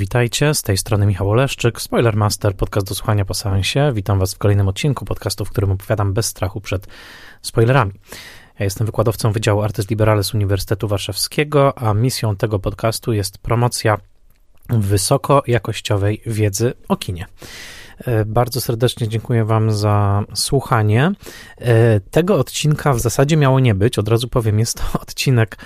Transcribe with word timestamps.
Witajcie, 0.00 0.54
z 0.54 0.62
tej 0.62 0.76
strony 0.76 1.06
Michał 1.06 1.30
Oleszczyk, 1.30 1.80
Spoilermaster, 1.80 2.56
podcast 2.56 2.86
do 2.86 2.94
słuchania 2.94 3.24
po 3.24 3.34
seansie. 3.34 3.92
Witam 3.94 4.18
Was 4.18 4.34
w 4.34 4.38
kolejnym 4.38 4.68
odcinku 4.68 5.04
podcastu, 5.04 5.44
w 5.44 5.50
którym 5.50 5.70
opowiadam 5.70 6.12
bez 6.12 6.26
strachu 6.26 6.60
przed 6.60 6.86
spoilerami. 7.42 7.92
Ja 8.58 8.64
jestem 8.64 8.86
wykładowcą 8.86 9.32
Wydziału 9.32 9.62
Artes 9.62 9.90
Liberales 9.90 10.34
Uniwersytetu 10.34 10.88
Warszawskiego, 10.88 11.78
a 11.78 11.94
misją 11.94 12.36
tego 12.36 12.58
podcastu 12.58 13.12
jest 13.12 13.38
promocja 13.38 13.98
wysokojakościowej 14.68 16.22
wiedzy 16.26 16.72
o 16.88 16.96
kinie. 16.96 17.26
E, 18.04 18.24
bardzo 18.24 18.60
serdecznie 18.60 19.08
dziękuję 19.08 19.44
Wam 19.44 19.72
za 19.72 20.24
słuchanie. 20.34 21.12
E, 21.58 22.00
tego 22.00 22.38
odcinka 22.38 22.92
w 22.92 23.00
zasadzie 23.00 23.36
miało 23.36 23.60
nie 23.60 23.74
być, 23.74 23.98
od 23.98 24.08
razu 24.08 24.28
powiem, 24.28 24.58
jest 24.58 24.76
to 24.76 25.00
odcinek 25.02 25.56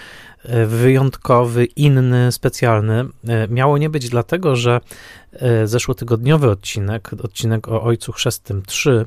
wyjątkowy, 0.66 1.64
inny, 1.64 2.32
specjalny. 2.32 3.04
E, 3.28 3.48
miało 3.48 3.78
nie 3.78 3.90
być 3.90 4.08
dlatego, 4.08 4.56
że 4.56 4.80
e, 5.32 5.66
zeszłotygodniowy 5.66 6.50
odcinek, 6.50 7.10
odcinek 7.22 7.68
o 7.68 7.82
Ojcu 7.82 8.12
Chrzestym 8.12 8.62
3, 8.62 9.06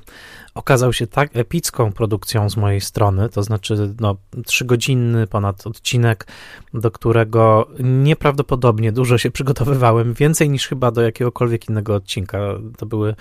okazał 0.55 0.94
się 0.94 1.08
tak 1.08 1.30
epicką 1.34 1.91
produkcją 1.91 2.50
z 2.50 2.58
mojej 2.58 2.82
strony, 2.82 3.30
to 3.30 3.44
znaczy 3.44 3.96
no, 4.00 4.16
trzygodzinny 4.46 5.27
ponad 5.27 5.68
odcinek, 5.68 6.27
do 6.73 6.91
którego 6.91 7.68
nieprawdopodobnie 7.80 8.91
dużo 8.91 9.18
się 9.18 9.32
przygotowywałem, 9.32 10.13
więcej 10.13 10.49
niż 10.49 10.68
chyba 10.68 10.91
do 10.91 11.01
jakiegokolwiek 11.01 11.70
innego 11.70 11.96
odcinka. 11.96 12.40
To 12.77 12.85
były 12.85 13.16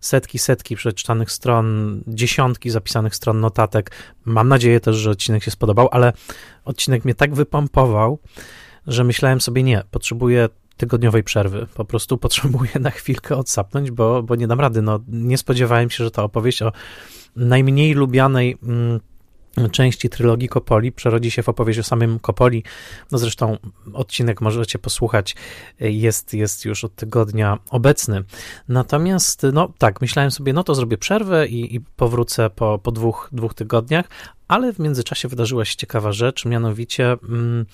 setki, 0.00 0.38
setki 0.38 0.76
przeczytanych 0.76 1.32
stron, 1.32 2.00
dziesiątki 2.06 2.70
zapisanych 2.70 3.14
stron 3.14 3.40
notatek. 3.40 3.90
Mam 4.24 4.48
nadzieję 4.48 4.80
też, 4.80 4.96
że 4.96 5.10
odcinek 5.10 5.44
się 5.44 5.50
spodobał, 5.50 5.88
ale 5.92 6.12
odcinek 6.64 7.04
mnie 7.04 7.14
tak 7.14 7.34
wypompował, 7.34 8.18
że 8.86 9.04
myślałem 9.04 9.40
sobie, 9.40 9.62
nie, 9.62 9.82
potrzebuję 9.90 10.48
tygodniowej 10.76 11.22
przerwy. 11.22 11.66
Po 11.74 11.84
prostu 11.84 12.18
potrzebuję 12.18 12.70
na 12.80 12.90
chwilkę 12.90 13.36
odsapnąć, 13.36 13.90
bo, 13.90 14.22
bo 14.22 14.36
nie 14.36 14.46
dam 14.46 14.60
rady. 14.60 14.82
No, 14.82 15.00
nie 15.08 15.38
spodziewałem 15.38 15.90
się, 15.90 16.04
że 16.04 16.10
ta 16.10 16.22
opowieść 16.22 16.62
o 16.62 16.72
najmniej 17.36 17.94
lubianej 17.94 18.58
mm, 18.62 19.00
części 19.72 20.08
trylogii 20.08 20.48
Kopoli 20.48 20.92
przerodzi 20.92 21.30
się 21.30 21.42
w 21.42 21.48
opowieść 21.48 21.78
o 21.78 21.82
samym 21.82 22.18
Kopoli. 22.18 22.64
No 23.10 23.18
zresztą 23.18 23.56
odcinek 23.92 24.40
możecie 24.40 24.78
posłuchać, 24.78 25.36
jest, 25.80 26.34
jest 26.34 26.64
już 26.64 26.84
od 26.84 26.94
tygodnia 26.94 27.58
obecny. 27.70 28.24
Natomiast, 28.68 29.46
no 29.52 29.72
tak, 29.78 30.00
myślałem 30.00 30.30
sobie, 30.30 30.52
no 30.52 30.64
to 30.64 30.74
zrobię 30.74 30.98
przerwę 30.98 31.46
i, 31.46 31.74
i 31.74 31.80
powrócę 31.80 32.50
po, 32.50 32.78
po 32.78 32.92
dwóch, 32.92 33.28
dwóch 33.32 33.54
tygodniach, 33.54 34.06
ale 34.48 34.72
w 34.72 34.78
międzyczasie 34.78 35.28
wydarzyła 35.28 35.64
się 35.64 35.76
ciekawa 35.76 36.12
rzecz, 36.12 36.44
mianowicie 36.44 37.16
mm, 37.28 37.66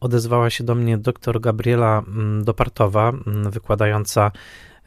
odezwała 0.00 0.50
się 0.50 0.64
do 0.64 0.74
mnie 0.74 0.98
doktor 0.98 1.40
Gabriela 1.40 2.02
mm, 2.08 2.44
Dopartowa, 2.44 3.08
mm, 3.08 3.50
wykładająca 3.50 4.30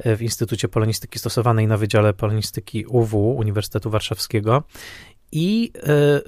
w 0.06 0.22
Instytucie 0.22 0.68
Polonistyki 0.68 1.20
Stosowanej 1.20 1.68
na 1.68 1.78
Wydziale 1.78 2.14
Polonistyki 2.14 2.86
UW 2.86 3.36
Uniwersytetu 3.38 3.90
Warszawskiego 3.90 4.64
i 5.32 5.72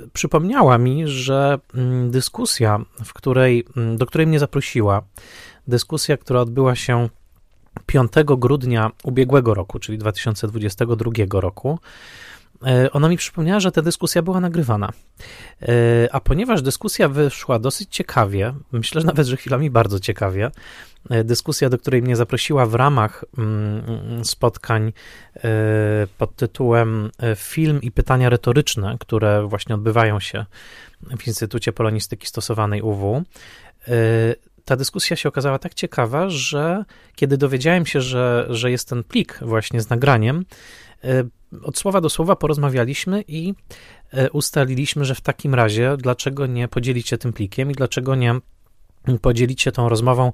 y, 0.03 0.09
przypomniała 0.13 0.77
mi, 0.77 1.07
że 1.07 1.59
y, 1.75 2.09
dyskusja, 2.09 2.79
w 3.03 3.13
której, 3.13 3.65
y, 3.93 3.97
do 3.97 4.05
której 4.05 4.27
mnie 4.27 4.39
zaprosiła, 4.39 5.01
dyskusja, 5.67 6.17
która 6.17 6.39
odbyła 6.39 6.75
się 6.75 7.09
5 7.85 8.11
grudnia 8.37 8.91
ubiegłego 9.03 9.53
roku, 9.53 9.79
czyli 9.79 9.97
2022 9.97 11.41
roku, 11.41 11.79
E, 12.65 12.91
ona 12.91 13.09
mi 13.09 13.17
przypomniała, 13.17 13.59
że 13.59 13.71
ta 13.71 13.81
dyskusja 13.81 14.21
była 14.21 14.39
nagrywana. 14.39 14.89
E, 15.61 15.67
a 16.11 16.19
ponieważ 16.19 16.61
dyskusja 16.61 17.09
wyszła 17.09 17.59
dosyć 17.59 17.89
ciekawie, 17.89 18.53
myślę 18.71 19.01
że 19.01 19.07
nawet, 19.07 19.27
że 19.27 19.37
chwilami 19.37 19.69
bardzo 19.69 19.99
ciekawie, 19.99 20.51
dyskusja, 21.23 21.69
do 21.69 21.77
której 21.77 22.01
mnie 22.01 22.15
zaprosiła 22.15 22.65
w 22.65 22.75
ramach 22.75 23.25
mm, 23.37 24.25
spotkań 24.25 24.93
pod 26.17 26.35
tytułem 26.35 27.09
Film 27.35 27.81
i 27.81 27.91
pytania 27.91 28.29
retoryczne, 28.29 28.95
które 28.99 29.47
właśnie 29.47 29.75
odbywają 29.75 30.19
się 30.19 30.45
w 31.19 31.27
Instytucie 31.27 31.73
Polonistyki 31.73 32.27
Stosowanej 32.27 32.81
UW, 32.81 33.23
ta 34.65 34.75
dyskusja 34.75 35.15
się 35.15 35.29
okazała 35.29 35.59
tak 35.59 35.73
ciekawa, 35.73 36.29
że 36.29 36.85
kiedy 37.15 37.37
dowiedziałem 37.37 37.85
się, 37.85 38.01
że, 38.01 38.47
że 38.49 38.71
jest 38.71 38.89
ten 38.89 39.03
plik 39.03 39.39
właśnie 39.41 39.81
z 39.81 39.89
nagraniem, 39.89 40.45
E, 41.03 41.23
od 41.63 41.77
słowa 41.77 42.01
do 42.01 42.09
słowa 42.09 42.35
porozmawialiśmy 42.35 43.23
i 43.27 43.53
e, 44.13 44.31
ustaliliśmy, 44.31 45.05
że 45.05 45.15
w 45.15 45.21
takim 45.21 45.55
razie 45.55 45.97
dlaczego 45.97 46.45
nie 46.45 46.67
podzielić 46.67 47.07
się 47.07 47.17
tym 47.17 47.33
plikiem 47.33 47.71
i 47.71 47.73
dlaczego 47.73 48.15
nie 48.15 48.35
podzielić 49.21 49.61
się 49.61 49.71
tą 49.71 49.89
rozmową 49.89 50.31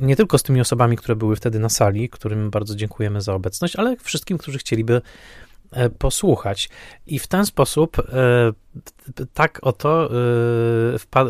nie 0.00 0.16
tylko 0.16 0.38
z 0.38 0.42
tymi 0.42 0.60
osobami, 0.60 0.96
które 0.96 1.16
były 1.16 1.36
wtedy 1.36 1.58
na 1.58 1.68
sali, 1.68 2.08
którym 2.08 2.50
bardzo 2.50 2.76
dziękujemy 2.76 3.20
za 3.20 3.34
obecność, 3.34 3.76
ale 3.76 3.96
wszystkim, 3.96 4.38
którzy 4.38 4.58
chcieliby 4.58 5.02
e, 5.72 5.90
posłuchać. 5.90 6.68
I 7.06 7.18
w 7.18 7.26
ten 7.26 7.46
sposób 7.46 7.96
tak 9.34 9.58
oto 9.62 10.10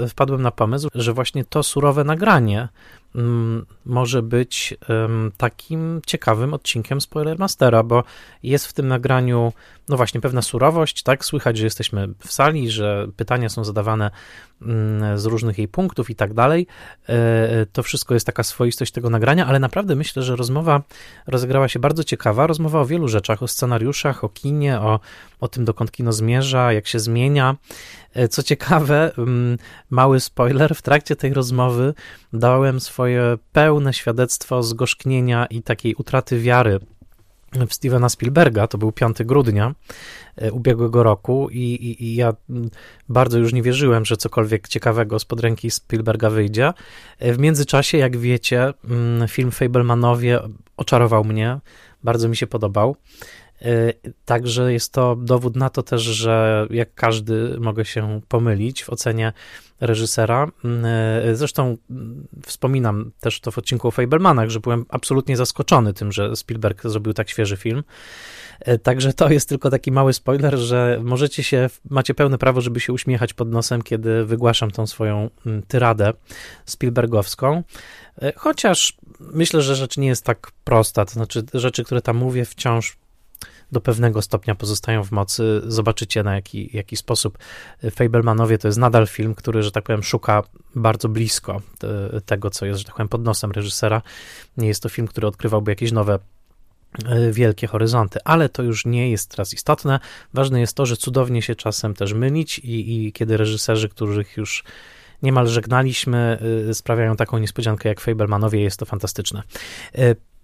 wpadłem 0.08 0.42
na 0.42 0.50
pomysł, 0.50 0.88
że 0.94 1.12
właśnie 1.12 1.44
to 1.44 1.62
surowe 1.62 2.04
nagranie 2.04 2.68
Mm, 3.14 3.66
może 3.86 4.22
być 4.22 4.74
takim 5.36 6.00
ciekawym 6.06 6.54
odcinkiem 6.54 7.00
Spoilermastera, 7.00 7.82
bo 7.82 8.04
jest 8.42 8.66
w 8.66 8.72
tym 8.72 8.88
nagraniu, 8.88 9.52
no 9.88 9.96
właśnie, 9.96 10.20
pewna 10.20 10.42
surowość, 10.42 11.02
tak? 11.02 11.24
Słychać, 11.24 11.56
że 11.58 11.64
jesteśmy 11.64 12.08
w 12.18 12.32
sali, 12.32 12.70
że 12.70 13.06
pytania 13.16 13.48
są 13.48 13.64
zadawane 13.64 14.10
mm, 14.62 15.18
z 15.18 15.24
różnych 15.24 15.58
jej 15.58 15.68
punktów 15.68 16.10
i 16.10 16.14
tak 16.14 16.34
dalej. 16.34 16.66
E, 17.08 17.66
to 17.72 17.82
wszystko 17.82 18.14
jest 18.14 18.26
taka 18.26 18.42
swoistość 18.42 18.92
tego 18.92 19.10
nagrania, 19.10 19.46
ale 19.46 19.58
naprawdę 19.58 19.96
myślę, 19.96 20.22
że 20.22 20.36
rozmowa 20.36 20.82
rozegrała 21.26 21.68
się 21.68 21.78
bardzo 21.78 22.04
ciekawa. 22.04 22.46
Rozmowa 22.46 22.80
o 22.80 22.86
wielu 22.86 23.08
rzeczach, 23.08 23.42
o 23.42 23.48
scenariuszach, 23.48 24.24
o 24.24 24.28
kinie, 24.28 24.80
o, 24.80 25.00
o 25.40 25.48
tym, 25.48 25.64
dokąd 25.64 25.92
kino 25.92 26.12
zmierza, 26.12 26.72
jak 26.72 26.86
się 26.86 26.98
zmienia. 26.98 27.29
E, 28.14 28.28
co 28.28 28.42
ciekawe, 28.42 29.12
mm, 29.18 29.58
mały 29.90 30.20
spoiler, 30.20 30.74
w 30.74 30.82
trakcie 30.82 31.16
tej 31.16 31.34
rozmowy 31.34 31.94
dałem 32.32 32.80
swoje 32.80 33.38
pełne 33.52 33.94
świadectwo 33.94 34.62
zgorzknienia 34.62 35.46
i 35.46 35.62
takiej 35.62 35.94
utraty 35.94 36.40
wiary 36.40 36.80
w 37.68 37.74
Stevena 37.74 38.08
Spielberga, 38.08 38.66
to 38.66 38.78
był 38.78 38.92
5 38.92 39.16
grudnia 39.24 39.74
e, 40.36 40.52
ubiegłego 40.52 41.02
roku 41.02 41.48
i, 41.50 41.58
i, 41.58 42.04
i, 42.04 42.14
ja 42.14 42.32
mm, 42.50 42.70
bardzo 43.08 43.38
już 43.38 43.52
nie 43.52 43.62
wierzyłem, 43.62 44.04
że 44.04 44.16
cokolwiek 44.16 44.68
ciekawego 44.68 45.18
z 45.18 45.26
ręki 45.40 45.70
Spielberga 45.70 46.30
wyjdzie. 46.30 46.72
E, 47.18 47.32
w 47.32 47.38
międzyczasie, 47.38 47.98
jak 47.98 48.16
wiecie, 48.16 48.72
mm, 48.84 49.28
film 49.28 49.50
Fablemanowie 49.50 50.40
oczarował 50.76 51.24
mnie, 51.24 51.58
bardzo 52.04 52.28
mi 52.28 52.36
się 52.36 52.46
podobał. 52.46 52.96
Y, 53.66 53.94
także 54.24 54.72
jest 54.72 54.92
to 54.92 55.16
dowód 55.16 55.56
na 55.56 55.70
to 55.70 55.82
też, 55.82 56.02
że 56.02 56.66
jak 56.70 56.94
każdy 56.94 57.56
mogę 57.60 57.84
się 57.84 58.20
pomylić 58.28 58.84
w 58.84 58.90
ocenie 58.90 59.32
reżysera. 59.80 60.50
Y, 61.30 61.36
zresztą 61.36 61.76
mm, 61.90 62.26
wspominam 62.46 63.10
też 63.20 63.40
to 63.40 63.50
w 63.50 63.58
odcinku 63.58 63.88
o 63.88 63.90
Fablemanach, 63.90 64.50
że 64.50 64.60
byłem 64.60 64.86
absolutnie 64.88 65.36
zaskoczony 65.36 65.92
tym, 65.92 66.12
że 66.12 66.36
Spielberg 66.36 66.82
zrobił 66.84 67.12
tak 67.12 67.30
świeży 67.30 67.56
film. 67.56 67.82
Y, 68.68 68.78
także 68.78 69.12
to 69.12 69.30
jest 69.30 69.48
tylko 69.48 69.70
taki 69.70 69.92
mały 69.92 70.12
spoiler, 70.12 70.56
że 70.58 71.00
możecie 71.02 71.42
się, 71.42 71.70
macie 71.90 72.14
pełne 72.14 72.38
prawo, 72.38 72.60
żeby 72.60 72.80
się 72.80 72.92
uśmiechać 72.92 73.32
pod 73.32 73.50
nosem, 73.50 73.82
kiedy 73.82 74.24
wygłaszam 74.24 74.70
tą 74.70 74.86
swoją 74.86 75.30
mm, 75.46 75.62
tyradę 75.62 76.12
Spielbergowską. 76.66 77.62
Chociaż 78.36 78.96
myślę, 79.20 79.62
że 79.62 79.76
rzecz 79.76 79.96
nie 79.96 80.06
jest 80.06 80.24
tak 80.24 80.50
prosta, 80.64 81.04
to 81.04 81.12
znaczy 81.12 81.42
rzeczy, 81.54 81.84
które 81.84 82.02
tam 82.02 82.16
mówię, 82.16 82.44
wciąż 82.44 82.96
do 83.72 83.80
pewnego 83.80 84.22
stopnia 84.22 84.54
pozostają 84.54 85.04
w 85.04 85.10
mocy. 85.10 85.62
Zobaczycie 85.64 86.22
na 86.22 86.34
jaki, 86.34 86.70
jaki 86.72 86.96
sposób 86.96 87.38
Fablemanowie 87.90 88.58
to 88.58 88.68
jest 88.68 88.78
nadal 88.78 89.06
film, 89.06 89.34
który, 89.34 89.62
że 89.62 89.72
tak 89.72 89.84
powiem, 89.84 90.02
szuka 90.02 90.42
bardzo 90.74 91.08
blisko 91.08 91.62
tego, 92.26 92.50
co 92.50 92.66
jest, 92.66 92.78
że 92.78 92.84
tak 92.84 92.94
powiem, 92.94 93.08
pod 93.08 93.24
nosem 93.24 93.50
reżysera. 93.50 94.02
Nie 94.56 94.68
jest 94.68 94.82
to 94.82 94.88
film, 94.88 95.08
który 95.08 95.26
odkrywałby 95.26 95.72
jakieś 95.72 95.92
nowe 95.92 96.18
e, 97.04 97.32
wielkie 97.32 97.66
horyzonty, 97.66 98.18
ale 98.24 98.48
to 98.48 98.62
już 98.62 98.86
nie 98.86 99.10
jest 99.10 99.30
teraz 99.30 99.54
istotne. 99.54 100.00
Ważne 100.34 100.60
jest 100.60 100.76
to, 100.76 100.86
że 100.86 100.96
cudownie 100.96 101.42
się 101.42 101.54
czasem 101.54 101.94
też 101.94 102.12
mylić 102.12 102.58
i, 102.58 103.06
i 103.06 103.12
kiedy 103.12 103.36
reżyserzy, 103.36 103.88
których 103.88 104.36
już 104.36 104.64
niemal 105.22 105.48
żegnaliśmy, 105.48 106.38
y, 106.70 106.74
sprawiają 106.74 107.16
taką 107.16 107.38
niespodziankę 107.38 107.88
jak 107.88 108.00
Fablemanowie, 108.00 108.60
jest 108.60 108.76
to 108.78 108.86
fantastyczne. 108.86 109.42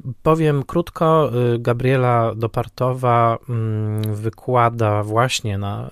Y, 0.06 0.14
powiem 0.22 0.62
krótko, 0.62 1.30
y, 1.54 1.58
Gabriela 1.58 2.34
Dopartowa 2.34 3.38
mm, 3.48 4.14
wykłada 4.14 5.02
właśnie 5.02 5.58
na, 5.58 5.90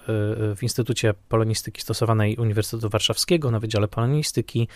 w 0.56 0.58
Instytucie 0.62 1.14
Polonistyki 1.28 1.82
Stosowanej 1.82 2.36
Uniwersytetu 2.36 2.88
Warszawskiego 2.88 3.50
na 3.50 3.60
Wydziale 3.60 3.88
Polonistyki 3.88 4.68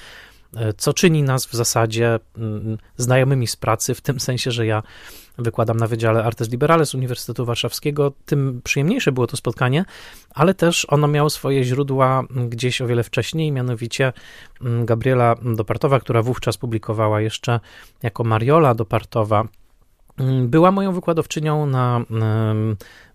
co 0.76 0.92
czyni 0.92 1.22
nas 1.22 1.46
w 1.46 1.52
zasadzie 1.52 2.18
mm, 2.38 2.78
znajomymi 2.96 3.46
z 3.46 3.56
pracy, 3.56 3.94
w 3.94 4.00
tym 4.00 4.20
sensie, 4.20 4.50
że 4.50 4.66
ja 4.66 4.82
wykładam 5.38 5.76
na 5.76 5.86
Wydziale 5.86 6.24
Artes 6.24 6.50
Liberales 6.50 6.94
Uniwersytetu 6.94 7.44
Warszawskiego, 7.44 8.12
tym 8.26 8.60
przyjemniejsze 8.64 9.12
było 9.12 9.26
to 9.26 9.36
spotkanie, 9.36 9.84
ale 10.34 10.54
też 10.54 10.86
ono 10.90 11.08
miało 11.08 11.30
swoje 11.30 11.64
źródła 11.64 12.24
gdzieś 12.48 12.80
o 12.80 12.86
wiele 12.86 13.02
wcześniej, 13.02 13.52
mianowicie 13.52 14.12
mm, 14.60 14.86
Gabriela 14.86 15.34
Dopartowa, 15.54 16.00
która 16.00 16.22
wówczas 16.22 16.56
publikowała 16.56 17.20
jeszcze 17.20 17.60
jako 18.02 18.24
Mariola 18.24 18.74
Dopartowa 18.74 19.44
mm, 20.18 20.48
była 20.48 20.70
moją 20.70 20.92
wykładowczynią 20.92 21.66
na 21.66 22.04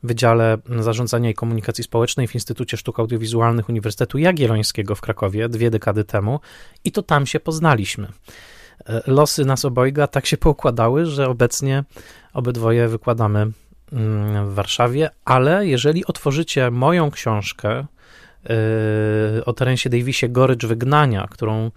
Wydziale 0.03 0.57
Zarządzania 0.79 1.29
i 1.29 1.33
Komunikacji 1.33 1.83
Społecznej 1.83 2.27
w 2.27 2.35
Instytucie 2.35 2.77
Sztuk 2.77 2.99
Audiowizualnych 2.99 3.69
Uniwersytetu 3.69 4.17
Jagiellońskiego 4.17 4.95
w 4.95 5.01
Krakowie 5.01 5.49
dwie 5.49 5.71
dekady 5.71 6.03
temu 6.03 6.39
i 6.83 6.91
to 6.91 7.03
tam 7.03 7.25
się 7.25 7.39
poznaliśmy. 7.39 8.07
E, 8.85 9.01
losy 9.07 9.45
nas 9.45 9.65
obojga 9.65 10.07
tak 10.07 10.25
się 10.25 10.37
poukładały, 10.37 11.05
że 11.05 11.29
obecnie 11.29 11.83
obydwoje 12.33 12.87
wykładamy 12.87 13.51
mm, 13.93 14.49
w 14.49 14.53
Warszawie, 14.53 15.09
ale 15.25 15.67
jeżeli 15.67 16.05
otworzycie 16.05 16.71
moją 16.71 17.11
książkę 17.11 17.69
e, 17.69 17.85
o 19.45 19.53
Terensie 19.53 19.89
Davisie 19.89 20.29
Gorycz 20.29 20.65
Wygnania, 20.65 21.27
którą 21.31 21.71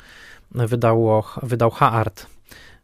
wydało, 0.51 1.25
wydał 1.43 1.71
Haart 1.71 2.27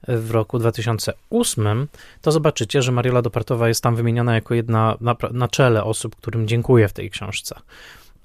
w 0.08 0.30
roku 0.30 0.58
2008, 0.58 1.88
to 2.20 2.32
zobaczycie, 2.32 2.82
że 2.82 2.92
Mariola 2.92 3.22
Dopartowa 3.22 3.68
jest 3.68 3.82
tam 3.82 3.96
wymieniona 3.96 4.34
jako 4.34 4.54
jedna 4.54 4.96
na, 5.00 5.16
na 5.32 5.48
czele 5.48 5.84
osób, 5.84 6.16
którym 6.16 6.48
dziękuję 6.48 6.88
w 6.88 6.92
tej 6.92 7.10
książce. 7.10 7.54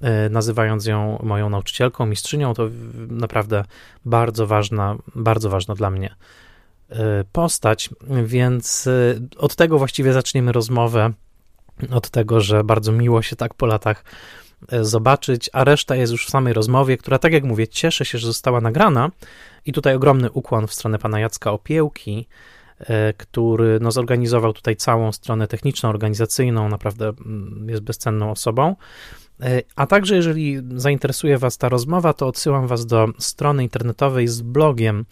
E, 0.00 0.28
nazywając 0.28 0.86
ją 0.86 1.18
moją 1.22 1.50
nauczycielką, 1.50 2.06
mistrzynią, 2.06 2.54
to 2.54 2.68
naprawdę 3.08 3.64
bardzo 4.04 4.46
ważna, 4.46 4.96
bardzo 5.14 5.50
ważna 5.50 5.74
dla 5.74 5.90
mnie 5.90 6.14
e, 6.90 7.24
postać, 7.32 7.90
więc 8.24 8.86
e, 8.86 9.20
od 9.38 9.56
tego 9.56 9.78
właściwie 9.78 10.12
zaczniemy 10.12 10.52
rozmowę, 10.52 11.12
od 11.90 12.10
tego, 12.10 12.40
że 12.40 12.64
bardzo 12.64 12.92
miło 12.92 13.22
się 13.22 13.36
tak 13.36 13.54
po 13.54 13.66
latach 13.66 14.04
zobaczyć, 14.82 15.50
a 15.52 15.64
reszta 15.64 15.96
jest 15.96 16.12
już 16.12 16.26
w 16.26 16.30
samej 16.30 16.52
rozmowie, 16.52 16.96
która, 16.96 17.18
tak 17.18 17.32
jak 17.32 17.44
mówię, 17.44 17.68
cieszę 17.68 18.04
się, 18.04 18.18
że 18.18 18.26
została 18.26 18.60
nagrana 18.60 19.10
i 19.66 19.72
tutaj 19.72 19.94
ogromny 19.94 20.30
ukłon 20.30 20.66
w 20.66 20.72
stronę 20.72 20.98
pana 20.98 21.20
Jacka 21.20 21.52
Opiełki, 21.52 22.28
który 23.16 23.78
no, 23.80 23.90
zorganizował 23.92 24.52
tutaj 24.52 24.76
całą 24.76 25.12
stronę 25.12 25.46
techniczną, 25.46 25.88
organizacyjną, 25.88 26.68
naprawdę 26.68 27.08
mm, 27.08 27.66
jest 27.68 27.82
bezcenną 27.82 28.30
osobą. 28.30 28.76
E, 29.42 29.62
a 29.76 29.86
także, 29.86 30.16
jeżeli 30.16 30.58
zainteresuje 30.74 31.38
Was 31.38 31.58
ta 31.58 31.68
rozmowa, 31.68 32.12
to 32.12 32.26
odsyłam 32.26 32.66
Was 32.66 32.86
do 32.86 33.08
strony 33.18 33.62
internetowej 33.62 34.28
z 34.28 34.42
blogiem 34.42 35.04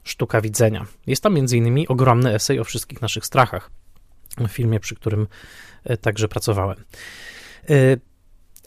sztuka 0.04 0.42
widzenia. 0.42 0.86
Jest 1.08 1.24
tam 1.24 1.38
m.in. 1.38 1.86
ogromny 1.88 2.34
esej 2.34 2.60
o 2.60 2.64
wszystkich 2.64 3.02
naszych 3.02 3.26
strachach 3.26 3.72
w 4.38 4.48
filmie, 4.48 4.80
przy 4.80 4.96
którym 4.96 5.28
e, 5.84 5.98
także 5.98 6.28
pracowałem. 6.28 6.78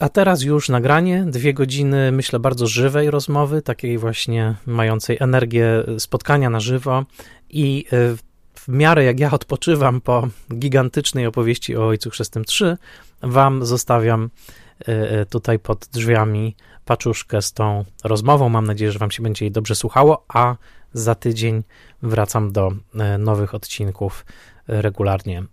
A 0.01 0.09
teraz 0.09 0.41
już 0.41 0.69
nagranie, 0.69 1.25
dwie 1.27 1.53
godziny, 1.53 2.11
myślę, 2.11 2.39
bardzo 2.39 2.67
żywej 2.67 3.11
rozmowy, 3.11 3.61
takiej 3.61 3.97
właśnie 3.97 4.55
mającej 4.65 5.17
energię 5.19 5.83
spotkania 5.97 6.49
na 6.49 6.59
żywo 6.59 7.05
i 7.49 7.85
e, 7.93 8.15
w 8.55 8.67
miarę 8.67 9.03
jak 9.03 9.19
ja 9.19 9.31
odpoczywam 9.31 10.01
po 10.01 10.27
gigantycznej 10.53 11.25
opowieści 11.25 11.77
o 11.77 11.87
Ojcu 11.87 12.09
Chrzestnym 12.09 12.45
3, 12.45 12.77
wam 13.21 13.65
zostawiam 13.65 14.29
e, 14.79 14.85
e, 14.87 15.25
tutaj 15.25 15.59
pod 15.59 15.87
drzwiami 15.93 16.55
paczuszkę 16.85 17.41
z 17.41 17.53
tą 17.53 17.85
rozmową. 18.03 18.49
Mam 18.49 18.67
nadzieję, 18.67 18.91
że 18.91 18.99
wam 18.99 19.11
się 19.11 19.23
będzie 19.23 19.45
jej 19.45 19.51
dobrze 19.51 19.75
słuchało, 19.75 20.25
a 20.27 20.55
za 20.93 21.15
tydzień 21.15 21.63
wracam 22.01 22.51
do 22.51 22.71
nowych 23.19 23.55
odcinków 23.55 24.25
regularnie 24.67 25.43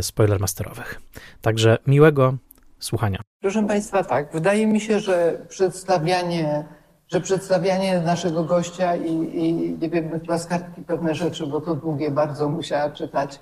spoilermasterowych. 0.00 1.00
Także 1.42 1.78
miłego 1.86 2.34
słuchania. 2.78 3.20
Proszę 3.40 3.66
Państwa, 3.66 4.04
tak, 4.04 4.32
wydaje 4.32 4.66
mi 4.66 4.80
się, 4.80 5.00
że 5.00 5.46
przedstawianie, 5.48 6.64
że 7.08 7.20
przedstawianie 7.20 8.00
naszego 8.00 8.44
gościa 8.44 8.96
i, 8.96 9.12
i 9.12 9.52
nie 9.80 9.90
wiem, 9.90 10.20
chyba 10.20 10.38
z 10.38 10.46
kartki 10.46 10.82
pewne 10.82 11.14
rzeczy, 11.14 11.46
bo 11.46 11.60
to 11.60 11.74
długie 11.74 12.10
bardzo 12.10 12.48
musiała 12.48 12.90
czytać, 12.90 13.40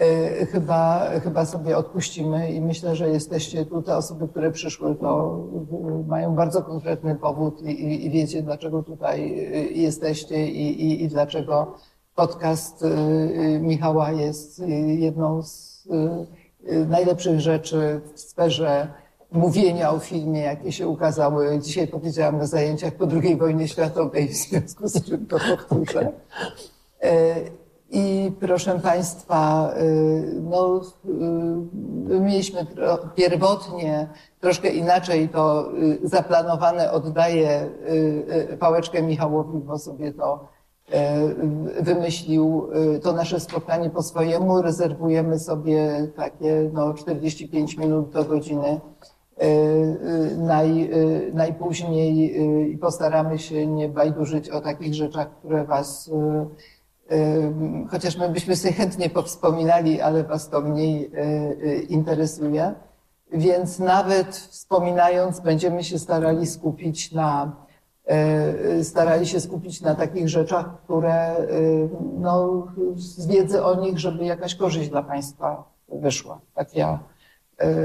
yy, 0.00 0.46
chyba, 0.46 1.10
chyba 1.22 1.44
sobie 1.44 1.76
odpuścimy 1.76 2.52
i 2.52 2.60
myślę, 2.60 2.96
że 2.96 3.08
jesteście 3.08 3.66
tu, 3.66 3.82
te 3.82 3.96
osoby, 3.96 4.28
które 4.28 4.50
przyszły, 4.50 4.94
to 4.94 5.40
yy, 5.84 6.04
mają 6.08 6.34
bardzo 6.34 6.62
konkretny 6.62 7.14
powód 7.14 7.62
i, 7.62 7.70
i, 7.70 8.06
i 8.06 8.10
wiecie, 8.10 8.42
dlaczego 8.42 8.82
tutaj 8.82 9.30
yy, 9.30 9.62
jesteście 9.62 10.46
i, 10.46 11.04
i 11.04 11.08
dlaczego 11.08 11.74
podcast 12.14 12.84
Michała 13.60 14.12
jest 14.12 14.62
jedną 14.98 15.42
z 15.42 15.88
najlepszych 16.88 17.40
rzeczy 17.40 18.00
w 18.14 18.20
sferze 18.20 18.88
mówienia 19.32 19.90
o 19.90 19.98
filmie, 19.98 20.40
jakie 20.40 20.72
się 20.72 20.88
ukazały. 20.88 21.58
Dzisiaj 21.58 21.88
powiedziałam 21.88 22.38
na 22.38 22.46
zajęciach 22.46 22.94
po 22.94 23.06
II 23.22 23.36
wojnie 23.36 23.68
światowej, 23.68 24.28
w 24.28 24.34
związku 24.34 24.88
z 24.88 25.04
czym 25.04 25.26
to 25.26 25.38
powtórzę. 25.38 26.12
E, 27.02 27.34
I 27.90 28.32
proszę 28.40 28.80
Państwa, 28.80 29.70
e, 29.72 29.84
no, 30.40 30.80
e, 32.10 32.20
mieliśmy 32.20 32.66
pierwotnie 33.14 34.08
troszkę 34.40 34.68
inaczej 34.68 35.28
to 35.28 35.68
zaplanowane. 36.02 36.92
Oddaję 36.92 37.70
pałeczkę 38.58 39.02
Michałowi, 39.02 39.58
bo 39.58 39.78
sobie 39.78 40.12
to 40.12 40.48
wymyślił 41.80 42.68
to 43.02 43.12
nasze 43.12 43.40
spotkanie 43.40 43.90
po 43.90 44.02
swojemu. 44.02 44.62
Rezerwujemy 44.62 45.38
sobie 45.38 46.08
takie 46.16 46.70
no, 46.72 46.94
45 46.94 47.76
minut 47.76 48.10
do 48.10 48.24
godziny 48.24 48.80
E, 49.40 49.46
e, 49.46 50.36
naj, 50.36 50.82
e, 50.82 50.88
najpóźniej 51.32 52.40
i 52.72 52.78
postaramy 52.78 53.38
się 53.38 53.66
nie 53.66 53.88
bajdurzyć 53.88 54.50
o 54.50 54.60
takich 54.60 54.94
rzeczach, 54.94 55.30
które 55.38 55.64
Was, 55.64 56.10
chociaż 57.90 58.16
my 58.16 58.28
byśmy 58.28 58.56
sobie 58.56 58.74
chętnie 58.74 59.10
powspominali, 59.10 60.00
ale 60.00 60.24
Was 60.24 60.48
to 60.48 60.60
mniej 60.60 61.10
interesuje. 61.88 62.74
Więc 63.32 63.78
nawet 63.78 64.36
wspominając, 64.36 65.40
będziemy 65.40 65.84
się 65.84 65.98
starali 65.98 66.46
skupić 66.46 67.12
na, 67.12 67.56
starali 68.82 69.26
się 69.26 69.40
skupić 69.40 69.80
na 69.80 69.94
takich 69.94 70.28
rzeczach, 70.28 70.66
które, 70.84 71.36
no, 72.18 72.66
z 72.96 73.26
wiedzy 73.26 73.64
o 73.64 73.74
nich, 73.74 73.98
żeby 73.98 74.24
jakaś 74.24 74.54
korzyść 74.54 74.90
dla 74.90 75.02
Państwa 75.02 75.64
wyszła. 75.88 76.40
Tak 76.54 76.74
ja 76.74 76.98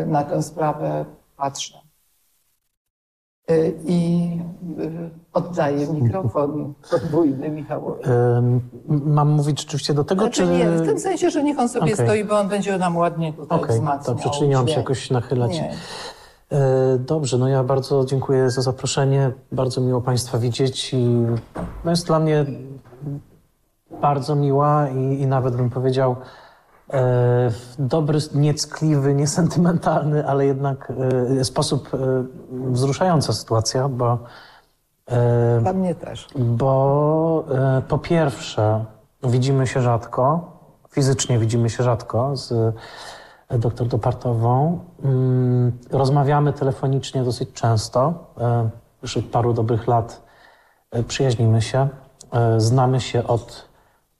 na 0.08 0.24
tę 0.24 0.44
sprawę 0.44 1.06
patrzę. 1.38 1.78
I 3.86 4.30
oddaję 5.34 5.88
mikrofon 5.88 6.74
podwójny 6.92 7.50
Michałowi. 7.50 8.04
Mam 8.88 9.30
mówić 9.30 9.62
rzeczywiście 9.62 9.94
do 9.94 10.04
tego, 10.04 10.22
znaczy, 10.22 10.42
czy... 10.42 10.48
Nie, 10.48 10.70
w 10.70 10.86
tym 10.86 11.00
sensie, 11.00 11.30
że 11.30 11.44
niech 11.44 11.60
on 11.60 11.70
sobie 11.70 11.94
okay. 11.94 12.06
stoi, 12.06 12.24
bo 12.24 12.40
on 12.40 12.48
będzie 12.48 12.78
nam 12.78 12.98
ładnie 12.98 13.34
tutaj 13.34 13.60
okay, 13.60 13.76
wzmacniał. 13.76 14.16
Dobrze, 14.16 14.30
czyli 14.30 14.50
nie 14.50 14.56
mam 14.56 14.68
się 14.68 14.78
jakoś 14.78 15.12
nachylać. 15.12 15.52
Nie. 15.52 15.74
E, 16.56 16.98
dobrze, 17.00 17.38
no 17.38 17.48
ja 17.48 17.64
bardzo 17.64 18.06
dziękuję 18.06 18.50
za 18.50 18.62
zaproszenie. 18.62 19.32
Bardzo 19.52 19.82
miło 19.82 20.02
Państwa 20.02 20.38
widzieć 20.38 20.94
i 20.94 21.06
no 21.86 21.92
jest 21.92 22.08
dla 22.08 22.20
mnie 22.20 22.46
bardzo 24.02 24.36
miła 24.36 24.90
i, 24.90 25.22
i 25.22 25.28
nawet 25.28 25.56
bym 25.56 25.70
powiedział 25.70 26.16
E, 26.94 27.52
dobry, 27.80 28.20
nieckliwy, 28.34 29.14
niesentymentalny, 29.14 30.28
ale 30.28 30.46
jednak 30.46 30.94
e, 31.40 31.44
sposób 31.44 31.90
e, 31.94 31.98
wzruszająca 32.72 33.34
sytuacja, 33.34 33.90
bo. 33.90 34.18
Dla 35.62 35.74
mnie 35.74 35.96
też. 35.96 36.28
Bo 36.36 37.46
po 37.88 37.98
pierwsze, 37.98 38.86
widzimy 39.24 39.68
się 39.68 39.82
rzadko, 39.82 40.52
fizycznie 40.92 41.40
widzimy 41.40 41.70
się 41.70 41.84
rzadko 41.84 42.38
z 42.38 42.76
doktor 43.50 43.88
Dopartową. 43.88 44.80
Mm, 45.04 45.72
rozmawiamy 45.92 46.54
telefonicznie 46.54 47.24
dosyć 47.24 47.54
często. 47.54 48.14
Już 49.02 49.18
od 49.18 49.26
paru 49.26 49.54
dobrych 49.54 49.88
lat 49.88 50.22
przyjaźnimy 51.08 51.62
się. 51.62 51.88
Znamy 52.58 53.02
się 53.02 53.28
od 53.28 53.70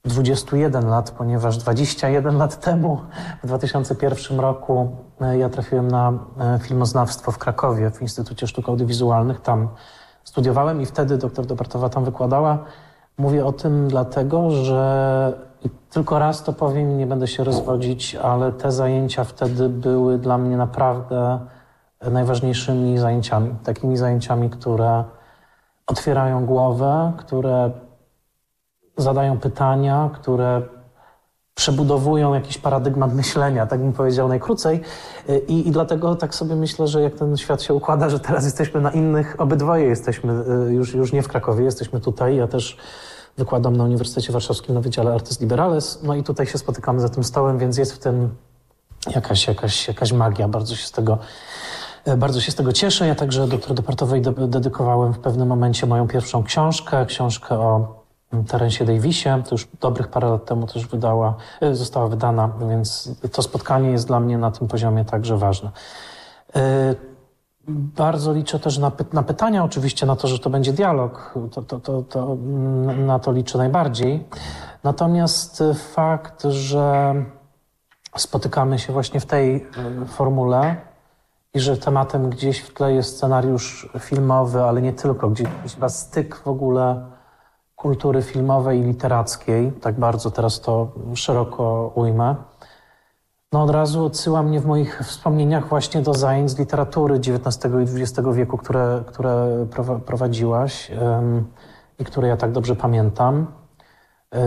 21 0.06 0.88
lat, 0.88 1.10
ponieważ 1.10 1.58
21 1.58 2.36
lat 2.38 2.60
temu, 2.60 3.00
w 3.42 3.46
2001 3.46 4.40
roku, 4.40 4.96
e, 5.20 5.38
ja 5.38 5.48
trafiłem 5.48 5.88
na 5.88 6.12
e, 6.40 6.58
filmoznawstwo 6.58 7.32
w 7.32 7.38
Krakowie, 7.38 7.90
w 7.90 8.02
Instytucie 8.02 8.46
Sztuk 8.46 8.68
Audiowizualnych. 8.68 9.40
Tam 9.40 9.68
studiowałem 10.24 10.80
i 10.80 10.86
wtedy 10.86 11.18
doktor 11.18 11.46
Dobartowa 11.46 11.88
tam 11.88 12.04
wykładała. 12.04 12.58
Mówię 13.18 13.46
o 13.46 13.52
tym 13.52 13.88
dlatego, 13.88 14.50
że 14.50 15.38
Tylko 15.90 16.18
raz 16.18 16.44
to 16.44 16.52
powiem 16.52 16.90
i 16.90 16.94
nie 16.94 17.06
będę 17.06 17.26
się 17.26 17.44
rozwodzić, 17.44 18.14
ale 18.14 18.52
te 18.52 18.72
zajęcia 18.72 19.24
wtedy 19.24 19.68
były 19.68 20.18
dla 20.18 20.38
mnie 20.38 20.56
naprawdę 20.56 21.40
najważniejszymi 22.10 22.98
zajęciami. 22.98 23.54
Takimi 23.64 23.96
zajęciami, 23.96 24.50
które 24.50 25.04
otwierają 25.86 26.46
głowę, 26.46 27.12
które 27.16 27.70
zadają 28.96 29.38
pytania, 29.38 30.10
które 30.14 30.62
przebudowują 31.54 32.34
jakiś 32.34 32.58
paradygmat 32.58 33.14
myślenia, 33.14 33.66
tak 33.66 33.80
bym 33.80 33.92
powiedział 33.92 34.28
najkrócej. 34.28 34.80
I, 35.48 35.68
I, 35.68 35.70
dlatego 35.70 36.16
tak 36.16 36.34
sobie 36.34 36.56
myślę, 36.56 36.86
że 36.86 37.02
jak 37.02 37.14
ten 37.14 37.36
świat 37.36 37.62
się 37.62 37.74
układa, 37.74 38.10
że 38.10 38.20
teraz 38.20 38.44
jesteśmy 38.44 38.80
na 38.80 38.90
innych, 38.90 39.36
obydwoje 39.38 39.84
jesteśmy 39.84 40.44
y, 40.68 40.72
już, 40.72 40.94
już 40.94 41.12
nie 41.12 41.22
w 41.22 41.28
Krakowie, 41.28 41.64
jesteśmy 41.64 42.00
tutaj. 42.00 42.36
Ja 42.36 42.46
też 42.46 42.76
wykładam 43.38 43.76
na 43.76 43.84
Uniwersytecie 43.84 44.32
Warszawskim 44.32 44.74
na 44.74 44.80
Wydziale 44.80 45.14
Artys 45.14 45.40
Liberales, 45.40 46.02
no 46.02 46.14
i 46.14 46.22
tutaj 46.22 46.46
się 46.46 46.58
spotykamy 46.58 47.00
za 47.00 47.08
tym 47.08 47.24
stołem, 47.24 47.58
więc 47.58 47.78
jest 47.78 47.92
w 47.92 47.98
tym 47.98 48.34
jakaś, 49.14 49.48
jakaś, 49.48 49.88
jakaś 49.88 50.12
magia. 50.12 50.48
Bardzo 50.48 50.76
się 50.76 50.86
z 50.86 50.92
tego 50.92 51.18
y, 52.08 52.16
bardzo 52.16 52.40
się 52.40 52.52
z 52.52 52.54
tego 52.54 52.72
cieszę. 52.72 53.06
Ja 53.06 53.14
także 53.14 53.48
doktor 53.48 53.74
Departowej 53.74 54.22
dedykowałem 54.48 55.12
w 55.12 55.18
pewnym 55.18 55.48
momencie 55.48 55.86
moją 55.86 56.08
pierwszą 56.08 56.44
książkę, 56.44 57.06
książkę 57.06 57.58
o 57.58 58.04
Terensie 58.48 58.84
Davisie, 58.84 59.42
to 59.44 59.54
już 59.54 59.68
dobrych 59.80 60.08
parę 60.08 60.30
lat 60.30 60.44
temu 60.44 60.66
też 60.66 60.86
wydała, 60.86 61.34
e, 61.60 61.74
została 61.74 62.08
wydana, 62.08 62.50
więc 62.68 63.10
to 63.32 63.42
spotkanie 63.42 63.90
jest 63.90 64.06
dla 64.06 64.20
mnie 64.20 64.38
na 64.38 64.50
tym 64.50 64.68
poziomie 64.68 65.04
także 65.04 65.38
ważne. 65.38 65.70
Bardzo 67.68 68.32
liczę 68.32 68.58
też 68.58 68.78
na, 68.78 68.92
na 69.12 69.22
pytania, 69.22 69.64
oczywiście 69.64 70.06
na 70.06 70.16
to, 70.16 70.28
że 70.28 70.38
to 70.38 70.50
będzie 70.50 70.72
dialog, 70.72 71.34
to, 71.52 71.62
to, 71.62 71.80
to, 71.80 72.02
to, 72.02 72.36
na 72.96 73.18
to 73.18 73.32
liczę 73.32 73.58
najbardziej. 73.58 74.26
Natomiast 74.84 75.62
fakt, 75.94 76.42
że 76.42 77.14
spotykamy 78.16 78.78
się 78.78 78.92
właśnie 78.92 79.20
w 79.20 79.26
tej 79.26 79.56
e, 79.56 80.06
formule 80.06 80.76
i 81.54 81.60
że 81.60 81.76
tematem 81.76 82.30
gdzieś 82.30 82.60
w 82.60 82.74
tle 82.74 82.92
jest 82.92 83.16
scenariusz 83.16 83.88
filmowy, 83.98 84.62
ale 84.62 84.82
nie 84.82 84.92
tylko, 84.92 85.30
gdzieś 85.30 85.48
chyba 85.74 85.88
styk 85.88 86.36
w 86.36 86.48
ogóle 86.48 87.06
kultury 87.76 88.22
filmowej 88.22 88.80
i 88.80 88.82
literackiej, 88.82 89.72
tak 89.72 89.98
bardzo 89.98 90.30
teraz 90.30 90.60
to 90.60 90.92
szeroko 91.14 91.92
ujmę, 91.94 92.34
no 93.56 93.62
od 93.62 93.70
razu 93.70 94.04
odsyła 94.04 94.42
mnie 94.42 94.60
w 94.60 94.66
moich 94.66 95.00
wspomnieniach 95.04 95.68
właśnie 95.68 96.02
do 96.02 96.14
zajęć 96.14 96.50
z 96.50 96.58
literatury 96.58 97.14
XIX 97.14 97.64
i 97.64 98.02
XX 98.02 98.28
wieku, 98.32 98.58
które, 98.58 99.02
które 99.06 99.66
prowadziłaś 100.06 100.90
i 101.98 102.04
które 102.04 102.28
ja 102.28 102.36
tak 102.36 102.52
dobrze 102.52 102.76
pamiętam. 102.76 103.46
Y, 104.34 104.38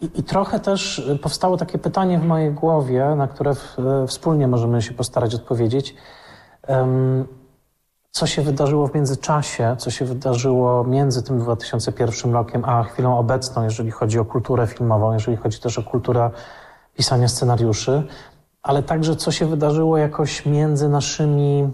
I, 0.00 0.20
I, 0.20 0.22
trochę 0.22 0.60
też 0.60 1.10
powstało 1.22 1.56
takie 1.56 1.78
pytanie 1.78 2.18
w 2.18 2.24
mojej 2.24 2.52
głowie, 2.52 3.14
na 3.16 3.28
które 3.28 3.54
w, 3.54 3.76
wspólnie 4.06 4.48
możemy 4.48 4.82
się 4.82 4.94
postarać 4.94 5.34
odpowiedzieć 5.34 5.94
co 8.10 8.26
się 8.26 8.42
wydarzyło 8.42 8.86
w 8.86 8.94
międzyczasie, 8.94 9.76
co 9.78 9.90
się 9.90 10.04
wydarzyło 10.04 10.84
między 10.84 11.22
tym 11.22 11.38
2001 11.38 12.32
rokiem 12.32 12.64
a 12.64 12.82
chwilą 12.82 13.18
obecną, 13.18 13.64
jeżeli 13.64 13.90
chodzi 13.90 14.18
o 14.18 14.24
kulturę 14.24 14.66
filmową, 14.66 15.12
jeżeli 15.12 15.36
chodzi 15.36 15.60
też 15.60 15.78
o 15.78 15.82
kulturę 15.82 16.30
pisania 16.96 17.28
scenariuszy, 17.28 18.02
ale 18.62 18.82
także 18.82 19.16
co 19.16 19.32
się 19.32 19.46
wydarzyło 19.46 19.98
jakoś 19.98 20.46
między 20.46 20.88
naszymi 20.88 21.68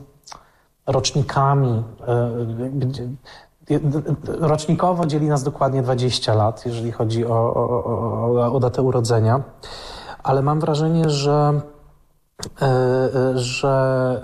rocznikami. 0.87 1.83
E, 2.09 2.31
rocznikowo 4.27 5.07
dzieli 5.07 5.29
nas 5.29 5.43
dokładnie 5.43 5.83
20 5.83 6.35
lat, 6.35 6.67
jeżeli 6.67 6.93
chodzi 6.93 7.27
o, 7.27 7.55
o, 7.55 7.85
o, 7.85 8.53
o 8.53 8.61
datę 8.61 8.83
urodzenia, 8.83 9.43
ale 10.23 10.43
mam 10.43 10.61
wrażenie, 10.61 11.11
że, 11.11 11.61
e, 12.63 12.67
e, 12.67 13.39
że 13.39 14.23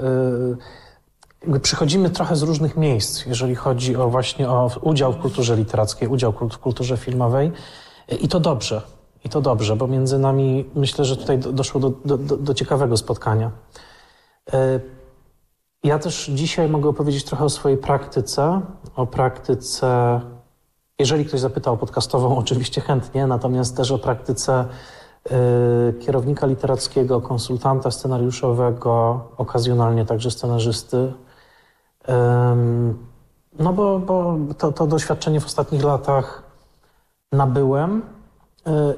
przychodzimy 1.63 2.11
trochę 2.11 2.37
z 2.37 2.43
różnych 2.43 2.77
miejsc, 2.77 3.27
jeżeli 3.27 3.55
chodzi 3.55 3.97
o 3.97 4.09
właśnie 4.09 4.51
o 4.51 4.71
udział 4.81 5.13
w 5.13 5.19
kulturze 5.19 5.57
literackiej, 5.57 6.09
udział 6.09 6.33
w 6.33 6.59
kulturze 6.59 6.97
filmowej. 6.97 7.53
I 8.21 8.29
to 8.29 8.41
dobrze. 8.41 8.96
I 9.27 9.29
to 9.29 9.41
dobrze, 9.41 9.77
bo 9.77 9.87
między 9.87 10.19
nami 10.19 10.71
myślę, 10.75 11.05
że 11.05 11.17
tutaj 11.17 11.39
doszło 11.39 11.81
do, 11.81 11.91
do, 11.91 12.37
do 12.37 12.55
ciekawego 12.55 12.97
spotkania. 12.97 13.51
E, 14.53 14.81
ja 15.85 15.99
też 15.99 16.31
dzisiaj 16.35 16.69
mogę 16.69 16.89
opowiedzieć 16.89 17.25
trochę 17.25 17.45
o 17.45 17.49
swojej 17.49 17.79
praktyce, 17.79 18.61
o 18.97 19.07
praktyce, 19.07 20.21
jeżeli 20.99 21.25
ktoś 21.25 21.41
zapytał 21.41 21.75
o 21.75 21.77
podcastową, 21.77 22.37
oczywiście 22.45 22.81
chętnie, 22.81 23.27
natomiast 23.27 23.77
też 23.77 23.91
o 23.91 23.99
praktyce 23.99 24.65
e, 25.31 25.93
kierownika 25.93 26.47
literackiego, 26.47 27.21
konsultanta 27.21 27.91
scenariuszowego, 27.91 29.25
okazjonalnie 29.37 30.05
także 30.05 30.31
scenarzysty, 30.31 31.13
no 33.59 33.73
bo, 33.73 33.99
bo 33.99 34.37
to, 34.59 34.73
to 34.73 34.87
doświadczenie 34.87 35.41
w 35.41 35.47
ostatnich 35.47 35.85
latach 35.85 36.43
nabyłem 37.33 38.03
e, 38.67 38.95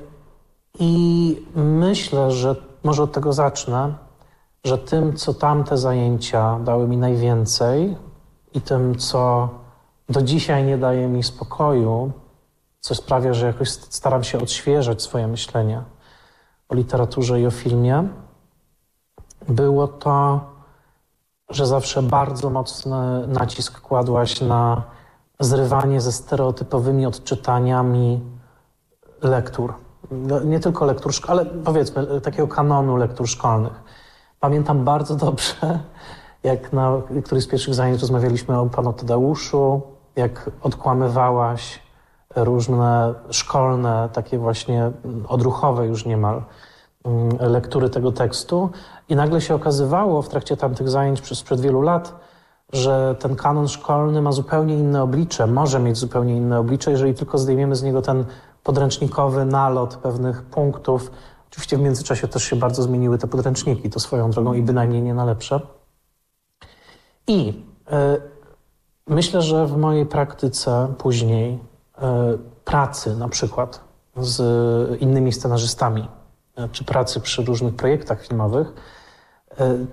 i 0.79 1.47
myślę, 1.55 2.31
że 2.31 2.57
może 2.85 3.03
od 3.03 3.13
tego 3.13 3.33
zacznę, 3.33 3.95
że 4.65 4.79
tym, 4.79 5.17
co 5.17 5.35
tamte 5.35 5.79
zajęcia 5.79 6.59
dały 6.59 6.89
mi 6.89 6.97
najwięcej 6.97 7.97
i 8.55 8.61
tym, 8.61 8.99
co 8.99 9.49
do 10.09 10.23
dzisiaj 10.23 10.65
nie 10.65 10.79
daje 10.79 11.09
mi 11.09 11.23
spokoju, 11.23 12.13
co 12.81 12.95
sprawia, 12.95 13.35
że 13.35 13.47
jakoś 13.47 13.71
staram 13.71 14.25
się 14.25 14.39
odświeżać 14.39 15.03
swoje 15.03 15.29
myślenie 15.29 15.83
o 16.69 16.75
literaturze 16.75 17.41
i 17.41 17.47
o 17.47 17.51
filmie, 17.51 18.09
było 19.49 19.89
to 19.89 20.41
że 21.51 21.67
zawsze 21.67 22.03
bardzo 22.03 22.51
mocny 22.51 23.27
nacisk 23.27 23.81
kładłaś 23.81 24.41
na 24.41 24.83
zrywanie 25.41 26.01
ze 26.01 26.13
stereotypowymi 26.13 27.07
odczytaniami 27.07 28.21
lektur. 29.23 29.75
No, 30.11 30.41
nie 30.41 30.61
tylko 30.61 30.85
lektur, 30.85 31.13
ale 31.29 31.47
powiedzmy 31.47 32.21
takiego 32.21 32.49
kanonu 32.49 32.97
lektur 32.97 33.29
szkolnych. 33.29 33.83
Pamiętam 34.41 34.85
bardzo 34.85 35.17
dobrze, 35.27 35.79
jak 36.43 36.73
na 36.73 36.93
którymś 37.25 37.45
z 37.45 37.49
pierwszych 37.49 37.75
zajęć 37.75 38.01
rozmawialiśmy 38.01 38.59
o 38.59 38.67
panu 38.67 38.93
Tadeuszu, 38.93 39.83
jak 40.17 40.51
odkłamywałaś 40.63 41.81
różne 42.37 43.15
szkolne, 43.31 44.09
takie 44.13 44.39
właśnie 44.39 44.91
odruchowe 45.29 45.87
już 45.87 46.07
niemal 46.07 46.43
mm, 47.05 47.29
lektury 47.41 47.91
tego 47.91 48.13
tekstu, 48.13 48.71
i 49.09 49.17
nagle 49.17 49.41
się 49.41 49.55
okazywało 49.55 50.23
w 50.23 50.29
trakcie 50.29 50.57
tamtych 50.57 50.89
zajęć 50.89 51.21
przez 51.21 51.43
przed 51.43 51.61
wielu 51.61 51.83
lat, 51.83 52.15
że 52.73 53.17
ten 53.19 53.37
kanon 53.37 53.69
szkolny 53.69 54.23
ma 54.23 54.33
zupełnie 54.33 54.75
inne 54.75 55.03
oblicze, 55.03 55.47
może 55.47 55.81
mieć 55.81 55.97
zupełnie 55.97 56.37
inne 56.37 56.59
oblicze, 56.59 56.91
jeżeli 56.91 57.15
tylko 57.15 57.39
zdejmiemy 57.39 57.77
z 57.77 57.83
niego 57.83 58.03
ten 58.03 58.25
podręcznikowy 58.69 59.45
nalot 59.45 59.97
pewnych 59.97 60.43
punktów. 60.43 61.11
Oczywiście 61.51 61.77
w 61.77 61.81
międzyczasie 61.81 62.29
też 62.29 62.45
się 62.45 62.57
bardzo 62.57 62.83
zmieniły 62.83 63.19
te 63.19 63.27
podręczniki, 63.27 63.91
to 63.91 64.01
swoją 64.01 64.31
drogą 64.31 64.53
i 64.53 64.63
bynajmniej 64.63 65.03
nie 65.03 65.15
na 65.15 65.25
lepsze. 65.25 65.61
I 67.27 67.49
y, 67.49 68.21
myślę, 69.07 69.43
że 69.43 69.67
w 69.67 69.77
mojej 69.77 70.07
praktyce 70.07 70.95
później 70.99 71.55
y, 71.55 71.59
pracy 72.65 73.17
na 73.17 73.29
przykład 73.29 73.81
z 74.17 75.01
innymi 75.01 75.33
scenarzystami, 75.33 76.09
y, 76.59 76.69
czy 76.73 76.85
pracy 76.85 77.21
przy 77.21 77.45
różnych 77.45 77.75
projektach 77.75 78.27
filmowych, 78.27 78.73
E, 79.61 79.87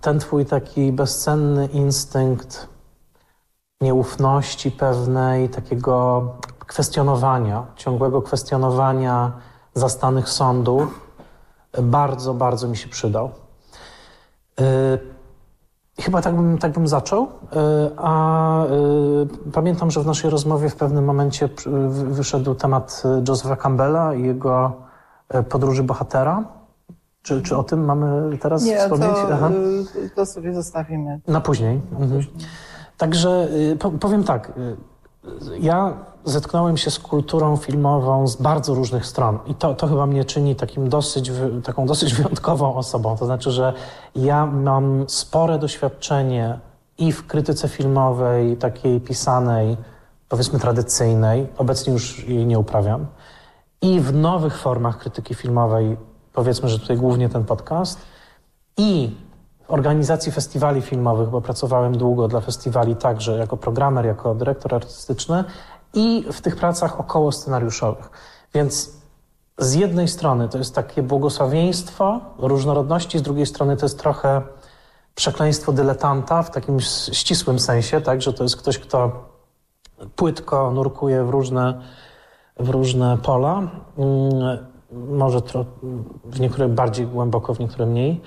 ten 0.00 0.18
twój 0.18 0.46
taki 0.46 0.92
bezcenny 0.92 1.66
instynkt 1.66 2.68
nieufności 3.80 4.70
pewnej, 4.70 5.48
takiego 5.48 6.24
kwestionowania, 6.72 7.66
ciągłego 7.76 8.22
kwestionowania 8.22 9.32
zastanych 9.74 10.28
sądów, 10.28 11.00
bardzo, 11.82 12.34
bardzo 12.34 12.68
mi 12.68 12.76
się 12.76 12.88
przydał. 12.88 13.30
E, 14.60 14.98
chyba 16.00 16.22
tak 16.22 16.36
bym, 16.36 16.58
tak 16.58 16.72
bym 16.72 16.88
zaczął, 16.88 17.22
e, 17.22 17.28
a 17.96 18.64
pamiętam, 19.52 19.90
że 19.90 20.00
w 20.00 20.06
naszej 20.06 20.30
rozmowie 20.30 20.68
w 20.68 20.76
pewnym 20.76 21.04
momencie 21.04 21.48
wyszedł 21.90 22.54
temat 22.54 23.02
Josepha 23.28 23.56
Campbella 23.56 24.14
i 24.14 24.22
jego 24.22 24.72
podróży 25.48 25.82
bohatera. 25.82 26.44
Czy, 27.22 27.42
czy 27.42 27.56
o 27.56 27.62
tym 27.62 27.84
mamy 27.84 28.38
teraz 28.38 28.64
Nie, 28.64 28.78
wspomnieć? 28.78 29.10
To, 29.12 29.50
y, 30.00 30.10
to 30.10 30.26
sobie 30.26 30.54
zostawimy. 30.54 31.20
Na 31.26 31.40
później. 31.40 31.80
Na 31.92 31.98
mhm. 31.98 32.10
później. 32.10 32.46
Także 32.98 33.48
y, 33.72 33.98
powiem 33.98 34.24
tak. 34.24 34.52
Ja 35.60 35.96
zetknąłem 36.24 36.76
się 36.76 36.90
z 36.90 36.98
kulturą 36.98 37.56
filmową 37.56 38.26
z 38.26 38.36
bardzo 38.36 38.74
różnych 38.74 39.06
stron 39.06 39.38
i 39.46 39.54
to, 39.54 39.74
to 39.74 39.86
chyba 39.86 40.06
mnie 40.06 40.24
czyni 40.24 40.56
takim 40.56 40.88
dosyć, 40.88 41.32
taką 41.64 41.86
dosyć 41.86 42.14
wyjątkową 42.22 42.74
osobą. 42.74 43.16
To 43.16 43.26
znaczy, 43.26 43.50
że 43.50 43.72
ja 44.16 44.46
mam 44.46 45.04
spore 45.08 45.58
doświadczenie 45.58 46.58
i 46.98 47.12
w 47.12 47.26
krytyce 47.26 47.68
filmowej, 47.68 48.56
takiej 48.56 49.00
pisanej, 49.00 49.76
powiedzmy 50.28 50.58
tradycyjnej, 50.58 51.46
obecnie 51.58 51.92
już 51.92 52.28
jej 52.28 52.46
nie 52.46 52.58
uprawiam, 52.58 53.06
i 53.82 54.00
w 54.00 54.14
nowych 54.14 54.58
formach 54.58 54.98
krytyki 54.98 55.34
filmowej, 55.34 55.96
powiedzmy, 56.32 56.68
że 56.68 56.78
tutaj 56.78 56.96
głównie 56.96 57.28
ten 57.28 57.44
podcast, 57.44 58.00
i 58.76 59.16
organizacji 59.72 60.32
festiwali 60.32 60.82
filmowych, 60.82 61.28
bo 61.28 61.40
pracowałem 61.40 61.98
długo 61.98 62.28
dla 62.28 62.40
festiwali 62.40 62.96
także 62.96 63.38
jako 63.38 63.56
programer, 63.56 64.06
jako 64.06 64.34
dyrektor 64.34 64.74
artystyczny, 64.74 65.44
i 65.94 66.24
w 66.32 66.40
tych 66.40 66.56
pracach 66.56 67.00
około 67.00 67.32
scenariuszowych. 67.32 68.10
Więc 68.54 68.90
z 69.58 69.74
jednej 69.74 70.08
strony 70.08 70.48
to 70.48 70.58
jest 70.58 70.74
takie 70.74 71.02
błogosławieństwo 71.02 72.20
różnorodności, 72.38 73.18
z 73.18 73.22
drugiej 73.22 73.46
strony 73.46 73.76
to 73.76 73.86
jest 73.86 73.98
trochę 73.98 74.42
przekleństwo 75.14 75.72
dyletanta 75.72 76.42
w 76.42 76.50
takim 76.50 76.80
ścisłym 77.12 77.58
sensie, 77.58 78.00
tak, 78.00 78.22
że 78.22 78.32
to 78.32 78.42
jest 78.42 78.56
ktoś, 78.56 78.78
kto 78.78 79.12
płytko 80.16 80.70
nurkuje 80.70 81.24
w 81.24 81.30
różne, 81.30 81.80
w 82.56 82.68
różne 82.68 83.18
pola, 83.18 83.62
mm, 83.98 84.58
może 84.92 85.40
w 86.24 86.40
niektóre 86.40 86.68
bardziej 86.68 87.06
głęboko, 87.06 87.54
w 87.54 87.60
niektóre 87.60 87.86
mniej, 87.86 88.20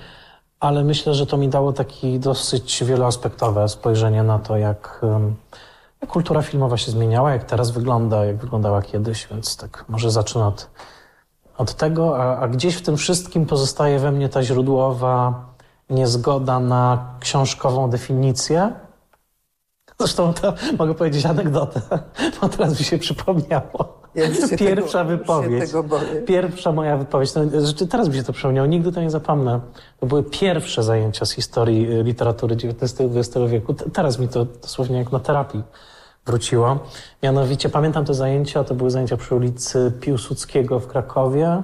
ale 0.60 0.84
myślę, 0.84 1.14
że 1.14 1.26
to 1.26 1.36
mi 1.36 1.48
dało 1.48 1.72
takie 1.72 2.18
dosyć 2.18 2.84
wieloaspektowe 2.84 3.68
spojrzenie 3.68 4.22
na 4.22 4.38
to, 4.38 4.56
jak, 4.56 5.00
jak 6.00 6.10
kultura 6.10 6.42
filmowa 6.42 6.76
się 6.76 6.90
zmieniała, 6.90 7.32
jak 7.32 7.44
teraz 7.44 7.70
wygląda, 7.70 8.24
jak 8.24 8.36
wyglądała 8.36 8.82
kiedyś, 8.82 9.26
więc 9.30 9.56
tak 9.56 9.84
może 9.88 10.10
zacznę 10.10 10.46
od, 10.46 10.70
od 11.58 11.74
tego, 11.74 12.22
a, 12.22 12.38
a 12.38 12.48
gdzieś 12.48 12.74
w 12.74 12.82
tym 12.82 12.96
wszystkim 12.96 13.46
pozostaje 13.46 13.98
we 13.98 14.12
mnie 14.12 14.28
ta 14.28 14.42
źródłowa 14.42 15.46
niezgoda 15.90 16.60
na 16.60 17.14
książkową 17.20 17.90
definicję. 17.90 18.72
Zresztą 19.98 20.34
to 20.34 20.54
mogę 20.78 20.94
powiedzieć 20.94 21.26
anegdotę, 21.26 21.80
bo 22.40 22.48
teraz 22.48 22.78
mi 22.78 22.84
się 22.84 22.98
przypomniało. 22.98 24.05
Ja 24.16 24.56
Pierwsza 24.58 24.98
tego, 24.98 25.16
wypowiedź. 25.16 25.70
Pierwsza 26.26 26.72
moja 26.72 26.96
wypowiedź. 26.96 27.34
No, 27.34 27.42
teraz 27.90 28.08
mi 28.08 28.14
się 28.14 28.22
to 28.22 28.32
przypomniało, 28.32 28.66
nigdy 28.66 28.92
to 28.92 29.00
nie 29.00 29.10
zapomnę. 29.10 29.60
To 30.00 30.06
były 30.06 30.22
pierwsze 30.22 30.82
zajęcia 30.82 31.26
z 31.26 31.32
historii 31.32 31.92
y, 31.92 32.02
literatury 32.02 32.54
XIX-XX 32.54 33.50
wieku. 33.50 33.74
Teraz 33.74 34.18
mi 34.18 34.28
to 34.28 34.44
dosłownie 34.44 34.98
jak 34.98 35.12
na 35.12 35.20
terapii 35.20 35.62
wróciło. 36.26 36.78
Mianowicie 37.22 37.68
pamiętam 37.68 38.04
te 38.04 38.14
zajęcia, 38.14 38.64
to 38.64 38.74
były 38.74 38.90
zajęcia 38.90 39.16
przy 39.16 39.34
ulicy 39.34 39.92
Piłsudskiego 40.00 40.80
w 40.80 40.86
Krakowie. 40.86 41.62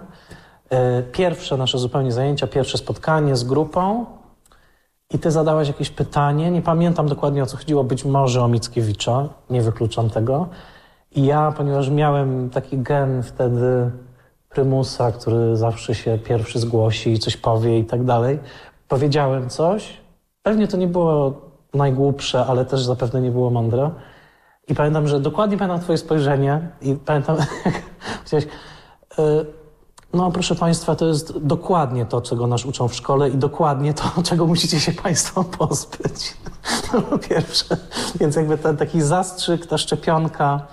E, 0.71 1.03
pierwsze 1.03 1.57
nasze 1.57 1.79
zupełnie 1.79 2.13
zajęcia, 2.13 2.47
pierwsze 2.47 2.79
spotkanie 2.79 3.37
z 3.37 3.45
grupą 3.45 4.07
i 5.15 5.19
ty 5.19 5.31
zadałaś 5.31 5.69
jakieś 5.69 5.91
pytanie, 5.91 6.51
nie 6.51 6.63
pamiętam 6.63 7.09
dokładnie 7.09 7.43
o 7.43 7.47
co 7.47 7.57
chodziło, 7.57 7.85
być 7.85 8.05
może 8.05 8.43
o 8.43 8.49
Mickiewicza, 8.49 9.29
nie 9.51 9.63
wykluczam 9.63 10.11
tego. 10.11 10.49
I 11.15 11.25
ja, 11.25 11.53
ponieważ 11.57 11.91
miałem 11.91 12.51
taki 12.51 12.79
gen 12.79 13.23
wtedy 13.23 13.91
prymusa, 14.49 15.13
który 15.13 15.57
zawsze 15.57 15.95
się 15.95 16.19
pierwszy 16.19 16.59
zgłosi 16.59 17.13
i 17.13 17.19
coś 17.19 17.37
powie 17.37 17.79
i 17.79 17.85
tak 17.85 18.05
dalej, 18.05 18.39
powiedziałem 18.89 19.49
coś. 19.49 20.01
Pewnie 20.43 20.69
to 20.69 20.77
nie 20.77 20.87
było 20.87 21.41
najgłupsze, 21.75 22.47
ale 22.47 22.65
też 22.65 22.85
zapewne 22.85 23.21
nie 23.21 23.31
było 23.31 23.51
mądre. 23.51 23.91
I 24.69 24.75
pamiętam, 24.75 25.09
że 25.09 25.21
dokładnie 25.21 25.57
pamiętam 25.57 25.81
twoje 25.81 25.99
spojrzenie 25.99 26.69
i 26.83 26.95
pamiętam, 26.95 27.37
jak 27.65 27.75
powiedziałeś, 28.19 28.47
no, 30.13 30.31
proszę 30.31 30.55
Państwa, 30.55 30.97
to 30.97 31.07
jest 31.07 31.39
dokładnie 31.39 32.07
to, 32.07 32.21
czego 32.21 32.47
nas 32.47 32.65
uczą 32.65 32.89
w 32.89 32.95
szkole 32.95 33.31
i 33.31 33.37
dokładnie 33.37 33.95
to, 33.95 34.05
czego 34.29 34.47
musicie 34.47 34.81
się 34.81 34.93
Państwo 34.93 35.45
pozbyć. 35.59 36.37
To 36.93 37.19
pierwsze. 37.19 37.77
Więc 38.21 38.37
jakby 38.37 38.59
ten 38.59 38.77
taki 38.77 39.03
zastrzyk, 39.03 39.67
ta 39.67 39.79
szczepionka 39.79 40.67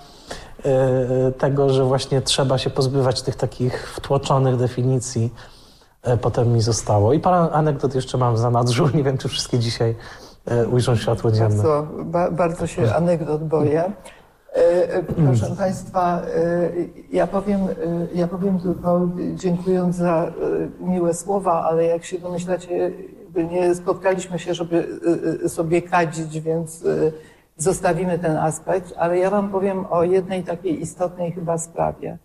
tego, 1.38 1.70
że 1.70 1.84
właśnie 1.84 2.22
trzeba 2.22 2.58
się 2.58 2.70
pozbywać 2.70 3.22
tych 3.22 3.36
takich 3.36 3.89
wtłoczonych 3.89 4.56
definicji, 4.56 5.34
yy, 6.08 6.18
potem 6.18 6.54
mi 6.54 6.62
zostało. 6.62 7.13
I 7.13 7.20
parę 7.20 7.38
anegdot 7.38 7.96
jeszcze 7.96 8.18
mam 8.18 8.38
za 8.38 8.51
nadrzu. 8.51 8.89
Nie 8.98 9.03
wiem, 9.03 9.18
czy 9.18 9.27
wszystkie 9.27 9.60
dzisiaj 9.60 9.96
yy, 10.48 10.68
ujrzą 10.68 10.96
światło 10.96 11.31
dzienne. 11.31 11.50
Bardzo, 11.50 11.88
ba, 12.03 12.31
bardzo 12.31 12.68
się 12.68 12.96
anegdot 12.96 13.44
boję. 13.44 13.92
E, 14.53 15.03
proszę 15.03 15.46
mm. 15.46 15.57
Państwa, 15.57 16.22
ja 17.12 17.27
powiem, 17.27 17.60
ja 18.14 18.27
powiem 18.27 18.60
tylko, 18.60 19.10
dziękując 19.36 19.96
za 19.96 20.31
miłe 20.79 21.14
słowa, 21.14 21.64
ale 21.64 21.86
jak 21.86 22.05
się 22.05 22.20
domyślacie, 22.20 22.92
nie 23.51 23.75
spotkaliśmy 23.75 24.40
się, 24.40 24.53
żeby 24.53 25.00
sobie 25.48 25.81
kadzić, 25.81 26.40
więc 26.40 26.83
zostawimy 27.59 28.19
ten 28.19 28.37
aspekt, 28.37 28.93
ale 28.98 29.17
ja 29.17 29.29
Wam 29.29 29.50
powiem 29.50 29.85
o 29.89 30.03
jednej 30.03 30.43
takiej 30.43 30.81
istotnej 30.81 31.31
chyba 31.31 31.57
sprawie, 31.57 32.17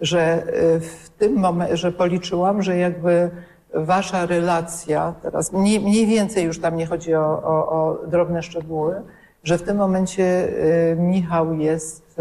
że 0.00 0.46
w 0.80 1.10
tym 1.18 1.32
momencie, 1.38 1.76
że 1.76 1.92
policzyłam, 1.92 2.62
że 2.62 2.76
jakby 2.76 3.30
Wasza 3.74 4.26
relacja, 4.26 5.14
teraz 5.22 5.52
mniej, 5.52 5.80
mniej 5.80 6.06
więcej 6.06 6.44
już 6.44 6.60
tam 6.60 6.76
nie 6.76 6.86
chodzi 6.86 7.14
o, 7.14 7.42
o, 7.42 7.68
o 7.68 8.06
drobne 8.06 8.42
szczegóły, 8.42 9.02
że 9.44 9.58
w 9.58 9.62
tym 9.62 9.76
momencie 9.76 10.48
y, 10.92 10.96
Michał 10.98 11.54
jest 11.54 12.20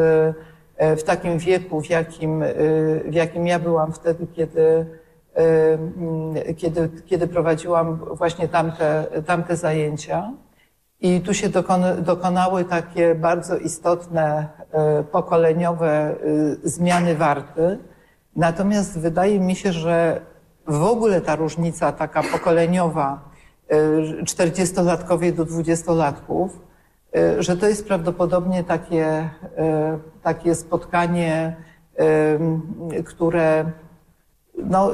y, 0.80 0.84
y, 0.86 0.96
w 0.96 1.04
takim 1.04 1.38
wieku, 1.38 1.82
w 1.82 1.90
jakim, 1.90 2.44
w 3.06 3.14
jakim 3.14 3.48
ja 3.48 3.60
byłam 3.60 3.94
wtedy, 3.94 4.28
kiedy, 4.28 4.86
kiedy, 6.58 6.90
kiedy 7.06 7.28
prowadziłam 7.28 8.00
właśnie 8.12 8.48
tamte, 8.48 9.06
tamte 9.26 9.56
zajęcia. 9.56 10.32
I 11.02 11.22
tu 11.22 11.34
się 11.34 11.50
dokonały 12.02 12.66
takie 12.66 13.16
bardzo 13.16 13.58
istotne 13.58 14.48
pokoleniowe 15.12 16.16
zmiany 16.64 17.16
warty. 17.16 17.78
Natomiast 18.36 19.00
wydaje 19.00 19.40
mi 19.40 19.56
się, 19.56 19.72
że 19.72 20.22
w 20.68 20.84
ogóle 20.84 21.22
ta 21.22 21.36
różnica 21.36 21.92
taka 21.92 22.24
pokoleniowa 22.24 23.30
40-latkowie 24.26 25.32
do 25.32 25.46
20-latków 25.46 26.50
E, 27.16 27.44
że 27.44 27.58
to 27.58 27.68
jest 27.68 27.88
prawdopodobnie 27.88 28.64
takie, 28.64 29.06
e, 29.58 30.00
takie 30.24 30.56
spotkanie, 30.56 31.56
e, 31.98 33.04
które 33.04 33.72
no, 34.70 34.92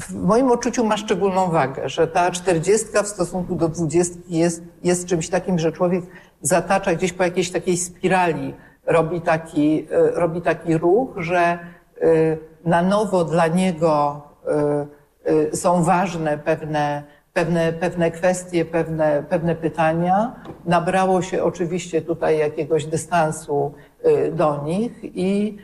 w 0.00 0.14
moim 0.14 0.50
odczuciu 0.50 0.84
ma 0.84 0.96
szczególną 0.96 1.50
wagę, 1.50 1.88
że 1.88 2.06
ta 2.06 2.30
czterdziestka 2.30 3.02
w 3.02 3.08
stosunku 3.08 3.54
do 3.54 3.68
dwudziestki 3.68 4.38
jest, 4.38 4.62
jest 4.82 5.06
czymś 5.06 5.28
takim, 5.28 5.58
że 5.58 5.72
człowiek 5.72 6.04
zatacza 6.42 6.94
gdzieś 6.94 7.12
po 7.12 7.24
jakiejś 7.24 7.50
takiej 7.50 7.76
spirali, 7.76 8.54
robi 8.86 9.20
taki, 9.20 9.86
robi 10.14 10.42
taki 10.42 10.78
ruch, 10.78 11.08
że 11.16 11.58
na 12.64 12.82
nowo 12.82 13.24
dla 13.24 13.46
niego 13.46 14.22
są 15.52 15.82
ważne 15.82 16.38
pewne 16.38 17.02
pewne, 17.36 17.72
pewne 17.72 18.10
kwestie, 18.10 18.64
pewne, 18.64 19.22
pewne 19.28 19.54
pytania. 19.54 20.34
Nabrało 20.64 21.22
się 21.22 21.44
oczywiście 21.44 22.02
tutaj 22.02 22.38
jakiegoś 22.38 22.86
dystansu 22.86 23.72
do 24.32 24.62
nich 24.64 24.92
i, 25.02 25.58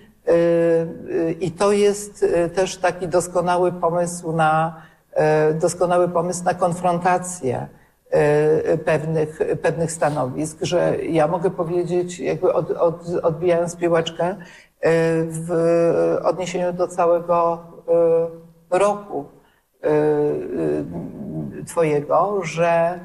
i 1.40 1.50
to 1.50 1.72
jest 1.72 2.22
y, 2.22 2.50
też 2.50 2.76
taki 2.76 3.08
doskonały 3.08 3.72
pomysł 3.72 4.32
na, 4.32 4.82
doskonały 5.54 6.08
pomysł 6.08 6.44
na 6.44 6.54
konfrontację 6.54 7.66
pewnych, 8.84 9.38
pewnych 9.62 9.92
stanowisk, 9.92 10.58
że 10.62 10.96
ja 10.96 11.26
mogę 11.26 11.50
powiedzieć, 11.50 12.20
jakby 12.20 12.52
od, 12.52 12.70
od, 12.70 13.08
odbijając 13.22 13.76
piłeczkę, 13.76 14.36
w 15.28 15.50
odniesieniu 16.22 16.72
do 16.72 16.88
całego 16.88 17.58
roku 18.70 19.24
Twojego, 21.66 22.40
że 22.44 23.00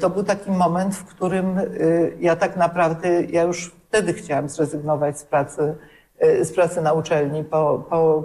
to 0.00 0.10
był 0.10 0.24
taki 0.24 0.50
moment, 0.50 0.96
w 0.96 1.04
którym 1.04 1.58
y, 1.58 2.16
ja 2.20 2.36
tak 2.36 2.56
naprawdę, 2.56 3.22
ja 3.22 3.42
już 3.42 3.72
wtedy 3.88 4.12
chciałam 4.12 4.48
zrezygnować 4.48 5.18
z 5.18 5.24
pracy, 5.24 5.62
y, 5.62 5.74
z 6.42 6.52
pracy 6.52 6.82
na 6.82 6.92
uczelni 6.92 7.44
po, 7.44 7.84
po, 7.90 8.24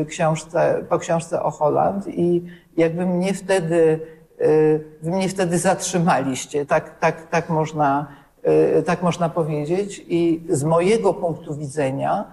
y, 0.00 0.06
książce, 0.06 0.84
po 0.88 0.98
książce 0.98 1.42
o 1.42 1.50
Holland 1.50 2.08
i 2.08 2.44
jakby 2.76 3.06
mnie 3.06 3.34
wtedy, 3.34 4.00
wy 5.02 5.10
mnie 5.10 5.28
wtedy 5.28 5.58
zatrzymaliście, 5.58 6.66
tak, 6.66 6.98
tak, 6.98 7.28
tak, 7.28 7.48
można, 7.48 8.06
tak 8.86 9.02
można 9.02 9.28
powiedzieć. 9.28 10.04
I 10.08 10.46
z 10.48 10.64
mojego 10.64 11.14
punktu 11.14 11.54
widzenia, 11.54 12.24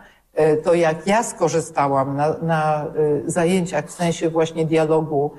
to 0.64 0.74
jak 0.74 1.08
ja 1.08 1.24
skorzystałam 1.24 2.18
na, 2.18 2.36
na, 2.42 2.86
zajęciach 3.26 3.86
w 3.86 3.92
sensie 3.92 4.30
właśnie 4.30 4.66
dialogu, 4.66 5.32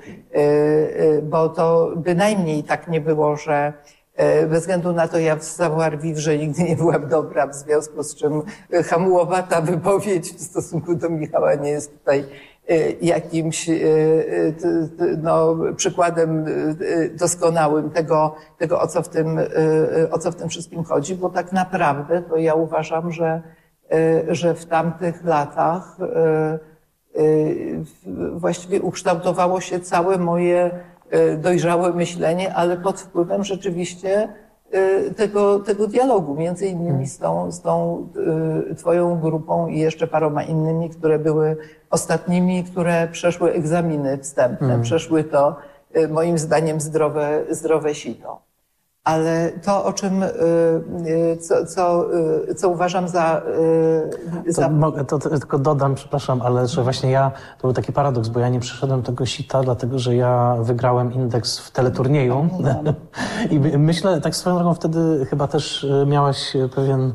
bo 1.23 1.49
to 1.49 1.91
bynajmniej 1.95 2.63
tak 2.63 2.87
nie 2.87 3.01
było, 3.01 3.35
że 3.35 3.73
bez 4.49 4.59
względu 4.59 4.93
na 4.93 5.07
to 5.07 5.19
ja 5.19 5.35
w 5.35 5.43
savoir 5.43 5.99
vivre 5.99 6.37
nigdy 6.37 6.63
nie 6.63 6.75
byłam 6.75 7.07
dobra, 7.07 7.47
w 7.47 7.55
związku 7.55 8.03
z 8.03 8.15
czym 8.15 8.41
hamułowata 8.85 9.61
wypowiedź 9.61 10.33
w 10.33 10.41
stosunku 10.41 10.95
do 10.95 11.09
Michała 11.09 11.55
nie 11.55 11.69
jest 11.69 11.99
tutaj 11.99 12.25
jakimś 13.01 13.69
no, 15.23 15.55
przykładem 15.75 16.45
doskonałym 17.13 17.89
tego, 17.89 18.35
tego 18.57 18.81
o, 18.81 18.87
co 18.87 19.01
w 19.01 19.09
tym, 19.09 19.39
o 20.11 20.19
co 20.19 20.31
w 20.31 20.35
tym 20.35 20.49
wszystkim 20.49 20.83
chodzi, 20.83 21.15
bo 21.15 21.29
tak 21.29 21.51
naprawdę 21.51 22.21
to 22.21 22.37
ja 22.37 22.53
uważam, 22.53 23.11
że 23.11 23.41
E, 23.91 24.35
że 24.35 24.53
w 24.53 24.65
tamtych 24.65 25.23
latach 25.23 25.97
właściwie 28.31 28.81
ukształtowało 28.81 29.61
się 29.61 29.79
całe 29.79 30.17
moje 30.17 30.71
dojrzałe 31.37 31.93
myślenie, 31.93 32.55
ale 32.55 32.77
pod 32.77 33.01
wpływem 33.01 33.43
rzeczywiście 33.43 34.29
tego, 35.15 35.59
tego 35.59 35.87
dialogu, 35.87 36.35
między 36.35 36.67
innymi 36.67 37.07
z 37.07 37.17
tą, 37.17 37.51
z 37.51 37.61
tą 37.61 38.07
twoją 38.77 39.19
grupą 39.19 39.67
i 39.67 39.79
jeszcze 39.79 40.07
paroma 40.07 40.43
innymi, 40.43 40.89
które 40.89 41.19
były 41.19 41.57
ostatnimi, 41.89 42.63
które 42.63 43.07
przeszły 43.11 43.51
egzaminy 43.53 44.17
wstępne, 44.17 44.67
mm. 44.67 44.81
przeszły 44.81 45.23
to 45.23 45.55
moim 46.09 46.37
zdaniem 46.37 46.81
zdrowe, 46.81 47.43
zdrowe 47.49 47.95
sito 47.95 48.48
ale 49.09 49.51
to, 49.51 49.85
o 49.85 49.93
czym, 49.93 50.23
y, 50.23 50.27
y, 51.07 51.37
co, 51.37 51.65
co, 51.65 52.13
y, 52.49 52.55
co 52.55 52.69
uważam 52.69 53.07
za... 53.07 53.41
za... 54.47 54.61
To, 54.61 54.69
mogę, 54.69 55.05
to 55.05 55.19
tylko 55.19 55.59
dodam, 55.59 55.95
przepraszam, 55.95 56.41
ale 56.41 56.67
że 56.67 56.83
właśnie 56.83 57.11
ja, 57.11 57.31
to 57.57 57.67
był 57.67 57.73
taki 57.73 57.93
paradoks, 57.93 58.27
bo 58.27 58.39
ja 58.39 58.49
nie 58.49 58.59
przeszedłem 58.59 59.03
tego 59.03 59.25
sita, 59.25 59.63
dlatego 59.63 59.99
że 59.99 60.15
ja 60.15 60.55
wygrałem 60.61 61.13
indeks 61.13 61.59
w 61.59 61.71
teleturnieju. 61.71 62.49
I 63.51 63.59
myślę, 63.59 64.21
tak 64.21 64.35
swoją 64.35 64.55
drogą 64.55 64.73
wtedy 64.73 65.25
chyba 65.29 65.47
też 65.47 65.87
miałaś 66.07 66.53
pewien 66.75 67.13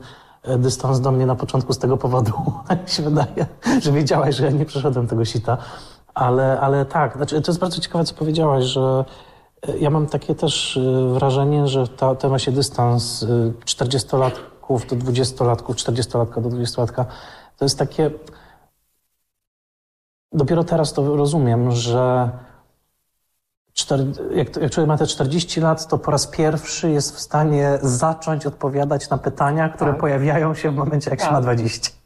dystans 0.58 1.00
do 1.00 1.12
mnie 1.12 1.26
na 1.26 1.34
początku 1.34 1.72
z 1.72 1.78
tego 1.78 1.96
powodu, 1.96 2.32
tak 2.68 2.82
mi 2.84 2.88
się 2.88 3.02
wydaje, 3.02 3.46
że 3.82 3.92
wiedziałaś, 3.92 4.34
że 4.36 4.44
ja 4.44 4.50
nie 4.50 4.64
przeszedłem 4.64 5.06
tego 5.06 5.24
sita, 5.24 5.56
ale, 6.14 6.60
ale 6.60 6.84
tak, 6.84 7.16
znaczy, 7.16 7.42
to 7.42 7.52
jest 7.52 7.60
bardzo 7.60 7.80
ciekawe, 7.80 8.04
co 8.04 8.14
powiedziałaś, 8.14 8.64
że 8.64 9.04
ja 9.80 9.90
mam 9.90 10.06
takie 10.06 10.34
też 10.34 10.76
y, 10.76 11.08
wrażenie, 11.14 11.68
że 11.68 11.88
ta, 11.88 12.14
ten 12.14 12.30
właśnie 12.30 12.52
dystans 12.52 13.26
40-latków 13.64 14.92
y, 14.92 14.96
do 14.96 14.96
20-latków, 14.96 15.74
40-latka 15.74 16.42
do 16.42 16.48
20-latka, 16.48 17.04
to 17.56 17.64
jest 17.64 17.78
takie... 17.78 18.10
Dopiero 20.32 20.64
teraz 20.64 20.92
to 20.92 21.16
rozumiem, 21.16 21.72
że 21.72 22.30
jak, 24.34 24.56
jak 24.56 24.72
człowiek 24.72 24.88
ma 24.88 24.98
te 24.98 25.06
40 25.06 25.60
lat, 25.60 25.88
to 25.88 25.98
po 25.98 26.10
raz 26.10 26.26
pierwszy 26.26 26.90
jest 26.90 27.16
w 27.16 27.20
stanie 27.20 27.78
zacząć 27.82 28.46
odpowiadać 28.46 29.10
na 29.10 29.18
pytania, 29.18 29.68
które 29.68 29.90
tak. 29.90 30.00
pojawiają 30.00 30.54
się 30.54 30.70
w 30.70 30.74
momencie, 30.74 31.10
jak 31.10 31.20
tak. 31.20 31.28
się 31.28 31.34
ma 31.34 31.40
20. 31.40 32.03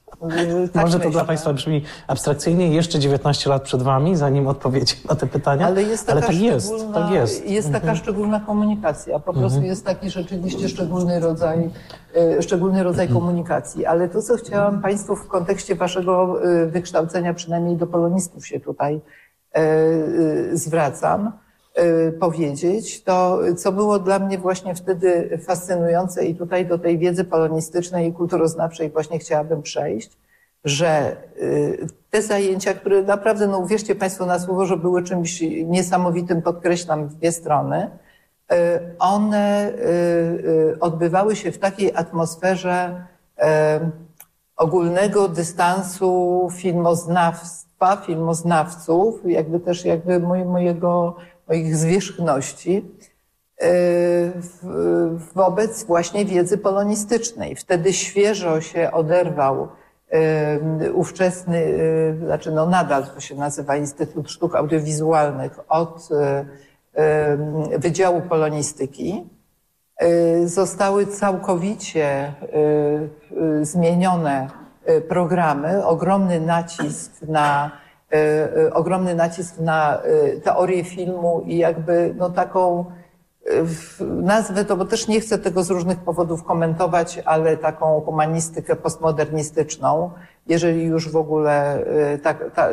Tak 0.73 0.85
Może 0.85 1.01
to 1.01 1.11
dla 1.11 1.25
Państwa 1.25 1.53
brzmi 1.53 1.85
abstrakcyjnie, 2.07 2.75
jeszcze 2.75 2.99
19 2.99 3.51
lat 3.51 3.63
przed 3.63 3.83
Wami, 3.83 4.17
zanim 4.17 4.47
odpowiecie 4.47 4.97
na 5.09 5.15
te 5.15 5.27
pytania, 5.27 5.67
ale, 5.67 5.83
jest 5.83 6.11
ale 6.11 6.23
tak, 6.23 6.35
jest, 6.35 6.73
tak 6.95 7.11
jest. 7.11 7.51
Jest 7.51 7.69
taka 7.69 7.79
mhm. 7.79 7.97
szczególna 7.97 8.41
komunikacja, 8.41 9.19
po 9.19 9.33
prostu 9.33 9.47
mhm. 9.47 9.65
jest 9.65 9.85
taki 9.85 10.11
rzeczywiście 10.11 10.69
szczególny 10.69 11.21
rodzaj, 11.21 11.71
y, 12.39 12.43
szczególny 12.43 12.83
rodzaj 12.83 13.07
mhm. 13.07 13.21
komunikacji. 13.21 13.87
Ale 13.87 14.09
to, 14.09 14.23
co 14.23 14.37
chciałam 14.37 14.83
Państwu 14.83 15.17
w 15.17 15.29
kontekście 15.29 15.75
Waszego 15.75 16.45
y, 16.45 16.67
wykształcenia, 16.67 17.35
przynajmniej 17.35 17.77
do 17.77 17.87
polonistów 17.87 18.47
się 18.47 18.61
tutaj 18.61 19.01
zwracam, 20.53 21.33
powiedzieć, 22.21 23.03
to 23.03 23.39
co 23.57 23.73
było 23.73 23.99
dla 23.99 24.19
mnie 24.19 24.39
właśnie 24.39 24.75
wtedy 24.75 25.39
fascynujące 25.43 26.25
i 26.25 26.35
tutaj 26.35 26.67
do 26.67 26.79
tej 26.79 26.99
wiedzy 26.99 27.25
polonistycznej 27.25 28.09
i 28.09 28.13
kulturoznawczej 28.13 28.91
właśnie 28.91 29.19
chciałabym 29.19 29.63
przejść, 29.63 30.11
że 30.65 31.17
te 32.11 32.23
zajęcia, 32.23 32.75
które 32.75 33.03
naprawdę, 33.03 33.47
no 33.47 33.59
uwierzcie 33.59 33.95
Państwo 33.95 34.27
na 34.27 34.39
słowo, 34.39 34.67
że 34.67 34.77
były 34.77 35.03
czymś 35.03 35.41
niesamowitym, 35.65 36.43
podkreślam 36.43 37.09
dwie 37.09 37.33
strony, 37.33 37.91
one 38.99 39.73
odbywały 40.81 41.37
się 41.37 41.53
w 41.53 41.59
takiej 41.59 41.95
atmosferze 41.95 43.05
ogólnego 44.57 45.29
dystansu 45.29 46.49
filmoznawstwa, 46.53 47.97
filmoznawców, 47.97 49.21
jakby 49.25 49.61
też 49.61 49.85
jakby 49.85 50.21
mojego 50.45 51.17
moich 51.49 51.77
zwierzchności 51.77 52.85
e, 53.61 53.67
wobec 55.35 55.85
właśnie 55.85 56.25
wiedzy 56.25 56.59
polonistycznej. 56.59 57.57
Wtedy 57.57 57.93
świeżo 57.93 58.61
się 58.61 58.91
oderwał 58.93 59.69
e, 60.11 60.93
ówczesny, 60.93 61.59
e, 61.59 62.27
znaczy 62.27 62.53
no 62.53 62.67
nadal 62.67 63.07
to 63.07 63.21
się 63.21 63.35
nazywa 63.35 63.77
Instytut 63.77 64.31
Sztuk 64.31 64.55
Audiowizualnych 64.55 65.61
od 65.69 66.09
Wydziału 67.79 68.21
Polonistyki. 68.21 69.27
Zostały 70.45 71.07
całkowicie 71.07 72.35
zmienione 73.63 74.49
programy, 75.09 75.87
ogromny 75.87 76.41
nacisk 76.41 77.23
na 77.23 77.71
ogromny 78.73 79.15
nacisk 79.15 79.59
na 79.59 79.99
e, 80.03 80.41
teorię 80.41 80.85
filmu 80.85 81.43
i 81.47 81.57
jakby 81.59 82.15
no 82.19 82.31
taką 82.31 82.85
nazwę 84.01 84.65
to, 84.65 84.77
bo 84.77 84.85
też 84.85 85.09
nie 85.09 85.21
chcę 85.21 85.39
tego 85.39 85.63
z 85.63 85.71
różnych 85.71 85.99
powodów 85.99 86.45
komentować, 86.45 87.23
ale 87.25 87.57
taką 87.57 88.01
humanistykę 88.01 88.77
postmodernistyczną, 88.77 90.11
jeżeli 90.47 90.85
już 90.85 91.11
w 91.11 91.17
ogóle 91.17 91.85
tak, 92.23 92.45
ta, 92.55 92.69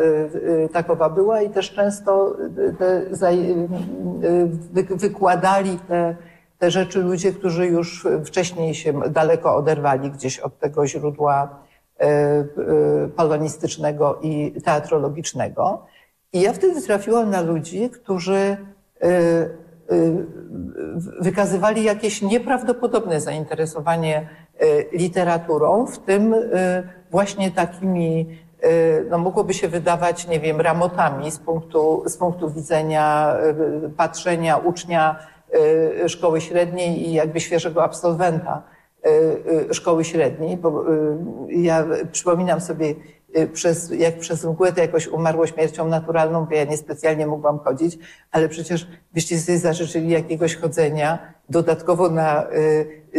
takowa 0.74 1.10
była 1.10 1.42
i 1.42 1.50
też 1.50 1.74
często 1.74 2.36
te, 2.80 3.02
wykładali 4.90 5.80
te, 5.88 6.16
te 6.60 6.72
rzeczy 6.72 7.00
ludzie, 7.00 7.34
którzy 7.34 7.68
już 7.68 8.08
wcześniej 8.26 8.76
się 8.76 8.94
daleko 9.10 9.56
oderwali 9.56 10.12
gdzieś 10.12 10.40
od 10.40 10.60
tego 10.60 10.88
źródła 10.88 11.50
E, 11.50 11.64
e, 11.64 11.65
polonistycznego 13.16 14.20
i 14.22 14.54
teatrologicznego. 14.66 15.86
I 16.34 16.42
ja 16.42 16.54
wtedy 16.54 16.82
trafiłam 16.82 17.30
na 17.30 17.42
ludzi, 17.42 17.90
którzy 17.90 18.58
e, 19.02 19.66
wykazywali 21.20 21.84
jakieś 21.84 22.22
nieprawdopodobne 22.22 23.22
zainteresowanie 23.22 24.30
literaturą, 24.94 25.86
w 25.86 26.00
tym 26.00 26.36
właśnie 27.12 27.52
takimi, 27.52 28.40
no 29.10 29.18
mogłoby 29.18 29.54
się 29.54 29.68
wydawać, 29.68 30.28
nie 30.28 30.40
wiem, 30.40 30.62
ramotami 30.62 31.32
z 31.32 31.40
punktu, 31.40 32.04
z 32.06 32.18
punktu 32.18 32.50
widzenia 32.50 33.36
patrzenia 33.98 34.58
ucznia 34.58 35.20
szkoły 36.08 36.42
średniej 36.42 37.10
i 37.10 37.14
jakby 37.14 37.40
świeżego 37.40 37.84
absolwenta 37.84 38.62
szkoły 39.72 40.04
średniej, 40.04 40.58
bo 40.58 40.94
y, 40.94 41.54
ja 41.54 41.86
przypominam 42.12 42.62
sobie, 42.62 42.96
przez, 43.54 43.92
jak 43.92 44.20
przez 44.20 44.46
mgłę 44.46 44.72
to 44.72 44.82
jakoś 44.82 45.08
umarło 45.08 45.48
śmiercią 45.48 45.88
naturalną, 45.88 46.46
bo 46.46 46.56
ja 46.56 46.64
niespecjalnie 46.64 47.28
mogłam 47.28 47.60
chodzić, 47.60 47.98
ale 48.32 48.50
przecież 48.50 48.88
byście 49.14 49.40
sobie 49.40 49.58
zażyczyli 49.58 50.10
jakiegoś 50.10 50.56
chodzenia 50.56 51.34
dodatkowo 51.50 52.10
na 52.10 52.48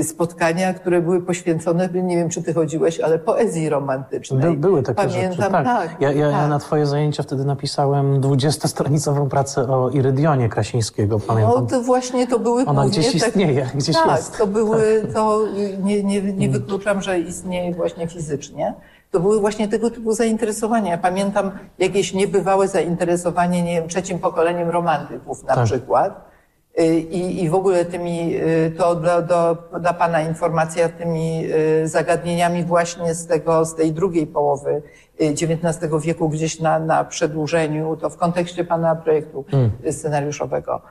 spotkania, 0.04 0.74
które 0.74 1.00
były 1.00 1.22
poświęcone, 1.22 1.88
nie 1.88 2.16
wiem, 2.16 2.28
czy 2.28 2.42
ty 2.42 2.54
chodziłeś, 2.54 3.00
ale 3.00 3.18
poezji 3.18 3.68
romantycznej. 3.68 4.40
By, 4.40 4.56
były 4.56 4.82
takie 4.82 5.08
Pamiętam, 5.08 5.36
rzeczy. 5.36 5.50
Tak. 5.52 5.64
tak 5.64 6.00
ja, 6.00 6.12
ja, 6.12 6.30
tak. 6.30 6.40
ja 6.40 6.48
na 6.48 6.58
twoje 6.58 6.86
zajęcia 6.86 7.22
wtedy 7.22 7.44
napisałem 7.44 8.20
dwudziestostronicową 8.20 9.28
pracę 9.28 9.68
o 9.68 9.90
Irydionie 9.90 10.48
Krasińskiego. 10.48 11.20
Pamiętam. 11.20 11.54
No 11.60 11.66
to 11.66 11.82
właśnie 11.82 12.26
to 12.26 12.38
były 12.38 12.64
Ona 12.64 12.86
gdzieś 12.86 13.14
istnieje, 13.14 13.70
gdzieś 13.74 13.96
tak, 13.96 14.16
jest. 14.16 14.38
to 14.38 14.46
były, 14.46 15.02
tak. 15.02 15.12
to 15.12 15.40
nie, 15.82 16.02
nie, 16.02 16.22
nie 16.22 16.46
mm. 16.46 16.52
wykluczam, 16.60 17.02
że 17.02 17.20
istnieje 17.20 17.74
właśnie 17.74 18.08
fizycznie. 18.08 18.74
To 19.10 19.20
były 19.20 19.40
właśnie 19.40 19.68
tego 19.68 19.90
typu 19.90 20.12
zainteresowania. 20.12 20.90
Ja 20.90 20.98
pamiętam 20.98 21.50
jakieś 21.78 22.14
niebywałe 22.14 22.68
zainteresowanie, 22.68 23.62
nie 23.62 23.80
wiem, 23.80 23.88
trzecim 23.88 24.18
pokoleniem 24.18 24.70
romantyków 24.70 25.44
na 25.44 25.54
tak. 25.54 25.64
przykład 25.64 26.35
i, 26.84 27.44
i 27.44 27.48
w 27.48 27.54
ogóle 27.54 27.84
tymi, 27.84 28.36
y, 28.36 28.72
to 28.78 28.94
dla, 28.94 29.22
do, 29.22 29.56
dla 29.80 29.92
Pana 29.92 30.20
informacja 30.20 30.88
tymi 30.88 31.44
y, 31.82 31.88
zagadnieniami 31.88 32.64
właśnie 32.64 33.14
z 33.14 33.26
tego, 33.26 33.64
z 33.64 33.74
tej 33.74 33.92
drugiej 33.92 34.26
połowy 34.26 34.82
XIX 35.20 35.82
y, 35.82 36.00
wieku, 36.00 36.28
gdzieś 36.28 36.60
na, 36.60 36.78
na 36.78 37.04
przedłużeniu, 37.04 37.96
to 37.96 38.10
w 38.10 38.16
kontekście 38.16 38.64
Pana 38.64 38.94
projektu 38.94 39.44
hmm. 39.50 39.72
scenariuszowego. 39.90 40.82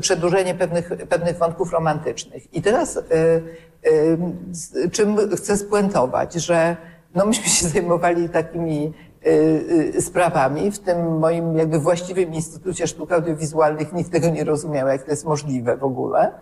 Przedłużenie 0.00 0.54
pewnych, 0.54 0.88
pewnych 1.08 1.38
wątków 1.38 1.72
romantycznych. 1.72 2.54
I 2.54 2.62
teraz 2.62 2.98
czym 4.92 5.16
chcę 5.36 5.56
spuentować, 5.56 6.34
że 6.34 6.76
no 7.14 7.26
myśmy 7.26 7.46
się 7.46 7.66
zajmowali 7.68 8.28
takimi 8.28 8.92
Y, 8.92 8.94
y, 8.94 9.11
sprawami. 10.00 10.70
W 10.70 10.78
tym 10.78 11.18
moim 11.18 11.56
jakby 11.56 11.78
właściwym 11.78 12.34
Instytucie 12.34 12.86
Sztuk 12.86 13.12
Audiowizualnych 13.12 13.92
nikt 13.92 14.12
tego 14.12 14.30
nie 14.30 14.44
rozumiał, 14.44 14.88
jak 14.88 15.02
to 15.02 15.10
jest 15.10 15.24
możliwe 15.24 15.76
w 15.76 15.84
ogóle. 15.84 16.32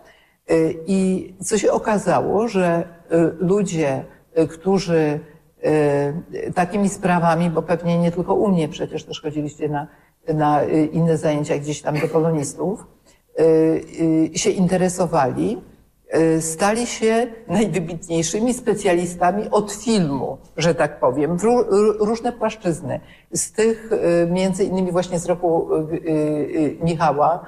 Y, 0.51 0.75
I 0.87 1.33
co 1.43 1.57
się 1.57 1.71
okazało, 1.71 2.47
że 2.47 2.83
ludzie, 3.39 4.05
którzy 4.49 5.19
takimi 6.55 6.89
sprawami, 6.89 7.49
bo 7.49 7.61
pewnie 7.61 7.99
nie 7.99 8.11
tylko 8.11 8.33
u 8.33 8.47
mnie, 8.47 8.67
przecież 8.67 9.03
też 9.03 9.21
chodziliście 9.21 9.69
na, 9.69 9.87
na 10.33 10.63
inne 10.91 11.17
zajęcia 11.17 11.57
gdzieś 11.57 11.81
tam 11.81 11.99
do 11.99 12.07
polonistów, 12.07 12.85
się 14.35 14.49
interesowali, 14.49 15.61
stali 16.39 16.87
się 16.87 17.27
najwybitniejszymi 17.47 18.53
specjalistami 18.53 19.49
od 19.51 19.71
filmu, 19.71 20.37
że 20.57 20.75
tak 20.75 20.99
powiem, 20.99 21.37
w 21.37 21.43
różne 21.99 22.31
płaszczyzny. 22.31 22.99
Z 23.33 23.51
tych, 23.51 23.89
między 24.29 24.63
innymi 24.63 24.91
właśnie 24.91 25.19
z 25.19 25.25
roku 25.25 25.69
Michała, 26.83 27.45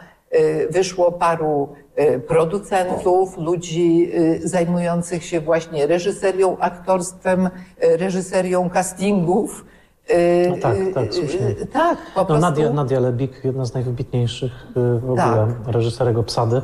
wyszło 0.70 1.12
paru 1.12 1.70
producentów, 2.28 3.38
ludzi 3.38 4.12
zajmujących 4.44 5.26
się 5.26 5.42
właśnie 5.42 5.88
reżyserią, 5.88 6.58
aktorstwem, 6.60 7.50
reżyserią 7.82 8.70
castingów, 8.70 9.66
no 10.50 10.56
tak, 10.62 10.78
tak, 10.94 11.14
słusznie. 11.14 11.56
Tak, 11.74 11.98
po 12.14 12.20
no, 12.20 12.26
prostu. 12.26 12.42
Nadia, 12.42 12.70
Nadia 12.70 13.00
Lebik, 13.00 13.44
jedna 13.44 13.66
z 13.66 13.74
najwybitniejszych 13.74 14.52
w 14.76 15.04
ogóle 15.04 15.48
tak. 15.66 15.74
reżyserek 15.74 16.18
obsady. 16.18 16.62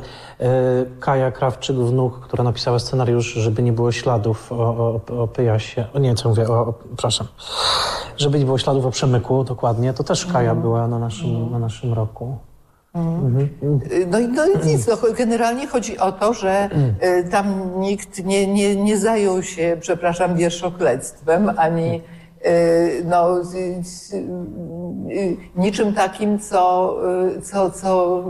Kaja 1.00 1.30
Krawczyk, 1.30 1.76
wnuk, 1.76 2.20
która 2.20 2.44
napisała 2.44 2.78
scenariusz, 2.78 3.26
żeby 3.26 3.62
nie 3.62 3.72
było 3.72 3.92
śladów 3.92 4.52
o, 4.52 4.56
o, 4.56 5.22
o 5.22 5.28
Pyjasie. 5.28 5.86
O 5.94 5.98
nie, 5.98 6.14
co 6.14 6.28
mówię, 6.28 6.48
o, 6.48 6.60
o, 6.60 6.74
przepraszam. 6.96 7.26
Żeby 8.16 8.38
nie 8.38 8.44
było 8.44 8.58
śladów 8.58 8.86
o 8.86 8.90
Przemyku, 8.90 9.44
dokładnie. 9.44 9.92
To 9.92 10.04
też 10.04 10.26
Kaja 10.26 10.50
mm. 10.50 10.62
była 10.62 10.88
na 10.88 10.98
naszym, 10.98 11.36
mm. 11.36 11.50
na 11.50 11.58
naszym 11.58 11.92
roku. 11.92 12.38
Mm. 12.94 13.48
No, 14.10 14.18
i, 14.18 14.28
no 14.28 14.46
i 14.46 14.66
nic, 14.66 14.86
no, 14.86 14.96
generalnie 15.16 15.66
chodzi 15.66 15.98
o 15.98 16.12
to, 16.12 16.34
że 16.34 16.68
tam 17.30 17.80
nikt 17.80 18.24
nie, 18.24 18.46
nie, 18.46 18.76
nie 18.76 18.98
zajął 18.98 19.42
się, 19.42 19.76
przepraszam, 19.80 20.36
wierszoklectwem, 20.36 21.50
ani 21.56 21.94
Y, 21.94 22.19
no, 23.04 23.40
y, 25.10 25.36
niczym 25.56 25.94
takim, 25.94 26.38
co, 26.38 26.96
y, 27.36 27.42
co, 27.42 27.70
co 27.70 28.24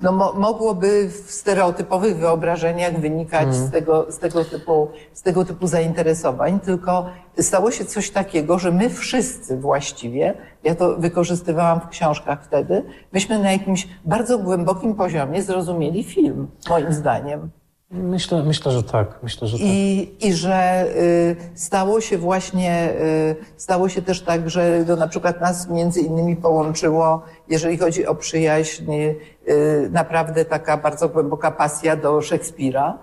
no, 0.00 0.32
mogłoby 0.32 1.08
w 1.08 1.30
stereotypowych 1.30 2.16
wyobrażeniach 2.16 3.00
wynikać 3.00 3.42
mm. 3.42 3.54
z, 3.54 3.70
tego, 3.70 4.12
z, 4.12 4.18
tego 4.18 4.44
typu, 4.44 4.88
z 5.12 5.22
tego 5.22 5.44
typu 5.44 5.66
zainteresowań, 5.66 6.60
tylko 6.60 7.06
stało 7.40 7.70
się 7.70 7.84
coś 7.84 8.10
takiego, 8.10 8.58
że 8.58 8.70
my 8.70 8.90
wszyscy 8.90 9.56
właściwie, 9.56 10.34
ja 10.64 10.74
to 10.74 10.96
wykorzystywałam 10.96 11.80
w 11.80 11.88
książkach 11.88 12.44
wtedy, 12.44 12.84
myśmy 13.12 13.38
na 13.38 13.52
jakimś 13.52 13.88
bardzo 14.04 14.38
głębokim 14.38 14.94
poziomie 14.94 15.42
zrozumieli 15.42 16.04
film, 16.04 16.48
moim 16.68 16.92
zdaniem. 16.92 17.50
Myślę, 17.92 18.42
myślę, 18.42 18.72
że 18.72 18.82
tak. 18.82 19.18
Myślę, 19.22 19.48
że 19.48 19.56
I, 19.60 20.06
tak. 20.06 20.28
I 20.28 20.32
że 20.32 20.86
y, 20.96 21.36
stało 21.54 22.00
się 22.00 22.18
właśnie, 22.18 22.92
y, 22.92 23.36
stało 23.56 23.88
się 23.88 24.02
też 24.02 24.20
tak, 24.20 24.50
że 24.50 24.84
to 24.86 24.96
na 24.96 25.08
przykład 25.08 25.40
nas 25.40 25.68
między 25.68 26.00
innymi 26.00 26.36
połączyło, 26.36 27.22
jeżeli 27.48 27.78
chodzi 27.78 28.06
o 28.06 28.14
przyjaźń, 28.14 28.92
y, 28.92 29.16
naprawdę 29.90 30.44
taka 30.44 30.76
bardzo 30.76 31.08
głęboka 31.08 31.50
pasja 31.50 31.96
do 31.96 32.22
Szekspira. 32.22 32.98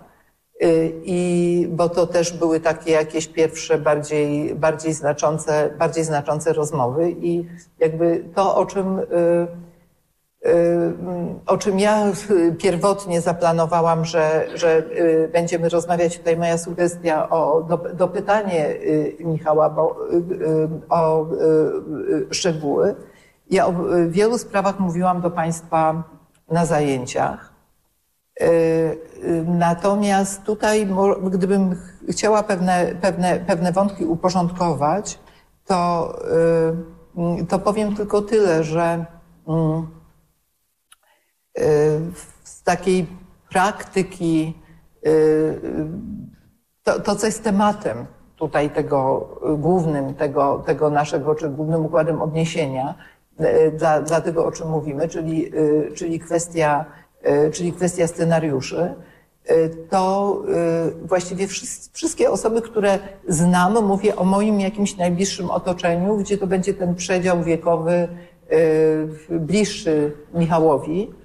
Y, 0.64 1.02
I 1.04 1.68
bo 1.72 1.90
to 1.90 2.08
też 2.08 2.34
były 2.34 2.60
takie 2.60 2.92
jakieś 2.92 3.28
pierwsze, 3.28 3.78
bardziej, 3.78 4.56
bardziej, 4.56 4.94
znaczące, 4.94 5.70
bardziej 5.80 6.04
znaczące 6.04 6.54
rozmowy 6.54 7.12
i 7.12 7.46
jakby 7.80 8.26
to, 8.36 8.56
o 8.56 8.66
czym 8.66 9.00
y, 9.00 9.06
o 11.46 11.58
czym 11.58 11.80
ja 11.80 12.06
pierwotnie 12.58 13.22
zaplanowałam, 13.22 14.06
że, 14.06 14.48
że 14.56 14.78
y, 14.78 15.30
będziemy 15.34 15.70
rozmawiać. 15.70 16.18
Tutaj 16.18 16.38
moja 16.38 16.58
sugestia 16.58 17.30
o 17.30 17.68
dopytanie 17.94 18.70
y, 18.70 19.18
Michała 19.20 19.70
bo, 19.70 19.98
y, 20.12 20.70
o 20.90 21.26
szczegóły. 22.32 22.96
Ja 23.50 23.68
o 23.68 23.74
wielu 24.08 24.38
sprawach 24.38 24.80
mówiłam 24.80 25.22
do 25.22 25.32
Państwa 25.32 26.04
na 26.52 26.66
zajęciach. 26.66 27.54
Natomiast 29.46 30.44
tutaj, 30.44 30.88
gdybym 31.24 31.76
chciała 32.10 32.44
pewne, 32.44 32.96
pewne, 33.02 33.40
pewne 33.40 33.72
wątki 33.72 34.06
uporządkować, 34.06 35.20
to, 35.66 36.14
to 37.50 37.60
powiem 37.60 37.96
tylko 37.96 38.22
tyle, 38.22 38.64
że 38.64 39.06
mm, 39.48 39.88
z 42.44 42.64
takiej 42.64 43.08
praktyki, 43.50 44.54
y, 45.08 45.60
to, 46.84 47.00
to 47.00 47.16
co 47.16 47.26
jest 47.26 47.44
tematem 47.44 48.06
tutaj 48.36 48.70
tego 48.70 49.30
głównym, 49.58 50.14
tego, 50.14 50.64
tego 50.66 50.90
naszego, 50.90 51.36
czy 51.36 51.50
głównym 51.50 51.86
układem 51.86 52.22
odniesienia 52.22 52.96
y, 53.40 53.72
dla, 53.72 54.02
dla 54.02 54.22
tego, 54.22 54.46
o 54.46 54.52
czym 54.52 54.70
mówimy, 54.70 55.08
czyli, 55.08 55.56
y, 55.56 55.92
czyli, 55.96 56.20
kwestia, 56.20 56.86
czyli 57.54 57.74
kwestia 57.74 58.08
scenariuszy, 58.08 58.94
to 59.90 60.42
właściwie 61.06 61.48
wszystkie 61.94 62.30
osoby, 62.32 62.62
które 62.62 63.00
znam, 63.28 63.86
mówię 63.86 64.16
o 64.16 64.24
moim 64.24 64.60
jakimś 64.60 64.98
najbliższym 64.98 65.50
otoczeniu, 65.50 66.18
gdzie 66.18 66.38
to 66.38 66.48
będzie 66.48 66.74
ten 66.74 66.96
przedział 66.96 67.44
wiekowy 67.44 68.08
bliższy 69.30 70.12
Michałowi, 70.34 71.10
Y, 71.10 71.19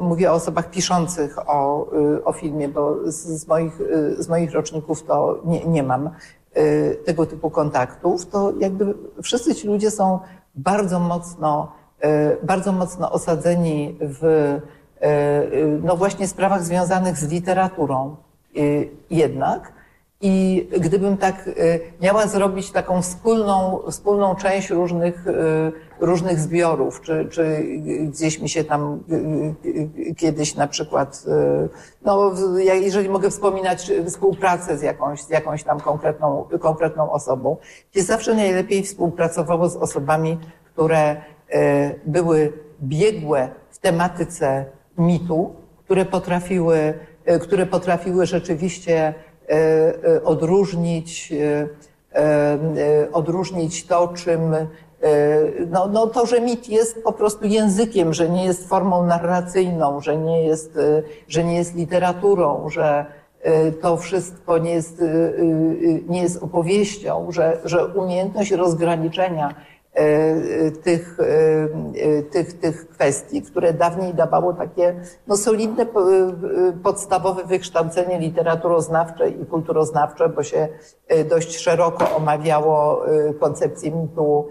mówię 0.00 0.30
o 0.30 0.34
osobach 0.34 0.70
piszących 0.70 1.38
o, 1.48 1.86
y, 2.16 2.24
o 2.24 2.32
filmie, 2.32 2.68
bo 2.68 2.96
z, 3.04 3.48
moich, 3.48 3.80
y, 3.80 4.22
z 4.22 4.28
moich 4.28 4.52
roczników 4.52 5.02
to 5.02 5.40
nie, 5.44 5.64
nie 5.64 5.82
mam 5.82 6.10
tego 7.04 7.26
typu 7.26 7.50
kontaktów. 7.50 8.26
To 8.26 8.52
jakby 8.58 8.94
wszyscy 9.22 9.54
ci 9.54 9.66
ludzie 9.66 9.90
są 9.90 10.18
bardzo 10.54 11.00
mocno, 11.00 11.72
bardzo 12.42 12.72
mocno 12.72 13.12
osadzeni 13.12 13.98
w 14.00 14.58
no 15.82 15.96
właśnie 15.96 16.28
sprawach 16.28 16.64
związanych 16.64 17.16
z 17.16 17.30
literaturą 17.30 18.16
jednak. 19.10 19.72
I 20.22 20.68
gdybym 20.80 21.16
tak 21.16 21.48
y, 21.48 21.80
miała 22.00 22.26
zrobić 22.26 22.70
taką 22.70 23.02
wspólną, 23.02 23.80
wspólną 23.90 24.34
część 24.34 24.70
różnych, 24.70 25.26
y, 25.26 25.72
różnych 26.00 26.38
zbiorów, 26.38 27.00
czy, 27.00 27.28
czy 27.30 27.64
gdzieś 28.00 28.40
mi 28.40 28.48
się 28.48 28.64
tam 28.64 29.00
y, 29.64 30.14
kiedyś 30.14 30.54
na 30.54 30.66
przykład, 30.66 31.24
no, 32.04 32.32
jeżeli 32.72 33.08
mogę 33.08 33.30
wspominać 33.30 33.92
współpracę 34.06 34.78
z 34.78 34.82
jakąś, 34.82 35.22
z 35.22 35.30
jakąś 35.30 35.64
tam 35.64 35.80
konkretną, 35.80 36.48
konkretną 36.60 37.12
osobą, 37.12 37.56
jest 37.94 38.08
zawsze 38.08 38.34
najlepiej 38.34 38.82
współpracowało 38.82 39.68
z 39.68 39.76
osobami, 39.76 40.38
które 40.64 41.16
były 42.06 42.52
biegłe 42.82 43.48
w 43.70 43.78
tematyce 43.78 44.64
mitu, 44.98 45.54
które 45.84 46.04
potrafiły, 46.04 46.94
które 47.40 47.66
potrafiły 47.66 48.26
rzeczywiście 48.26 49.14
odróżnić, 50.24 51.32
e, 51.32 53.12
odróżnić 53.12 53.86
to, 53.86 54.08
czym 54.08 54.40
no, 55.70 55.86
no 55.86 56.06
to, 56.06 56.26
że 56.26 56.40
mit 56.40 56.68
jest 56.68 57.02
po 57.04 57.12
prostu 57.12 57.46
językiem, 57.46 58.14
że 58.14 58.28
nie 58.28 58.44
jest 58.44 58.68
formą 58.68 59.06
narracyjną, 59.06 60.00
że 60.00 60.16
nie 60.16 60.42
jest, 60.44 60.78
że 61.28 61.44
nie 61.44 61.56
jest 61.56 61.74
literaturą, 61.74 62.68
że 62.68 63.06
to 63.82 63.96
wszystko 63.96 64.58
nie 64.58 64.70
jest, 64.70 65.02
nie 66.08 66.22
jest 66.22 66.42
opowieścią, 66.42 67.32
że, 67.32 67.58
że 67.64 67.86
umiejętność 67.86 68.50
rozgraniczenia 68.50 69.54
E, 69.54 69.69
tych, 70.82 71.18
e, 71.20 72.22
tych, 72.22 72.52
tych 72.52 72.88
kwestii, 72.88 73.42
które 73.42 73.72
dawniej 73.72 74.14
dawało 74.14 74.52
takie 74.52 75.00
no, 75.26 75.36
solidne, 75.36 75.86
podstawowe 76.82 77.44
wykształcenie 77.44 78.18
literaturoznawcze 78.18 79.28
i 79.28 79.46
kulturoznawcze, 79.46 80.28
bo 80.28 80.42
się 80.42 80.68
e, 81.08 81.24
dość 81.24 81.58
szeroko 81.58 82.16
omawiało 82.16 83.02
koncepcję 83.40 83.90
mitu 83.90 84.48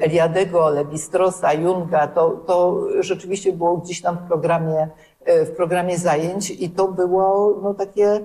Eliadego, 0.00 0.68
Lewistrosa, 0.68 1.52
Junga. 1.52 2.06
To, 2.06 2.30
to 2.30 2.86
rzeczywiście 3.00 3.52
było 3.52 3.76
gdzieś 3.76 4.02
tam 4.02 4.16
w 4.16 4.28
programie, 4.28 4.88
w 5.26 5.50
programie 5.50 5.98
zajęć 5.98 6.50
i 6.50 6.70
to 6.70 6.88
było 6.88 7.58
no, 7.62 7.74
takie 7.74 8.20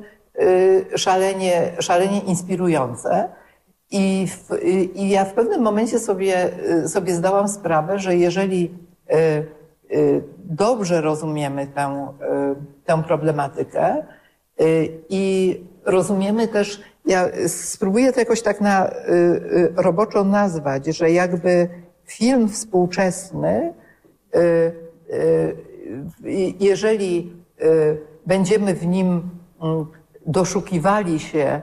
szalenie, 0.95 1.71
szalenie 1.79 2.19
inspirujące. 2.19 3.29
I, 3.91 4.27
w, 4.27 4.49
I 4.95 5.09
ja 5.09 5.25
w 5.25 5.33
pewnym 5.33 5.61
momencie 5.61 5.99
sobie, 5.99 6.49
sobie 6.87 7.15
zdałam 7.15 7.47
sprawę, 7.47 7.99
że 7.99 8.15
jeżeli 8.15 8.71
e, 9.09 9.43
dobrze 10.37 11.01
rozumiemy 11.01 11.67
tę, 11.67 12.07
tę 12.85 13.03
problematykę 13.03 14.03
i 15.09 15.55
rozumiemy 15.85 16.47
też, 16.47 16.81
ja 17.05 17.29
spróbuję 17.47 18.13
to 18.13 18.19
jakoś 18.19 18.41
tak 18.41 18.61
na 18.61 18.91
roboczo 19.75 20.23
nazwać, 20.23 20.85
że 20.85 21.11
jakby 21.11 21.69
film 22.05 22.49
współczesny, 22.49 23.73
jeżeli 26.59 27.33
będziemy 28.25 28.73
w 28.73 28.85
nim 28.85 29.29
mm, 29.61 29.85
doszukiwali 30.25 31.19
się 31.19 31.61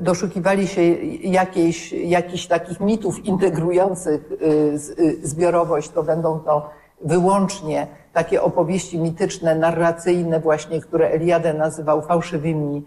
doszukiwali 0.00 0.68
się 0.68 0.82
jakiejś, 1.22 1.92
jakichś 1.92 2.46
takich 2.46 2.80
mitów 2.80 3.24
integrujących 3.24 4.30
e, 4.32 4.44
e, 4.44 5.26
zbiorowość, 5.26 5.88
to 5.88 6.02
będą 6.02 6.40
to 6.40 6.70
wyłącznie 7.00 7.86
takie 8.12 8.42
opowieści 8.42 8.98
mityczne, 8.98 9.54
narracyjne 9.54 10.40
właśnie, 10.40 10.80
które 10.80 11.08
Eliadę 11.08 11.54
nazywał 11.54 12.02
fałszywymi, 12.02 12.84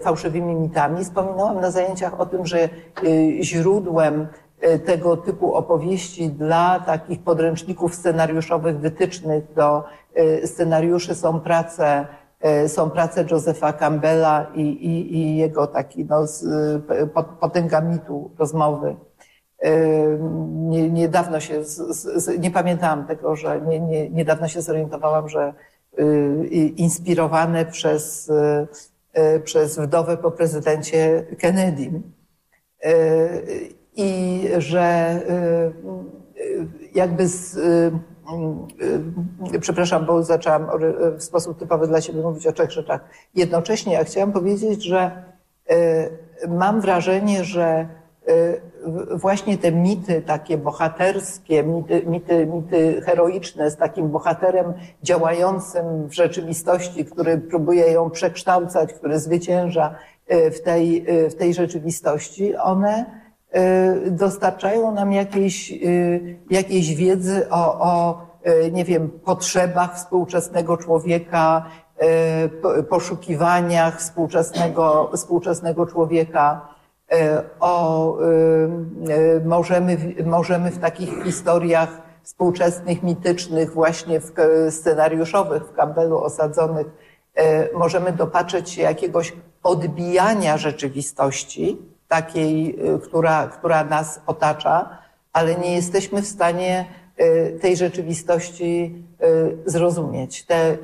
fałszywymi 0.00 0.54
mitami. 0.54 1.04
Wspominałam 1.04 1.60
na 1.60 1.70
zajęciach 1.70 2.20
o 2.20 2.26
tym, 2.26 2.46
że 2.46 2.68
źródłem 3.40 4.26
tego 4.86 5.16
typu 5.16 5.54
opowieści 5.54 6.28
dla 6.28 6.80
takich 6.80 7.22
podręczników 7.22 7.94
scenariuszowych, 7.94 8.78
wytycznych 8.78 9.52
do 9.54 9.84
scenariuszy 10.44 11.14
są 11.14 11.40
prace 11.40 11.84
E, 11.84 12.19
są 12.68 12.90
prace 12.90 13.24
Josepha 13.30 13.72
Campbella 13.72 14.46
i, 14.54 14.60
i, 14.60 15.16
i 15.16 15.36
jego 15.36 15.66
taki 15.66 16.04
no, 16.04 16.26
z, 16.26 16.44
potęga 17.40 17.80
mitu 17.80 18.30
rozmowy. 18.38 18.96
E, 19.62 19.70
nie, 20.48 20.90
niedawno 20.90 21.40
się, 21.40 21.64
z, 21.64 21.76
z, 21.76 22.38
nie 22.38 22.50
pamiętałam 22.50 23.06
tego, 23.06 23.36
że 23.36 23.60
nie, 23.60 23.80
nie, 23.80 24.10
niedawno 24.10 24.48
się 24.48 24.62
zorientowałam, 24.62 25.28
że 25.28 25.54
y, 25.98 26.72
inspirowane 26.76 27.66
przez, 27.66 28.30
y, 29.18 29.40
przez 29.40 29.78
wdowę 29.78 30.16
po 30.16 30.30
prezydencie 30.30 31.26
Kennedy 31.38 32.02
i 33.96 34.42
że 34.58 35.20
y, 35.30 36.66
jakby 36.94 37.28
z, 37.28 37.56
Y, 37.56 37.92
przepraszam, 39.60 40.06
bo 40.06 40.22
zaczęłam 40.22 40.66
w 41.16 41.22
sposób 41.22 41.58
typowy 41.58 41.86
dla 41.86 42.00
siebie 42.00 42.20
mówić 42.22 42.46
o 42.46 42.52
trzech 42.52 42.70
rzeczach. 42.70 43.00
Jednocześnie 43.34 43.92
ja 43.92 44.04
chciałam 44.04 44.32
powiedzieć, 44.32 44.84
że 44.84 45.24
y, 45.70 46.48
mam 46.48 46.80
wrażenie, 46.80 47.44
że 47.44 47.88
y, 48.28 48.60
właśnie 49.16 49.58
te 49.58 49.72
mity 49.72 50.22
takie 50.22 50.58
bohaterskie, 50.58 51.62
mity, 51.62 52.02
mity, 52.06 52.46
mity 52.46 53.02
heroiczne 53.04 53.70
z 53.70 53.76
takim 53.76 54.08
bohaterem 54.08 54.72
działającym 55.02 56.08
w 56.08 56.14
rzeczywistości, 56.14 57.04
który 57.04 57.38
próbuje 57.38 57.92
ją 57.92 58.10
przekształcać, 58.10 58.92
który 58.92 59.18
zwycięża 59.18 59.94
w 60.28 60.60
tej, 60.60 61.06
w 61.30 61.34
tej 61.34 61.54
rzeczywistości, 61.54 62.56
one 62.56 63.06
Y, 63.06 63.19
dostarczają 64.10 64.94
nam 64.94 65.12
jakiejś, 65.12 65.72
y, 65.72 66.38
jakiejś 66.50 66.94
wiedzy 66.94 67.50
o, 67.50 67.80
o, 67.80 68.22
y, 68.66 68.72
nie 68.72 68.84
wiem, 68.84 69.10
potrzebach 69.24 69.96
współczesnego 69.96 70.76
człowieka, 70.76 71.66
poszukiwaniach 72.88 73.98
współczesnego, 73.98 75.10
współczesnego 75.14 75.86
człowieka. 75.86 76.68
O, 77.60 78.16
możemy, 79.44 79.96
możemy 80.24 80.70
w 80.70 80.78
takich 80.78 81.24
historiach 81.24 82.02
współczesnych, 82.22 83.02
mitycznych, 83.02 83.72
właśnie 83.72 84.20
w 84.20 84.32
scenariuszowych, 84.70 85.62
w 85.62 85.72
Campbellu 85.72 86.18
osadzonych, 86.18 86.86
możemy 87.74 88.12
dopatrzeć 88.12 88.70
się 88.70 88.82
jakiegoś 88.82 89.32
odbijania 89.62 90.56
rzeczywistości, 90.56 91.89
takiej, 92.10 92.76
y, 92.94 92.98
która, 92.98 93.46
która 93.46 93.84
nas 93.84 94.20
otacza, 94.26 94.98
ale 95.32 95.54
nie 95.54 95.74
jesteśmy 95.74 96.22
w 96.22 96.26
stanie 96.26 96.84
y, 97.20 97.58
tej 97.60 97.76
rzeczywistości 97.76 99.04
y, 99.22 99.70
zrozumieć. 99.70 100.46
Te 100.46 100.76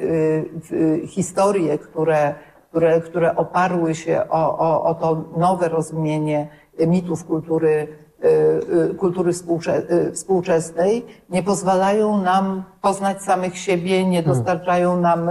historie, 1.07 1.79
które, 1.79 2.35
które, 2.71 3.01
które 3.01 3.37
oparły 3.37 3.95
się 3.95 4.23
o, 4.29 4.59
o, 4.59 4.85
o 4.85 4.95
to 4.95 5.25
nowe 5.37 5.69
rozumienie 5.69 6.49
mitów 6.87 7.25
kultury, 7.25 7.89
kultury 8.99 9.33
współczesnej, 10.13 11.07
nie 11.31 11.43
pozwalają 11.43 12.23
nam 12.23 12.63
poznać 12.83 13.23
samych 13.23 13.59
siebie, 13.59 14.05
nie 14.05 14.23
dostarczają 14.23 15.01
nam 15.01 15.31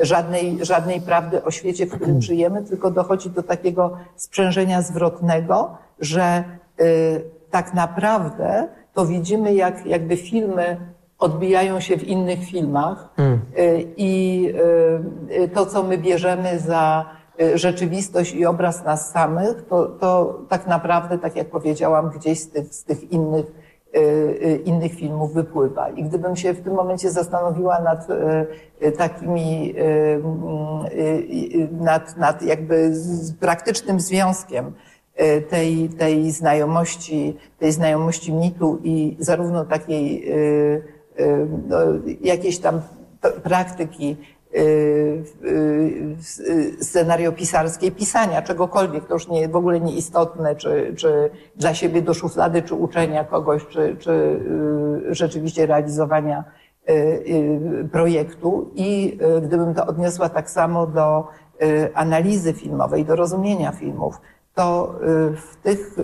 żadnej, 0.00 0.58
żadnej 0.62 1.00
prawdy 1.00 1.44
o 1.44 1.50
świecie, 1.50 1.86
w 1.86 1.94
którym 1.94 2.22
żyjemy, 2.22 2.62
tylko 2.62 2.90
dochodzi 2.90 3.30
do 3.30 3.42
takiego 3.42 3.96
sprzężenia 4.16 4.82
zwrotnego, 4.82 5.78
że 6.00 6.44
y, 6.80 7.24
tak 7.50 7.74
naprawdę 7.74 8.68
to 8.94 9.06
widzimy, 9.06 9.54
jak 9.54 9.86
jakby 9.86 10.16
filmy 10.16 10.76
odbijają 11.18 11.80
się 11.80 11.96
w 11.96 12.04
innych 12.04 12.44
filmach 12.44 13.08
mm. 13.16 13.40
y, 13.58 13.86
i 13.96 14.44
y, 15.30 15.48
to, 15.48 15.66
co 15.66 15.82
my 15.82 15.98
bierzemy 15.98 16.58
za 16.58 17.04
y, 17.40 17.58
rzeczywistość 17.58 18.34
i 18.34 18.46
obraz 18.46 18.84
nas 18.84 19.10
samych, 19.10 19.64
to, 19.68 19.86
to 19.86 20.40
tak 20.48 20.66
naprawdę, 20.66 21.18
tak 21.18 21.36
jak 21.36 21.50
powiedziałam, 21.50 22.10
gdzieś 22.10 22.40
z 22.40 22.50
tych, 22.50 22.74
z 22.74 22.84
tych 22.84 23.12
innych 23.12 23.46
Y, 23.46 23.52
y, 23.52 23.59
innych 24.64 24.94
filmów 24.94 25.34
wypływa. 25.34 25.88
I 25.88 26.04
gdybym 26.04 26.36
się 26.36 26.52
w 26.52 26.60
tym 26.60 26.74
momencie 26.74 27.10
zastanowiła 27.10 27.80
nad 27.80 28.08
y, 28.82 28.92
takimi, 28.92 29.74
nad, 31.80 32.16
nad 32.16 32.42
jakby 32.42 32.92
praktycznym 33.40 34.00
związkiem 34.00 34.72
tej, 35.50 35.88
tej 35.88 36.30
znajomości, 36.30 37.36
tej 37.58 37.72
znajomości 37.72 38.32
mitu 38.32 38.78
i 38.84 39.16
zarówno 39.18 39.64
takiej 39.64 40.32
no, 41.68 41.76
jakiejś 42.20 42.58
tam 42.58 42.80
praktyki 43.42 44.16
Y, 44.16 44.16
y, 44.16 44.39
scenariopisarskiej 46.80 47.92
pisania 47.92 48.42
czegokolwiek, 48.42 49.06
to 49.06 49.14
już 49.14 49.28
nie, 49.28 49.48
w 49.48 49.56
ogóle 49.56 49.80
nieistotne, 49.80 50.56
czy, 50.56 50.94
czy 50.96 51.30
dla 51.56 51.74
siebie 51.74 52.02
do 52.02 52.14
szuflady, 52.14 52.62
czy 52.62 52.74
uczenia 52.74 53.24
kogoś, 53.24 53.66
czy, 53.66 53.96
czy 53.98 54.10
y, 54.10 55.14
rzeczywiście 55.14 55.66
realizowania 55.66 56.44
projektu. 57.92 58.70
I 58.74 59.18
gdybym 59.42 59.74
to 59.74 59.86
odniosła 59.86 60.28
tak 60.28 60.50
samo 60.50 60.86
do 60.86 61.28
analizy 61.94 62.52
filmowej, 62.52 63.04
do 63.04 63.16
rozumienia 63.16 63.72
filmów, 63.72 64.20
to 64.54 64.94
w 65.36 65.56
tych 65.62 65.96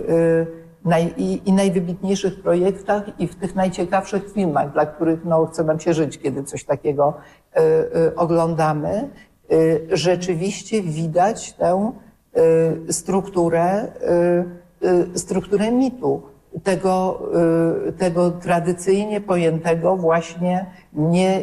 naj, 0.85 1.13
i, 1.17 1.41
i 1.49 1.53
najwybitniejszych 1.53 2.41
projektach 2.41 3.19
i 3.19 3.27
w 3.27 3.35
tych 3.35 3.55
najciekawszych 3.55 4.33
filmach, 4.33 4.73
dla 4.73 4.85
których 4.85 5.25
no, 5.25 5.45
chce 5.45 5.63
nam 5.63 5.79
się 5.79 5.93
żyć, 5.93 6.17
kiedy 6.17 6.43
coś 6.43 6.63
takiego 6.63 7.13
y, 7.57 7.61
y, 7.61 8.15
oglądamy, 8.15 9.09
y, 9.51 9.87
rzeczywiście 9.91 10.81
widać 10.81 11.53
tę 11.53 11.91
strukturę, 12.89 13.87
strukturę 15.15 15.71
mitu, 15.71 16.21
tego, 16.63 17.21
tego 17.97 18.31
tradycyjnie 18.31 19.21
pojętego, 19.21 19.95
właśnie 19.95 20.65
nie, 20.93 21.41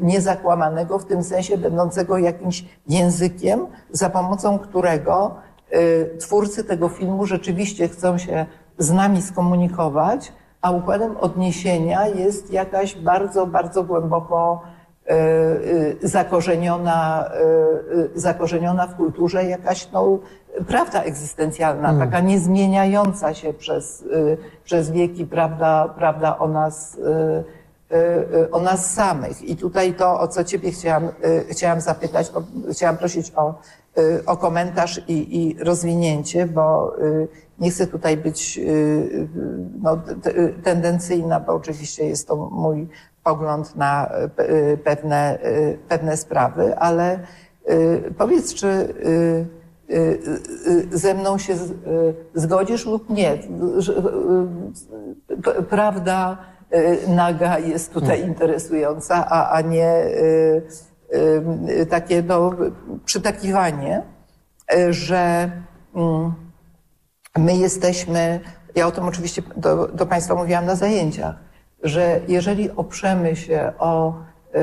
niezakłamanego, 0.00 0.98
w 0.98 1.04
tym 1.04 1.22
sensie 1.22 1.58
będącego 1.58 2.18
jakimś 2.18 2.64
językiem, 2.88 3.66
za 3.90 4.10
pomocą 4.10 4.58
którego 4.58 5.34
twórcy 6.20 6.64
tego 6.64 6.88
filmu 6.88 7.26
rzeczywiście 7.26 7.88
chcą 7.88 8.18
się 8.18 8.46
z 8.78 8.90
nami 8.90 9.22
skomunikować, 9.22 10.32
a 10.62 10.70
układem 10.70 11.16
odniesienia 11.16 12.06
jest 12.06 12.52
jakaś 12.52 12.94
bardzo, 12.94 13.46
bardzo 13.46 13.84
głęboko 13.84 14.62
y, 15.10 15.14
y, 16.04 16.08
zakorzeniona, 16.08 17.30
zakorzeniona 18.14 18.86
w 18.86 18.96
kulturze 18.96 19.44
jakaś 19.44 19.92
no, 19.92 20.18
prawda 20.66 21.02
egzystencjalna, 21.02 21.88
hmm. 21.88 22.10
taka 22.10 22.20
niezmieniająca 22.20 23.34
się 23.34 23.52
przez, 23.52 24.04
przez 24.64 24.90
wieki 24.90 25.26
prawda, 25.26 25.94
prawda 25.98 26.38
o 26.38 26.48
nas, 26.48 26.98
o 28.52 28.60
nas 28.60 28.94
samych. 28.94 29.42
I 29.42 29.56
tutaj 29.56 29.94
to, 29.94 30.20
o 30.20 30.28
co 30.28 30.44
Ciebie 30.44 30.70
chciałam, 30.70 31.08
chciałam 31.50 31.80
zapytać, 31.80 32.32
chciałam 32.70 32.96
prosić 32.96 33.32
o 33.36 33.54
Y, 33.54 33.77
o 34.26 34.36
komentarz 34.36 35.00
i, 35.08 35.42
i 35.42 35.64
rozwinięcie, 35.64 36.46
bo 36.46 36.96
y, 36.98 37.28
nie 37.58 37.70
chcę 37.70 37.86
tutaj 37.86 38.16
być 38.16 38.58
y, 38.58 39.28
no, 39.82 39.98
tendencyjna, 40.62 41.40
bo 41.40 41.54
oczywiście 41.54 42.04
jest 42.04 42.28
to 42.28 42.36
mój 42.36 42.88
pogląd 43.24 43.76
na 43.76 44.10
pewne, 44.84 45.38
pewne 45.88 46.16
sprawy, 46.16 46.78
ale 46.78 47.18
powiedz, 48.18 48.54
czy 48.54 48.94
ze 50.90 51.14
mną 51.14 51.38
się 51.38 51.54
zgodzisz 52.34 52.86
lub 52.86 53.10
nie. 53.10 53.38
Prawda 55.70 56.38
naga 57.08 57.58
jest 57.58 57.92
tutaj 57.92 58.16
hmm. 58.16 58.28
interesująca, 58.28 59.26
a, 59.28 59.50
a 59.50 59.60
nie 59.60 60.04
takie 61.90 62.22
no, 62.22 62.50
przytakiwanie, 63.04 64.02
e, 64.74 64.92
że 64.92 65.50
mm, 65.94 66.32
my 67.38 67.56
jesteśmy, 67.56 68.40
ja 68.74 68.86
o 68.86 68.90
tym 68.90 69.04
oczywiście 69.04 69.42
do, 69.56 69.88
do 69.88 70.06
Państwa 70.06 70.34
mówiłam 70.34 70.66
na 70.66 70.74
zajęciach, 70.74 71.34
że 71.82 72.20
jeżeli 72.28 72.70
oprzemy 72.70 73.36
się 73.36 73.72
o 73.78 74.14
e, 74.52 74.60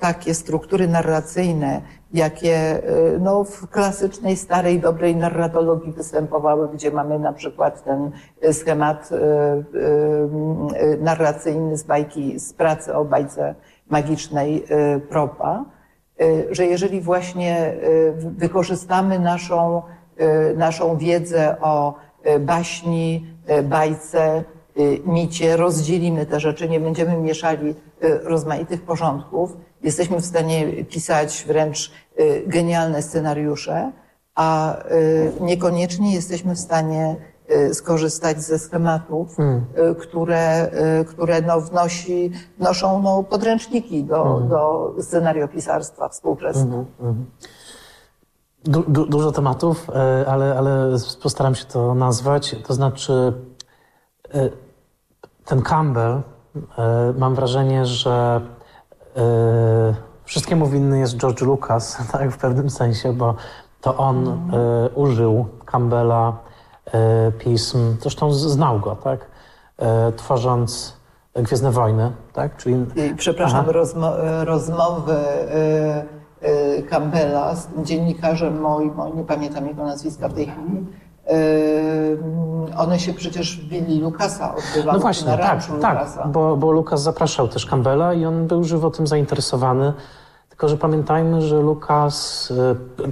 takie 0.00 0.34
struktury 0.34 0.88
narracyjne, 0.88 1.80
jakie 2.12 2.82
no, 3.20 3.44
w 3.44 3.68
klasycznej, 3.70 4.36
starej, 4.36 4.80
dobrej 4.80 5.16
narratologii 5.16 5.92
występowały, 5.92 6.68
gdzie 6.74 6.90
mamy 6.90 7.18
na 7.18 7.32
przykład 7.32 7.84
ten 7.84 8.10
schemat 8.52 9.10
narracyjny 11.00 11.76
z 11.76 11.82
bajki, 11.82 12.40
z 12.40 12.52
pracy 12.52 12.94
o 12.94 13.04
bajce 13.04 13.54
magicznej 13.90 14.64
propa, 15.08 15.64
że 16.50 16.66
jeżeli 16.66 17.00
właśnie 17.00 17.74
wykorzystamy 18.22 19.18
naszą, 19.18 19.82
naszą 20.56 20.96
wiedzę 20.96 21.56
o 21.60 21.94
baśni, 22.40 23.26
bajce, 23.64 24.44
micie, 25.06 25.56
rozdzielimy 25.56 26.26
te 26.26 26.40
rzeczy, 26.40 26.68
nie 26.68 26.80
będziemy 26.80 27.16
mieszali 27.16 27.74
rozmaitych 28.22 28.82
porządków, 28.82 29.56
jesteśmy 29.82 30.20
w 30.20 30.26
stanie 30.26 30.84
pisać 30.84 31.44
wręcz 31.46 31.92
genialne 32.46 33.02
scenariusze, 33.02 33.92
a 34.34 34.76
niekoniecznie 35.40 36.14
jesteśmy 36.14 36.54
w 36.54 36.60
stanie 36.60 37.16
Y, 37.16 37.35
skorzystać 37.72 38.42
ze 38.42 38.58
schematów. 38.58 39.36
Y, 39.38 39.94
które, 39.94 40.70
y, 41.00 41.04
które 41.04 41.42
no 41.42 41.60
wnosi, 41.60 42.32
wnoszą 42.58 43.02
no 43.02 43.22
podręczniki 43.22 44.04
do, 44.04 44.24
hmm. 44.24 44.48
do 44.48 44.94
scenariopisarstwa 45.00 46.08
współczesnego. 46.08 46.84
Hmm. 46.98 47.26
Du, 48.64 48.84
du, 48.88 49.06
dużo 49.06 49.32
tematów, 49.32 49.86
ale, 50.26 50.58
ale 50.58 50.96
postaram 51.22 51.54
się 51.54 51.64
to 51.64 51.94
nazwać. 51.94 52.56
To 52.66 52.74
znaczy, 52.74 53.32
ten 55.44 55.62
Campbell, 55.62 56.22
mam 57.18 57.34
wrażenie, 57.34 57.86
że 57.86 58.40
wszystkiemu 60.24 60.66
winny 60.66 60.98
jest 60.98 61.16
George 61.16 61.42
Lucas, 61.42 61.98
tak, 62.12 62.30
w 62.30 62.38
pewnym 62.38 62.70
sensie, 62.70 63.12
bo 63.12 63.34
to 63.80 63.96
on 63.96 64.50
użył 64.94 65.46
Campbella 65.66 66.45
E, 66.45 66.45
pism, 67.38 67.96
zresztą 68.00 68.32
znał 68.32 68.80
go, 68.80 68.96
tak? 68.96 69.26
E, 69.78 70.12
tworząc 70.12 70.96
Gwiezdne 71.34 71.70
Wojny, 71.70 72.12
tak? 72.32 72.56
Czyli... 72.56 72.86
Przepraszam, 73.16 73.70
rozmo 73.70 74.12
rozmowy 74.44 75.14
e, 75.14 76.82
Campbella 76.90 77.54
z 77.54 77.68
dziennikarzem 77.82 78.60
moim, 78.60 78.92
nie 79.16 79.24
pamiętam 79.24 79.66
jego 79.66 79.84
nazwiska 79.84 80.28
w 80.28 80.34
tej 80.34 80.46
chwili, 80.46 80.86
one 82.76 82.98
się 82.98 83.12
przecież 83.12 83.60
w 83.60 83.68
willi 83.68 84.00
Lukasa 84.00 84.54
odbywały. 84.54 84.92
No 84.92 85.02
właśnie, 85.02 85.30
na 85.30 85.36
tak, 85.36 85.62
tak, 85.80 86.08
bo, 86.28 86.56
bo 86.56 86.70
Lukas 86.70 87.02
zapraszał 87.02 87.48
też 87.48 87.66
Campbella 87.66 88.14
i 88.14 88.24
on 88.24 88.46
był 88.46 88.64
żywo 88.64 88.90
tym 88.90 89.06
zainteresowany. 89.06 89.92
Tylko, 90.48 90.68
że 90.68 90.76
pamiętajmy, 90.76 91.42
że 91.42 91.60
Lukas 91.60 92.52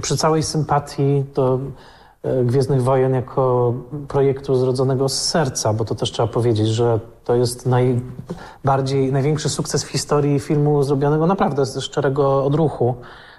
przy 0.01 0.17
całej 0.17 0.43
sympatii 0.43 1.25
do 1.33 1.59
E, 1.59 1.94
Gwiezdnych 2.43 2.83
Wojen 2.83 3.13
jako 3.13 3.73
projektu 4.07 4.55
zrodzonego 4.55 5.09
z 5.09 5.21
serca, 5.21 5.73
bo 5.73 5.85
to 5.85 5.95
też 5.95 6.11
trzeba 6.11 6.27
powiedzieć, 6.27 6.67
że 6.67 6.99
to 7.23 7.35
jest 7.35 7.65
najbardziej, 7.65 9.11
największy 9.11 9.49
sukces 9.49 9.83
w 9.83 9.87
historii 9.87 10.39
filmu 10.39 10.83
zrobionego 10.83 11.27
naprawdę 11.27 11.65
ze 11.65 11.81
szczerego 11.81 12.45
odruchu, 12.45 12.95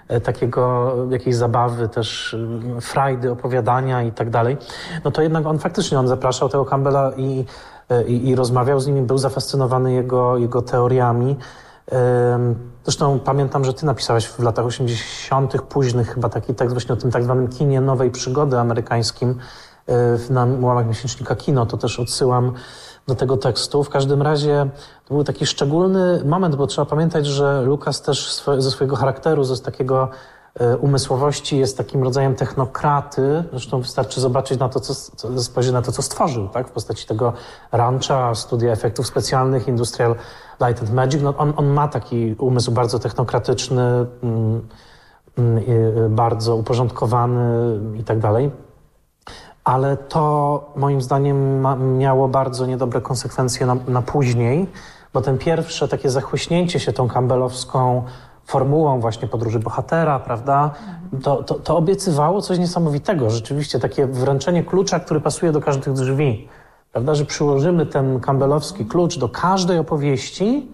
e, 0.08 0.20
takiego 0.20 0.94
jakiejś 1.10 1.36
zabawy, 1.36 1.88
też 1.88 2.36
e, 2.76 2.80
frajdy, 2.80 3.30
opowiadania 3.30 4.02
i 4.02 4.12
tak 4.12 4.30
dalej. 4.30 4.56
No 5.04 5.10
to 5.10 5.22
jednak 5.22 5.46
on 5.46 5.58
faktycznie, 5.58 5.98
on 5.98 6.08
zapraszał 6.08 6.48
tego 6.48 6.64
Campbella 6.64 7.12
i, 7.16 7.44
i, 8.06 8.28
i 8.28 8.34
rozmawiał 8.34 8.80
z 8.80 8.86
nim, 8.86 9.06
był 9.06 9.18
zafascynowany 9.18 9.92
jego, 9.92 10.38
jego 10.38 10.62
teoriami. 10.62 11.36
Zresztą 12.84 13.18
pamiętam, 13.18 13.64
że 13.64 13.74
ty 13.74 13.86
napisałeś 13.86 14.26
w 14.26 14.38
latach 14.38 14.66
80. 14.66 15.62
późnych 15.62 16.14
chyba 16.14 16.28
taki 16.28 16.54
tekst 16.54 16.74
właśnie 16.74 16.92
o 16.92 16.96
tym 16.96 17.10
tak 17.10 17.24
zwanym 17.24 17.48
kinie 17.48 17.80
nowej 17.80 18.10
przygody 18.10 18.58
amerykańskim 18.58 19.38
na 20.30 20.46
łamach 20.60 20.86
miesięcznika 20.86 21.36
Kino. 21.36 21.66
To 21.66 21.76
też 21.76 22.00
odsyłam 22.00 22.52
do 23.06 23.14
tego 23.14 23.36
tekstu. 23.36 23.84
W 23.84 23.90
każdym 23.90 24.22
razie 24.22 24.68
to 25.04 25.14
był 25.14 25.24
taki 25.24 25.46
szczególny 25.46 26.24
moment, 26.24 26.56
bo 26.56 26.66
trzeba 26.66 26.84
pamiętać, 26.86 27.26
że 27.26 27.62
Lukas 27.62 28.02
też 28.02 28.42
ze 28.58 28.70
swojego 28.70 28.96
charakteru, 28.96 29.44
ze 29.44 29.62
takiego 29.62 30.08
umysłowości 30.80 31.58
jest 31.58 31.76
takim 31.76 32.02
rodzajem 32.02 32.34
technokraty. 32.34 33.44
Zresztą 33.50 33.80
wystarczy 33.80 34.20
zobaczyć 34.20 34.58
na 34.58 34.68
to, 34.68 34.80
co, 34.80 34.94
spojrzeć 35.42 35.72
na 35.72 35.82
to, 35.82 35.92
co 35.92 36.02
stworzył, 36.02 36.48
tak? 36.48 36.68
W 36.68 36.70
postaci 36.70 37.06
tego 37.06 37.32
rancha, 37.72 38.34
studia 38.34 38.72
efektów 38.72 39.06
specjalnych, 39.06 39.68
Industrial 39.68 40.16
Light 40.60 40.82
and 40.82 40.92
Magic, 40.92 41.22
no 41.22 41.34
on, 41.36 41.52
on 41.56 41.66
ma 41.66 41.88
taki 41.88 42.34
umysł 42.38 42.72
bardzo 42.72 42.98
technokratyczny, 42.98 43.82
mm, 44.22 44.68
mm, 45.38 46.14
bardzo 46.14 46.56
uporządkowany 46.56 47.78
i 48.00 48.04
tak 48.04 48.18
dalej. 48.18 48.50
Ale 49.64 49.96
to 49.96 50.72
moim 50.76 51.02
zdaniem 51.02 51.60
ma, 51.60 51.76
miało 51.76 52.28
bardzo 52.28 52.66
niedobre 52.66 53.00
konsekwencje 53.00 53.66
na, 53.66 53.76
na 53.88 54.02
później, 54.02 54.66
bo 55.12 55.20
ten 55.20 55.38
pierwsze 55.38 55.88
takie 55.88 56.10
zachłyśnięcie 56.10 56.80
się 56.80 56.92
tą 56.92 57.08
campbellowską 57.08 58.02
formułą 58.46 59.00
właśnie 59.00 59.28
podróży 59.28 59.58
bohatera, 59.58 60.18
prawda, 60.18 60.70
to, 61.22 61.42
to, 61.42 61.54
to 61.54 61.76
obiecywało 61.76 62.42
coś 62.42 62.58
niesamowitego. 62.58 63.30
Rzeczywiście 63.30 63.78
takie 63.78 64.06
wręczenie 64.06 64.64
klucza, 64.64 65.00
który 65.00 65.20
pasuje 65.20 65.52
do 65.52 65.60
każdych 65.60 65.92
drzwi 65.92 66.48
prawda, 66.92 67.14
że 67.14 67.24
przyłożymy 67.24 67.86
ten 67.86 68.20
campbellowski 68.20 68.86
klucz 68.86 69.18
do 69.18 69.28
każdej 69.28 69.78
opowieści, 69.78 70.72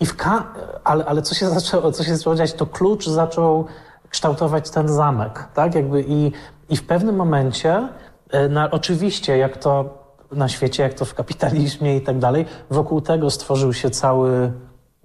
i 0.00 0.06
w 0.06 0.16
ka- 0.16 0.52
ale, 0.84 1.04
ale 1.04 1.22
co 1.22 1.34
się 1.34 1.48
zaczęło, 1.60 1.92
co 1.92 2.04
się 2.04 2.16
zaczęło 2.16 2.36
dziać, 2.36 2.52
to 2.52 2.66
klucz 2.66 3.06
zaczął 3.06 3.64
kształtować 4.08 4.70
ten 4.70 4.88
zamek, 4.88 5.48
tak, 5.54 5.74
jakby 5.74 6.04
i, 6.08 6.32
i 6.68 6.76
w 6.76 6.86
pewnym 6.86 7.16
momencie, 7.16 7.88
e, 8.30 8.48
na, 8.48 8.70
oczywiście, 8.70 9.38
jak 9.38 9.56
to 9.56 9.98
na 10.32 10.48
świecie, 10.48 10.82
jak 10.82 10.94
to 10.94 11.04
w 11.04 11.14
kapitalizmie 11.14 11.96
i 11.96 12.00
tak 12.00 12.18
dalej, 12.18 12.46
wokół 12.70 13.00
tego 13.00 13.30
stworzył 13.30 13.72
się 13.72 13.90
cały 13.90 14.52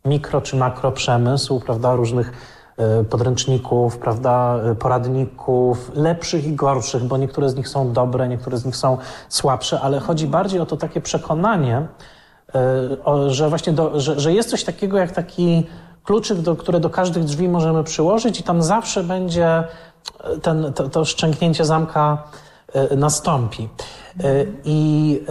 mikro 0.06 0.42
czy 0.42 0.56
makro 0.56 0.92
przemysł, 0.92 1.60
prawda, 1.60 1.96
różnych 1.96 2.34
E, 2.80 3.04
podręczników, 3.04 3.98
prawda, 3.98 4.60
e, 4.72 4.76
poradników, 4.76 5.92
lepszych 5.96 6.46
i 6.46 6.54
gorszych, 6.54 7.04
bo 7.04 7.18
niektóre 7.18 7.50
z 7.50 7.56
nich 7.56 7.68
są 7.68 7.94
dobre, 7.94 8.28
niektóre 8.28 8.58
z 8.58 8.66
nich 8.66 8.76
są 8.76 8.98
słabsze, 9.30 9.82
ale 9.82 10.00
chodzi 10.00 10.28
bardziej 10.28 10.60
o 10.60 10.66
to 10.66 10.78
takie 10.78 11.02
przekonanie, 11.02 11.88
e, 12.56 13.30
że 13.30 13.50
właśnie 13.50 13.74
do, 13.74 14.00
że, 14.00 14.20
że 14.20 14.34
jest 14.34 14.50
coś 14.50 14.64
takiego 14.64 14.98
jak 14.98 15.12
taki 15.12 15.68
kluczyk, 16.04 16.38
do, 16.38 16.56
które 16.56 16.80
do 16.80 16.90
każdych 16.90 17.24
drzwi 17.24 17.50
możemy 17.50 17.84
przyłożyć 17.84 18.40
i 18.40 18.44
tam 18.44 18.64
zawsze 18.64 19.04
będzie 19.04 19.64
ten, 20.42 20.74
to, 20.74 20.90
to 20.90 21.06
szczęknięcie 21.06 21.66
zamka 21.66 22.24
nastąpi. 22.98 23.70
I 24.66 25.22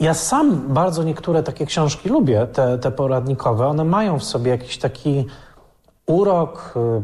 ja 0.00 0.14
sam 0.14 0.74
bardzo 0.74 1.02
niektóre 1.02 1.42
takie 1.42 1.66
książki 1.66 2.08
lubię, 2.08 2.46
te, 2.46 2.78
te 2.78 2.90
poradnikowe. 2.90 3.66
One 3.66 3.84
mają 3.84 4.18
w 4.18 4.24
sobie 4.24 4.50
jakiś 4.50 4.78
taki 4.78 5.26
urok, 6.06 6.74
y, 6.76 7.02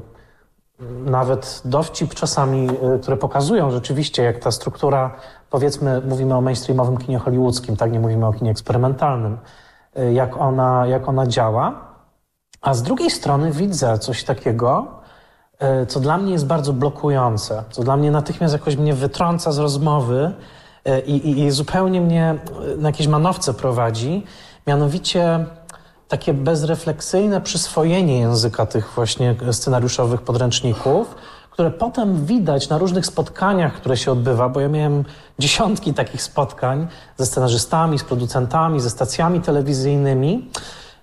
nawet 1.11 1.63
dowcip 1.65 2.15
czasami, 2.15 2.69
y, 2.97 2.99
które 2.99 3.17
pokazują 3.17 3.71
rzeczywiście, 3.71 4.23
jak 4.23 4.39
ta 4.39 4.51
struktura, 4.51 5.17
powiedzmy, 5.51 6.03
mówimy 6.09 6.35
o 6.35 6.41
mainstreamowym 6.41 6.97
kinie 6.97 7.19
hollywoodzkim, 7.19 7.77
tak, 7.77 7.93
nie 7.93 8.01
mówimy 8.01 8.27
o 8.27 8.33
kinie 8.33 8.51
eksperymentalnym, 8.51 9.39
y, 9.99 10.13
jak 10.13 10.37
ona, 10.37 10.87
jak 10.87 11.09
ona 11.09 11.27
działa. 11.27 11.95
A 12.61 12.75
z 12.75 12.83
drugiej 12.83 13.11
strony 13.11 13.51
widzę 13.51 13.99
coś 13.99 14.25
takiego, 14.25 14.87
co 15.89 16.01
dla 16.01 16.19
mnie 16.19 16.33
jest 16.33 16.47
bardzo 16.47 16.73
blokujące, 16.73 17.65
co 17.71 17.83
dla 17.83 17.97
mnie 17.97 18.11
natychmiast 18.11 18.55
jakoś 18.55 18.77
mnie 18.77 18.95
wytrąca 18.95 19.53
z 19.53 19.59
rozmowy 19.59 20.33
i, 21.07 21.13
i, 21.13 21.41
i 21.45 21.51
zupełnie 21.51 22.01
mnie 22.01 22.39
na 22.79 22.89
jakieś 22.89 23.07
manowce 23.07 23.55
prowadzi. 23.55 24.25
Mianowicie 24.67 25.47
takie 26.09 26.35
bezrefleksyjne 26.35 27.41
przyswojenie 27.41 28.19
języka 28.19 28.67
tych 28.67 28.93
właśnie 28.95 29.37
scenariuszowych 29.53 30.23
podręczników, 30.23 31.15
które 31.51 31.71
potem 31.71 32.27
widać 32.27 32.69
na 32.69 32.79
różnych 32.79 33.07
spotkaniach, 33.07 33.75
które 33.75 33.97
się 33.97 34.13
odbywa, 34.13 34.49
bo 34.49 34.61
ja 34.61 34.69
miałem 34.69 35.05
dziesiątki 35.39 35.95
takich 35.95 36.23
spotkań 36.23 36.87
ze 37.17 37.27
scenarzystami, 37.27 37.99
z 37.99 38.05
producentami, 38.05 38.81
ze 38.81 38.91
stacjami 38.91 39.41
telewizyjnymi, 39.41 40.51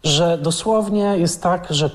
że 0.04 0.38
dosłownie 0.38 1.18
jest 1.18 1.44
tak, 1.44 1.68
że 1.70 1.90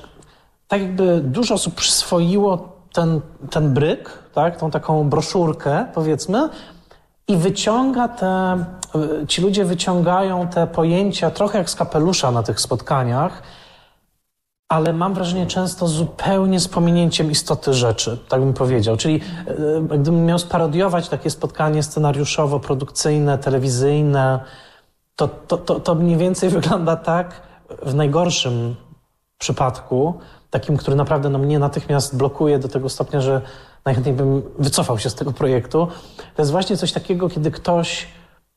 tak 0.67 0.81
jakby 0.81 1.21
dużo 1.21 1.53
osób 1.53 1.75
przyswoiło 1.75 2.69
ten, 2.93 3.21
ten 3.49 3.73
bryk, 3.73 4.09
tak, 4.33 4.57
tą 4.57 4.71
taką 4.71 5.09
broszurkę, 5.09 5.85
powiedzmy, 5.93 6.49
i 7.27 7.37
wyciąga 7.37 8.07
te, 8.07 8.65
ci 9.27 9.41
ludzie 9.41 9.65
wyciągają 9.65 10.47
te 10.47 10.67
pojęcia 10.67 11.31
trochę 11.31 11.57
jak 11.57 11.69
z 11.69 11.75
kapelusza 11.75 12.31
na 12.31 12.43
tych 12.43 12.59
spotkaniach, 12.59 13.43
ale 14.69 14.93
mam 14.93 15.13
wrażenie 15.13 15.47
często 15.47 15.87
zupełnie 15.87 16.59
z 16.59 16.67
pominięciem 16.67 17.31
istoty 17.31 17.73
rzeczy, 17.73 18.17
tak 18.29 18.39
bym 18.39 18.53
powiedział. 18.53 18.97
Czyli 18.97 19.21
e, 19.47 19.97
gdybym 19.97 20.25
miał 20.25 20.39
sparodiować 20.39 21.09
takie 21.09 21.29
spotkanie 21.29 21.83
scenariuszowo-produkcyjne, 21.83 23.37
telewizyjne, 23.37 24.39
to, 25.15 25.27
to, 25.27 25.57
to, 25.57 25.79
to 25.79 25.95
mniej 25.95 26.17
więcej 26.17 26.49
wygląda 26.59 26.95
tak 26.95 27.41
w 27.81 27.95
najgorszym 27.95 28.75
przypadku, 29.37 30.13
takim, 30.49 30.77
który 30.77 30.95
naprawdę 30.95 31.29
no, 31.29 31.39
mnie 31.39 31.59
natychmiast 31.59 32.17
blokuje 32.17 32.59
do 32.59 32.67
tego 32.67 32.89
stopnia, 32.89 33.21
że 33.21 33.41
najchętniej 33.87 34.15
bym 34.15 34.41
wycofał 34.59 34.99
się 34.99 35.09
z 35.09 35.15
tego 35.15 35.31
projektu. 35.31 35.87
To 36.35 36.41
jest 36.41 36.51
właśnie 36.51 36.77
coś 36.77 36.91
takiego, 36.91 37.29
kiedy 37.29 37.51
ktoś 37.51 38.07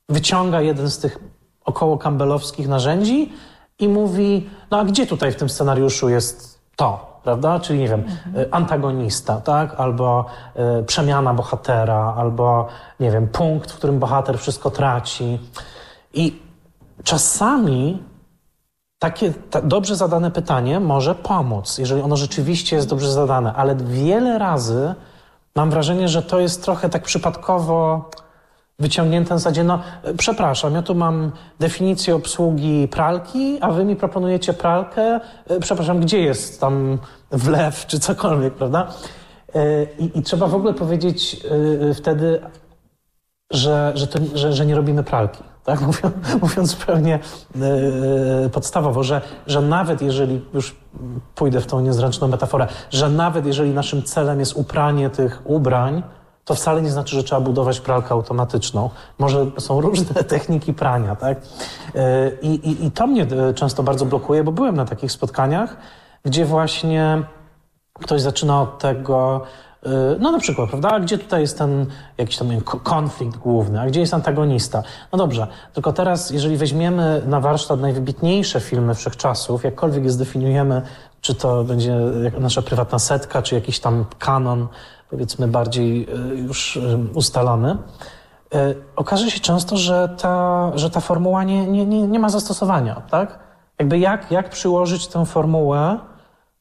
wyciąga 0.08 0.60
jeden 0.60 0.90
z 0.90 0.98
tych 0.98 1.18
około 1.64 1.98
campbellowskich 1.98 2.68
narzędzi 2.68 3.32
i 3.78 3.88
mówi, 3.88 4.50
no 4.70 4.78
a 4.78 4.84
gdzie 4.84 5.06
tutaj 5.06 5.32
w 5.32 5.36
tym 5.36 5.48
scenariuszu 5.48 6.08
jest 6.08 6.60
to, 6.76 7.20
prawda? 7.22 7.60
Czyli 7.60 7.78
nie 7.78 7.88
wiem, 7.88 8.00
mhm. 8.00 8.46
antagonista, 8.50 9.40
tak? 9.40 9.74
Albo 9.80 10.26
y, 10.80 10.84
przemiana 10.84 11.34
bohatera, 11.34 12.14
albo 12.16 12.66
nie 13.00 13.10
wiem, 13.10 13.28
punkt, 13.28 13.70
w 13.70 13.76
którym 13.76 13.98
bohater 13.98 14.38
wszystko 14.38 14.70
traci. 14.70 15.38
I 16.14 16.42
czasami 17.04 18.02
takie 18.98 19.32
ta, 19.50 19.62
dobrze 19.62 19.96
zadane 19.96 20.30
pytanie 20.30 20.80
może 20.80 21.14
pomóc, 21.14 21.78
jeżeli 21.78 22.02
ono 22.02 22.16
rzeczywiście 22.16 22.76
jest 22.76 22.88
dobrze 22.88 23.12
zadane, 23.12 23.54
ale 23.54 23.76
wiele 23.76 24.38
razy 24.38 24.94
mam 25.54 25.70
wrażenie, 25.70 26.08
że 26.08 26.22
to 26.22 26.40
jest 26.40 26.64
trochę 26.64 26.88
tak 26.88 27.02
przypadkowo 27.02 28.10
wyciągnięte 28.78 29.34
na 29.34 29.38
zasadzie, 29.38 29.64
no 29.64 29.82
przepraszam, 30.18 30.74
ja 30.74 30.82
tu 30.82 30.94
mam 30.94 31.32
definicję 31.58 32.14
obsługi 32.14 32.88
pralki, 32.88 33.58
a 33.60 33.70
wy 33.70 33.84
mi 33.84 33.96
proponujecie 33.96 34.52
pralkę, 34.52 35.20
e, 35.46 35.60
przepraszam, 35.60 36.00
gdzie 36.00 36.20
jest 36.20 36.60
tam 36.60 36.98
wlew 37.30 37.86
czy 37.86 38.00
cokolwiek, 38.00 38.54
prawda? 38.54 38.88
E, 39.54 39.84
I, 39.98 40.18
i 40.18 40.22
trzeba 40.22 40.46
w 40.46 40.54
ogóle 40.54 40.74
powiedzieć 40.74 41.36
e, 41.90 41.94
wtedy, 41.94 42.40
że, 43.50 43.92
że, 43.94 44.06
to, 44.06 44.18
że, 44.34 44.52
że 44.52 44.66
nie 44.66 44.74
robimy 44.74 45.02
pralki 45.02 45.49
tak? 45.64 45.80
Mówiąc, 45.86 46.14
mówiąc 46.42 46.76
pewnie 46.76 47.18
yy, 47.54 48.50
podstawowo, 48.52 49.04
że, 49.04 49.20
że 49.46 49.60
nawet 49.60 50.02
jeżeli, 50.02 50.44
już 50.54 50.76
pójdę 51.34 51.60
w 51.60 51.66
tą 51.66 51.80
niezręczną 51.80 52.28
metaforę, 52.28 52.66
że 52.90 53.08
nawet 53.08 53.46
jeżeli 53.46 53.70
naszym 53.70 54.02
celem 54.02 54.40
jest 54.40 54.56
upranie 54.56 55.10
tych 55.10 55.42
ubrań, 55.44 56.02
to 56.44 56.54
wcale 56.54 56.82
nie 56.82 56.90
znaczy, 56.90 57.16
że 57.16 57.24
trzeba 57.24 57.40
budować 57.40 57.80
pralkę 57.80 58.10
automatyczną. 58.10 58.90
Może 59.18 59.46
są 59.58 59.80
różne 59.80 60.24
techniki 60.34 60.74
prania, 60.74 61.16
tak? 61.16 61.38
Yy, 61.94 62.02
i, 62.42 62.86
I 62.86 62.90
to 62.90 63.06
mnie 63.06 63.22
e, 63.22 63.54
często 63.54 63.82
bardzo 63.82 64.04
blokuje, 64.04 64.44
bo 64.44 64.52
byłem 64.52 64.76
na 64.76 64.84
takich 64.84 65.12
spotkaniach, 65.12 65.76
gdzie 66.24 66.44
właśnie 66.44 67.22
ktoś 67.94 68.20
zaczyna 68.20 68.62
od 68.62 68.78
tego, 68.78 69.42
no 70.20 70.32
na 70.32 70.38
przykład, 70.38 70.70
prawda? 70.70 71.00
Gdzie 71.00 71.18
tutaj 71.18 71.40
jest 71.40 71.58
ten 71.58 71.86
jakiś 72.18 72.36
tam 72.36 72.60
konflikt 72.82 73.36
główny, 73.36 73.80
a 73.80 73.86
gdzie 73.86 74.00
jest 74.00 74.14
antagonista? 74.14 74.82
No 75.12 75.18
dobrze, 75.18 75.46
tylko 75.72 75.92
teraz, 75.92 76.30
jeżeli 76.30 76.56
weźmiemy 76.56 77.22
na 77.26 77.40
warsztat 77.40 77.80
najwybitniejsze 77.80 78.60
filmy 78.60 78.94
wszechczasów, 78.94 79.64
jakkolwiek 79.64 80.04
je 80.04 80.10
zdefiniujemy, 80.10 80.82
czy 81.20 81.34
to 81.34 81.64
będzie 81.64 81.96
nasza 82.40 82.62
prywatna 82.62 82.98
setka, 82.98 83.42
czy 83.42 83.54
jakiś 83.54 83.80
tam 83.80 84.04
kanon, 84.18 84.68
powiedzmy 85.10 85.48
bardziej 85.48 86.08
y, 86.32 86.36
już 86.36 86.76
y, 86.76 86.98
ustalony, 87.14 87.76
okaże 88.96 89.30
się 89.30 89.40
często, 89.40 89.76
że 89.76 90.16
ta, 90.18 90.70
że 90.74 90.90
ta 90.90 91.00
formuła 91.00 91.44
nie, 91.44 91.66
nie, 91.66 91.86
nie, 91.86 92.06
nie 92.06 92.18
ma 92.18 92.28
zastosowania, 92.28 93.02
tak? 93.10 93.38
Jakby 93.78 93.98
jak, 93.98 94.30
jak 94.30 94.50
przyłożyć 94.50 95.06
tę 95.06 95.26
formułę 95.26 95.98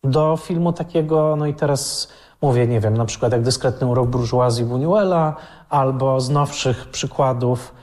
do 0.04 0.38
filmu 0.38 0.74
takiego, 0.74 1.36
no 1.36 1.46
i 1.46 1.54
teraz 1.54 2.08
Mówię, 2.42 2.68
nie 2.68 2.80
wiem, 2.80 2.98
na 2.98 3.06
przykład 3.06 3.32
jak 3.32 3.42
dyskretny 3.42 3.88
urok 3.88 4.08
burżuazji 4.08 4.66
Buñuela, 4.66 5.34
albo 5.70 6.22
z 6.22 6.30
nowszych 6.30 6.90
przykładów 6.90 7.74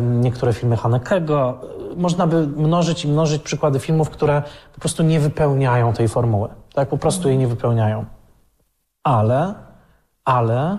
niektóre 0.00 0.52
filmy 0.52 0.76
Hanekego. 0.76 1.60
Można 1.96 2.26
by 2.26 2.46
mnożyć 2.46 3.04
i 3.04 3.08
mnożyć 3.08 3.42
przykłady 3.42 3.80
filmów, 3.80 4.10
które 4.10 4.42
po 4.74 4.80
prostu 4.80 5.02
nie 5.02 5.20
wypełniają 5.20 5.92
tej 5.92 6.08
formuły. 6.08 6.48
Tak, 6.74 6.88
po 6.88 6.98
prostu 6.98 7.28
jej 7.28 7.38
nie 7.38 7.46
wypełniają. 7.46 8.04
Ale, 9.04 9.54
ale 10.24 10.78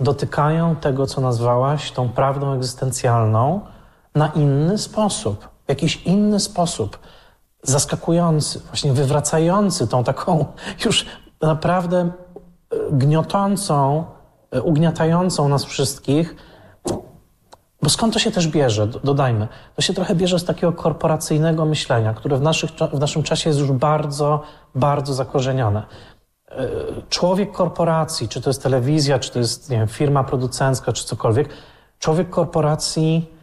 dotykają 0.00 0.76
tego, 0.76 1.06
co 1.06 1.20
nazwałaś 1.20 1.92
tą 1.92 2.08
prawdą 2.08 2.52
egzystencjalną 2.52 3.60
na 4.14 4.28
inny 4.28 4.78
sposób, 4.78 5.48
w 5.66 5.68
jakiś 5.68 6.02
inny 6.02 6.40
sposób, 6.40 6.98
zaskakujący, 7.62 8.60
właśnie 8.60 8.92
wywracający 8.92 9.88
tą 9.88 10.04
taką 10.04 10.44
już 10.84 11.06
naprawdę 11.42 12.10
gniotącą, 12.90 14.04
e, 14.50 14.62
ugniatającą 14.62 15.48
nas 15.48 15.64
wszystkich, 15.64 16.36
bo 17.82 17.88
skąd 17.88 18.14
to 18.14 18.18
się 18.18 18.30
też 18.30 18.48
bierze, 18.48 18.86
dodajmy, 18.86 19.48
to 19.76 19.82
się 19.82 19.94
trochę 19.94 20.14
bierze 20.14 20.38
z 20.38 20.44
takiego 20.44 20.72
korporacyjnego 20.72 21.64
myślenia, 21.64 22.14
które 22.14 22.36
w, 22.36 22.42
naszych, 22.42 22.70
w 22.92 23.00
naszym 23.00 23.22
czasie 23.22 23.50
jest 23.50 23.60
już 23.60 23.72
bardzo, 23.72 24.42
bardzo 24.74 25.14
zakorzenione. 25.14 25.82
E, 26.50 26.68
człowiek 27.08 27.52
korporacji, 27.52 28.28
czy 28.28 28.40
to 28.40 28.50
jest 28.50 28.62
telewizja, 28.62 29.18
czy 29.18 29.32
to 29.32 29.38
jest 29.38 29.70
wiem, 29.70 29.88
firma 29.88 30.24
producencka, 30.24 30.92
czy 30.92 31.04
cokolwiek, 31.04 31.48
człowiek 31.98 32.30
korporacji 32.30 33.37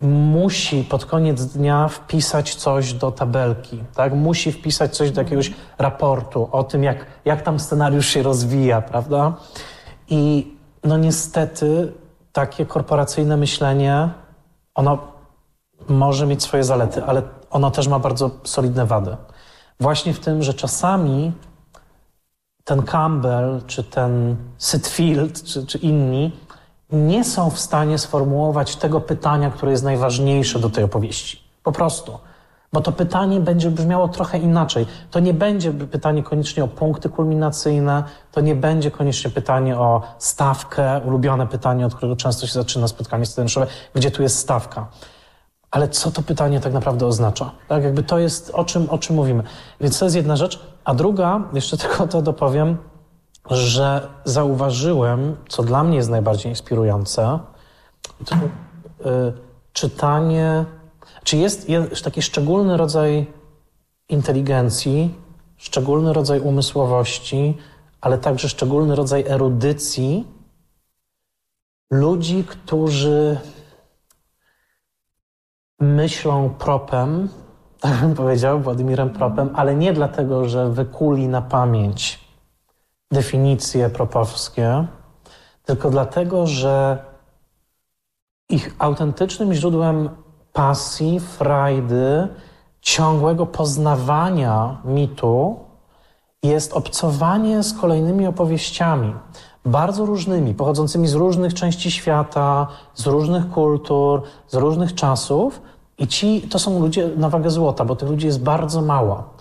musi 0.00 0.84
pod 0.84 1.04
koniec 1.04 1.46
dnia 1.46 1.88
wpisać 1.88 2.54
coś 2.54 2.92
do 2.92 3.12
tabelki, 3.12 3.84
tak? 3.94 4.14
Musi 4.14 4.52
wpisać 4.52 4.96
coś 4.96 5.10
do 5.10 5.20
jakiegoś 5.20 5.52
raportu 5.78 6.48
o 6.52 6.64
tym, 6.64 6.84
jak, 6.84 7.06
jak 7.24 7.42
tam 7.42 7.60
scenariusz 7.60 8.06
się 8.06 8.22
rozwija, 8.22 8.80
prawda? 8.80 9.34
I 10.08 10.52
no 10.84 10.96
niestety 10.96 11.92
takie 12.32 12.66
korporacyjne 12.66 13.36
myślenie, 13.36 14.10
ono 14.74 14.98
może 15.88 16.26
mieć 16.26 16.42
swoje 16.42 16.64
zalety, 16.64 17.04
ale 17.04 17.22
ono 17.50 17.70
też 17.70 17.88
ma 17.88 17.98
bardzo 17.98 18.30
solidne 18.44 18.86
wady. 18.86 19.16
Właśnie 19.80 20.14
w 20.14 20.20
tym, 20.20 20.42
że 20.42 20.54
czasami 20.54 21.32
ten 22.64 22.82
Campbell, 22.82 23.62
czy 23.66 23.84
ten 23.84 24.36
Sitfield, 24.58 25.42
czy, 25.42 25.66
czy 25.66 25.78
inni 25.78 26.32
nie 26.92 27.24
są 27.24 27.50
w 27.50 27.58
stanie 27.58 27.98
sformułować 27.98 28.76
tego 28.76 29.00
pytania, 29.00 29.50
które 29.50 29.72
jest 29.72 29.84
najważniejsze 29.84 30.58
do 30.58 30.70
tej 30.70 30.84
opowieści. 30.84 31.40
Po 31.62 31.72
prostu. 31.72 32.18
Bo 32.72 32.80
to 32.80 32.92
pytanie 32.92 33.40
będzie 33.40 33.70
brzmiało 33.70 34.08
trochę 34.08 34.38
inaczej. 34.38 34.86
To 35.10 35.20
nie 35.20 35.34
będzie 35.34 35.72
pytanie 35.72 36.22
koniecznie 36.22 36.64
o 36.64 36.68
punkty 36.68 37.08
kulminacyjne, 37.08 38.04
to 38.32 38.40
nie 38.40 38.54
będzie 38.54 38.90
koniecznie 38.90 39.30
pytanie 39.30 39.78
o 39.78 40.02
stawkę, 40.18 41.00
ulubione 41.00 41.46
pytanie, 41.46 41.86
od 41.86 41.94
którego 41.94 42.16
często 42.16 42.46
się 42.46 42.52
zaczyna 42.52 42.88
spotkanie 42.88 43.26
scenariuszowe, 43.26 43.66
gdzie 43.94 44.10
tu 44.10 44.22
jest 44.22 44.38
stawka. 44.38 44.86
Ale 45.70 45.88
co 45.88 46.10
to 46.10 46.22
pytanie 46.22 46.60
tak 46.60 46.72
naprawdę 46.72 47.06
oznacza? 47.06 47.50
Tak, 47.68 47.84
jakby 47.84 48.02
to 48.02 48.18
jest 48.18 48.50
o 48.50 48.64
czym, 48.64 48.90
o 48.90 48.98
czym 48.98 49.16
mówimy. 49.16 49.42
Więc 49.80 49.98
to 49.98 50.04
jest 50.04 50.16
jedna 50.16 50.36
rzecz. 50.36 50.60
A 50.84 50.94
druga, 50.94 51.40
jeszcze 51.52 51.76
tylko 51.82 52.06
to 52.06 52.22
dopowiem, 52.22 52.76
że 53.50 54.08
zauważyłem, 54.24 55.36
co 55.48 55.62
dla 55.62 55.84
mnie 55.84 55.96
jest 55.96 56.10
najbardziej 56.10 56.52
inspirujące, 56.52 57.38
to, 58.24 58.36
y, 58.36 59.32
czytanie, 59.72 60.64
czy 61.24 61.36
jest, 61.36 61.68
jest 61.68 62.04
taki 62.04 62.22
szczególny 62.22 62.76
rodzaj 62.76 63.26
inteligencji, 64.08 65.14
szczególny 65.56 66.12
rodzaj 66.12 66.40
umysłowości, 66.40 67.58
ale 68.00 68.18
także 68.18 68.48
szczególny 68.48 68.96
rodzaj 68.96 69.24
erudycji 69.28 70.26
ludzi, 71.90 72.44
którzy 72.44 73.38
myślą 75.80 76.50
propem, 76.50 77.28
tak 77.80 78.00
bym 78.00 78.14
powiedział, 78.14 78.60
Władimirem 78.60 79.10
propem, 79.10 79.50
ale 79.54 79.74
nie 79.74 79.92
dlatego, 79.92 80.48
że 80.48 80.70
wykuli 80.70 81.28
na 81.28 81.42
pamięć 81.42 82.25
definicje 83.12 83.90
propowskie, 83.90 84.86
tylko 85.64 85.90
dlatego, 85.90 86.46
że 86.46 87.04
ich 88.50 88.74
autentycznym 88.78 89.54
źródłem 89.54 90.08
pasji, 90.52 91.20
frajdy, 91.20 92.28
ciągłego 92.80 93.46
poznawania 93.46 94.76
mitu 94.84 95.56
jest 96.42 96.72
obcowanie 96.72 97.62
z 97.62 97.72
kolejnymi 97.72 98.26
opowieściami, 98.26 99.14
bardzo 99.64 100.06
różnymi, 100.06 100.54
pochodzącymi 100.54 101.08
z 101.08 101.14
różnych 101.14 101.54
części 101.54 101.90
świata, 101.90 102.66
z 102.94 103.06
różnych 103.06 103.50
kultur, 103.50 104.22
z 104.48 104.54
różnych 104.54 104.94
czasów. 104.94 105.62
I 105.98 106.06
ci 106.06 106.42
to 106.42 106.58
są 106.58 106.80
ludzie 106.80 107.10
na 107.16 107.28
wagę 107.28 107.50
złota, 107.50 107.84
bo 107.84 107.96
tych 107.96 108.08
ludzi 108.08 108.26
jest 108.26 108.42
bardzo 108.42 108.82
mało 108.82 109.35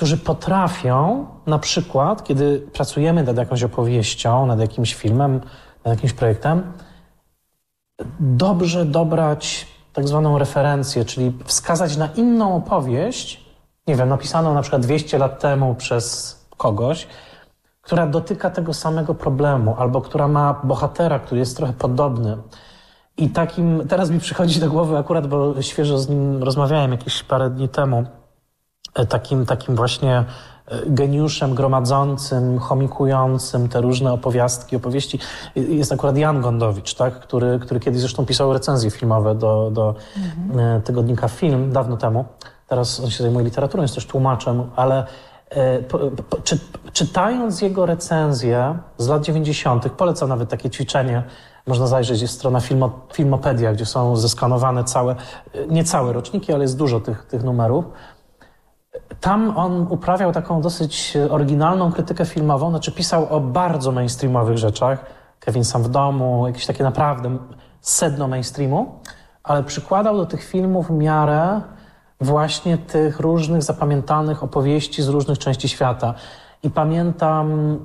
którzy 0.00 0.16
potrafią, 0.16 1.26
na 1.46 1.58
przykład, 1.58 2.24
kiedy 2.24 2.68
pracujemy 2.72 3.22
nad 3.22 3.36
jakąś 3.36 3.62
opowieścią, 3.62 4.46
nad 4.46 4.60
jakimś 4.60 4.94
filmem, 4.94 5.40
nad 5.84 5.94
jakimś 5.94 6.12
projektem, 6.12 6.72
dobrze 8.20 8.84
dobrać 8.84 9.66
tak 9.92 10.08
zwaną 10.08 10.38
referencję, 10.38 11.04
czyli 11.04 11.32
wskazać 11.44 11.96
na 11.96 12.06
inną 12.06 12.56
opowieść, 12.56 13.44
nie 13.86 13.96
wiem, 13.96 14.08
napisaną 14.08 14.54
na 14.54 14.62
przykład 14.62 14.82
200 14.82 15.18
lat 15.18 15.40
temu 15.40 15.74
przez 15.74 16.36
kogoś, 16.56 17.06
która 17.82 18.06
dotyka 18.06 18.50
tego 18.50 18.74
samego 18.74 19.14
problemu, 19.14 19.74
albo 19.78 20.00
która 20.00 20.28
ma 20.28 20.60
bohatera, 20.64 21.18
który 21.18 21.38
jest 21.38 21.56
trochę 21.56 21.72
podobny. 21.72 22.36
I 23.16 23.28
takim, 23.28 23.88
teraz 23.88 24.10
mi 24.10 24.20
przychodzi 24.20 24.60
do 24.60 24.70
głowy 24.70 24.98
akurat, 24.98 25.26
bo 25.26 25.62
świeżo 25.62 25.98
z 25.98 26.08
nim 26.08 26.42
rozmawiałem 26.42 26.90
jakieś 26.90 27.22
parę 27.22 27.50
dni 27.50 27.68
temu, 27.68 28.04
takim, 29.08 29.46
takim 29.46 29.76
właśnie 29.76 30.18
e, 30.18 30.24
geniuszem 30.86 31.54
gromadzącym, 31.54 32.58
chomikującym 32.58 33.68
te 33.68 33.80
różne 33.80 34.12
opowiastki, 34.12 34.76
opowieści 34.76 35.18
jest 35.56 35.92
akurat 35.92 36.16
Jan 36.16 36.40
Gondowicz, 36.40 36.94
tak? 36.94 37.20
który, 37.20 37.58
który 37.58 37.80
kiedyś 37.80 38.00
zresztą 38.00 38.26
pisał 38.26 38.52
recenzje 38.52 38.90
filmowe 38.90 39.34
do, 39.34 39.70
do 39.70 39.94
mhm. 40.16 40.82
tygodnika 40.82 41.28
Film 41.28 41.72
dawno 41.72 41.96
temu. 41.96 42.24
teraz 42.68 43.00
on 43.00 43.10
się 43.10 43.22
zajmuje 43.22 43.44
literaturą, 43.44 43.82
jest 43.82 43.94
też 43.94 44.06
tłumaczem, 44.06 44.70
ale 44.76 45.06
e, 45.50 45.78
po, 45.82 45.98
po, 45.98 46.36
czy, 46.36 46.58
czytając 46.92 47.62
jego 47.62 47.86
recenzję 47.86 48.78
z 48.98 49.08
lat 49.08 49.24
90., 49.24 49.88
polecam 49.92 50.28
nawet 50.28 50.48
takie 50.48 50.70
ćwiczenie, 50.70 51.22
można 51.66 51.86
zajrzeć, 51.86 52.20
jest 52.22 52.34
strona 52.34 52.60
Filmo, 52.60 52.90
Filmopedia, 53.12 53.72
gdzie 53.72 53.86
są 53.86 54.16
zeskanowane 54.16 54.84
całe, 54.84 55.16
nie 55.68 55.84
całe 55.84 56.12
roczniki, 56.12 56.52
ale 56.52 56.64
jest 56.64 56.76
dużo 56.76 57.00
tych, 57.00 57.26
tych 57.26 57.44
numerów. 57.44 57.84
Tam 59.20 59.56
on 59.56 59.86
uprawiał 59.90 60.32
taką 60.32 60.60
dosyć 60.60 61.16
oryginalną 61.30 61.92
krytykę 61.92 62.26
filmową, 62.26 62.70
znaczy 62.70 62.92
pisał 62.92 63.26
o 63.30 63.40
bardzo 63.40 63.92
mainstreamowych 63.92 64.58
rzeczach. 64.58 65.04
Kevin 65.40 65.64
sam 65.64 65.82
w 65.82 65.88
domu, 65.88 66.46
jakieś 66.46 66.66
takie 66.66 66.84
naprawdę 66.84 67.38
sedno 67.80 68.28
mainstreamu, 68.28 68.94
ale 69.42 69.62
przykładał 69.62 70.16
do 70.16 70.26
tych 70.26 70.44
filmów 70.44 70.90
miarę 70.90 71.60
właśnie 72.20 72.78
tych 72.78 73.20
różnych 73.20 73.62
zapamiętanych 73.62 74.44
opowieści 74.44 75.02
z 75.02 75.08
różnych 75.08 75.38
części 75.38 75.68
świata. 75.68 76.14
I 76.62 76.70
pamiętam, 76.70 77.78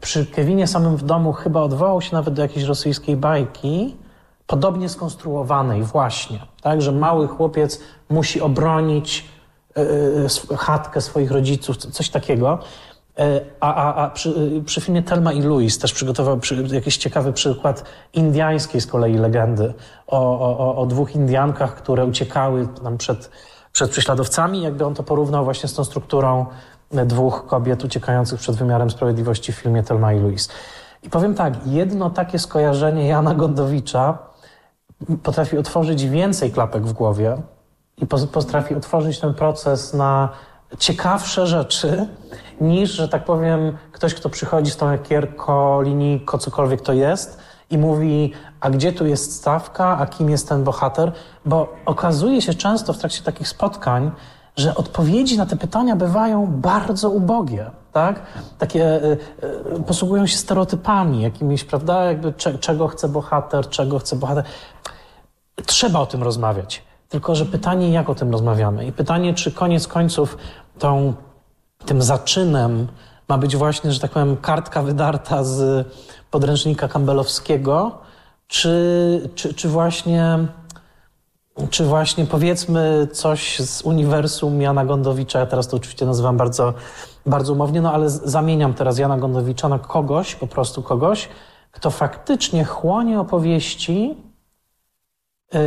przy 0.00 0.26
Kevinie 0.26 0.66
samym 0.66 0.96
w 0.96 1.02
domu 1.02 1.32
chyba 1.32 1.60
odwołał 1.60 2.00
się 2.00 2.16
nawet 2.16 2.34
do 2.34 2.42
jakiejś 2.42 2.66
rosyjskiej 2.66 3.16
bajki, 3.16 3.96
podobnie 4.46 4.88
skonstruowanej 4.88 5.82
właśnie, 5.82 6.38
tak, 6.62 6.82
że 6.82 6.92
mały 6.92 7.28
chłopiec 7.28 7.80
musi 8.10 8.40
obronić 8.40 9.37
chatkę 10.58 11.00
swoich 11.00 11.30
rodziców, 11.30 11.76
coś 11.76 12.10
takiego. 12.10 12.58
A, 13.60 13.74
a, 13.74 13.94
a 13.94 14.10
przy, 14.10 14.62
przy, 14.66 14.80
filmie 14.80 15.02
Telma 15.02 15.32
i 15.32 15.42
Louis 15.42 15.78
też 15.78 15.92
przygotował 15.92 16.38
przy, 16.38 16.64
jakiś 16.72 16.96
ciekawy 16.96 17.32
przykład 17.32 17.84
indiańskiej 18.12 18.80
z 18.80 18.86
kolei 18.86 19.14
legendy 19.14 19.74
o, 20.06 20.40
o, 20.58 20.76
o 20.76 20.86
dwóch 20.86 21.14
Indiankach, 21.14 21.74
które 21.74 22.04
uciekały 22.04 22.68
tam 22.82 22.98
przed, 22.98 23.30
przed 23.72 23.90
prześladowcami. 23.90 24.62
Jakby 24.62 24.86
on 24.86 24.94
to 24.94 25.02
porównał 25.02 25.44
właśnie 25.44 25.68
z 25.68 25.74
tą 25.74 25.84
strukturą 25.84 26.46
dwóch 26.90 27.46
kobiet 27.46 27.84
uciekających 27.84 28.40
przed 28.40 28.56
wymiarem 28.56 28.90
sprawiedliwości 28.90 29.52
w 29.52 29.56
filmie 29.56 29.82
Telma 29.82 30.12
i 30.12 30.20
Louise. 30.20 30.48
I 31.02 31.10
powiem 31.10 31.34
tak, 31.34 31.66
jedno 31.66 32.10
takie 32.10 32.38
skojarzenie 32.38 33.08
Jana 33.08 33.34
Gondowicza 33.34 34.18
potrafi 35.22 35.58
otworzyć 35.58 36.06
więcej 36.06 36.50
klapek 36.50 36.86
w 36.86 36.92
głowie 36.92 37.36
i 38.02 38.06
potrafi 38.06 38.74
otworzyć 38.74 39.20
ten 39.20 39.34
proces 39.34 39.94
na 39.94 40.28
ciekawsze 40.78 41.46
rzeczy 41.46 42.06
niż, 42.60 42.90
że 42.90 43.08
tak 43.08 43.24
powiem, 43.24 43.78
ktoś, 43.92 44.14
kto 44.14 44.28
przychodzi 44.28 44.70
z 44.70 44.76
tą 44.76 44.88
ekierką, 44.88 45.82
linijką, 45.82 46.38
cokolwiek 46.38 46.80
to 46.80 46.92
jest 46.92 47.38
i 47.70 47.78
mówi, 47.78 48.32
a 48.60 48.70
gdzie 48.70 48.92
tu 48.92 49.06
jest 49.06 49.36
stawka, 49.36 49.98
a 49.98 50.06
kim 50.06 50.30
jest 50.30 50.48
ten 50.48 50.64
bohater, 50.64 51.12
bo 51.44 51.74
okazuje 51.86 52.42
się 52.42 52.54
często 52.54 52.92
w 52.92 52.98
trakcie 52.98 53.22
takich 53.22 53.48
spotkań, 53.48 54.10
że 54.56 54.74
odpowiedzi 54.74 55.38
na 55.38 55.46
te 55.46 55.56
pytania 55.56 55.96
bywają 55.96 56.46
bardzo 56.46 57.10
ubogie, 57.10 57.70
tak? 57.92 58.22
Takie 58.58 59.04
y, 59.04 59.18
y, 59.76 59.82
posługują 59.82 60.26
się 60.26 60.36
stereotypami 60.36 61.22
jakimiś, 61.22 61.64
prawda? 61.64 62.04
Jakby 62.04 62.32
cze, 62.32 62.58
czego 62.58 62.88
chce 62.88 63.08
bohater, 63.08 63.68
czego 63.68 63.98
chce 63.98 64.16
bohater. 64.16 64.44
Trzeba 65.66 66.00
o 66.00 66.06
tym 66.06 66.22
rozmawiać. 66.22 66.87
Tylko, 67.08 67.34
że 67.34 67.46
pytanie, 67.46 67.90
jak 67.90 68.10
o 68.10 68.14
tym 68.14 68.32
rozmawiamy? 68.32 68.86
I 68.86 68.92
pytanie, 68.92 69.34
czy 69.34 69.52
koniec 69.52 69.86
końców 69.86 70.36
tą, 70.78 71.14
tym 71.86 72.02
zaczynem 72.02 72.88
ma 73.28 73.38
być 73.38 73.56
właśnie, 73.56 73.92
że 73.92 74.00
tak 74.00 74.10
powiem, 74.10 74.36
kartka 74.36 74.82
wydarta 74.82 75.44
z 75.44 75.86
podręcznika 76.30 76.88
campbellowskiego, 76.88 77.98
czy, 78.46 79.30
czy, 79.34 79.54
czy 79.54 79.68
właśnie 79.68 80.48
czy 81.70 81.84
właśnie 81.84 82.26
powiedzmy 82.26 83.08
coś 83.12 83.60
z 83.60 83.82
uniwersum 83.82 84.62
Jana 84.62 84.84
Gondowicza, 84.84 85.38
ja 85.38 85.46
teraz 85.46 85.68
to 85.68 85.76
oczywiście 85.76 86.06
nazywam 86.06 86.36
bardzo, 86.36 86.74
bardzo 87.26 87.52
umownie, 87.52 87.80
no 87.80 87.92
ale 87.92 88.10
zamieniam 88.10 88.74
teraz 88.74 88.98
Jana 88.98 89.18
Gondowicza 89.18 89.68
na 89.68 89.78
kogoś, 89.78 90.34
po 90.34 90.46
prostu 90.46 90.82
kogoś, 90.82 91.28
kto 91.70 91.90
faktycznie 91.90 92.64
chłonie 92.64 93.20
opowieści, 93.20 94.16
yy, 95.52 95.60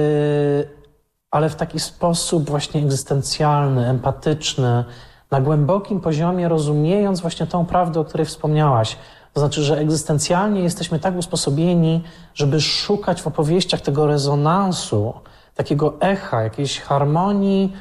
ale 1.31 1.49
w 1.49 1.55
taki 1.55 1.79
sposób 1.79 2.49
właśnie 2.49 2.81
egzystencjalny, 2.81 3.87
empatyczny, 3.87 4.83
na 5.31 5.41
głębokim 5.41 5.99
poziomie 6.01 6.49
rozumiejąc 6.49 7.21
właśnie 7.21 7.47
tą 7.47 7.65
prawdę, 7.65 7.99
o 7.99 8.05
której 8.05 8.25
wspomniałaś. 8.25 8.97
To 9.33 9.39
znaczy, 9.39 9.63
że 9.63 9.77
egzystencjalnie 9.77 10.61
jesteśmy 10.61 10.99
tak 10.99 11.17
usposobieni, 11.17 12.03
żeby 12.33 12.61
szukać 12.61 13.21
w 13.21 13.27
opowieściach 13.27 13.81
tego 13.81 14.07
rezonansu, 14.07 15.13
takiego 15.55 15.93
echa, 15.99 16.41
jakiejś 16.41 16.79
harmonii 16.79 17.73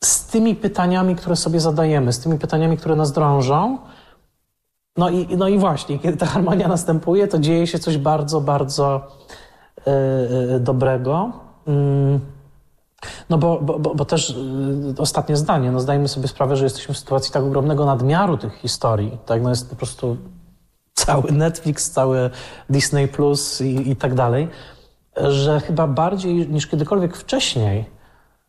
z 0.00 0.26
tymi 0.26 0.54
pytaniami, 0.54 1.16
które 1.16 1.36
sobie 1.36 1.60
zadajemy, 1.60 2.12
z 2.12 2.18
tymi 2.18 2.38
pytaniami, 2.38 2.76
które 2.76 2.96
nas 2.96 3.12
drążą. 3.12 3.78
No 4.96 5.10
i, 5.10 5.36
no 5.36 5.48
i 5.48 5.58
właśnie, 5.58 5.98
kiedy 5.98 6.16
ta 6.16 6.26
harmonia 6.26 6.68
następuje, 6.68 7.28
to 7.28 7.38
dzieje 7.38 7.66
się 7.66 7.78
coś 7.78 7.98
bardzo, 7.98 8.40
bardzo 8.40 9.00
yy, 9.86 10.60
dobrego. 10.60 11.32
Yy. 11.66 12.20
No 13.30 13.38
bo, 13.38 13.60
bo, 13.60 13.78
bo, 13.78 14.04
też 14.04 14.30
yy, 14.86 14.94
ostatnie 14.98 15.36
zdanie, 15.36 15.70
no 15.72 15.80
zdajemy 15.80 16.08
sobie 16.08 16.28
sprawę, 16.28 16.56
że 16.56 16.64
jesteśmy 16.64 16.94
w 16.94 16.98
sytuacji 16.98 17.32
tak 17.32 17.42
ogromnego 17.42 17.86
nadmiaru 17.86 18.36
tych 18.38 18.54
historii, 18.54 19.18
tak, 19.26 19.42
no 19.42 19.50
jest 19.50 19.70
po 19.70 19.76
prostu 19.76 20.16
cały 20.94 21.32
Netflix, 21.32 21.90
cały 21.90 22.30
Disney 22.70 23.08
Plus 23.08 23.60
i, 23.60 23.90
i 23.90 23.96
tak 23.96 24.14
dalej, 24.14 24.48
że 25.16 25.60
chyba 25.60 25.86
bardziej 25.86 26.48
niż 26.48 26.66
kiedykolwiek 26.66 27.16
wcześniej 27.16 27.84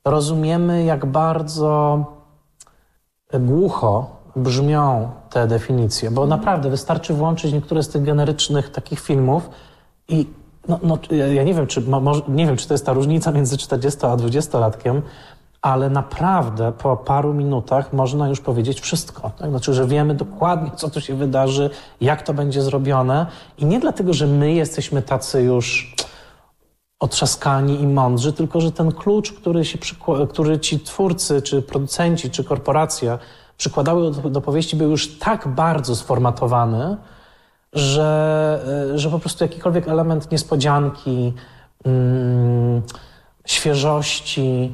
rozumiemy, 0.05 0.83
jak 0.83 1.05
bardzo 1.05 2.05
głucho 3.33 4.15
brzmią 4.35 5.11
te 5.29 5.47
definicje, 5.47 6.11
bo 6.11 6.27
naprawdę 6.27 6.69
wystarczy 6.69 7.13
włączyć 7.13 7.53
niektóre 7.53 7.83
z 7.83 7.89
tych 7.89 8.03
generycznych 8.03 8.71
takich 8.71 8.99
filmów 8.99 9.49
i 10.07 10.27
no, 10.67 10.79
no, 10.83 10.97
ja 11.11 11.43
nie 11.43 11.53
wiem, 11.53 11.67
czy, 11.67 11.83
nie 12.27 12.45
wiem, 12.45 12.57
czy 12.57 12.67
to 12.67 12.73
jest 12.73 12.85
ta 12.85 12.93
różnica 12.93 13.31
między 13.31 13.57
40 13.57 14.05
a 14.05 14.17
20-latkiem, 14.17 15.01
ale 15.61 15.89
naprawdę 15.89 16.71
po 16.71 16.97
paru 16.97 17.33
minutach 17.33 17.93
można 17.93 18.29
już 18.29 18.41
powiedzieć 18.41 18.81
wszystko. 18.81 19.31
Tak? 19.37 19.49
Znaczy, 19.49 19.73
że 19.73 19.87
wiemy 19.87 20.15
dokładnie, 20.15 20.71
co 20.75 20.89
tu 20.89 21.01
się 21.01 21.15
wydarzy, 21.15 21.69
jak 22.01 22.21
to 22.21 22.33
będzie 22.33 22.61
zrobione 22.61 23.25
i 23.57 23.65
nie 23.65 23.79
dlatego, 23.79 24.13
że 24.13 24.27
my 24.27 24.53
jesteśmy 24.53 25.01
tacy 25.01 25.41
już 25.41 25.95
otrzaskani 26.99 27.81
i 27.81 27.87
mądrzy, 27.87 28.33
tylko 28.33 28.61
że 28.61 28.71
ten 28.71 28.91
klucz, 28.91 29.33
który, 29.33 29.65
się 29.65 29.77
który 30.29 30.59
ci 30.59 30.79
twórcy, 30.79 31.41
czy 31.41 31.61
producenci, 31.61 32.29
czy 32.29 32.43
korporacja 32.43 33.19
przykładały 33.57 34.11
do, 34.11 34.29
do 34.29 34.41
powieści, 34.41 34.75
był 34.75 34.89
już 34.89 35.17
tak 35.17 35.47
bardzo 35.47 35.95
sformatowany, 35.95 36.97
że, 37.75 38.59
e, 38.93 38.97
że 38.97 39.09
po 39.09 39.19
prostu 39.19 39.43
jakikolwiek 39.43 39.87
element 39.87 40.31
niespodzianki, 40.31 41.33
mm, 41.85 42.81
świeżości, 43.45 44.73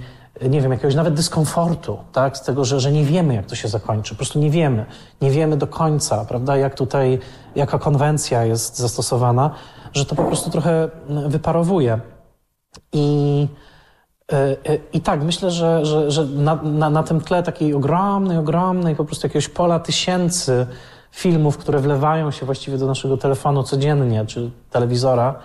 nie 0.50 0.62
wiem, 0.62 0.72
jakiegoś 0.72 0.96
nawet 0.96 1.14
dyskomfortu, 1.14 1.98
tak, 2.12 2.38
z 2.38 2.42
tego, 2.42 2.66
że, 2.66 2.80
że 2.80 2.92
nie 2.92 3.04
wiemy, 3.04 3.34
jak 3.34 3.46
to 3.46 3.56
się 3.56 3.68
zakończy. 3.68 4.14
Po 4.14 4.18
prostu 4.18 4.40
nie 4.40 4.50
wiemy. 4.50 4.86
Nie 5.22 5.32
wiemy 5.32 5.58
do 5.58 5.68
końca, 5.68 6.26
prawda, 6.26 6.58
jak 6.58 6.76
tutaj, 6.76 7.20
jaka 7.56 7.80
konwencja 7.80 8.46
jest 8.46 8.78
zastosowana, 8.78 9.50
że 9.94 10.06
to 10.06 10.16
po 10.16 10.24
prostu 10.24 10.50
trochę 10.50 10.90
wyparowuje. 11.28 12.00
I, 12.94 13.48
e, 14.32 14.36
e, 14.36 14.78
i 14.94 15.02
tak, 15.02 15.24
myślę, 15.24 15.52
że, 15.52 15.86
że, 15.86 16.12
że 16.12 16.26
na, 16.26 16.56
na, 16.56 16.90
na 16.90 17.04
tym 17.04 17.22
tle 17.22 17.44
takiej 17.44 17.74
ogromnej, 17.74 18.38
ogromnej 18.38 18.96
po 18.96 19.06
prostu 19.06 19.28
jakiegoś 19.28 19.48
pola 19.50 19.80
tysięcy 19.80 20.68
filmów, 21.12 21.58
które 21.58 21.80
wlewają 21.80 22.32
się 22.32 22.46
właściwie 22.46 22.78
do 22.78 22.88
naszego 22.88 23.18
telefonu 23.18 23.64
codziennie, 23.64 24.26
czy 24.26 24.52
telewizora, 24.70 25.40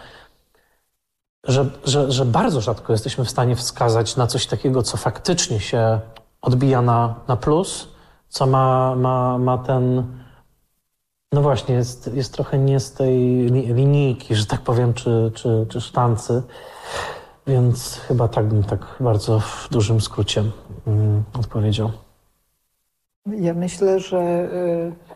że, 1.45 1.67
że, 1.85 2.13
że 2.13 2.25
bardzo 2.25 2.61
rzadko 2.61 2.93
jesteśmy 2.93 3.25
w 3.25 3.31
stanie 3.31 3.57
wskazać 3.57 4.17
na 4.17 4.27
coś 4.27 4.47
takiego, 4.47 4.83
co 4.83 4.97
faktycznie 4.97 5.61
się 5.61 6.01
odbija 6.43 6.83
na, 6.83 7.15
na 7.29 7.37
plus, 7.37 7.89
co 8.29 8.47
ma, 8.47 8.97
ma, 8.97 9.39
ma 9.39 9.59
ten. 9.59 10.07
No 11.33 11.43
właśnie, 11.43 11.75
jest, 11.75 12.15
jest 12.15 12.33
trochę 12.33 12.59
nie 12.59 12.81
z 12.81 12.93
tej 12.93 13.19
linijki, 13.51 14.35
że 14.35 14.47
tak 14.47 14.61
powiem, 14.61 14.95
czy, 14.95 15.33
czy, 15.35 15.67
czy 15.69 15.81
sztancy. 15.81 16.43
Więc 17.47 17.95
chyba 17.95 18.29
tak 18.29 18.47
bym 18.47 18.65
tak 18.65 18.97
bardzo 19.01 19.41
w 19.41 19.69
dużym 19.71 20.01
skrócie 20.01 20.45
mm, 20.87 21.25
odpowiedział. 21.39 21.91
Ja 23.27 23.55
myślę, 23.55 24.01
że 24.01 24.19
y, 24.19 25.16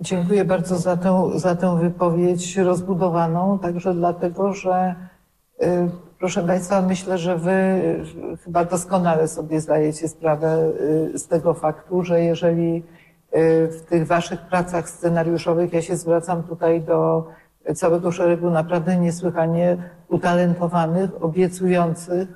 dziękuję 0.00 0.44
bardzo 0.44 0.78
za 0.78 0.96
tę, 0.96 1.30
za 1.34 1.56
tę 1.56 1.78
wypowiedź 1.78 2.56
rozbudowaną, 2.56 3.58
także 3.58 3.94
dlatego, 3.94 4.52
że 4.52 4.94
y, 5.62 5.66
proszę 6.18 6.42
Państwa, 6.42 6.82
myślę, 6.82 7.18
że 7.18 7.36
Wy 7.36 7.80
chyba 8.44 8.64
doskonale 8.64 9.28
sobie 9.28 9.60
zdajecie 9.60 10.08
sprawę 10.08 10.72
y, 11.14 11.18
z 11.18 11.26
tego 11.26 11.54
faktu, 11.54 12.02
że 12.02 12.20
jeżeli 12.20 12.82
w 13.70 13.80
tych 13.88 14.06
Waszych 14.06 14.40
pracach 14.40 14.90
scenariuszowych, 14.90 15.72
ja 15.72 15.82
się 15.82 15.96
zwracam 15.96 16.42
tutaj 16.42 16.80
do 16.80 17.26
całego 17.74 18.12
szeregu 18.12 18.50
naprawdę 18.50 18.96
niesłychanie 18.96 19.76
utalentowanych, 20.08 21.24
obiecujących, 21.24 22.28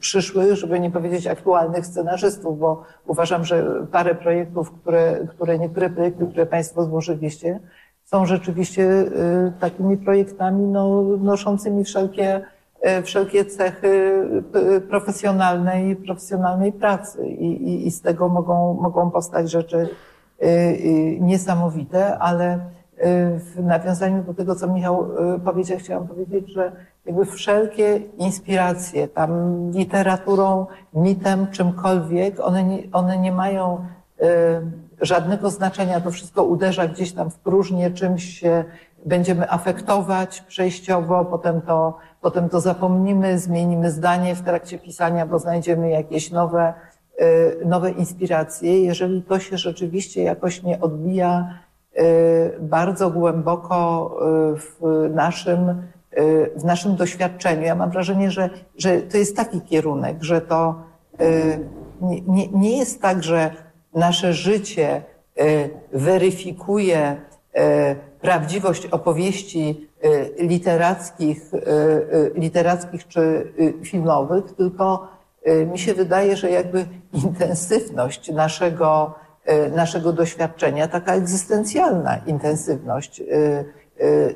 przyszłych, 0.00 0.54
żeby 0.54 0.80
nie 0.80 0.90
powiedzieć 0.90 1.26
aktualnych 1.26 1.86
scenarzystów, 1.86 2.58
bo 2.58 2.82
uważam, 3.06 3.44
że 3.44 3.86
parę 3.92 4.14
projektów, 4.14 4.72
które, 4.72 5.26
które 5.28 5.58
niektóre 5.58 5.90
projekty, 5.90 6.26
które 6.26 6.46
Państwo 6.46 6.84
złożyliście, 6.84 7.60
są 8.04 8.26
rzeczywiście 8.26 9.04
takimi 9.60 9.96
projektami 9.96 10.66
no, 10.66 11.02
noszącymi 11.02 11.84
wszelkie, 11.84 12.40
wszelkie 13.02 13.44
cechy 13.44 14.22
profesjonalnej, 14.88 15.96
profesjonalnej 15.96 16.72
pracy. 16.72 17.26
I, 17.26 17.46
i, 17.46 17.86
i 17.86 17.90
z 17.90 18.02
tego 18.02 18.28
mogą, 18.28 18.74
mogą 18.74 19.10
powstać 19.10 19.50
rzeczy 19.50 19.88
niesamowite, 21.20 22.18
ale 22.18 22.60
w 23.38 23.64
nawiązaniu 23.64 24.22
do 24.22 24.34
tego, 24.34 24.54
co 24.54 24.66
Michał 24.68 25.06
y, 25.34 25.40
powiedział, 25.40 25.78
chciałam 25.78 26.08
powiedzieć, 26.08 26.52
że 26.52 26.72
jakby 27.06 27.26
wszelkie 27.26 27.96
inspiracje, 28.18 29.08
tam 29.08 29.30
literaturą, 29.70 30.66
mitem, 30.94 31.46
czymkolwiek, 31.50 32.40
one 32.40 32.64
nie, 32.64 32.82
one 32.92 33.18
nie 33.18 33.32
mają 33.32 33.86
y, 34.22 34.26
żadnego 35.00 35.50
znaczenia. 35.50 36.00
To 36.00 36.10
wszystko 36.10 36.44
uderza 36.44 36.88
gdzieś 36.88 37.12
tam 37.12 37.30
w 37.30 37.38
próżnię, 37.38 37.90
czymś 37.90 38.24
się 38.24 38.64
będziemy 39.04 39.50
afektować 39.50 40.40
przejściowo, 40.40 41.24
potem 41.24 41.60
to, 41.60 41.98
potem 42.20 42.48
to 42.48 42.60
zapomnimy, 42.60 43.38
zmienimy 43.38 43.90
zdanie 43.90 44.34
w 44.34 44.42
trakcie 44.42 44.78
pisania, 44.78 45.26
bo 45.26 45.38
znajdziemy 45.38 45.90
jakieś 45.90 46.30
nowe, 46.30 46.74
y, 47.20 47.66
nowe 47.66 47.90
inspiracje. 47.90 48.84
Jeżeli 48.84 49.22
to 49.22 49.38
się 49.38 49.58
rzeczywiście 49.58 50.22
jakoś 50.22 50.62
nie 50.62 50.80
odbija 50.80 51.58
Y, 52.00 52.58
bardzo 52.60 53.10
głęboko 53.10 54.10
y, 54.54 54.56
w 54.56 54.80
naszym, 55.14 55.82
w 56.56 56.64
naszym 56.64 56.96
doświadczeniu. 56.96 57.62
Ja 57.62 57.74
mam 57.74 57.90
wrażenie, 57.90 58.30
że, 58.30 58.50
że 58.78 59.02
to 59.02 59.16
jest 59.16 59.36
taki 59.36 59.60
kierunek, 59.60 60.16
że 60.20 60.40
to 60.40 60.82
nie, 62.00 62.48
nie 62.48 62.78
jest 62.78 63.02
tak, 63.02 63.22
że 63.22 63.50
nasze 63.94 64.32
życie 64.32 65.02
weryfikuje 65.92 67.16
prawdziwość 68.20 68.86
opowieści 68.86 69.88
literackich, 70.38 71.50
literackich 72.34 73.08
czy 73.08 73.52
filmowych, 73.82 74.44
tylko 74.56 75.08
mi 75.72 75.78
się 75.78 75.94
wydaje, 75.94 76.36
że 76.36 76.50
jakby 76.50 76.86
intensywność 77.12 78.32
naszego 78.32 79.14
naszego 79.76 80.12
doświadczenia, 80.12 80.88
taka 80.88 81.14
egzystencjalna 81.14 82.16
intensywność 82.26 83.22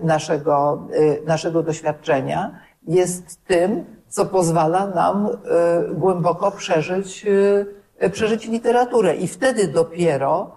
naszego, 0.02 0.82
naszego 1.26 1.62
doświadczenia 1.62 2.58
jest 2.86 3.44
tym, 3.46 3.84
co 4.08 4.26
pozwala 4.26 4.86
nam 4.86 5.28
głęboko 5.94 6.50
przeżyć, 6.50 7.26
przeżyć 8.12 8.48
literaturę. 8.48 9.16
I 9.16 9.28
wtedy 9.28 9.68
dopiero, 9.68 10.50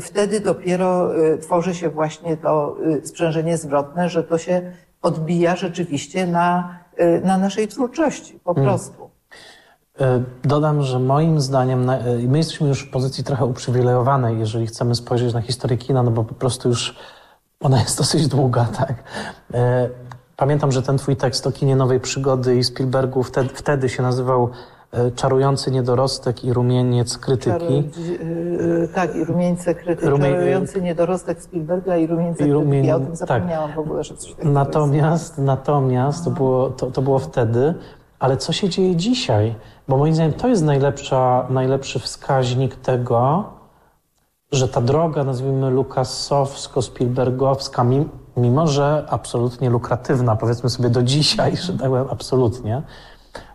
wtedy 0.00 0.40
dopiero 0.40 1.10
tworzy 1.42 1.74
się 1.74 1.88
właśnie 1.90 2.36
to 2.36 2.76
sprzężenie 3.04 3.56
zwrotne, 3.56 4.08
że 4.08 4.24
to 4.24 4.38
się 4.38 4.72
odbija 5.02 5.56
rzeczywiście 5.56 6.26
na, 6.26 6.78
na 7.24 7.38
naszej 7.38 7.68
twórczości, 7.68 8.40
po 8.44 8.54
hmm. 8.54 8.72
prostu. 8.72 9.10
Dodam, 10.44 10.82
że 10.82 10.98
moim 10.98 11.40
zdaniem 11.40 11.90
my 12.28 12.38
jesteśmy 12.38 12.68
już 12.68 12.82
w 12.82 12.90
pozycji 12.90 13.24
trochę 13.24 13.44
uprzywilejowanej, 13.44 14.38
jeżeli 14.38 14.66
chcemy 14.66 14.94
spojrzeć 14.94 15.34
na 15.34 15.40
historię 15.40 15.78
kina, 15.78 16.02
no 16.02 16.10
bo 16.10 16.24
po 16.24 16.34
prostu 16.34 16.68
już 16.68 16.96
ona 17.60 17.80
jest 17.80 17.98
dosyć 17.98 18.28
długa, 18.28 18.64
tak. 18.64 18.94
E, 19.54 19.88
pamiętam, 20.36 20.72
że 20.72 20.82
ten 20.82 20.98
twój 20.98 21.16
tekst 21.16 21.46
o 21.46 21.52
kinie 21.52 21.76
nowej 21.76 22.00
przygody 22.00 22.56
i 22.56 22.64
Spielbergu 22.64 23.22
wtedy, 23.22 23.48
wtedy 23.54 23.88
się 23.88 24.02
nazywał 24.02 24.50
Czarujący 25.14 25.70
niedorostek 25.70 26.44
i 26.44 26.52
rumieniec 26.52 27.18
krytyki. 27.18 27.90
Czaru, 27.92 28.88
tak, 28.94 29.16
i 29.16 29.24
rumieńce 29.24 29.74
krytyki. 29.74 30.08
Rumie... 30.08 30.30
Czarujący 30.30 30.82
niedorostek 30.82 31.42
Spielberga 31.42 31.96
i 31.96 32.06
rumieńce 32.06 32.48
I 32.48 32.52
rumien... 32.52 32.70
krytyki. 32.70 32.88
Ja 32.88 32.96
o 32.96 33.00
tym 33.00 33.16
zapomniałam 33.16 33.68
tak. 33.68 33.76
w 33.76 33.78
ogóle, 33.78 34.04
że 34.04 34.16
coś 34.16 34.30
takiego 34.30 34.50
Natomiast, 34.50 35.24
jest. 35.24 35.38
natomiast 35.38 36.24
to 36.24 36.30
było, 36.30 36.70
to, 36.70 36.90
to 36.90 37.02
było 37.02 37.18
wtedy, 37.18 37.74
ale 38.18 38.36
co 38.36 38.52
się 38.52 38.68
dzieje 38.68 38.96
dzisiaj? 38.96 39.54
Bo 39.88 39.96
moim 39.96 40.14
zdaniem 40.14 40.32
to 40.32 40.48
jest 40.48 40.64
najlepsza, 40.64 41.46
najlepszy 41.50 41.98
wskaźnik 41.98 42.76
tego, 42.76 43.44
że 44.52 44.68
ta 44.68 44.80
droga, 44.80 45.24
nazwijmy 45.24 45.70
Lukasowsko-Spielbergowska, 45.70 48.04
mimo 48.36 48.66
że 48.66 49.06
absolutnie 49.08 49.70
lukratywna, 49.70 50.36
powiedzmy 50.36 50.70
sobie 50.70 50.90
do 50.90 51.02
dzisiaj, 51.02 51.56
że 51.56 51.72
tak 51.72 51.88
powiem, 51.88 52.06
absolutnie, 52.10 52.82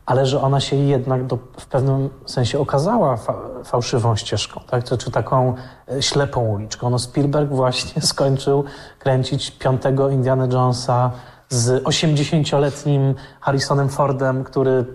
ale 0.05 0.25
że 0.25 0.41
ona 0.41 0.59
się 0.59 0.75
jednak 0.75 1.25
do, 1.25 1.37
w 1.57 1.65
pewnym 1.65 2.09
sensie 2.25 2.59
okazała 2.59 3.17
fa 3.17 3.33
fałszywą 3.63 4.15
ścieżką, 4.15 4.61
tak? 4.69 4.83
czy, 4.83 4.97
czy 4.97 5.11
taką 5.11 5.53
e, 5.91 6.01
ślepą 6.01 6.47
uliczką. 6.47 6.89
No 6.89 6.99
Spielberg 6.99 7.51
właśnie 7.51 8.01
skończył 8.11 8.63
kręcić 8.99 9.51
piątego 9.51 10.09
Indiana 10.09 10.45
Jonesa 10.45 11.11
z 11.49 11.83
80-letnim 11.83 13.15
Harrisonem 13.41 13.89
Fordem, 13.89 14.43
który 14.43 14.85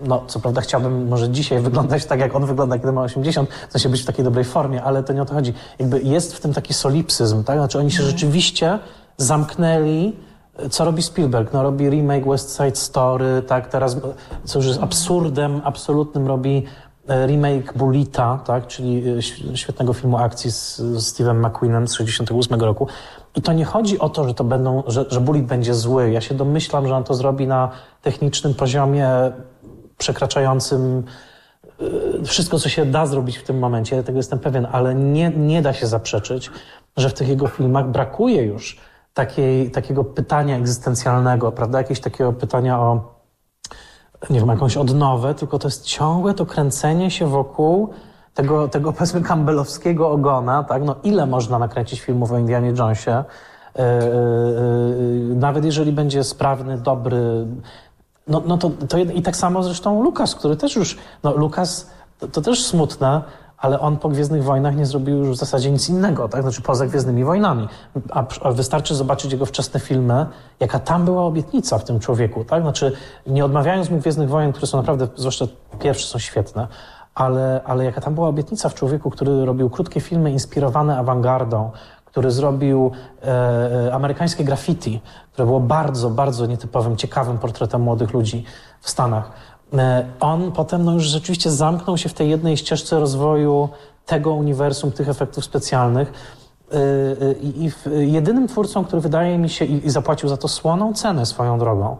no, 0.00 0.24
co 0.26 0.40
prawda 0.40 0.60
chciałbym 0.60 1.08
może 1.08 1.28
dzisiaj 1.28 1.60
wyglądać 1.68 2.04
tak, 2.04 2.20
jak 2.20 2.36
on 2.36 2.46
wygląda, 2.46 2.78
kiedy 2.78 2.92
ma 2.92 3.02
80, 3.02 3.50
w 3.68 3.72
sensie 3.72 3.88
być 3.88 4.02
w 4.02 4.06
takiej 4.06 4.24
dobrej 4.24 4.44
formie, 4.44 4.82
ale 4.82 5.02
to 5.02 5.12
nie 5.12 5.22
o 5.22 5.24
to 5.24 5.34
chodzi. 5.34 5.54
Jakby 5.78 6.00
jest 6.00 6.36
w 6.36 6.40
tym 6.40 6.52
taki 6.52 6.74
solipsyzm, 6.74 7.44
tak? 7.44 7.56
Znaczy 7.56 7.78
oni 7.78 7.90
się 7.90 7.98
mhm. 7.98 8.10
rzeczywiście 8.10 8.78
zamknęli, 9.16 10.16
co 10.70 10.84
robi 10.84 11.02
Spielberg? 11.02 11.52
No 11.52 11.62
robi 11.62 11.90
remake 11.90 12.26
West 12.26 12.56
Side 12.56 12.76
Story, 12.76 13.42
tak? 13.46 13.68
Teraz, 13.68 13.96
co 14.44 14.58
już 14.58 14.68
jest 14.68 14.82
absurdem 14.82 15.60
absolutnym, 15.64 16.26
robi 16.26 16.64
e, 17.08 17.26
remake 17.26 17.72
Bulita, 17.76 18.40
tak? 18.46 18.66
Czyli 18.66 19.02
e, 19.52 19.56
świetnego 19.56 19.92
filmu 19.92 20.16
akcji 20.16 20.50
z, 20.50 20.76
z 20.76 21.14
Steve'em 21.14 21.46
McQueenem 21.46 21.88
z 21.88 21.94
68 21.94 22.60
roku. 22.60 22.86
I 23.36 23.42
to 23.42 23.52
nie 23.52 23.64
chodzi 23.64 23.98
o 23.98 24.08
to, 24.08 24.28
że 24.28 24.34
to 24.34 24.44
będą, 24.44 24.82
że, 24.86 25.04
że 25.08 25.20
Bullet 25.20 25.44
będzie 25.44 25.74
zły. 25.74 26.10
Ja 26.10 26.20
się 26.20 26.34
domyślam, 26.34 26.88
że 26.88 26.96
on 26.96 27.04
to 27.04 27.14
zrobi 27.14 27.46
na 27.46 27.70
technicznym 28.02 28.54
poziomie 28.54 29.08
przekraczającym 30.00 31.04
y, 32.20 32.24
wszystko, 32.24 32.58
co 32.58 32.68
się 32.68 32.86
da 32.86 33.06
zrobić 33.06 33.38
w 33.38 33.42
tym 33.42 33.58
momencie, 33.58 34.02
tego 34.02 34.18
jestem 34.18 34.38
pewien, 34.38 34.66
ale 34.72 34.94
nie, 34.94 35.30
nie 35.30 35.62
da 35.62 35.72
się 35.72 35.86
zaprzeczyć, 35.86 36.50
że 36.96 37.08
w 37.08 37.14
tych 37.14 37.28
jego 37.28 37.46
filmach 37.46 37.88
brakuje 37.88 38.42
już 38.42 38.80
takiej, 39.14 39.70
takiego 39.70 40.04
pytania 40.04 40.56
egzystencjalnego, 40.56 41.52
prawda? 41.52 41.78
Jakiegoś 41.78 42.00
takiego 42.00 42.32
pytania 42.32 42.80
o, 42.80 43.14
nie 44.30 44.40
wiem, 44.40 44.48
jakąś 44.48 44.76
odnowę, 44.76 45.34
tylko 45.34 45.58
to 45.58 45.68
jest 45.68 45.84
ciągłe 45.84 46.34
to 46.34 46.46
kręcenie 46.46 47.10
się 47.10 47.26
wokół 47.26 47.90
tego, 48.34 48.68
tego 48.68 48.92
powiedzmy 48.92 49.22
campbellowskiego 49.22 50.10
ogona, 50.10 50.64
tak? 50.64 50.82
No 50.84 50.96
ile 51.02 51.26
można 51.26 51.58
nakręcić 51.58 52.00
filmów 52.00 52.32
o 52.32 52.38
Indianie 52.38 52.72
Jonesie? 52.78 53.24
Yy, 53.76 53.84
yy, 55.28 55.36
nawet 55.36 55.64
jeżeli 55.64 55.92
będzie 55.92 56.24
sprawny, 56.24 56.78
dobry, 56.78 57.46
no, 58.30 58.42
no 58.46 58.58
to, 58.58 58.70
to 58.88 58.98
i 58.98 59.22
tak 59.22 59.36
samo 59.36 59.62
zresztą 59.62 60.02
Lukas, 60.02 60.34
który 60.34 60.56
też 60.56 60.76
już, 60.76 60.98
no 61.22 61.36
Lukas 61.36 61.90
to, 62.18 62.28
to 62.28 62.40
też 62.40 62.64
smutne, 62.64 63.22
ale 63.58 63.80
on 63.80 63.96
po 63.96 64.08
Gwiezdnych 64.08 64.44
Wojnach 64.44 64.76
nie 64.76 64.86
zrobił 64.86 65.18
już 65.18 65.36
w 65.36 65.40
zasadzie 65.40 65.70
nic 65.70 65.88
innego, 65.88 66.28
tak? 66.28 66.42
Znaczy 66.42 66.62
poza 66.62 66.86
Gwiezdnymi 66.86 67.24
Wojnami. 67.24 67.68
A, 68.10 68.24
a, 68.42 68.52
wystarczy 68.52 68.94
zobaczyć 68.94 69.32
jego 69.32 69.46
wczesne 69.46 69.80
filmy, 69.80 70.26
jaka 70.60 70.78
tam 70.78 71.04
była 71.04 71.24
obietnica 71.24 71.78
w 71.78 71.84
tym 71.84 72.00
człowieku, 72.00 72.44
tak? 72.44 72.62
Znaczy 72.62 72.92
nie 73.26 73.44
odmawiając 73.44 73.90
mu 73.90 73.98
Gwiezdnych 73.98 74.28
Wojen, 74.28 74.52
które 74.52 74.66
są 74.66 74.78
naprawdę, 74.78 75.08
zwłaszcza 75.16 75.46
pierwsze 75.80 76.06
są 76.06 76.18
świetne, 76.18 76.68
ale, 77.14 77.60
ale 77.64 77.84
jaka 77.84 78.00
tam 78.00 78.14
była 78.14 78.28
obietnica 78.28 78.68
w 78.68 78.74
człowieku, 78.74 79.10
który 79.10 79.44
robił 79.44 79.70
krótkie 79.70 80.00
filmy 80.00 80.30
inspirowane 80.30 80.98
awangardą, 80.98 81.70
który 82.10 82.30
zrobił 82.30 82.90
e, 83.22 83.86
e, 83.86 83.94
amerykańskie 83.94 84.44
graffiti, 84.44 85.00
które 85.32 85.46
było 85.46 85.60
bardzo, 85.60 86.10
bardzo 86.10 86.46
nietypowym, 86.46 86.96
ciekawym 86.96 87.38
portretem 87.38 87.80
młodych 87.80 88.12
ludzi 88.12 88.44
w 88.80 88.90
Stanach. 88.90 89.30
E, 89.78 90.06
on 90.20 90.52
potem 90.52 90.84
no, 90.84 90.92
już 90.92 91.04
rzeczywiście 91.04 91.50
zamknął 91.50 91.98
się 91.98 92.08
w 92.08 92.14
tej 92.14 92.30
jednej 92.30 92.56
ścieżce 92.56 93.00
rozwoju 93.00 93.68
tego 94.06 94.34
uniwersum, 94.34 94.92
tych 94.92 95.08
efektów 95.08 95.44
specjalnych. 95.44 96.12
E, 96.72 96.76
e, 96.76 97.32
I 97.32 97.70
jedynym 98.12 98.48
twórcą, 98.48 98.84
który 98.84 99.02
wydaje 99.02 99.38
mi 99.38 99.48
się 99.48 99.64
i 99.64 99.90
zapłacił 99.90 100.28
za 100.28 100.36
to 100.36 100.48
słoną 100.48 100.94
cenę 100.94 101.26
swoją 101.26 101.58
drogą, 101.58 101.96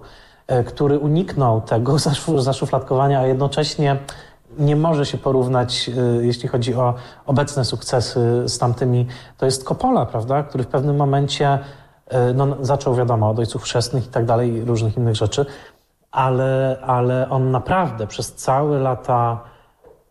który 0.67 0.99
uniknął 0.99 1.61
tego 1.61 1.97
zaszufladkowania, 2.49 3.21
a 3.21 3.27
jednocześnie 3.27 3.99
nie 4.59 4.77
może 4.77 5.07
się 5.07 5.19
porównać, 5.19 5.91
y, 6.21 6.27
jeśli 6.27 6.49
chodzi 6.49 6.75
o 6.75 6.95
obecne 7.27 7.65
sukcesy 7.65 8.43
z 8.47 8.59
tamtymi. 8.59 9.07
To 9.39 9.47
jest 9.47 9.65
Coppola, 9.65 10.07
prawda, 10.07 10.43
który 10.43 10.65
w 10.65 10.67
pewnym 10.67 10.97
momencie 10.97 11.59
y, 12.13 12.35
no, 12.35 12.57
zaczął, 12.61 12.95
wiadomo, 12.95 13.31
od 13.31 13.39
ojców 13.39 13.63
chrzestnych 13.63 14.07
i 14.07 14.09
tak 14.09 14.25
dalej, 14.25 14.65
różnych 14.65 14.97
innych 14.97 15.17
rzeczy, 15.17 15.47
ale, 16.11 16.79
ale 16.83 17.31
on 17.31 17.51
naprawdę 17.51 18.07
przez 18.07 18.35
całe 18.35 18.79
lata 18.79 19.41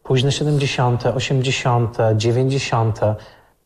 późne 0.04 0.32
70., 0.32 1.06
80., 1.06 1.98
90., 2.16 3.00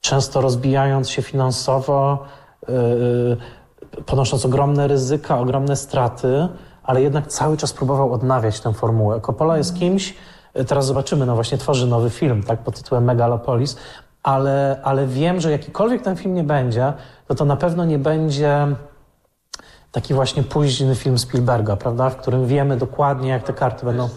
często 0.02 0.42
rozbijając 0.42 1.10
się 1.10 1.22
finansowo, 1.22 2.26
yy, 2.68 3.38
ponosząc 4.06 4.46
ogromne 4.46 4.88
ryzyka, 4.88 5.40
ogromne 5.40 5.76
straty, 5.76 6.48
ale 6.84 7.02
jednak 7.02 7.28
cały 7.28 7.58
czas 7.58 7.74
próbował 7.74 8.14
odnawiać 8.14 8.60
tę 8.60 8.74
formułę. 8.74 9.22
Coppola 9.22 9.58
jest 9.58 9.80
kimś, 9.80 10.16
teraz 10.68 10.86
zobaczymy, 10.86 11.26
no 11.26 11.36
właśnie 11.36 11.58
tworzy 11.58 11.88
nowy 11.88 12.10
film, 12.10 12.43
tak, 12.43 12.60
pod 12.60 12.76
tytułem 12.76 13.04
Megalopolis, 13.04 13.78
ale, 14.24 14.80
ale 14.84 15.08
wiem, 15.08 15.41
że 15.41 15.51
jakikolwiek 15.51 16.01
ten 16.01 16.16
film 16.16 16.34
nie 16.34 16.43
będzie, 16.43 16.93
to 17.28 17.36
to 17.36 17.45
na 17.45 17.56
pewno 17.56 17.86
nie 17.86 17.99
będzie 17.99 18.68
taki 19.91 20.14
właśnie 20.14 20.43
późny 20.43 20.95
film 20.95 21.20
Spielberga, 21.20 21.76
prawda, 21.76 22.10
w 22.10 22.18
którym 22.18 22.47
wiemy 22.47 22.78
dokładnie, 22.78 23.30
jak 23.30 23.43
te 23.43 23.54
karty 23.54 23.86
będą... 23.86 24.10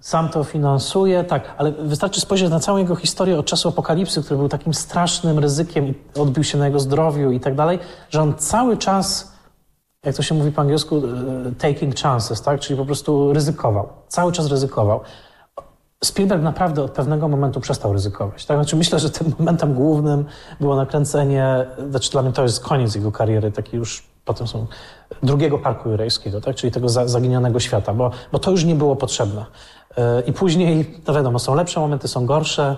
Sam 0.00 0.28
to 0.28 0.44
finansuje, 0.44 1.24
tak, 1.24 1.54
ale 1.58 1.72
wystarczy 1.72 2.20
spojrzeć 2.20 2.50
na 2.50 2.60
całą 2.60 2.78
jego 2.78 2.96
historię 2.96 3.38
od 3.38 3.46
czasu 3.46 3.68
apokalipsy, 3.68 4.22
który 4.22 4.38
był 4.38 4.48
takim 4.48 4.74
strasznym 4.74 5.38
ryzykiem 5.38 5.86
i 5.86 5.94
odbił 6.16 6.44
się 6.44 6.58
na 6.58 6.66
jego 6.66 6.80
zdrowiu 6.80 7.30
i 7.30 7.40
tak 7.40 7.54
dalej, 7.54 7.78
że 8.10 8.22
on 8.22 8.34
cały 8.34 8.76
czas, 8.76 9.32
jak 10.04 10.16
to 10.16 10.22
się 10.22 10.34
mówi 10.34 10.52
po 10.52 10.60
angielsku, 10.60 10.96
e, 10.96 11.00
taking 11.58 11.94
chances, 12.02 12.42
tak, 12.42 12.60
czyli 12.60 12.78
po 12.78 12.86
prostu 12.86 13.32
ryzykował, 13.32 13.88
cały 14.08 14.32
czas 14.32 14.46
ryzykował. 14.46 15.00
Spielberg 16.04 16.42
naprawdę 16.42 16.82
od 16.82 16.90
pewnego 16.90 17.28
momentu 17.28 17.60
przestał 17.60 17.92
ryzykować. 17.92 18.46
Tak? 18.46 18.56
Znaczy 18.56 18.76
myślę, 18.76 18.98
że 18.98 19.10
tym 19.10 19.32
momentem 19.38 19.74
głównym 19.74 20.24
było 20.60 20.76
nakręcenie, 20.76 21.66
znaczy 21.90 22.10
dla 22.10 22.22
mnie 22.22 22.32
to 22.32 22.42
jest 22.42 22.64
koniec 22.64 22.94
jego 22.94 23.12
kariery, 23.12 23.52
taki 23.52 23.76
już 23.76 24.02
potem 24.24 24.46
są 24.46 24.66
drugiego 25.22 25.58
parku 25.58 25.90
jurejskiego, 25.90 26.40
tak? 26.40 26.56
czyli 26.56 26.72
tego 26.72 26.88
zaginionego 26.88 27.60
świata, 27.60 27.94
bo, 27.94 28.10
bo 28.32 28.38
to 28.38 28.50
już 28.50 28.64
nie 28.64 28.74
było 28.74 28.96
potrzebne. 28.96 29.46
E, 29.96 30.20
I 30.20 30.32
później, 30.32 31.00
to 31.04 31.14
wiadomo, 31.14 31.38
są 31.38 31.54
lepsze 31.54 31.80
momenty, 31.80 32.08
są 32.08 32.26
gorsze. 32.26 32.76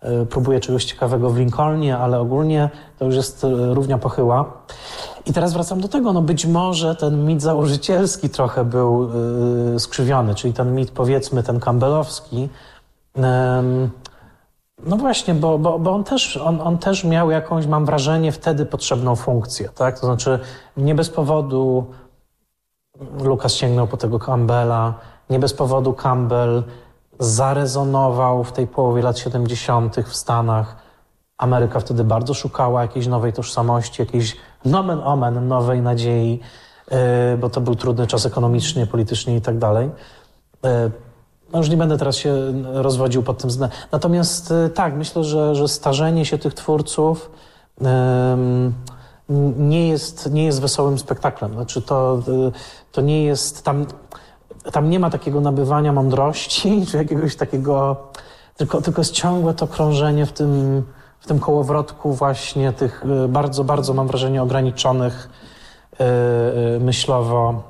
E, 0.00 0.26
próbuję 0.26 0.60
czegoś 0.60 0.84
ciekawego 0.84 1.30
w 1.30 1.38
Lincolnie, 1.38 1.98
ale 1.98 2.20
ogólnie 2.20 2.70
to 2.98 3.04
już 3.04 3.16
jest 3.16 3.44
e, 3.44 3.74
równia 3.74 3.98
pochyła. 3.98 4.52
I 5.26 5.32
teraz 5.32 5.52
wracam 5.52 5.80
do 5.80 5.88
tego, 5.88 6.12
no 6.12 6.22
być 6.22 6.46
może 6.46 6.96
ten 6.96 7.24
mit 7.24 7.42
założycielski 7.42 8.30
trochę 8.30 8.64
był 8.64 9.10
skrzywiony, 9.78 10.34
czyli 10.34 10.54
ten 10.54 10.74
mit, 10.74 10.90
powiedzmy, 10.90 11.42
ten 11.42 11.60
campbellowski. 11.60 12.48
No 14.86 14.96
właśnie, 14.96 15.34
bo, 15.34 15.58
bo, 15.58 15.78
bo 15.78 15.94
on, 15.94 16.04
też, 16.04 16.36
on, 16.36 16.60
on 16.60 16.78
też 16.78 17.04
miał 17.04 17.30
jakąś, 17.30 17.66
mam 17.66 17.86
wrażenie, 17.86 18.32
wtedy 18.32 18.66
potrzebną 18.66 19.16
funkcję, 19.16 19.68
tak? 19.68 20.00
To 20.00 20.06
znaczy, 20.06 20.38
nie 20.76 20.94
bez 20.94 21.10
powodu 21.10 21.86
Lukas 23.22 23.54
sięgnął 23.54 23.86
po 23.86 23.96
tego 23.96 24.18
Campbella, 24.18 24.94
nie 25.30 25.38
bez 25.38 25.54
powodu 25.54 25.92
Campbell 25.92 26.62
zarezonował 27.18 28.44
w 28.44 28.52
tej 28.52 28.66
połowie 28.66 29.02
lat 29.02 29.18
70. 29.18 29.96
w 29.96 30.16
Stanach. 30.16 30.76
Ameryka 31.38 31.80
wtedy 31.80 32.04
bardzo 32.04 32.34
szukała 32.34 32.82
jakiejś 32.82 33.06
nowej 33.06 33.32
tożsamości, 33.32 34.02
jakiejś 34.02 34.36
nomen 34.64 35.00
omen 35.04 35.48
nowej 35.48 35.82
nadziei, 35.82 36.40
y, 37.34 37.36
bo 37.38 37.50
to 37.50 37.60
był 37.60 37.74
trudny 37.74 38.06
czas 38.06 38.26
ekonomicznie, 38.26 38.86
politycznie 38.86 39.36
i 39.36 39.40
tak 39.40 39.58
dalej. 39.58 39.90
Y, 40.66 40.68
no 41.52 41.58
już 41.58 41.68
nie 41.68 41.76
będę 41.76 41.98
teraz 41.98 42.16
się 42.16 42.34
rozwodził 42.72 43.22
pod 43.22 43.38
tym 43.38 43.50
względem. 43.50 43.78
Natomiast 43.92 44.50
y, 44.50 44.70
tak, 44.70 44.94
myślę, 44.94 45.24
że, 45.24 45.54
że 45.54 45.68
starzenie 45.68 46.24
się 46.24 46.38
tych 46.38 46.54
twórców 46.54 47.30
nie 49.58 49.88
jest, 49.88 50.32
nie 50.32 50.44
jest 50.44 50.60
wesołym 50.60 50.98
spektaklem. 50.98 51.52
Znaczy 51.52 51.82
to, 51.82 52.22
to 52.92 53.00
nie 53.00 53.24
jest 53.24 53.64
tam 53.64 53.86
tam 54.72 54.90
nie 54.90 54.98
ma 54.98 55.10
takiego 55.10 55.40
nabywania 55.40 55.92
mądrości, 55.92 56.80
czy 56.90 56.96
jakiegoś 56.96 57.36
takiego, 57.36 57.96
tylko, 58.56 58.82
tylko 58.82 59.00
jest 59.00 59.12
ciągłe 59.12 59.54
to 59.54 59.66
krążenie 59.66 60.26
w 60.26 60.32
tym, 60.32 60.82
w 61.20 61.26
tym 61.26 61.38
kołowrotku 61.38 62.12
właśnie 62.12 62.72
tych 62.72 63.04
y, 63.24 63.28
bardzo, 63.28 63.64
bardzo 63.64 63.94
mam 63.94 64.06
wrażenie 64.06 64.42
ograniczonych 64.42 65.28
yy, 65.98 66.06
myślowo 66.80 67.62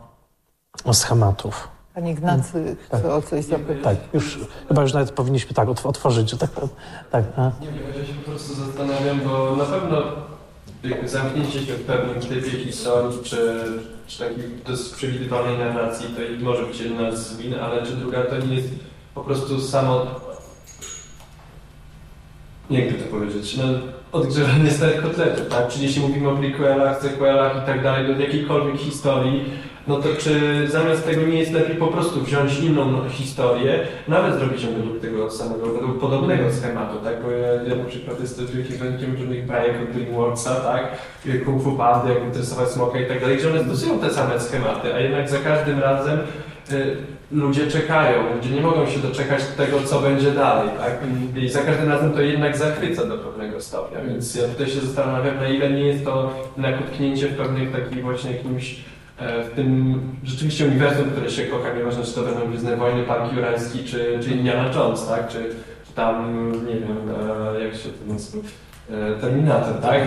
schematów. 0.92 1.68
Panie 1.94 2.12
Ignacy 2.12 2.76
chce 2.86 3.02
tak. 3.02 3.10
o 3.12 3.22
coś 3.22 3.44
zapytać. 3.44 3.82
Tak, 3.82 4.14
już, 4.14 4.38
chyba 4.68 4.82
już 4.82 4.92
nawet 4.92 5.12
powinniśmy 5.12 5.54
tak 5.54 5.68
otworzyć, 5.68 6.30
że 6.30 6.38
tak, 6.38 6.50
tak. 7.10 7.24
Nie 7.60 7.66
wiem, 7.66 7.76
ja 7.98 8.06
się 8.06 8.14
po 8.14 8.30
prostu 8.30 8.54
zastanawiam, 8.54 9.20
bo 9.20 9.56
na 9.56 9.64
pewno 9.64 10.02
zamknięcie 11.06 11.66
się 11.66 11.74
w 11.74 11.84
pewnym 11.84 12.20
typie 12.20 12.50
historii, 12.50 13.18
czy, 13.24 13.64
czy 14.08 14.18
takiej 14.18 14.44
dość 14.66 14.94
przewidywalnej 14.94 15.58
narracji, 15.58 16.06
to 16.06 16.44
może 16.44 16.62
być 16.62 16.80
jedna 16.80 17.16
z 17.16 17.36
win, 17.36 17.54
ale 17.54 17.86
czy 17.86 17.92
druga 17.92 18.22
to 18.22 18.38
nie 18.46 18.54
jest 18.54 18.68
po 19.14 19.20
prostu 19.20 19.60
samo, 19.60 20.06
jakby 22.70 22.98
to 22.98 23.10
powiedzieć, 23.10 23.56
no, 23.56 23.64
odgrzewanie 24.12 24.70
starych 24.70 25.02
kotletów, 25.02 25.48
tak? 25.48 25.68
Czyli 25.68 25.84
jeśli 25.84 26.02
mówimy 26.02 26.28
o 26.28 26.36
prequelach, 26.36 27.02
sequelach 27.02 27.62
i 27.62 27.66
tak 27.66 27.82
dalej, 27.82 28.14
do 28.14 28.22
jakiejkolwiek 28.22 28.76
historii, 28.76 29.44
no 29.88 29.96
to 29.96 30.08
czy 30.18 30.64
zamiast 30.68 31.06
tego 31.06 31.22
nie 31.22 31.38
jest 31.38 31.52
lepiej 31.52 31.76
po 31.76 31.86
prostu 31.86 32.20
wziąć 32.20 32.60
inną 32.60 33.08
historię, 33.08 33.80
nawet 34.08 34.34
zrobić 34.34 34.64
ją 34.64 34.72
według 34.72 35.00
tego 35.00 35.30
samego, 35.30 35.66
według 35.66 36.00
podobnego 36.00 36.52
schematu, 36.52 36.98
tak? 37.04 37.22
Bo 37.22 37.30
ja, 37.30 37.52
ja 37.52 37.76
na 37.76 37.84
przykład 37.84 38.20
jestem 38.20 38.46
wielkim 38.46 38.76
zwolennikiem 38.76 39.16
różnych 39.16 39.46
bajek 39.46 39.74
od 39.82 39.96
DreamWorksa, 39.96 40.54
tak? 40.54 40.88
Kung 41.44 41.62
Fu 41.62 41.72
Pandy, 41.72 42.14
jak 42.14 42.24
interesować 42.24 42.68
smoka 42.68 43.00
i 43.00 43.06
tak 43.06 43.20
dalej, 43.20 43.36
gdzie 43.36 43.50
one 43.50 43.64
stosują 43.64 43.98
te 43.98 44.10
same 44.10 44.40
schematy, 44.40 44.94
a 44.94 45.00
jednak 45.00 45.28
za 45.28 45.38
każdym 45.38 45.80
razem 45.80 46.18
y, 46.72 46.96
ludzie 47.32 47.66
czekają, 47.66 48.34
ludzie 48.34 48.50
nie 48.50 48.60
mogą 48.60 48.86
się 48.86 48.98
doczekać 48.98 49.44
tego, 49.56 49.80
co 49.80 50.00
będzie 50.00 50.32
dalej, 50.32 50.68
tak? 50.78 50.92
I 51.36 51.48
za 51.48 51.62
każdym 51.62 51.88
razem 51.88 52.12
to 52.12 52.20
jednak 52.20 52.56
zachwyca 52.56 53.04
do 53.04 53.18
pewnego 53.18 53.60
stopnia, 53.60 53.98
więc 54.08 54.34
ja 54.34 54.48
tutaj 54.48 54.66
się 54.66 54.80
zastanawiam, 54.80 55.36
na 55.36 55.48
ile 55.48 55.70
nie 55.70 55.86
jest 55.86 56.04
to 56.04 56.30
nakutknięcie 56.56 57.28
w 57.28 57.36
pewnych 57.36 57.72
takich 57.72 58.02
właśnie 58.02 58.32
jakimś 58.32 58.76
w 59.20 59.50
tym 59.56 60.00
rzeczywiście 60.24 60.66
uniwersum, 60.66 61.10
które 61.10 61.30
się 61.30 61.44
kocha, 61.44 61.74
nieważne 61.74 62.04
czy 62.04 62.12
to 62.12 62.22
będą 62.22 62.48
Gwiezdne 62.48 62.76
Wojny, 62.76 63.02
Park 63.02 63.32
Jurajski 63.32 63.84
czy, 63.84 64.18
czy 64.22 64.30
Indiana 64.30 64.70
Jones, 64.74 65.06
tak? 65.06 65.28
Czy, 65.28 65.38
czy 65.86 65.92
tam, 65.94 66.52
nie 66.66 66.74
wiem, 66.74 66.98
e, 67.56 67.64
jak 67.64 67.74
się 67.74 67.88
to 67.88 68.12
nazywa, 68.12 68.48
e, 68.90 69.20
Terminator, 69.20 69.74
tak? 69.82 70.02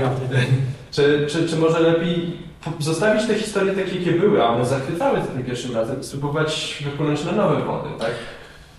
czy, 0.92 1.28
czy, 1.30 1.50
czy 1.50 1.56
może 1.56 1.80
lepiej 1.80 2.38
zostawić 2.80 3.26
te 3.28 3.36
historie 3.36 3.74
takie, 3.74 4.00
jakie 4.00 4.12
były, 4.12 4.44
a 4.44 4.48
one 4.48 4.66
zachwycały 4.66 5.20
za 5.20 5.28
tym 5.28 5.44
pierwszym 5.44 5.76
razem 5.76 6.02
i 6.02 6.04
spróbować 6.04 6.84
wypłynąć 6.86 7.26
na 7.26 7.32
nowe 7.32 7.66
wody, 7.66 7.90
tak? 8.00 8.12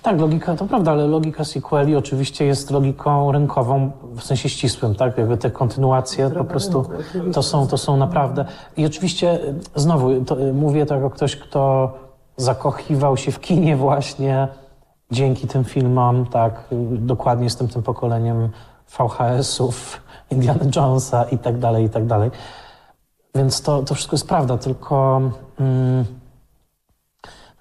Tak, 0.02 0.20
logika 0.20 0.56
to 0.56 0.64
prawda, 0.64 0.90
ale 0.90 1.06
logika 1.06 1.44
sequeli 1.44 1.96
oczywiście 1.96 2.44
jest 2.44 2.70
logiką 2.70 3.32
rynkową 3.32 3.90
w 4.16 4.22
sensie 4.22 4.48
ścisłym, 4.48 4.94
tak? 4.94 5.18
Jakby 5.18 5.36
te 5.36 5.50
kontynuacje 5.50 6.30
po 6.30 6.44
prostu 6.44 6.84
to 7.32 7.42
są, 7.42 7.66
to 7.66 7.78
są 7.78 7.96
naprawdę. 7.96 8.44
I 8.76 8.86
oczywiście 8.86 9.38
znowu 9.74 10.24
to, 10.24 10.36
mówię 10.54 10.86
to 10.86 10.94
jako 10.94 11.10
ktoś, 11.10 11.36
kto 11.36 11.92
zakochiwał 12.36 13.16
się 13.16 13.32
w 13.32 13.40
kinie 13.40 13.76
właśnie 13.76 14.48
dzięki 15.10 15.46
tym 15.46 15.64
filmom, 15.64 16.26
tak? 16.26 16.64
Dokładnie 16.92 17.44
jestem 17.44 17.68
tym 17.68 17.82
pokoleniem 17.82 18.48
VHS-ów, 18.98 20.00
Indiana 20.30 20.64
Jonesa 20.76 21.24
i 21.24 21.38
tak 21.38 21.58
dalej, 21.58 21.84
i 21.84 21.90
tak 21.90 22.06
dalej. 22.06 22.30
Więc 23.34 23.62
to, 23.62 23.82
to 23.82 23.94
wszystko 23.94 24.14
jest 24.14 24.28
prawda, 24.28 24.58
tylko. 24.58 25.20
Mm, 25.60 26.21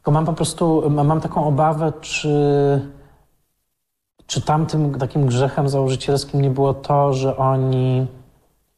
tylko 0.02 0.12
mam 0.12 0.26
po 0.26 0.34
prostu, 0.34 0.90
mam 0.90 1.22
taką 1.22 1.46
obawę, 1.46 1.94
czy, 2.02 2.82
czy 4.26 4.42
tamtym 4.42 5.00
takim 5.00 5.26
grzechem 5.26 5.70
założycielskim 5.70 6.42
nie 6.42 6.50
było 6.50 6.74
to, 6.74 7.14
że 7.14 7.38
oni, 7.38 8.08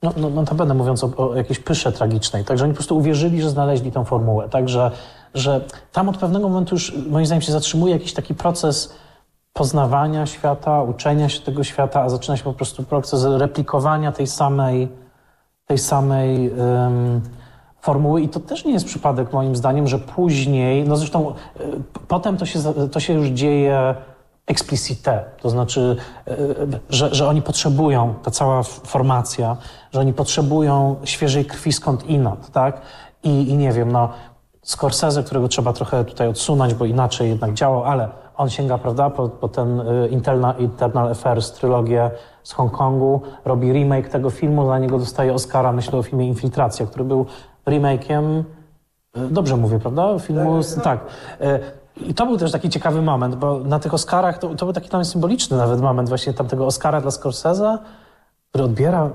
no, 0.04 0.14
no, 0.18 0.30
no 0.30 0.46
to 0.46 0.56
będę 0.56 0.74
mówiąc 0.74 1.04
o, 1.04 1.30
o 1.30 1.36
jakiejś 1.36 1.60
pysze 1.60 1.92
tragicznej, 1.92 2.46
także 2.46 2.64
oni 2.64 2.74
po 2.74 2.78
prostu 2.78 2.98
uwierzyli, 2.98 3.42
że 3.42 3.50
znaleźli 3.50 3.92
tą 3.92 4.04
formułę, 4.04 4.50
także 4.50 4.92
że 5.34 5.62
tam 5.92 6.10
od 6.10 6.18
pewnego 6.18 6.50
momentu 6.50 6.76
już 6.76 6.96
moim 7.10 7.26
zdaniem 7.26 7.42
się 7.42 7.52
zatrzymuje 7.52 7.94
jakiś 7.94 8.14
taki 8.14 8.36
proces 8.36 8.94
poznawania 9.54 10.26
świata, 10.26 10.82
uczenia 10.82 11.30
się 11.30 11.40
tego 11.40 11.64
świata, 11.64 12.02
a 12.02 12.10
zaczyna 12.10 12.38
się 12.38 12.44
po 12.44 12.54
prostu 12.54 12.84
proces 12.84 13.26
replikowania 13.26 14.12
tej 14.12 14.28
samej, 14.28 14.88
tej 15.66 15.78
samej 15.78 16.52
formuły 17.84 18.22
i 18.22 18.30
to 18.30 18.40
też 18.40 18.66
nie 18.66 18.74
jest 18.74 18.86
przypadek 18.86 19.34
moim 19.34 19.56
zdaniem, 19.56 19.88
że 19.88 20.00
później, 20.00 20.88
no 20.88 20.98
zresztą 20.98 21.30
e, 21.30 21.34
potem 22.08 22.38
to 22.38 22.46
się, 22.46 22.60
to 22.92 23.00
się 23.00 23.14
już 23.14 23.28
dzieje 23.28 23.96
explicite, 24.48 25.24
to 25.42 25.50
znaczy, 25.50 25.96
e, 26.28 26.36
że, 26.90 27.16
że 27.16 27.28
oni 27.28 27.42
potrzebują, 27.42 28.14
ta 28.24 28.32
cała 28.32 28.64
formacja, 28.64 29.58
że 29.92 30.00
oni 30.00 30.14
potrzebują 30.14 30.96
świeżej 31.04 31.46
krwi 31.46 31.74
skąd 31.74 32.10
inąd, 32.10 32.52
tak? 32.52 32.82
I, 33.24 33.50
i 33.50 33.58
nie 33.58 33.72
wiem, 33.72 33.92
no 33.92 34.10
Scorsese, 34.62 35.24
którego 35.24 35.48
trzeba 35.48 35.74
trochę 35.74 36.06
tutaj 36.06 36.28
odsunąć, 36.28 36.74
bo 36.74 36.86
inaczej 36.86 37.30
jednak 37.30 37.54
działał, 37.54 37.84
ale 37.84 38.10
on 38.38 38.50
sięga, 38.50 38.78
prawda, 38.78 39.10
po, 39.10 39.30
po 39.30 39.48
ten 39.48 39.80
e, 39.80 40.08
Internal, 40.08 40.56
Internal 40.60 41.08
Affairs, 41.08 41.52
trylogię 41.52 42.12
z 42.44 42.54
Hongkongu, 42.54 43.22
robi 43.46 43.72
remake 43.74 44.10
tego 44.10 44.30
filmu, 44.30 44.64
dla 44.64 44.80
niego 44.80 45.00
dostaje 45.00 45.34
Oscara, 45.34 45.72
myślę 45.72 46.00
o 46.00 46.04
filmie 46.04 46.28
Infiltracja, 46.28 46.86
który 46.86 47.06
był 47.06 47.26
remake'iem, 47.66 48.44
e, 49.16 49.28
dobrze 49.28 49.58
mówię, 49.58 49.80
prawda? 49.80 50.20
Filmu, 50.20 50.62
tak. 50.76 50.84
tak. 50.84 51.00
E, 51.42 51.60
I 51.98 52.14
to 52.14 52.26
był 52.26 52.38
też 52.38 52.52
taki 52.52 52.70
ciekawy 52.70 53.02
moment, 53.02 53.36
bo 53.36 53.60
na 53.60 53.80
tych 53.80 53.94
Oscarach 53.94 54.38
to, 54.38 54.56
to 54.56 54.66
był 54.66 54.74
taki 54.74 54.90
tam 54.90 55.06
symboliczny 55.06 55.58
nawet 55.58 55.82
moment 55.82 56.10
właśnie 56.10 56.34
tamtego 56.34 56.66
Oscara 56.66 57.02
dla 57.02 57.12
Scorsese, 57.12 57.78
który 58.50 58.64
odbiera, 58.64 59.10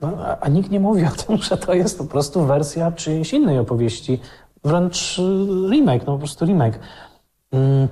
no, 0.00 0.12
a 0.40 0.48
nikt 0.48 0.70
nie 0.70 0.80
mówi 0.80 1.04
o 1.04 1.10
tym, 1.26 1.36
że 1.36 1.56
to 1.56 1.74
jest 1.74 1.98
po 1.98 2.04
prostu 2.04 2.44
wersja 2.44 2.92
czyjejś 2.92 3.32
innej 3.32 3.58
opowieści. 3.58 4.20
wręcz 4.64 5.20
remake, 5.70 6.06
no 6.06 6.12
po 6.12 6.18
prostu 6.18 6.46
remake. 6.46 6.78
Mm, 7.52 7.88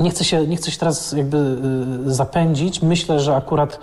nie 0.00 0.10
chcę 0.10 0.24
się, 0.24 0.46
nie 0.46 0.56
chcę 0.56 0.70
się 0.70 0.78
teraz 0.78 1.12
jakby 1.12 1.56
zapędzić. 2.06 2.82
Myślę, 2.82 3.20
że 3.20 3.36
akurat 3.36 3.78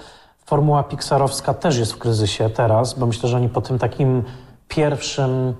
formuła 0.45 0.83
pixarowska 0.83 1.53
też 1.53 1.77
jest 1.77 1.93
w 1.93 1.97
kryzysie 1.97 2.49
teraz, 2.49 2.93
bo 2.93 3.05
myślę, 3.05 3.29
że 3.29 3.37
oni 3.37 3.49
po 3.49 3.61
tym 3.61 3.79
takim 3.79 4.23
pierwszym 4.69 5.53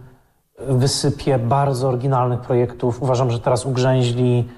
wysypie 0.59 1.39
bardzo 1.39 1.87
oryginalnych 1.87 2.39
projektów 2.39 3.01
uważam, 3.01 3.31
że 3.31 3.39
teraz 3.39 3.65
ugrzęźli 3.65 4.49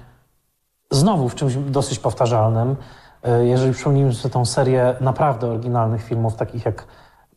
znowu 0.90 1.28
w 1.28 1.34
czymś 1.34 1.54
dosyć 1.54 1.98
powtarzalnym. 1.98 2.76
E, 3.22 3.46
jeżeli 3.46 3.72
przypomnimy 3.72 4.14
sobie 4.14 4.32
tą 4.32 4.44
serię 4.44 4.94
naprawdę 5.00 5.46
oryginalnych 5.46 6.02
filmów, 6.04 6.36
takich 6.36 6.64
jak 6.64 6.86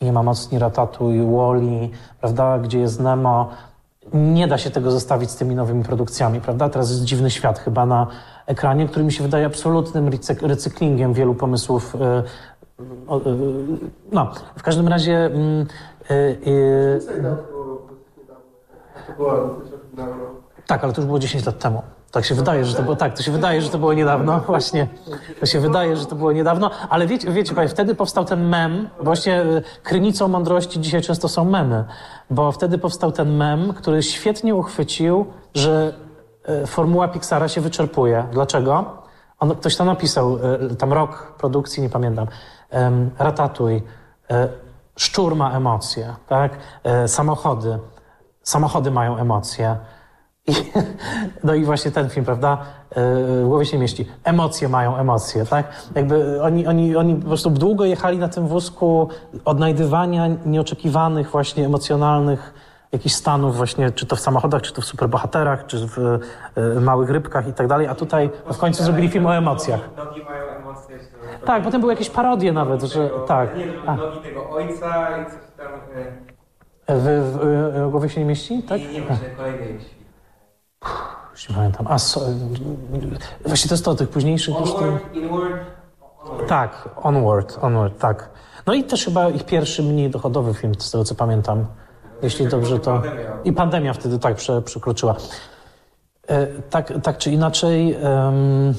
Nie 0.01 0.13
ma 0.13 0.23
mocni 0.23 0.59
Ratatuj, 0.59 1.21
Wally, 1.21 1.89
prawda, 2.19 2.59
gdzie 2.59 2.79
jest 2.79 2.99
Nemo, 2.99 3.49
nie 4.13 4.47
da 4.47 4.57
się 4.57 4.69
tego 4.69 4.91
zestawić 4.91 5.31
z 5.31 5.35
tymi 5.35 5.55
nowymi 5.55 5.83
produkcjami, 5.83 6.41
prawda? 6.41 6.69
Teraz 6.69 6.89
jest 6.89 7.03
dziwny 7.03 7.31
świat 7.31 7.59
chyba 7.59 7.85
na 7.85 8.07
ekranie, 8.45 8.87
który 8.87 9.05
mi 9.05 9.11
się 9.11 9.23
wydaje 9.23 9.45
absolutnym 9.45 10.11
recyklingiem 10.41 11.13
wielu 11.13 11.35
pomysłów. 11.35 11.95
E, 11.95 11.99
e, 12.07 12.23
no, 14.11 14.31
w 14.57 14.63
każdym 14.63 14.87
razie. 14.87 15.31
Mm, 16.09 16.99
tak, 20.67 20.83
ale 20.83 20.93
to 20.93 21.01
już 21.01 21.05
było 21.05 21.19
10 21.19 21.45
lat 21.45 21.59
temu. 21.59 21.81
Tak 22.11 22.25
się 22.25 22.35
wydaje, 22.35 22.65
że 22.65 22.75
to 22.75 22.83
było 22.83 22.95
tak, 22.95 23.17
to 23.17 23.23
się 23.23 23.31
wydaje, 23.31 23.61
że 23.61 23.69
to 23.69 23.77
było 23.77 23.93
niedawno, 23.93 24.39
właśnie. 24.47 24.87
To 25.39 25.45
się 25.45 25.59
wydaje, 25.59 25.95
że 25.95 26.05
to 26.05 26.15
było 26.15 26.31
niedawno, 26.31 26.71
ale 26.89 27.07
wiecie, 27.07 27.31
wiecie 27.31 27.55
Państwo, 27.55 27.75
wtedy 27.75 27.95
powstał 27.95 28.25
ten 28.25 28.47
mem, 28.49 28.89
właśnie 29.01 29.41
e, 29.41 29.61
krynicą 29.83 30.27
mądrości 30.27 30.79
dzisiaj 30.79 31.01
często 31.01 31.29
są 31.29 31.45
memy, 31.45 31.83
bo 32.29 32.51
wtedy 32.51 32.77
powstał 32.77 33.11
ten 33.11 33.35
mem, 33.35 33.73
który 33.73 34.03
świetnie 34.03 34.55
uchwycił, 34.55 35.25
że 35.53 35.93
e, 36.45 36.67
formuła 36.67 37.07
Pixara 37.07 37.47
się 37.47 37.61
wyczerpuje. 37.61 38.23
Dlaczego? 38.31 38.85
On, 39.39 39.55
ktoś 39.55 39.75
tam 39.75 39.87
napisał, 39.87 40.37
e, 40.71 40.75
tam 40.75 40.93
rok 40.93 41.33
produkcji, 41.37 41.83
nie 41.83 41.89
pamiętam, 41.89 42.27
ratatuj, 43.19 43.81
szczur 44.97 45.35
ma 45.35 45.51
emocje, 45.51 46.15
tak? 46.27 46.57
Samochody, 47.07 47.79
samochody 48.43 48.91
mają 48.91 49.17
emocje. 49.17 49.77
I, 50.47 50.53
no 51.43 51.53
i 51.53 51.63
właśnie 51.63 51.91
ten 51.91 52.09
film, 52.09 52.25
prawda? 52.25 52.57
W 52.95 53.43
głowie 53.47 53.65
się 53.65 53.77
mieści. 53.77 54.07
Emocje 54.23 54.69
mają 54.69 54.97
emocje, 54.97 55.45
tak? 55.45 55.89
Jakby 55.95 56.43
oni, 56.43 56.67
oni, 56.67 56.95
oni 56.95 57.15
po 57.15 57.27
prostu 57.27 57.49
długo 57.49 57.85
jechali 57.85 58.17
na 58.17 58.29
tym 58.29 58.47
wózku 58.47 59.09
odnajdywania 59.45 60.27
nieoczekiwanych, 60.45 61.31
właśnie 61.31 61.65
emocjonalnych 61.65 62.53
jakichś 62.91 63.15
stanów 63.15 63.57
właśnie, 63.57 63.91
czy 63.91 64.05
to 64.05 64.15
w 64.15 64.19
samochodach, 64.19 64.61
czy 64.61 64.73
to 64.73 64.81
w 64.81 64.85
superbohaterach, 64.85 65.65
czy 65.65 65.87
w 65.87 65.97
y, 66.57 66.81
małych 66.81 67.09
rybkach 67.09 67.47
i 67.47 67.53
tak 67.53 67.67
dalej, 67.67 67.87
a 67.87 67.95
tutaj 67.95 68.29
w 68.53 68.57
końcu 68.57 68.83
zrobili 68.83 69.09
film 69.09 69.25
o 69.25 69.35
emocjach. 69.35 69.79
Nogi 69.97 70.23
mają. 70.23 70.54
Tak, 71.45 71.63
potem 71.63 71.81
były 71.81 71.93
jakieś 71.93 72.09
parodie 72.09 72.53
nawet, 72.53 72.81
że 72.81 73.09
tak. 73.27 73.57
Nie, 73.57 73.65
nogi 73.65 74.19
tego 74.23 74.49
ojca 74.49 75.17
i 75.21 75.25
coś 75.25 75.33
tam... 75.57 75.67
W, 76.87 77.03
w, 77.03 77.87
w, 77.87 77.91
głowie 77.91 78.09
się 78.09 78.19
nie 78.21 78.25
mieści? 78.27 78.63
Tak? 78.63 78.79
Nie, 78.81 78.87
nie 78.87 79.01
wiem, 79.01 79.15
że 79.15 79.29
kolejny 79.37 79.65
jeśli. 79.65 80.05
Już 81.31 81.49
nie 81.49 81.55
pamiętam. 81.55 81.87
A 81.89 81.99
so, 81.99 82.21
właśnie 83.45 83.69
to 83.69 83.73
jest 83.73 83.85
to, 83.85 83.95
tych 83.95 84.09
późniejszych. 84.09 84.55
Onward, 84.55 85.13
inward, 85.13 85.61
onward. 86.23 86.49
Tak, 86.49 86.89
Onward, 86.95 87.57
Onward, 87.61 87.99
tak. 87.99 88.29
No 88.65 88.73
i 88.73 88.83
też 88.83 89.05
chyba 89.05 89.29
ich 89.29 89.45
pierwszy 89.45 89.83
mniej 89.83 90.09
dochodowy 90.09 90.53
film, 90.53 90.75
z 90.79 90.91
tego 90.91 91.03
co 91.03 91.15
pamiętam. 91.15 91.65
Jeśli 92.21 92.47
dobrze 92.47 92.79
to... 92.79 93.01
I 93.43 93.53
pandemia 93.53 93.93
wtedy 93.93 94.19
tak 94.19 94.35
prze, 94.35 94.61
przekroczyła. 94.61 95.15
E, 96.27 96.47
tak, 96.47 96.93
tak 97.03 97.17
czy 97.17 97.31
inaczej, 97.31 97.97
um, 98.03 98.73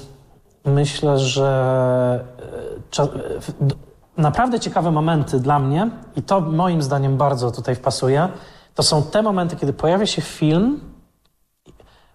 myślę, 0.64 1.18
że 1.18 2.24
e, 2.52 2.55
naprawdę 4.16 4.61
ciekawe 4.61 4.91
momenty 4.91 5.41
dla 5.41 5.59
mnie, 5.59 5.91
i 6.16 6.22
to 6.22 6.41
moim 6.41 6.82
zdaniem 6.82 7.16
bardzo 7.16 7.51
tutaj 7.51 7.74
wpasuje, 7.74 8.28
to 8.74 8.82
są 8.82 9.03
te 9.03 9.22
momenty, 9.22 9.57
kiedy 9.57 9.72
pojawia 9.72 10.07
się 10.07 10.22
film, 10.22 10.80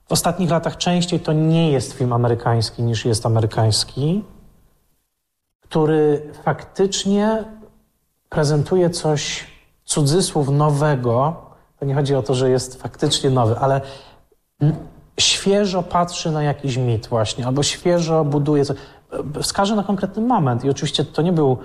w 0.07 0.13
ostatnich 0.13 0.49
latach 0.49 0.77
częściej 0.77 1.19
to 1.19 1.33
nie 1.33 1.71
jest 1.71 1.93
film 1.93 2.13
amerykański 2.13 2.83
niż 2.83 3.05
jest 3.05 3.25
amerykański, 3.25 4.23
który 5.61 6.31
faktycznie 6.43 7.43
prezentuje 8.29 8.89
coś, 8.89 9.47
cudzysłów, 9.85 10.49
nowego. 10.49 11.35
To 11.79 11.85
nie 11.85 11.95
chodzi 11.95 12.15
o 12.15 12.23
to, 12.23 12.33
że 12.33 12.49
jest 12.49 12.81
faktycznie 12.81 13.29
nowy, 13.29 13.59
ale 13.59 13.81
świeżo 15.19 15.83
patrzy 15.83 16.31
na 16.31 16.43
jakiś 16.43 16.77
mit 16.77 17.07
właśnie, 17.07 17.45
albo 17.45 17.63
świeżo 17.63 18.25
buduje 18.25 18.65
coś. 18.65 18.77
Wskażę 19.41 19.75
na 19.75 19.83
konkretny 19.83 20.21
moment 20.21 20.65
i 20.65 20.69
oczywiście 20.69 21.05
to 21.05 21.21
nie 21.21 21.31
był 21.31 21.57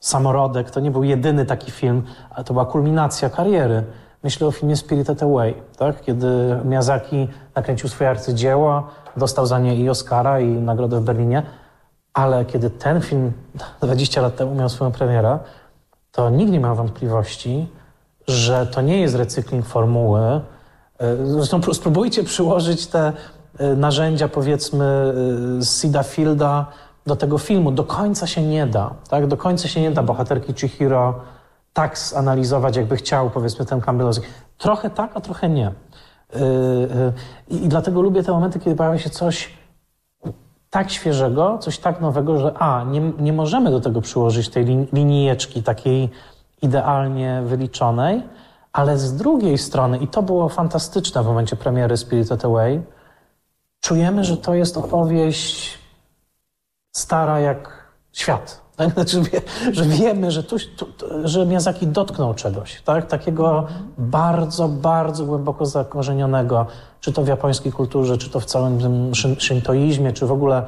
samorodek, 0.00 0.70
to 0.70 0.80
nie 0.80 0.90
był 0.90 1.04
jedyny 1.04 1.46
taki 1.46 1.70
film, 1.70 2.02
ale 2.30 2.44
to 2.44 2.52
była 2.52 2.66
kulminacja 2.66 3.30
kariery. 3.30 3.84
Myślę 4.22 4.46
o 4.46 4.52
filmie 4.52 4.76
Spirited 4.76 5.22
Away, 5.22 5.54
tak? 5.78 6.00
kiedy 6.00 6.60
Miyazaki 6.64 7.28
nakręcił 7.54 7.88
swoje 7.88 8.10
arcydzieło, 8.10 8.88
dostał 9.16 9.46
za 9.46 9.58
nie 9.58 9.76
i 9.76 9.88
Oscara, 9.88 10.40
i 10.40 10.46
nagrodę 10.46 11.00
w 11.00 11.04
Berlinie, 11.04 11.42
ale 12.14 12.44
kiedy 12.44 12.70
ten 12.70 13.00
film 13.00 13.32
20 13.82 14.20
lat 14.20 14.36
temu 14.36 14.54
miał 14.54 14.68
swoją 14.68 14.92
premierę, 14.92 15.38
to 16.12 16.30
nikt 16.30 16.52
nie 16.52 16.60
miał 16.60 16.76
wątpliwości, 16.76 17.66
że 18.28 18.66
to 18.66 18.80
nie 18.80 19.00
jest 19.00 19.14
recykling 19.14 19.66
formuły. 19.66 20.20
E, 20.20 20.40
zresztą 21.24 21.60
spróbujcie 21.72 22.24
przyłożyć 22.24 22.86
te 22.86 23.12
e, 23.58 23.76
narzędzia, 23.76 24.28
powiedzmy, 24.28 24.84
e, 24.84 25.62
z 25.62 25.80
Sida 25.80 26.02
Fielda 26.02 26.66
do 27.06 27.16
tego 27.16 27.38
filmu. 27.38 27.72
Do 27.72 27.84
końca 27.84 28.26
się 28.26 28.42
nie 28.42 28.66
da. 28.66 28.94
Tak? 29.08 29.26
Do 29.26 29.36
końca 29.36 29.68
się 29.68 29.80
nie 29.80 29.90
da 29.90 30.02
bohaterki 30.02 30.54
Chihiro 30.54 31.14
tak 31.72 31.98
zanalizować, 31.98 32.76
jakby 32.76 32.96
chciał, 32.96 33.30
powiedzmy, 33.30 33.66
ten 33.66 33.80
Campbellowski. 33.80 34.26
Trochę 34.58 34.90
tak, 34.90 35.10
a 35.14 35.20
trochę 35.20 35.48
nie. 35.48 35.72
Yy, 36.34 36.40
yy, 37.50 37.58
I 37.58 37.68
dlatego 37.68 38.02
lubię 38.02 38.22
te 38.22 38.32
momenty, 38.32 38.58
kiedy 38.58 38.76
pojawia 38.76 38.98
się 38.98 39.10
coś 39.10 39.50
tak 40.70 40.90
świeżego, 40.90 41.58
coś 41.58 41.78
tak 41.78 42.00
nowego, 42.00 42.38
że 42.38 42.54
a, 42.58 42.84
nie, 42.84 43.00
nie 43.00 43.32
możemy 43.32 43.70
do 43.70 43.80
tego 43.80 44.00
przyłożyć 44.00 44.48
tej 44.48 44.64
linijeczki 44.92 45.62
takiej 45.62 46.10
idealnie 46.62 47.42
wyliczonej, 47.44 48.22
ale 48.72 48.98
z 48.98 49.16
drugiej 49.16 49.58
strony, 49.58 49.98
i 49.98 50.08
to 50.08 50.22
było 50.22 50.48
fantastyczne 50.48 51.22
w 51.22 51.26
momencie 51.26 51.56
premiery 51.56 51.96
Spirited 51.96 52.44
Away, 52.44 52.82
czujemy, 53.80 54.24
że 54.24 54.36
to 54.36 54.54
jest 54.54 54.76
opowieść 54.76 55.79
stara 56.92 57.40
jak 57.40 57.90
świat. 58.12 58.60
Tak? 58.80 58.92
Znaczy, 58.92 59.22
że 59.72 59.84
wiemy, 59.84 60.30
że, 60.30 60.42
tu, 60.42 60.56
tu, 60.76 60.86
że 61.24 61.46
Miyazaki 61.46 61.86
dotknął 61.86 62.34
czegoś, 62.34 62.82
tak? 62.82 63.06
takiego 63.06 63.66
bardzo, 63.98 64.68
bardzo 64.68 65.24
głęboko 65.24 65.66
zakorzenionego, 65.66 66.66
czy 67.00 67.12
to 67.12 67.22
w 67.22 67.28
japońskiej 67.28 67.72
kulturze, 67.72 68.18
czy 68.18 68.30
to 68.30 68.40
w 68.40 68.44
całym 68.44 68.80
tym 68.80 69.12
shintoizmie, 69.38 70.12
czy 70.12 70.26
w 70.26 70.32
ogóle 70.32 70.66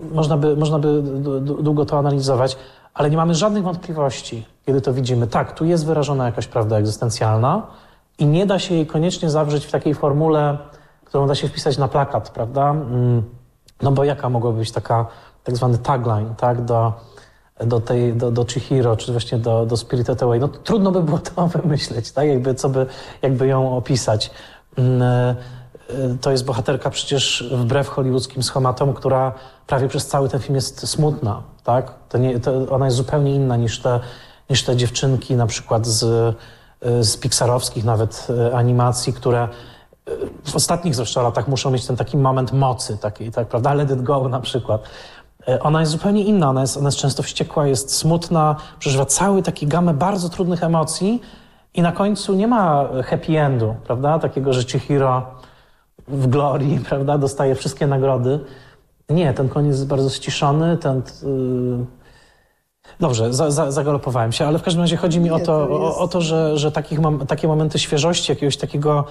można 0.00 0.36
by, 0.36 0.56
można 0.56 0.78
by 0.78 1.02
długo 1.42 1.86
to 1.86 1.98
analizować, 1.98 2.56
ale 2.94 3.10
nie 3.10 3.16
mamy 3.16 3.34
żadnych 3.34 3.62
wątpliwości, 3.62 4.46
kiedy 4.66 4.80
to 4.80 4.92
widzimy. 4.92 5.26
Tak, 5.26 5.52
tu 5.52 5.64
jest 5.64 5.86
wyrażona 5.86 6.26
jakaś 6.26 6.46
prawda 6.46 6.78
egzystencjalna 6.78 7.66
i 8.18 8.26
nie 8.26 8.46
da 8.46 8.58
się 8.58 8.74
jej 8.74 8.86
koniecznie 8.86 9.30
zawrzeć 9.30 9.66
w 9.66 9.70
takiej 9.70 9.94
formule, 9.94 10.58
którą 11.04 11.26
da 11.26 11.34
się 11.34 11.48
wpisać 11.48 11.78
na 11.78 11.88
plakat, 11.88 12.30
prawda? 12.30 12.70
Mm, 12.70 13.22
no 13.82 13.92
bo 13.92 14.04
jaka 14.04 14.28
mogłaby 14.28 14.58
być 14.58 14.72
taka 14.72 15.06
tak 15.44 15.56
zwany 15.56 15.78
tagline, 15.78 16.34
tak, 16.36 16.64
do, 16.64 16.92
do, 17.66 17.80
tej, 17.80 18.14
do, 18.14 18.30
do 18.30 18.44
Chihiro, 18.44 18.96
czy 18.96 19.12
właśnie 19.12 19.38
do, 19.38 19.66
do 19.66 19.76
Spirited 19.76 20.22
Away. 20.22 20.40
No 20.40 20.48
trudno 20.48 20.90
by 20.90 21.02
było 21.02 21.18
to 21.18 21.46
wymyśleć, 21.58 22.12
tak? 22.12 22.28
Jakby, 22.28 22.54
co 22.54 22.68
by, 22.68 22.86
jakby 23.22 23.46
ją 23.46 23.76
opisać. 23.76 24.30
Mm, 24.76 25.02
e, 25.02 25.36
to 26.20 26.30
jest 26.30 26.44
bohaterka 26.44 26.90
przecież 26.90 27.50
wbrew 27.52 27.88
hollywoodzkim 27.88 28.42
schematom, 28.42 28.94
która 28.94 29.32
prawie 29.66 29.88
przez 29.88 30.06
cały 30.06 30.28
ten 30.28 30.40
film 30.40 30.54
jest 30.54 30.88
smutna, 30.88 31.42
tak? 31.64 31.94
To 32.08 32.18
nie, 32.18 32.40
to 32.40 32.68
ona 32.70 32.84
jest 32.84 32.96
zupełnie 32.96 33.34
inna 33.34 33.56
niż 33.56 33.80
te, 33.80 34.00
niż 34.50 34.64
te 34.64 34.76
dziewczynki 34.76 35.34
na 35.34 35.46
przykład 35.46 35.86
z, 35.86 36.04
e, 36.82 37.04
z 37.04 37.16
pixarowskich 37.16 37.84
nawet 37.84 38.26
e, 38.30 38.56
animacji, 38.56 39.12
które 39.12 39.48
w 40.44 40.56
ostatnich 40.56 40.94
zresztą 40.94 41.22
latach 41.22 41.48
muszą 41.48 41.70
mieć 41.70 41.86
ten 41.86 41.96
taki 41.96 42.16
moment 42.16 42.52
mocy, 42.52 42.98
taki, 42.98 43.30
tak, 43.30 43.48
prawda? 43.48 43.74
Let 43.74 43.90
it 43.90 44.02
go 44.02 44.28
na 44.28 44.40
przykład. 44.40 44.82
E, 45.48 45.60
ona 45.60 45.80
jest 45.80 45.92
zupełnie 45.92 46.24
inna, 46.24 46.50
ona 46.50 46.60
jest, 46.60 46.76
ona 46.76 46.88
jest 46.88 46.98
często 46.98 47.22
wściekła, 47.22 47.66
jest 47.66 47.96
smutna, 47.96 48.56
przeżywa 48.78 49.06
cały 49.06 49.42
taki 49.42 49.66
gamę 49.66 49.94
bardzo 49.94 50.28
trudnych 50.28 50.62
emocji 50.62 51.22
i 51.74 51.82
na 51.82 51.92
końcu 51.92 52.34
nie 52.34 52.46
ma 52.46 52.88
happy 53.04 53.40
endu, 53.40 53.74
prawda? 53.84 54.18
Takiego, 54.18 54.52
że 54.52 54.62
Chihiro 54.62 55.26
w 56.08 56.26
glorii, 56.26 56.80
prawda, 56.88 57.18
dostaje 57.18 57.54
wszystkie 57.54 57.86
nagrody. 57.86 58.40
Nie, 59.08 59.34
ten 59.34 59.48
koniec 59.48 59.72
jest 59.72 59.86
bardzo 59.86 60.10
ściszony, 60.10 60.76
ten... 60.76 61.02
Yy... 61.22 61.84
Dobrze, 63.00 63.32
za, 63.32 63.50
za, 63.50 63.70
zagalopowałem 63.70 64.32
się, 64.32 64.46
ale 64.46 64.58
w 64.58 64.62
każdym 64.62 64.82
razie 64.82 64.96
chodzi 64.96 65.20
mi 65.20 65.24
Nie, 65.24 65.34
o 65.34 65.38
to, 65.38 65.44
to 65.44 65.70
o, 65.70 65.98
o, 65.98 66.08
to 66.08 66.20
że, 66.20 66.58
że 66.58 66.72
takich, 66.72 66.98
takie 67.28 67.48
momenty 67.48 67.78
świeżości, 67.78 68.32
jakiegoś 68.32 68.56
takiego 68.56 69.04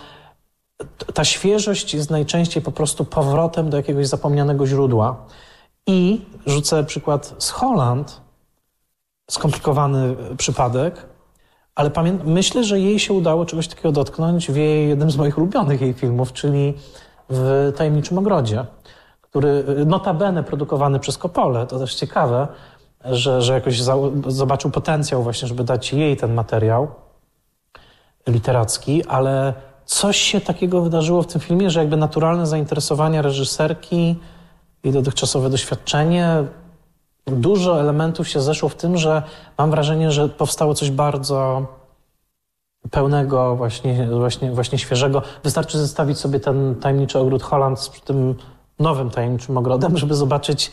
ta 1.13 1.23
świeżość 1.23 1.93
jest 1.93 2.09
najczęściej 2.09 2.63
po 2.63 2.71
prostu 2.71 3.05
powrotem 3.05 3.69
do 3.69 3.77
jakiegoś 3.77 4.07
zapomnianego 4.07 4.67
źródła. 4.67 5.15
I 5.87 6.21
rzucę 6.45 6.83
przykład 6.83 7.35
z 7.37 7.49
Holland, 7.49 8.21
skomplikowany 9.29 10.15
przypadek, 10.37 11.05
ale 11.75 11.91
myślę, 12.25 12.63
że 12.63 12.79
jej 12.79 12.99
się 12.99 13.13
udało 13.13 13.45
czegoś 13.45 13.67
takiego 13.67 13.91
dotknąć 13.91 14.51
w 14.51 14.55
jej, 14.55 14.89
jednym 14.89 15.11
z 15.11 15.17
moich 15.17 15.37
ulubionych 15.37 15.81
jej 15.81 15.93
filmów, 15.93 16.33
czyli 16.33 16.73
w 17.29 17.73
Tajemniczym 17.77 18.17
Ogrodzie, 18.17 18.65
który 19.21 19.63
notabene 19.85 20.43
produkowany 20.43 20.99
przez 20.99 21.17
Kopole, 21.17 21.67
to 21.67 21.79
też 21.79 21.95
ciekawe, 21.95 22.47
że, 23.05 23.41
że 23.41 23.53
jakoś 23.53 23.81
za, 23.81 23.95
zobaczył 24.27 24.71
potencjał 24.71 25.23
właśnie, 25.23 25.47
żeby 25.47 25.63
dać 25.63 25.93
jej 25.93 26.17
ten 26.17 26.33
materiał 26.33 26.87
literacki, 28.27 29.05
ale 29.05 29.53
coś 29.85 30.17
się 30.17 30.41
takiego 30.41 30.81
wydarzyło 30.81 31.21
w 31.21 31.27
tym 31.27 31.41
filmie, 31.41 31.69
że 31.69 31.79
jakby 31.79 31.97
naturalne 31.97 32.47
zainteresowanie 32.47 33.21
reżyserki 33.21 34.15
i 34.87 34.91
dotychczasowe 34.91 35.49
doświadczenie, 35.49 36.43
dużo 37.25 37.79
elementów 37.79 38.27
się 38.27 38.41
zeszło 38.41 38.69
w 38.69 38.75
tym, 38.75 38.97
że 38.97 39.23
mam 39.57 39.71
wrażenie, 39.71 40.11
że 40.11 40.29
powstało 40.29 40.73
coś 40.73 40.91
bardzo 40.91 41.65
pełnego, 42.91 43.55
właśnie, 43.55 44.07
właśnie, 44.07 44.51
właśnie 44.51 44.77
świeżego. 44.77 45.21
Wystarczy 45.43 45.77
zestawić 45.77 46.17
sobie 46.17 46.39
ten 46.39 46.75
tajemniczy 46.75 47.19
ogród 47.19 47.43
Holland 47.43 47.79
z 47.79 48.01
tym 48.01 48.35
nowym 48.79 49.09
tajemniczym 49.09 49.57
ogrodem, 49.57 49.97
żeby 49.97 50.15
zobaczyć, 50.15 50.71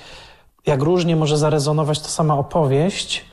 jak 0.67 0.83
różnie 0.83 1.17
może 1.17 1.39
zarezonować 1.39 2.01
ta 2.01 2.09
sama 2.09 2.39
opowieść 2.39 3.25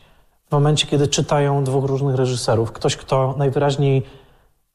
w 0.49 0.51
momencie, 0.51 0.87
kiedy 0.87 1.07
czytają 1.07 1.63
dwóch 1.63 1.85
różnych 1.85 2.15
reżyserów. 2.15 2.71
Ktoś, 2.71 2.95
kto 2.97 3.35
najwyraźniej, 3.37 4.05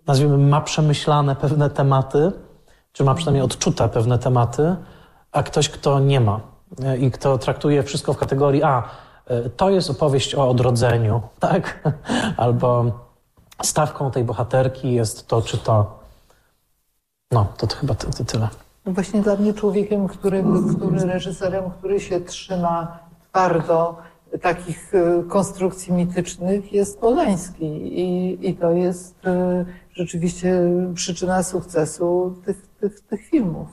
nazwijmy, 0.07 0.39
ma 0.39 0.61
przemyślane 0.61 1.37
pewne 1.37 1.71
tematy, 1.71 2.33
czy 2.93 3.05
ma 3.05 3.15
przynajmniej 3.15 3.45
odczute 3.45 3.89
pewne 3.89 4.19
tematy, 4.19 4.77
a 5.37 5.43
ktoś, 5.43 5.69
kto 5.69 6.01
nie 6.01 6.21
ma 6.21 6.41
e, 6.83 6.99
i 6.99 7.11
kto 7.11 7.39
traktuje 7.39 7.83
wszystko 7.83 8.13
w 8.13 8.17
kategorii 8.17 8.63
a, 8.63 8.83
e, 9.27 9.51
to 9.51 9.71
jest 9.71 9.91
opowieść 9.91 10.35
o 10.35 10.49
odrodzeniu, 10.49 11.23
tak? 11.41 11.89
Albo 12.37 12.85
stawką 13.63 14.11
tej 14.11 14.25
bohaterki 14.25 14.93
jest 14.93 15.27
to 15.27 15.43
czy 15.43 15.59
to. 15.59 15.99
No, 17.31 17.47
to, 17.57 17.67
to 17.67 17.77
chyba 17.77 17.95
tyle. 17.95 18.49
No 18.87 18.93
właśnie 18.93 19.23
dla 19.23 19.37
mnie 19.37 19.55
człowiekiem, 19.55 20.09
który, 20.09 20.45
który 20.77 20.99
reżyserem, 20.99 21.71
który 21.71 22.01
się 22.01 22.21
trzyma 22.21 22.99
twardo 23.29 23.97
takich 24.43 24.95
e, 24.95 25.23
konstrukcji 25.29 25.93
mitycznych 25.93 26.73
jest 26.73 26.99
Polański 26.99 27.65
i, 28.01 28.39
i 28.49 28.55
to 28.55 28.71
jest 28.71 29.15
rzeczywiście 29.95 30.61
przyczyna 30.95 31.43
sukcesu 31.43 32.35
tych, 32.45 32.67
tych, 32.81 33.01
tych 33.01 33.27
filmów. 33.27 33.69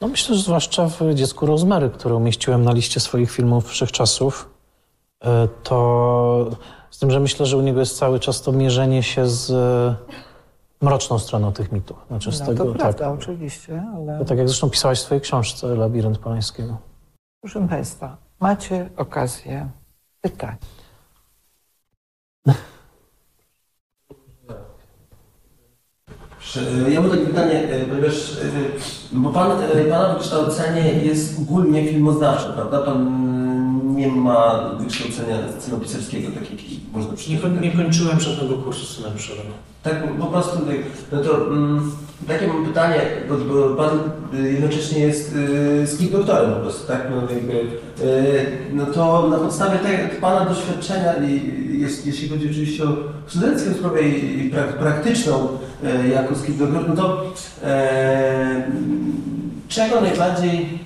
No 0.00 0.08
myślę, 0.08 0.36
że 0.36 0.42
zwłaszcza 0.42 0.88
w 0.88 1.14
Dziecku 1.14 1.46
Rozmery, 1.46 1.90
które 1.90 2.14
umieściłem 2.14 2.64
na 2.64 2.72
liście 2.72 3.00
swoich 3.00 3.30
filmów 3.30 3.68
wszechczasów, 3.68 4.50
e, 5.24 5.48
to 5.62 6.50
z 6.90 6.98
tym, 6.98 7.10
że 7.10 7.20
myślę, 7.20 7.46
że 7.46 7.56
u 7.56 7.60
niego 7.60 7.80
jest 7.80 7.98
cały 7.98 8.20
czas 8.20 8.42
to 8.42 8.52
mierzenie 8.52 9.02
się 9.02 9.26
z 9.26 9.52
mroczną 10.80 11.18
stroną 11.18 11.52
tych 11.52 11.72
mitów. 11.72 11.96
Znaczy 12.08 12.32
z 12.32 12.40
No 12.40 12.46
tego, 12.46 12.64
to 12.64 12.72
prawda, 12.74 12.98
tak. 12.98 13.18
oczywiście, 13.18 13.82
ale 13.96 14.24
tak 14.24 14.38
jak 14.38 14.48
zresztą 14.48 14.70
pisałaś 14.70 14.98
w 14.98 15.02
swojej 15.02 15.20
książce 15.22 15.66
Labirynt 15.66 16.18
Polańskiego. 16.18 16.76
proszę 17.40 17.68
Państwa, 17.68 18.16
macie 18.40 18.90
okazję 18.96 19.68
pytać. 20.20 20.56
Ja 26.88 27.00
mam 27.00 27.10
takie 27.10 27.26
pytanie, 27.26 27.68
e, 27.68 27.84
ponieważ 27.84 28.32
e, 28.32 28.46
bo 29.12 29.30
pan, 29.30 29.50
e, 29.50 29.84
Pana 29.84 30.14
wykształcenie 30.14 30.92
jest 30.92 31.38
ogólnie 31.38 31.88
filmoznawcze, 31.88 32.52
prawda? 32.54 32.78
Pan 32.78 33.28
nie 33.96 34.08
ma 34.08 34.70
wykształcenia 34.78 35.36
scenopisarskiego, 35.58 36.28
tak 36.30 36.50
jak 36.50 36.60
można 36.92 37.12
przeczytać. 37.12 37.74
kończyłem 37.76 38.20
żadnego 38.20 38.56
kursu 38.56 38.86
scenariuszowego. 38.86 39.50
Tak, 39.82 40.18
po 40.18 40.26
prostu, 40.26 40.58
tak, 40.58 40.76
no 41.12 41.22
to 41.22 41.46
mm, 41.46 41.90
takie 42.28 42.46
mam 42.48 42.66
pytanie, 42.66 43.00
bo, 43.28 43.36
bo 43.36 43.76
Pan 43.76 43.98
y, 44.34 44.52
jednocześnie 44.52 45.00
jest 45.00 45.36
y, 45.82 45.86
skip 45.86 46.12
doktorem 46.12 46.54
po 46.54 46.60
prostu, 46.60 46.86
tak? 46.86 47.06
No, 47.10 47.34
jakby, 47.34 47.52
y, 47.52 48.46
no 48.72 48.86
to 48.86 49.28
na 49.28 49.38
podstawie 49.38 49.78
tego 49.78 50.20
Pana 50.20 50.44
doświadczenia, 50.44 51.14
i, 51.14 51.58
jest, 51.80 52.06
jeśli 52.06 52.28
chodzi 52.28 52.50
oczywiście 52.50 52.84
o 52.84 52.88
studencką 53.26 53.74
sprawę 53.74 54.02
i, 54.02 54.46
i 54.46 54.50
prak, 54.50 54.78
praktyczną 54.78 55.48
y, 56.04 56.08
jako 56.08 56.34
skip 56.34 56.56
doktor, 56.56 56.88
no 56.88 56.96
to 56.96 57.24
e, 57.64 58.70
czego 59.68 60.00
najbardziej 60.00 60.78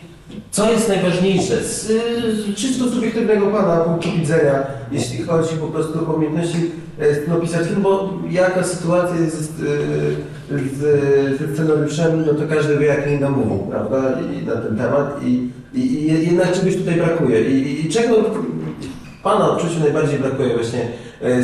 co 0.52 0.72
jest 0.72 0.88
najważniejsze 0.88 1.64
z, 1.64 1.86
z 1.86 2.54
czysto 2.54 2.88
subiektywnego 2.90 3.46
Pana 3.46 3.76
punktu 3.76 4.08
widzenia, 4.18 4.66
jeśli 4.92 5.22
chodzi 5.24 5.56
po 5.56 5.66
prostu 5.66 6.10
o 6.10 6.14
umiejętności 6.14 6.70
scenopisarskie, 7.22 7.74
bo 7.74 8.18
jaka 8.30 8.64
sytuacja 8.64 9.16
jest 9.16 9.40
z, 9.40 9.50
z, 10.78 10.78
ze 11.38 11.54
scenariuszem, 11.54 12.24
no 12.26 12.34
to 12.34 12.48
każdy 12.48 12.78
wie, 12.78 12.86
jak 12.86 13.20
nam 13.20 13.32
mówią, 13.32 13.66
prawda, 13.70 14.20
I, 14.20 14.46
na 14.46 14.56
ten 14.56 14.76
temat 14.76 15.24
i, 15.24 15.48
i, 15.74 15.80
i 15.80 16.26
jednak 16.26 16.52
czegoś 16.52 16.76
tutaj 16.76 16.94
brakuje. 16.94 17.50
I, 17.50 17.86
i 17.86 17.90
czego 17.90 18.16
Pana 19.22 19.50
odczuciu 19.50 19.80
najbardziej 19.80 20.18
brakuje 20.18 20.54
właśnie 20.54 20.88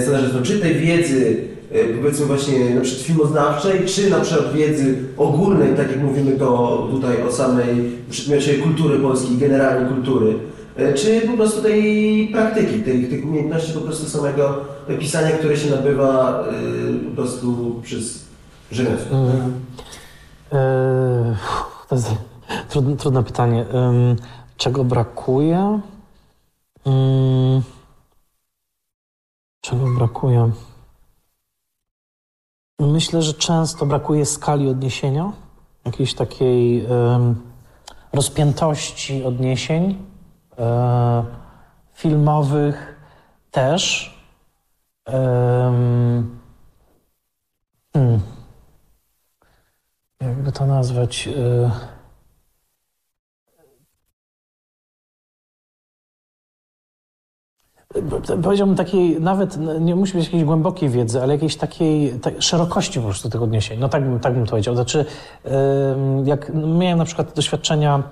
scenarzystom? 0.03 0.43
Czy 0.43 0.59
tej 0.59 0.75
wiedzy, 0.75 1.37
e, 1.55 1.58
powiedzmy 1.97 2.27
właśnie 2.27 2.75
na 2.75 2.81
przykład 2.81 3.07
filmoznawczej, 3.07 3.87
czy 3.87 4.11
na 4.11 4.21
przykład 4.21 4.53
wiedzy 4.53 5.05
ogólnej, 5.16 5.77
tak 5.77 5.91
jak 5.91 6.03
mówimy 6.03 6.33
to 6.33 6.89
tutaj 6.91 7.23
o 7.23 7.33
samej 7.33 7.99
przedmiocie 8.11 8.55
kultury 8.59 8.99
polskiej, 8.99 9.37
generalnie 9.37 9.89
kultury, 9.89 10.39
e, 10.77 10.95
czy 10.95 11.21
po 11.21 11.33
prostu 11.33 11.62
tej 11.62 12.29
praktyki, 12.33 12.83
tych, 12.83 13.11
tych 13.11 13.25
umiejętności 13.25 13.73
po 13.73 13.81
prostu 13.81 14.09
samego 14.09 14.64
pisania, 14.99 15.31
które 15.31 15.57
się 15.57 15.71
nabywa 15.71 16.45
e, 16.45 17.05
po 17.11 17.16
prostu 17.16 17.81
przez 17.83 18.25
rzemiosło. 18.73 19.16
Mm. 19.16 19.53
E, 20.53 21.37
To 21.89 21.95
jest 21.95 22.11
trudne, 22.69 22.97
trudne 22.97 23.23
pytanie. 23.25 23.66
Ym, 23.75 24.16
Czego 24.57 24.85
brakuje? 24.85 25.81
Ym, 26.87 27.62
Czego 29.61 29.85
brakuje? 29.99 30.51
Myślę, 32.79 33.22
że 33.22 33.35
często 33.35 33.87
brakuje 33.87 34.26
skali 34.26 34.68
odniesienia, 34.68 35.33
jakiejś 35.85 36.14
takiej 36.14 36.87
ym, 36.87 37.43
rozpiętości 38.12 39.24
odniesień 39.24 40.05
e, 40.59 41.24
filmowych 41.93 42.97
też. 43.51 44.15
Ym, 45.09 46.39
hmm 47.94 48.39
jakby 50.20 50.53
to 50.53 50.66
nazwać. 50.66 51.28
y, 51.28 51.98
Powiedziałbym 58.43 58.77
takiej, 58.77 59.20
nawet 59.20 59.59
nie 59.81 59.97
musi 59.97 60.12
być 60.12 60.24
jakiejś 60.24 60.44
głębokiej 60.44 60.89
wiedzy, 60.89 61.23
ale 61.23 61.32
jakiejś 61.32 61.56
takiej 61.56 62.20
tak, 62.20 62.43
szerokości 62.43 63.01
po 63.01 63.05
prostu 63.05 63.31
tych 63.31 63.43
odniesień. 63.43 63.81
No 63.81 63.89
tak 63.89 64.05
bym, 64.05 64.20
tak 64.20 64.35
bym 64.35 64.44
to 64.44 64.51
powiedział. 64.51 64.74
Znaczy, 64.74 65.05
jak 66.24 66.52
miałem 66.55 66.98
na 66.98 67.05
przykład 67.05 67.32
doświadczenia, 67.35 68.02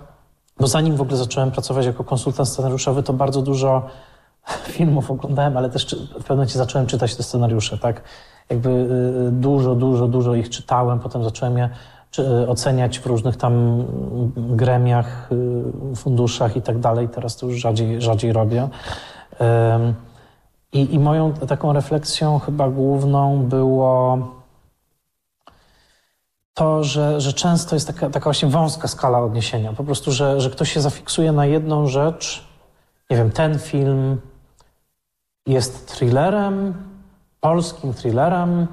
bo 0.60 0.66
zanim 0.66 0.96
w 0.96 1.00
ogóle 1.00 1.16
zacząłem 1.16 1.50
pracować 1.50 1.86
jako 1.86 2.04
konsultant 2.04 2.48
scenariuszowy, 2.48 3.02
to 3.02 3.12
bardzo 3.12 3.42
dużo 3.42 3.86
filmów 4.76 5.10
oglądałem, 5.10 5.56
ale 5.56 5.70
też 5.70 5.86
w 5.86 6.08
pewnym 6.08 6.36
momencie 6.36 6.58
zacząłem 6.58 6.86
czytać 6.86 7.16
te 7.16 7.22
scenariusze, 7.22 7.78
tak? 7.78 8.02
Jakby 8.50 8.70
y, 8.70 9.30
dużo, 9.32 9.74
dużo, 9.74 10.08
dużo 10.08 10.34
ich 10.34 10.50
czytałem, 10.50 10.98
potem 10.98 11.24
zacząłem 11.24 11.58
je 11.58 11.70
czy, 12.10 12.48
oceniać 12.48 12.98
w 12.98 13.06
różnych 13.06 13.36
tam 13.36 13.52
mm, 13.52 14.32
gremiach, 14.56 15.28
y, 15.92 15.96
funduszach 15.96 16.56
i 16.56 16.62
tak 16.62 16.78
dalej. 16.78 17.08
Teraz 17.08 17.36
to 17.36 17.46
już 17.46 17.56
rzadziej, 17.56 18.02
rzadziej 18.02 18.32
robię. 18.32 18.68
I, 20.72 20.94
I 20.94 20.98
moją 20.98 21.32
taką 21.32 21.72
refleksją 21.72 22.38
chyba 22.38 22.70
główną 22.70 23.42
było 23.42 24.18
to, 26.54 26.84
że, 26.84 27.20
że 27.20 27.32
często 27.32 27.76
jest 27.76 27.86
taka, 27.86 28.10
taka 28.10 28.24
właśnie 28.24 28.48
wąska 28.48 28.88
skala 28.88 29.18
odniesienia. 29.18 29.72
Po 29.72 29.84
prostu, 29.84 30.12
że, 30.12 30.40
że 30.40 30.50
ktoś 30.50 30.72
się 30.72 30.80
zafiksuje 30.80 31.32
na 31.32 31.46
jedną 31.46 31.86
rzecz. 31.86 32.44
Nie 33.10 33.16
wiem, 33.16 33.30
ten 33.30 33.58
film 33.58 34.20
jest 35.46 35.92
thrillerem, 35.94 36.74
polskim 37.40 37.94
thrillerem 37.94 38.66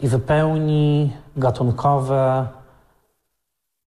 i 0.00 0.08
wypełni 0.08 1.12
gatunkowe 1.36 2.48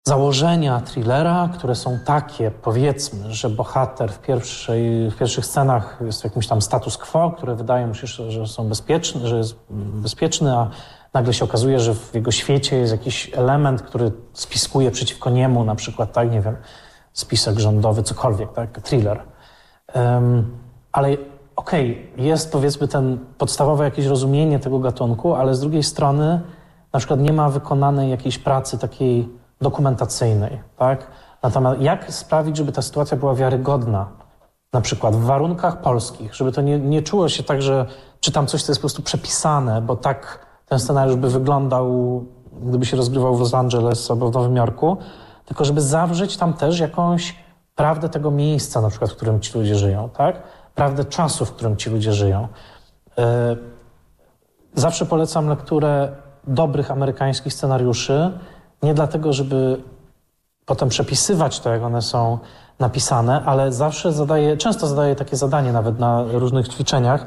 założenia 0.08 0.82
thrillera, 0.82 1.50
które 1.54 1.76
są 1.76 2.00
takie, 2.06 2.52
powiedzmy, 2.52 3.34
że 3.34 3.50
bohater 3.50 4.12
w, 4.12 4.20
pierwszej, 4.20 5.12
w 5.12 5.18
pierwszych 5.18 5.46
scenach 5.46 6.00
jest 6.06 6.22
w 6.22 6.24
jakimś 6.24 6.48
tam 6.48 6.62
status 6.62 6.98
quo, 6.98 7.32
które 7.32 7.56
wydaje 7.56 7.88
mu 7.88 7.94
się, 7.94 8.08
że- 8.08 8.48
są 8.48 8.70
bezpieczne, 8.70 9.28
że 9.28 9.38
jest 9.38 9.56
bezpieczny, 9.70 10.58
a 10.58 10.70
nagle 11.14 11.34
się 11.34 11.46
okazuje, 11.46 11.80
że 11.80 11.96
w 11.96 12.14
jego 12.14 12.32
świecie 12.32 12.78
jest 12.78 12.92
jakiś 12.92 13.32
element, 13.34 13.82
który 13.82 14.12
spiskuje 14.34 14.92
przeciwko 14.92 15.30
niemu, 15.30 15.64
na 15.64 15.76
przykład, 15.76 16.14
tak, 16.14 16.32
nie 16.32 16.42
wiem, 16.42 16.56
spisek 17.14 17.60
rządowy, 17.60 18.04
cokolwiek, 18.04 18.54
tak, 18.54 18.82
thriller. 18.82 19.24
Um, 19.96 20.58
ale 20.92 21.18
okej, 21.56 22.10
okay, 22.14 22.26
jest 22.26 22.52
powiedzmy 22.52 22.88
ten 22.88 23.20
podstawowe 23.38 23.86
jakieś 23.86 24.06
rozumienie 24.06 24.60
tego 24.60 24.80
gatunku, 24.80 25.36
ale 25.36 25.56
z 25.56 25.60
drugiej 25.60 25.84
strony 25.84 26.42
na 26.94 27.00
przykład 27.00 27.20
nie 27.20 27.34
ma 27.34 27.50
wykonanej 27.50 28.10
jakiejś 28.10 28.40
pracy 28.40 28.78
takiej 28.78 29.45
dokumentacyjnej, 29.66 30.62
tak? 30.78 31.08
Natomiast 31.44 31.82
jak 31.82 32.14
sprawić, 32.14 32.58
żeby 32.58 32.72
ta 32.72 32.82
sytuacja 32.82 33.18
była 33.18 33.36
wiarygodna? 33.36 34.08
Na 34.74 34.82
przykład 34.82 35.16
w 35.16 35.24
warunkach 35.24 35.82
polskich, 35.82 36.36
żeby 36.36 36.52
to 36.52 36.62
nie, 36.62 36.80
nie 36.80 37.02
czuło 37.02 37.30
się 37.30 37.44
tak, 37.44 37.62
że 37.62 37.86
czytam 38.20 38.48
coś, 38.48 38.64
co 38.64 38.72
jest 38.72 38.80
po 38.80 38.88
prostu 38.88 39.02
przepisane, 39.02 39.82
bo 39.82 39.96
tak 39.96 40.46
ten 40.66 40.80
scenariusz 40.80 41.16
by 41.16 41.30
wyglądał, 41.30 41.86
gdyby 42.62 42.86
się 42.86 42.98
rozgrywał 42.98 43.36
w 43.36 43.40
Los 43.40 43.54
Angeles 43.54 44.12
albo 44.12 44.32
w 44.32 44.34
Nowym 44.34 44.56
Jorku, 44.56 44.98
tylko 45.46 45.66
żeby 45.66 45.82
zawrzeć 45.82 46.38
tam 46.38 46.54
też 46.54 46.80
jakąś 46.80 47.36
prawdę 47.76 48.10
tego 48.10 48.32
miejsca, 48.32 48.82
na 48.82 48.90
przykład, 48.90 49.12
w 49.12 49.16
którym 49.16 49.40
ci 49.40 49.58
ludzie 49.58 49.76
żyją, 49.76 50.10
tak? 50.10 50.42
Prawdę 50.76 51.06
czasu, 51.06 51.46
w 51.46 51.52
którym 51.52 51.78
ci 51.78 51.90
ludzie 51.90 52.14
żyją. 52.14 52.48
E, 53.18 53.56
zawsze 54.76 55.06
polecam 55.06 55.48
lekturę 55.48 56.16
dobrych 56.48 56.92
amerykańskich 56.92 57.54
scenariuszy, 57.54 58.40
nie 58.86 58.94
dlatego, 58.94 59.34
żeby 59.34 59.82
potem 60.66 60.90
przepisywać 60.90 61.60
to, 61.60 61.70
jak 61.70 61.84
one 61.84 62.02
są 62.02 62.40
napisane, 62.80 63.44
ale 63.46 63.72
zawsze 63.72 64.12
zadaję, 64.14 64.58
często 64.58 64.88
zadaję 64.88 65.16
takie 65.16 65.38
zadanie 65.38 65.72
nawet 65.72 66.00
na 66.00 66.24
różnych 66.32 66.68
ćwiczeniach, 66.68 67.26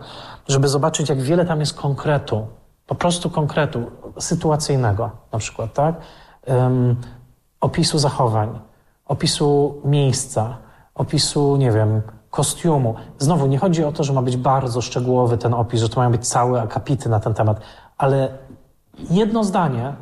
żeby 0.48 0.68
zobaczyć, 0.68 1.08
jak 1.08 1.20
wiele 1.20 1.44
tam 1.44 1.60
jest 1.60 1.74
konkretu, 1.74 2.46
po 2.86 2.94
prostu 2.94 3.30
konkretu, 3.30 3.90
sytuacyjnego 4.18 5.10
na 5.32 5.38
przykład, 5.38 5.72
tak? 5.72 5.94
Um, 6.46 6.96
opisu 7.60 7.98
zachowań, 7.98 8.58
opisu 9.06 9.74
miejsca, 9.84 10.56
opisu, 10.94 11.56
nie 11.56 11.72
wiem, 11.72 12.02
kostiumu. 12.30 12.94
Znowu, 13.18 13.46
nie 13.46 13.58
chodzi 13.58 13.84
o 13.84 13.92
to, 13.92 14.04
że 14.04 14.12
ma 14.12 14.22
być 14.22 14.36
bardzo 14.36 14.80
szczegółowy 14.80 15.38
ten 15.38 15.54
opis, 15.54 15.80
że 15.80 15.88
to 15.88 16.00
mają 16.00 16.10
być 16.10 16.28
całe 16.28 16.62
akapity 16.62 17.08
na 17.08 17.20
ten 17.20 17.34
temat, 17.34 17.60
ale 17.98 18.28
jedno 19.10 19.44
zdanie, 19.44 19.92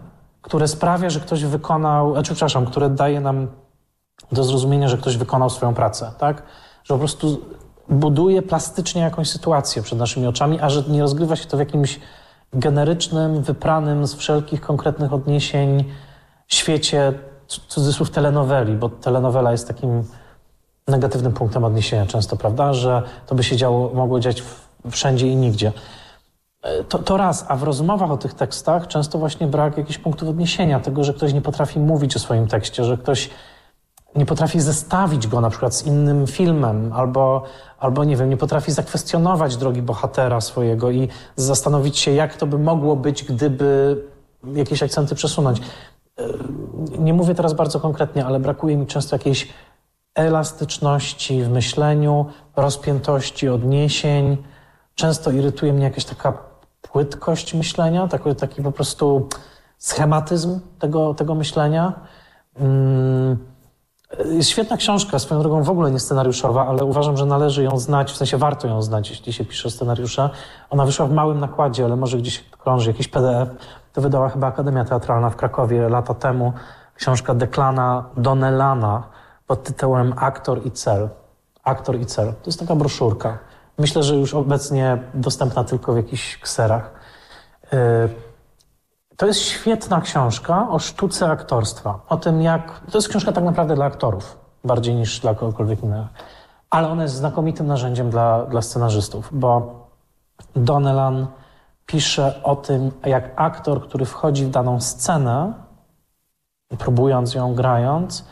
które 0.47 0.69
sprawia, 0.69 1.11
że 1.11 1.21
ktoś 1.21 1.45
wykonał, 1.45 2.13
znaczy, 2.13 2.35
przepraszam, 2.35 2.67
które 2.67 2.91
daje 2.91 3.21
nam 3.21 3.49
do 4.33 4.45
zrozumienia, 4.45 4.89
że 4.89 4.99
ktoś 4.99 5.17
wykonał 5.17 5.51
swoją 5.51 5.75
pracę, 5.75 6.13
tak? 6.19 6.43
Że 6.85 6.95
po 6.95 6.99
prostu 6.99 7.41
buduje 7.89 8.43
plastycznie 8.43 9.03
jakąś 9.03 9.31
sytuację 9.31 9.83
przed 9.83 9.99
naszymi 9.99 10.27
oczami, 10.27 10.61
a 10.61 10.71
że 10.71 10.83
nie 10.83 11.01
rozgrywa 11.03 11.37
się 11.37 11.47
to 11.47 11.57
w 11.57 11.61
jakimś 11.61 12.01
generycznym, 12.53 13.43
wypranym 13.43 14.07
z 14.07 14.15
wszelkich 14.15 14.61
konkretnych 14.61 15.13
odniesień 15.13 15.85
świecie 16.49 17.13
cudzysłów 17.69 18.11
telenoweli, 18.11 18.73
bo 18.73 18.89
telenowela 18.89 19.53
jest 19.53 19.69
takim 19.69 20.05
negatywnym 20.89 21.33
punktem 21.33 21.65
odniesienia 21.65 22.07
często, 22.07 22.37
prawda, 22.37 22.73
że 22.73 23.03
to 23.27 23.35
by 23.35 23.45
się 23.45 23.57
działo, 23.57 23.91
mogło 23.95 24.21
dziać 24.21 24.43
wszędzie 24.91 25.27
i 25.27 25.37
nigdzie. 25.37 25.73
E, 26.67 26.85
to, 26.85 26.99
to 26.99 27.17
raz, 27.17 27.45
a 27.49 27.57
w 27.57 27.63
rozmowach 27.63 28.11
o 28.11 28.17
tych 28.17 28.35
tekstach 28.35 28.87
często 28.87 29.19
właśnie 29.19 29.47
brak 29.47 29.79
jakichś 29.79 29.99
punktów 29.99 30.29
odniesienia, 30.29 30.81
tego, 30.81 31.05
że 31.05 31.15
ktoś 31.15 31.33
nie 31.33 31.43
potrafi 31.43 31.81
mówić 31.81 32.17
o 32.17 32.19
swoim 32.19 32.47
tekście, 32.47 32.85
że 32.85 32.99
ktoś 32.99 33.31
nie 34.17 34.27
potrafi 34.27 34.61
zestawić 34.61 35.27
go 35.27 35.41
na 35.41 35.51
przykład 35.51 35.75
z 35.75 35.87
innym 35.87 36.27
filmem, 36.27 36.93
albo, 36.93 37.43
albo 37.79 38.05
nie 38.05 38.17
wiem, 38.17 38.31
nie 38.31 38.37
potrafi 38.37 38.73
zakwestionować 38.73 39.57
drogi 39.57 39.83
bohatera 39.83 40.41
swojego 40.41 40.91
i 40.91 41.09
zastanowić 41.37 41.99
się, 41.99 42.11
jak 42.11 42.37
to 42.37 42.47
by 42.47 42.59
mogło 42.59 42.97
być, 42.97 43.25
gdyby 43.25 44.03
jakieś 44.55 44.83
akcenty 44.83 45.15
przesunąć. 45.15 45.61
E, 46.19 46.25
nie 46.99 47.15
mówię 47.15 47.35
teraz 47.35 47.55
bardzo 47.55 47.81
konkretnie, 47.81 48.27
ale 48.27 48.41
brakuje 48.41 48.77
mi 48.77 48.87
często 48.87 49.17
jakiejś 49.17 49.49
elastyczności 50.15 51.43
w 51.43 51.51
myśleniu, 51.51 52.27
rozpiętości 52.57 53.49
odniesień. 53.49 54.37
Często 54.95 55.31
irytuje 55.31 55.73
mnie 55.73 55.85
jakaś 55.85 56.05
taka 56.05 56.56
płytkość 56.93 57.55
myślenia, 57.55 58.09
taki, 58.09 58.35
taki 58.35 58.63
po 58.63 58.73
prostu 58.73 59.29
schematyzm 59.79 60.61
tego, 60.79 61.15
tego 61.15 61.35
myślenia. 61.35 61.93
Mm, 62.61 63.39
świetna 64.41 64.77
książka, 64.77 65.19
swoją 65.19 65.41
drogą 65.41 65.63
w 65.63 65.71
ogóle 65.71 65.91
nie 65.91 66.01
scenariuszowa, 66.01 66.67
ale 66.67 66.85
uważam, 66.85 67.17
że 67.17 67.27
należy 67.27 67.63
ją 67.63 67.79
znać, 67.79 68.13
w 68.13 68.17
sensie 68.17 68.37
warto 68.37 68.69
ją 68.69 68.83
znać, 68.83 69.11
jeśli 69.11 69.33
się 69.33 69.45
pisze 69.45 69.71
scenariusza. 69.71 70.31
Ona 70.71 70.85
wyszła 70.85 71.07
w 71.07 71.13
małym 71.13 71.41
nakładzie, 71.41 71.85
ale 71.85 71.97
może 71.97 72.19
gdzieś 72.19 72.45
krąży 72.51 72.91
jakiś 72.91 73.09
PDF. 73.09 73.49
To 73.93 74.01
wydała 74.01 74.29
chyba 74.29 74.47
Akademia 74.47 74.85
Teatralna 74.85 75.31
w 75.31 75.37
Krakowie 75.37 75.89
lata 75.89 76.15
temu. 76.15 76.53
Książka 76.95 77.35
Deklana 77.35 78.05
Donnellana 78.17 79.03
pod 79.47 79.63
tytułem 79.63 80.13
Aktor 80.17 80.67
i 80.67 80.71
cel. 80.71 81.09
Aktor 81.65 82.01
i 82.01 82.07
cel. 82.07 82.27
To 82.27 82.47
jest 82.47 82.61
taka 82.61 82.77
broszurka. 82.77 83.39
Myślę, 83.79 84.03
że 84.03 84.17
już 84.17 84.35
obecnie 84.35 84.99
dostępna 85.15 85.65
tylko 85.65 85.93
w 85.93 85.97
jakichś 85.97 86.39
kserach. 86.39 86.95
Y, 87.73 87.77
to 89.17 89.27
jest 89.27 89.41
świetna 89.41 90.01
książka 90.01 90.69
o 90.71 90.79
sztuce 90.79 91.31
aktorstwa. 91.31 92.01
O 92.09 92.17
tym, 92.17 92.43
jak. 92.43 92.81
To 92.91 92.99
jest 92.99 93.09
książka 93.09 93.33
tak 93.33 93.45
naprawdę 93.45 93.75
dla 93.75 93.85
aktorów, 93.85 94.39
bardziej 94.65 94.95
niż 94.95 95.21
dla 95.21 95.35
kogokolwiek 95.35 95.83
innego. 95.83 96.09
Ale 96.71 96.89
ona 96.89 97.03
jest 97.03 97.15
znakomitym 97.15 97.67
narzędziem 97.67 98.11
dla, 98.11 98.45
dla 98.45 98.63
scenarzystów, 98.63 99.29
bo 99.33 99.87
Donnellan 100.57 101.27
pisze 101.87 102.43
o 102.43 102.57
tym, 102.57 102.91
jak 103.07 103.31
aktor, 103.37 103.89
który 103.89 104.05
wchodzi 104.05 104.45
w 104.45 104.51
daną 104.51 104.81
scenę, 104.81 105.53
próbując 106.79 107.35
ją 107.35 107.55
grając, 107.55 108.25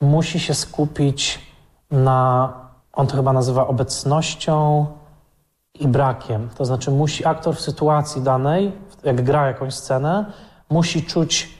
musi 0.00 0.40
się 0.40 0.54
skupić 0.54 1.46
na, 1.90 2.52
on 2.92 3.06
to 3.06 3.16
chyba 3.16 3.32
nazywa 3.32 3.66
obecnością 3.66 4.86
i 5.74 5.88
brakiem. 5.88 6.48
To 6.56 6.64
znaczy 6.64 6.90
musi 6.90 7.26
aktor 7.26 7.56
w 7.56 7.60
sytuacji 7.60 8.22
danej, 8.22 8.72
jak 9.04 9.22
gra 9.22 9.46
jakąś 9.46 9.74
scenę, 9.74 10.32
musi 10.70 11.04
czuć, 11.04 11.58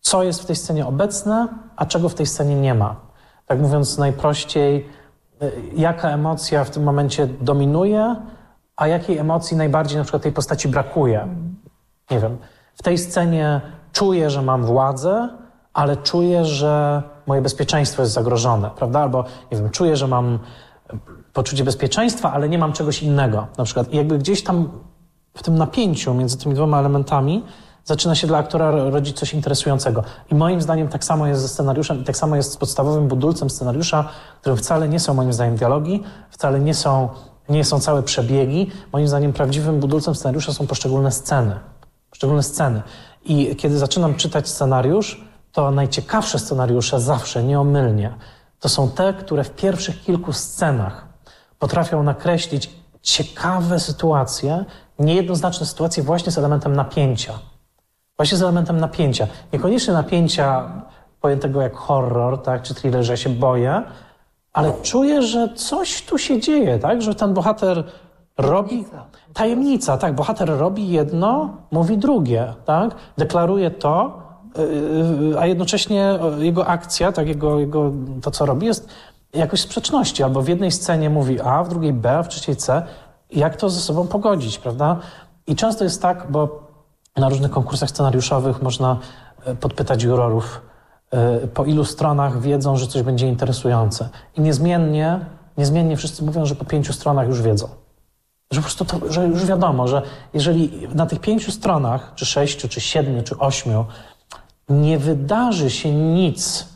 co 0.00 0.22
jest 0.22 0.42
w 0.42 0.46
tej 0.46 0.56
scenie 0.56 0.86
obecne, 0.86 1.48
a 1.76 1.86
czego 1.86 2.08
w 2.08 2.14
tej 2.14 2.26
scenie 2.26 2.56
nie 2.56 2.74
ma. 2.74 2.96
Tak 3.46 3.60
mówiąc 3.60 3.98
najprościej, 3.98 4.88
y, 5.42 5.52
jaka 5.76 6.08
emocja 6.08 6.64
w 6.64 6.70
tym 6.70 6.82
momencie 6.82 7.26
dominuje, 7.26 8.16
a 8.76 8.86
jakiej 8.86 9.18
emocji 9.18 9.56
najbardziej 9.56 9.98
na 9.98 10.04
przykład 10.04 10.22
tej 10.22 10.32
postaci 10.32 10.68
brakuje. 10.68 11.28
Nie 12.10 12.20
wiem, 12.20 12.38
w 12.74 12.82
tej 12.82 12.98
scenie 12.98 13.60
czuję, 13.92 14.30
że 14.30 14.42
mam 14.42 14.64
władzę, 14.64 15.28
ale 15.72 15.96
czuję, 15.96 16.44
że 16.44 17.02
moje 17.26 17.42
bezpieczeństwo 17.42 18.02
jest 18.02 18.14
zagrożone, 18.14 18.70
prawda? 18.76 19.00
Albo, 19.00 19.24
nie 19.52 19.58
wiem, 19.58 19.70
czuję, 19.70 19.96
że 19.96 20.06
mam 20.06 20.38
poczucie 21.32 21.64
bezpieczeństwa, 21.64 22.32
ale 22.32 22.48
nie 22.48 22.58
mam 22.58 22.72
czegoś 22.72 23.02
innego. 23.02 23.46
Na 23.58 23.64
przykład, 23.64 23.92
I 23.92 23.96
jakby 23.96 24.18
gdzieś 24.18 24.42
tam 24.42 24.68
w 25.36 25.42
tym 25.42 25.58
napięciu 25.58 26.14
między 26.14 26.38
tymi 26.38 26.54
dwoma 26.54 26.78
elementami 26.78 27.44
zaczyna 27.84 28.14
się 28.14 28.26
dla 28.26 28.38
aktora 28.38 28.70
rodzić 28.70 29.18
coś 29.18 29.34
interesującego. 29.34 30.04
I 30.30 30.34
moim 30.34 30.62
zdaniem 30.62 30.88
tak 30.88 31.04
samo 31.04 31.26
jest 31.26 31.42
ze 31.42 31.48
scenariuszem 31.48 32.00
i 32.00 32.04
tak 32.04 32.16
samo 32.16 32.36
jest 32.36 32.52
z 32.52 32.56
podstawowym 32.56 33.08
budulcem 33.08 33.50
scenariusza, 33.50 34.08
którym 34.40 34.58
wcale 34.58 34.88
nie 34.88 35.00
są 35.00 35.14
moim 35.14 35.32
zdaniem 35.32 35.56
dialogi, 35.56 36.02
wcale 36.30 36.60
nie 36.60 36.74
są, 36.74 37.08
nie 37.48 37.64
są 37.64 37.80
całe 37.80 38.02
przebiegi. 38.02 38.70
Moim 38.92 39.08
zdaniem 39.08 39.32
prawdziwym 39.32 39.80
budulcem 39.80 40.14
scenariusza 40.14 40.52
są 40.52 40.66
poszczególne 40.66 41.12
sceny. 41.12 41.58
Poszczególne 42.10 42.42
sceny. 42.42 42.82
I 43.24 43.56
kiedy 43.56 43.78
zaczynam 43.78 44.14
czytać 44.14 44.48
scenariusz, 44.48 45.24
to 45.52 45.70
najciekawsze 45.70 46.38
scenariusze 46.38 47.00
zawsze, 47.00 47.44
nieomylnie, 47.44 48.14
to 48.62 48.68
są 48.68 48.90
te, 48.90 49.12
które 49.12 49.44
w 49.44 49.50
pierwszych 49.50 50.02
kilku 50.02 50.32
scenach 50.32 51.06
potrafią 51.58 52.02
nakreślić 52.02 52.70
ciekawe 53.02 53.80
sytuacje, 53.80 54.64
niejednoznaczne 54.98 55.66
sytuacje 55.66 56.02
właśnie 56.02 56.32
z 56.32 56.38
elementem 56.38 56.76
napięcia. 56.76 57.32
Właśnie 58.16 58.38
z 58.38 58.42
elementem 58.42 58.80
napięcia. 58.80 59.26
Niekoniecznie 59.52 59.94
napięcia 59.94 60.70
pojętego 61.20 61.62
jak 61.62 61.76
horror, 61.76 62.42
tak, 62.42 62.62
czy 62.62 62.74
thriller, 62.74 63.04
że 63.04 63.16
się 63.16 63.30
boję, 63.30 63.82
ale 64.52 64.72
czuję, 64.82 65.22
że 65.22 65.48
coś 65.54 66.02
tu 66.02 66.18
się 66.18 66.40
dzieje, 66.40 66.78
tak, 66.78 67.02
że 67.02 67.14
ten 67.14 67.34
bohater 67.34 67.84
robi... 68.38 68.84
Tajemnica, 69.32 69.98
tak, 69.98 70.14
bohater 70.14 70.48
robi 70.58 70.88
jedno, 70.88 71.56
mówi 71.70 71.98
drugie, 71.98 72.54
tak, 72.64 72.94
deklaruje 73.18 73.70
to, 73.70 74.21
a 75.38 75.46
jednocześnie 75.46 76.18
jego 76.38 76.66
akcja, 76.66 77.12
tak, 77.12 77.28
jego, 77.28 77.60
jego, 77.60 77.92
to 78.22 78.30
co 78.30 78.46
robi 78.46 78.66
jest 78.66 78.88
jakoś 79.34 79.60
sprzeczności, 79.60 80.22
albo 80.22 80.42
w 80.42 80.48
jednej 80.48 80.72
scenie 80.72 81.10
mówi 81.10 81.40
A, 81.40 81.64
w 81.64 81.68
drugiej 81.68 81.92
B, 81.92 82.18
a 82.18 82.22
w 82.22 82.28
trzeciej 82.28 82.56
C 82.56 82.82
jak 83.30 83.56
to 83.56 83.70
ze 83.70 83.80
sobą 83.80 84.06
pogodzić, 84.06 84.58
prawda? 84.58 84.96
I 85.46 85.56
często 85.56 85.84
jest 85.84 86.02
tak, 86.02 86.26
bo 86.30 86.62
na 87.16 87.28
różnych 87.28 87.50
konkursach 87.50 87.90
scenariuszowych 87.90 88.62
można 88.62 88.98
e, 89.44 89.54
podpytać 89.54 90.02
jurorów, 90.02 90.60
po 91.54 91.64
ilu 91.64 91.84
stronach 91.84 92.40
wiedzą, 92.40 92.76
że 92.76 92.86
coś 92.86 93.02
będzie 93.02 93.28
interesujące. 93.28 94.08
I 94.36 94.40
niezmiennie, 94.40 95.20
niezmiennie 95.58 95.96
wszyscy 95.96 96.24
mówią, 96.24 96.46
że 96.46 96.54
po 96.54 96.64
pięciu 96.64 96.92
stronach 96.92 97.28
już 97.28 97.42
wiedzą. 97.42 97.68
Że 98.52 98.60
po 98.60 98.62
prostu 98.62 98.84
to, 98.84 99.12
że 99.12 99.26
już 99.26 99.44
wiadomo, 99.44 99.88
że 99.88 100.02
jeżeli 100.34 100.88
na 100.94 101.06
tych 101.06 101.20
pięciu 101.20 101.52
stronach, 101.52 102.12
czy 102.14 102.26
sześciu, 102.26 102.68
czy 102.68 102.80
siedmiu, 102.80 103.22
czy 103.22 103.38
ośmiu, 103.38 103.84
nie 104.68 104.98
wydarzy 104.98 105.70
się 105.70 105.92
nic, 105.94 106.72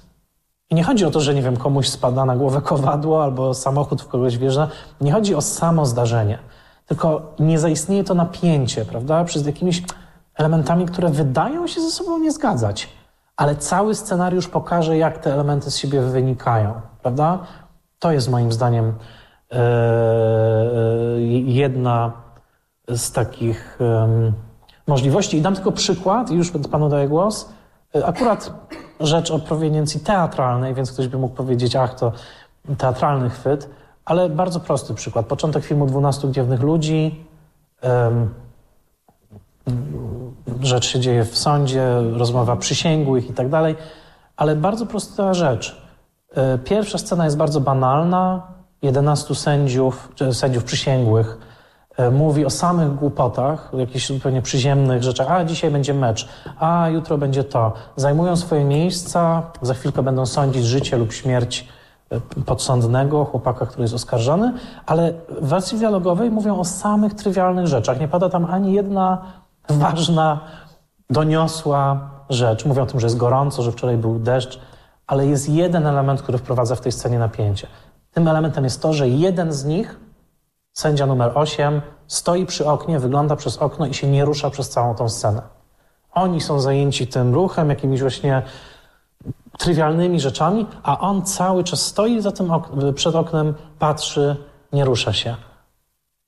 i 0.71 0.75
nie 0.75 0.85
chodzi 0.85 1.05
o 1.05 1.11
to, 1.11 1.21
że 1.21 1.35
nie 1.35 1.43
wiem, 1.43 1.57
komuś 1.57 1.89
spada 1.89 2.25
na 2.25 2.37
głowę 2.37 2.61
kowadło 2.63 3.25
albo 3.25 3.55
samochód 3.55 4.03
w 4.03 4.09
kogoś 4.09 4.39
wjeżdża, 4.39 4.69
nie 5.01 5.13
chodzi 5.13 5.35
o 5.35 5.41
samo 5.41 5.87
zdarzenie, 5.87 6.39
tylko 6.87 7.35
nie 7.39 7.59
zaistnieje 7.59 8.05
to 8.05 8.15
napięcie, 8.15 8.85
prawda, 8.85 9.25
przez 9.25 9.47
jakimiś 9.47 9.83
elementami, 10.35 10.87
które 10.87 11.09
wydają 11.09 11.67
się 11.67 11.81
ze 11.81 11.91
sobą 11.91 12.19
nie 12.19 12.33
zgadzać, 12.33 12.89
ale 13.37 13.57
cały 13.57 13.95
scenariusz 13.95 14.49
pokaże, 14.49 14.97
jak 14.97 15.19
te 15.19 15.33
elementy 15.33 15.71
z 15.71 15.77
siebie 15.77 16.03
wynikają, 16.03 16.81
prawda? 17.03 17.39
To 17.99 18.13
jest 18.13 18.31
moim 18.31 18.53
zdaniem 18.53 18.95
e, 19.53 19.61
jedna 21.45 22.13
z 22.89 23.13
takich 23.13 23.79
em, 23.81 24.33
możliwości. 24.87 25.37
I 25.37 25.43
dam 25.43 25.55
tylko 25.55 25.73
przykład, 25.73 26.31
i 26.31 26.35
już 26.35 26.53
panu 26.71 26.89
daję 26.89 27.09
głos. 27.09 27.49
E, 27.98 28.06
Akurat 28.06 28.52
rzecz 29.01 29.31
o 29.31 29.39
proweniencji 29.39 30.01
teatralnej, 30.01 30.74
więc 30.74 30.93
ktoś 30.93 31.09
by 31.09 31.18
mógł 31.18 31.35
powiedzieć, 31.35 31.77
ach, 31.77 31.94
to 31.94 32.12
teatralny 32.78 33.31
chwyt, 33.31 33.70
ale 34.05 34.28
bardzo 34.28 34.60
prosty 34.60 34.94
przykład. 34.94 35.27
Początek 35.27 35.64
filmu 35.64 35.86
12 35.86 36.28
Gniewnych 36.28 36.62
Ludzi. 36.62 37.24
rzecz 40.62 40.86
się 40.86 41.01
dzieje 41.01 41.24
w 41.24 41.39
sądzie, 41.39 41.86
rozmowa 42.12 42.56
przysięgłych 42.56 43.31
i 43.31 43.32
tak 43.32 43.48
dalej, 43.48 43.77
ale 44.36 44.56
bardzo 44.56 44.86
prosta 44.86 45.35
rzecz. 45.35 45.82
E, 46.35 46.59
Pierwsza 46.59 46.98
scena 46.98 47.24
jest 47.24 47.36
bardzo 47.36 47.60
banalna. 47.60 48.47
11 48.82 49.35
sędziów, 49.35 50.12
sędziów 50.32 50.64
przysięgłych 50.64 51.39
mówi 52.12 52.47
o 52.47 52.51
samych 52.51 52.94
głupotach, 52.94 53.74
o 53.74 53.78
jakichś 53.78 54.06
zupełnie 54.06 54.43
przyziemnych 54.43 55.02
rzeczach. 55.02 55.31
A 55.31 55.44
dzisiaj 55.44 55.70
będzie 55.70 55.94
mecz, 55.94 56.28
a 56.59 56.89
jutro 56.89 57.18
będzie 57.18 57.44
to. 57.44 57.73
Zajmują 57.97 58.36
swoje 58.36 58.64
miejsca, 58.64 59.43
za 59.62 59.74
chwilkę 59.74 60.02
będą 60.02 60.27
sądzić 60.27 60.64
życie 60.64 60.97
lub 60.97 61.12
śmierć 61.12 61.68
e, 62.10 62.20
podsądnego, 62.47 63.24
chłopaka, 63.24 63.66
który 63.66 63.82
jest 63.82 63.94
oskarżony, 63.94 64.52
ale 64.86 65.12
w 65.40 65.48
wersji 65.48 65.78
dialogowej 65.78 66.31
mówią 66.31 66.59
o 66.59 66.64
samych 66.64 67.14
trywialnych 67.14 67.66
rzeczach. 67.66 68.01
Nie 68.01 68.09
pada 68.09 68.28
tam 68.28 68.44
ani 68.44 68.73
jedna 68.73 69.23
ważna, 69.68 70.40
doniosła 71.10 72.10
rzecz. 72.31 72.64
Mówią 72.64 72.82
o 72.82 72.86
tym, 72.86 73.01
że 73.01 73.06
jest 73.06 73.16
gorąco, 73.16 73.62
że 73.62 73.73
wczoraj 73.73 73.97
był 73.97 74.18
deszcz, 74.18 74.60
ale 75.06 75.27
jest 75.27 75.48
jeden 75.48 75.86
element, 75.86 76.23
który 76.23 76.39
wprowadza 76.39 76.74
w 76.74 76.81
tej 76.81 76.93
scenie 76.93 77.18
napięcie. 77.18 77.66
Tym 78.12 78.28
elementem 78.28 78.64
jest 78.64 78.82
to, 78.82 78.93
że 78.93 79.09
jeden 79.09 79.52
z 79.52 79.64
nich, 79.64 80.01
sędzia 80.77 81.07
numer 81.07 81.32
8, 81.35 81.81
stoi 82.07 82.47
przy 82.47 82.66
oknie, 82.66 82.98
wygląda 82.98 83.36
przez 83.36 83.59
okno 83.59 83.86
i 83.86 83.94
się 83.94 84.11
nie 84.11 84.24
rusza 84.24 84.51
przez 84.51 84.69
całą 84.69 84.94
tą 84.94 85.09
scenę. 85.09 85.43
Oni 86.12 86.40
są 86.40 86.61
zajęci 86.61 87.07
tym 87.07 87.35
ruchem, 87.35 87.70
jakimiś 87.70 88.01
właśnie 88.01 88.43
trywialnymi 89.59 90.20
rzeczami, 90.20 90.66
a 90.82 90.98
on 90.98 91.23
cały 91.23 91.65
czas 91.65 91.81
stoi 91.81 92.20
za 92.20 92.32
tym 92.32 92.51
ok- 92.51 92.94
przed 92.94 93.15
oknem, 93.15 93.55
patrzy, 93.78 94.36
nie 94.73 94.85
rusza 94.85 95.12
się. 95.12 95.36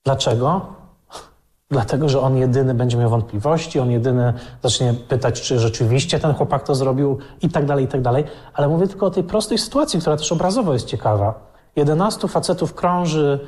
Dlaczego? 0.04 0.60
Dlatego, 1.70 2.08
że 2.08 2.20
on 2.20 2.36
jedyny 2.36 2.74
będzie 2.74 2.96
miał 2.96 3.10
wątpliwości, 3.10 3.80
on 3.80 3.90
jedyny 3.90 4.34
zacznie 4.62 4.94
pytać, 5.08 5.40
czy 5.40 5.58
rzeczywiście 5.58 6.18
ten 6.18 6.34
chłopak 6.34 6.62
to 6.62 6.74
zrobił 6.74 7.18
i 7.42 7.48
tak 7.48 7.66
dalej, 7.66 7.84
i 7.84 7.88
tak 7.88 8.02
dalej. 8.02 8.24
Ale 8.54 8.68
mówię 8.68 8.88
tylko 8.88 9.06
o 9.06 9.10
tej 9.10 9.24
prostej 9.24 9.58
sytuacji, 9.58 10.00
która 10.00 10.16
też 10.16 10.32
obrazowo 10.32 10.72
jest 10.72 10.86
ciekawa. 10.86 11.34
11 11.76 12.28
facetów 12.28 12.74
krąży 12.74 13.40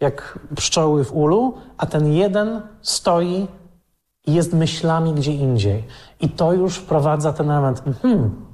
jak 0.00 0.38
pszczoły 0.56 1.04
w 1.04 1.12
ulu, 1.12 1.54
a 1.76 1.86
ten 1.86 2.12
jeden 2.12 2.62
stoi 2.82 3.46
i 4.26 4.34
jest 4.34 4.52
myślami 4.52 5.14
gdzie 5.14 5.32
indziej. 5.32 5.84
I 6.20 6.28
to 6.28 6.52
już 6.52 6.76
wprowadza 6.76 7.32
ten 7.32 7.50
element, 7.50 7.82
hmm, 8.02 8.46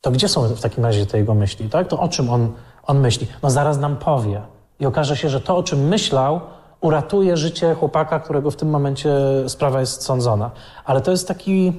to 0.00 0.10
gdzie 0.10 0.28
są 0.28 0.48
w 0.48 0.60
takim 0.60 0.84
razie 0.84 1.06
te 1.06 1.18
jego 1.18 1.34
myśli, 1.34 1.68
tak? 1.68 1.88
To 1.88 2.00
o 2.00 2.08
czym 2.08 2.30
on, 2.30 2.52
on 2.82 3.00
myśli? 3.00 3.26
No 3.42 3.50
zaraz 3.50 3.78
nam 3.78 3.96
powie. 3.96 4.42
I 4.80 4.86
okaże 4.86 5.16
się, 5.16 5.28
że 5.28 5.40
to, 5.40 5.56
o 5.56 5.62
czym 5.62 5.88
myślał, 5.88 6.40
uratuje 6.80 7.36
życie 7.36 7.74
chłopaka, 7.74 8.20
którego 8.20 8.50
w 8.50 8.56
tym 8.56 8.70
momencie 8.70 9.10
sprawa 9.46 9.80
jest 9.80 10.02
sądzona. 10.02 10.50
Ale 10.84 11.00
to 11.00 11.10
jest 11.10 11.28
taki... 11.28 11.72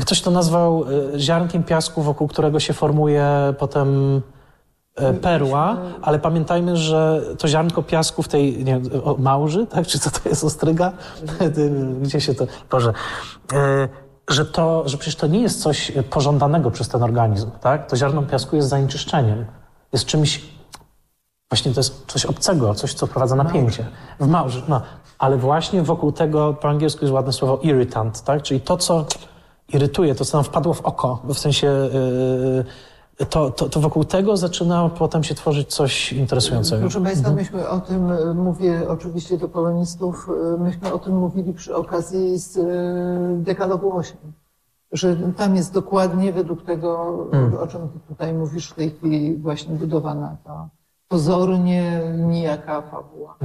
Ktoś 0.00 0.20
to 0.20 0.30
nazwał 0.30 0.84
e, 1.14 1.18
ziarnkiem 1.18 1.64
piasku, 1.64 2.02
wokół 2.02 2.28
którego 2.28 2.60
się 2.60 2.72
formuje 2.72 3.54
potem 3.58 4.20
perła, 5.20 5.76
ale 6.02 6.18
pamiętajmy, 6.18 6.76
że 6.76 7.22
to 7.38 7.48
ziarnko 7.48 7.82
piasku 7.82 8.22
w 8.22 8.28
tej 8.28 8.64
nie 8.64 8.80
o, 9.04 9.16
małży, 9.18 9.66
tak? 9.66 9.86
Czy 9.86 9.98
co 9.98 10.10
to 10.10 10.28
jest 10.28 10.44
ostryga? 10.44 10.92
Gdzie 12.02 12.20
się 12.20 12.34
to... 12.34 12.46
Boże. 12.70 12.92
E, 13.52 13.88
że 14.30 14.46
to, 14.46 14.88
że 14.88 14.98
przecież 14.98 15.16
to 15.16 15.26
nie 15.26 15.40
jest 15.40 15.62
coś 15.62 15.92
pożądanego 16.10 16.70
przez 16.70 16.88
ten 16.88 17.02
organizm, 17.02 17.50
tak? 17.60 17.90
To 17.90 17.96
ziarno 17.96 18.22
piasku 18.22 18.56
jest 18.56 18.68
zanieczyszczeniem. 18.68 19.44
Jest 19.92 20.06
czymś, 20.06 20.44
właśnie 21.50 21.72
to 21.72 21.80
jest 21.80 22.06
coś 22.06 22.26
obcego, 22.26 22.74
coś, 22.74 22.94
co 22.94 23.06
wprowadza 23.06 23.36
napięcie. 23.36 23.86
W 24.20 24.26
małży, 24.26 24.62
no. 24.68 24.82
Ale 25.18 25.36
właśnie 25.36 25.82
wokół 25.82 26.12
tego, 26.12 26.54
po 26.54 26.68
angielsku 26.68 27.04
jest 27.04 27.14
ładne 27.14 27.32
słowo 27.32 27.58
irritant, 27.62 28.22
tak? 28.22 28.42
Czyli 28.42 28.60
to, 28.60 28.76
co 28.76 29.06
irytuje, 29.68 30.14
to, 30.14 30.24
co 30.24 30.38
nam 30.38 30.44
wpadło 30.44 30.74
w 30.74 30.80
oko, 30.80 31.22
w 31.24 31.38
sensie 31.38 31.66
yy, 31.66 32.64
to, 33.28 33.50
to, 33.50 33.68
to 33.68 33.80
wokół 33.80 34.04
tego 34.04 34.36
zaczyna 34.36 34.88
potem 34.88 35.24
się 35.24 35.34
tworzyć 35.34 35.74
coś 35.74 36.12
interesującego. 36.12 36.80
Proszę 36.80 37.00
Państwa, 37.00 37.30
myśmy 37.30 37.68
o 37.68 37.80
tym, 37.80 38.12
e, 38.12 38.34
mówię 38.34 38.88
oczywiście 38.88 39.38
do 39.38 39.48
polonistów, 39.48 40.30
e, 40.54 40.58
myśmy 40.58 40.92
o 40.92 40.98
tym 40.98 41.16
mówili 41.16 41.52
przy 41.52 41.76
okazji 41.76 42.38
z 42.38 42.56
e, 42.56 42.62
Dekalogu 43.42 43.96
8. 43.96 44.16
Że 44.92 45.16
tam 45.36 45.56
jest 45.56 45.72
dokładnie 45.74 46.32
według 46.32 46.62
tego, 46.62 46.90
o 47.60 47.66
czym 47.66 47.88
ty 47.88 47.98
tutaj 48.08 48.34
mówisz 48.34 48.70
w 48.70 48.74
tej 48.74 48.90
chwili 48.90 49.36
właśnie 49.36 49.74
budowana 49.74 50.36
ta 50.44 50.68
pozornie 51.08 52.02
nijaka 52.18 52.82
fabuła. 52.82 53.36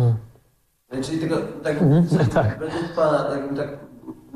Czyli 1.03 1.19
tego, 1.19 1.35
tak, 1.63 1.79
tak. 2.33 2.59
według 2.59 2.95
Pana, 2.95 3.23
tak, 3.23 3.55
tak 3.55 3.69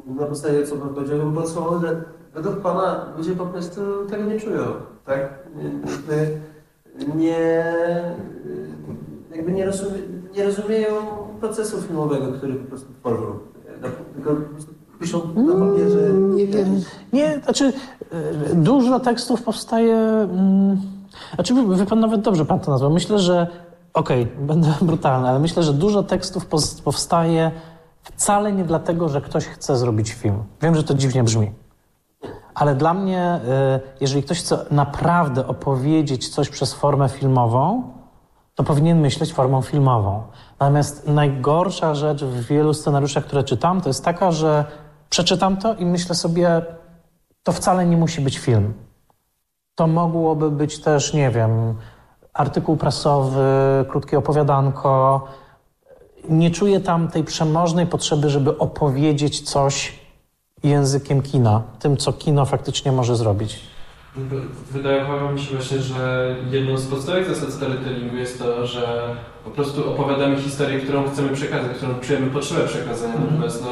na 0.05 0.25
podstawie 0.25 0.67
co 0.67 0.75
Pan 0.75 0.89
powiedział, 0.89 1.17
bym 1.17 1.33
podsumował, 1.33 1.81
że 1.81 2.03
według 2.33 2.61
Pana 2.61 3.05
ludzie 3.17 3.31
po 3.31 3.45
prostu 3.45 3.81
tego 4.09 4.23
nie 4.23 4.39
czują, 4.39 4.61
tak? 5.05 5.19
Jakby 5.63 6.39
nie, 7.15 7.73
jakby 9.35 9.51
nie, 9.51 9.65
rozumie, 9.65 9.99
nie 10.37 10.43
rozumieją 10.43 10.93
procesu 11.39 11.81
filmowego, 11.81 12.31
który 12.31 12.55
po 12.55 12.67
prostu 12.67 12.93
tworzą. 12.99 13.39
Tylko 14.13 14.35
po 14.35 14.53
prostu 14.53 14.73
piszą 14.99 15.21
na 15.35 15.65
papierze. 15.65 16.13
Nie 16.13 16.47
wiem, 16.47 16.81
Nie, 17.13 17.39
znaczy 17.43 17.73
y, 18.51 18.55
dużo 18.55 18.99
tekstów 18.99 19.43
powstaje. 19.43 19.95
Mm, 19.95 20.77
znaczy, 21.35 21.53
wie 21.77 21.85
pan 21.85 21.99
nawet 21.99 22.21
dobrze 22.21 22.45
pan 22.45 22.59
to 22.59 22.71
nazwał. 22.71 22.91
Myślę, 22.91 23.19
że 23.19 23.47
okej, 23.93 24.27
będę 24.39 24.73
brutalny, 24.81 25.29
ale 25.29 25.39
myślę, 25.39 25.63
że 25.63 25.73
dużo 25.73 26.03
tekstów 26.03 26.45
powstaje 26.83 27.51
wcale 28.03 28.51
nie 28.51 28.63
dlatego, 28.63 29.09
że 29.09 29.21
ktoś 29.21 29.45
chce 29.45 29.77
zrobić 29.77 30.13
film. 30.13 30.43
Wiem, 30.61 30.75
że 30.75 30.83
to 30.83 30.93
dziwnie 30.93 31.23
brzmi. 31.23 31.51
Ale 32.59 32.75
dla 32.75 32.93
mnie, 32.93 33.39
y, 33.77 33.99
jeżeli 34.01 34.23
ktoś 34.23 34.39
chce 34.39 34.65
naprawdę 34.71 35.47
opowiedzieć 35.47 36.29
coś 36.29 36.49
przez 36.49 36.73
formę 36.73 37.09
filmową, 37.09 37.83
to 38.55 38.63
powinien 38.63 38.99
myśleć 38.99 39.33
formą 39.33 39.61
filmową. 39.61 40.23
Natomiast 40.59 41.07
najgorsza 41.07 41.95
rzecz 41.95 42.23
w 42.23 42.47
wielu 42.47 42.73
scenariuszach, 42.73 43.25
które 43.25 43.43
czytam, 43.43 43.81
to 43.81 43.89
jest 43.89 44.05
taka, 44.05 44.31
że 44.31 44.65
przeczytam 45.09 45.57
to 45.57 45.75
i 45.75 45.85
myślę 45.85 46.15
sobie, 46.15 46.61
to 47.43 47.51
wcale 47.51 47.85
nie 47.85 47.97
musi 47.97 48.21
być 48.21 48.39
film. 48.39 48.73
To 49.75 49.87
mogłoby 49.87 50.51
być 50.51 50.81
też, 50.81 51.13
nie 51.13 51.29
wiem, 51.29 51.75
artykuł 52.33 52.77
prasowy, 52.77 53.45
krótkie 53.89 54.17
opowiadanko. 54.17 55.25
Nie 56.29 56.51
czuję 56.51 56.79
tam 56.79 57.07
tej 57.07 57.23
przemożnej 57.23 57.87
potrzeby, 57.87 58.29
żeby 58.29 58.57
opowiedzieć 58.57 59.41
coś 59.41 59.99
językiem 60.63 61.21
kina, 61.21 61.61
tym, 61.79 61.97
co 61.97 62.13
kino 62.13 62.45
faktycznie 62.45 62.91
może 62.91 63.15
zrobić. 63.15 63.59
Wydawało 64.71 65.31
mi 65.31 65.41
się 65.41 65.55
właśnie, 65.55 65.79
że 65.79 66.35
jedną 66.51 66.77
z 66.77 66.85
podstawowych 66.85 67.29
zasad 67.29 67.53
storytellingu 67.53 68.15
jest 68.15 68.39
to, 68.39 68.67
że 68.67 69.15
po 69.43 69.51
prostu 69.51 69.89
opowiadamy 69.89 70.41
historię, 70.41 70.79
którą 70.79 71.09
chcemy 71.09 71.29
przekazać, 71.29 71.77
którą 71.77 71.99
czujemy 71.99 72.27
potrzebę 72.27 72.67
przekazania. 72.67 73.13
Natomiast 73.31 73.63
no, 73.63 73.71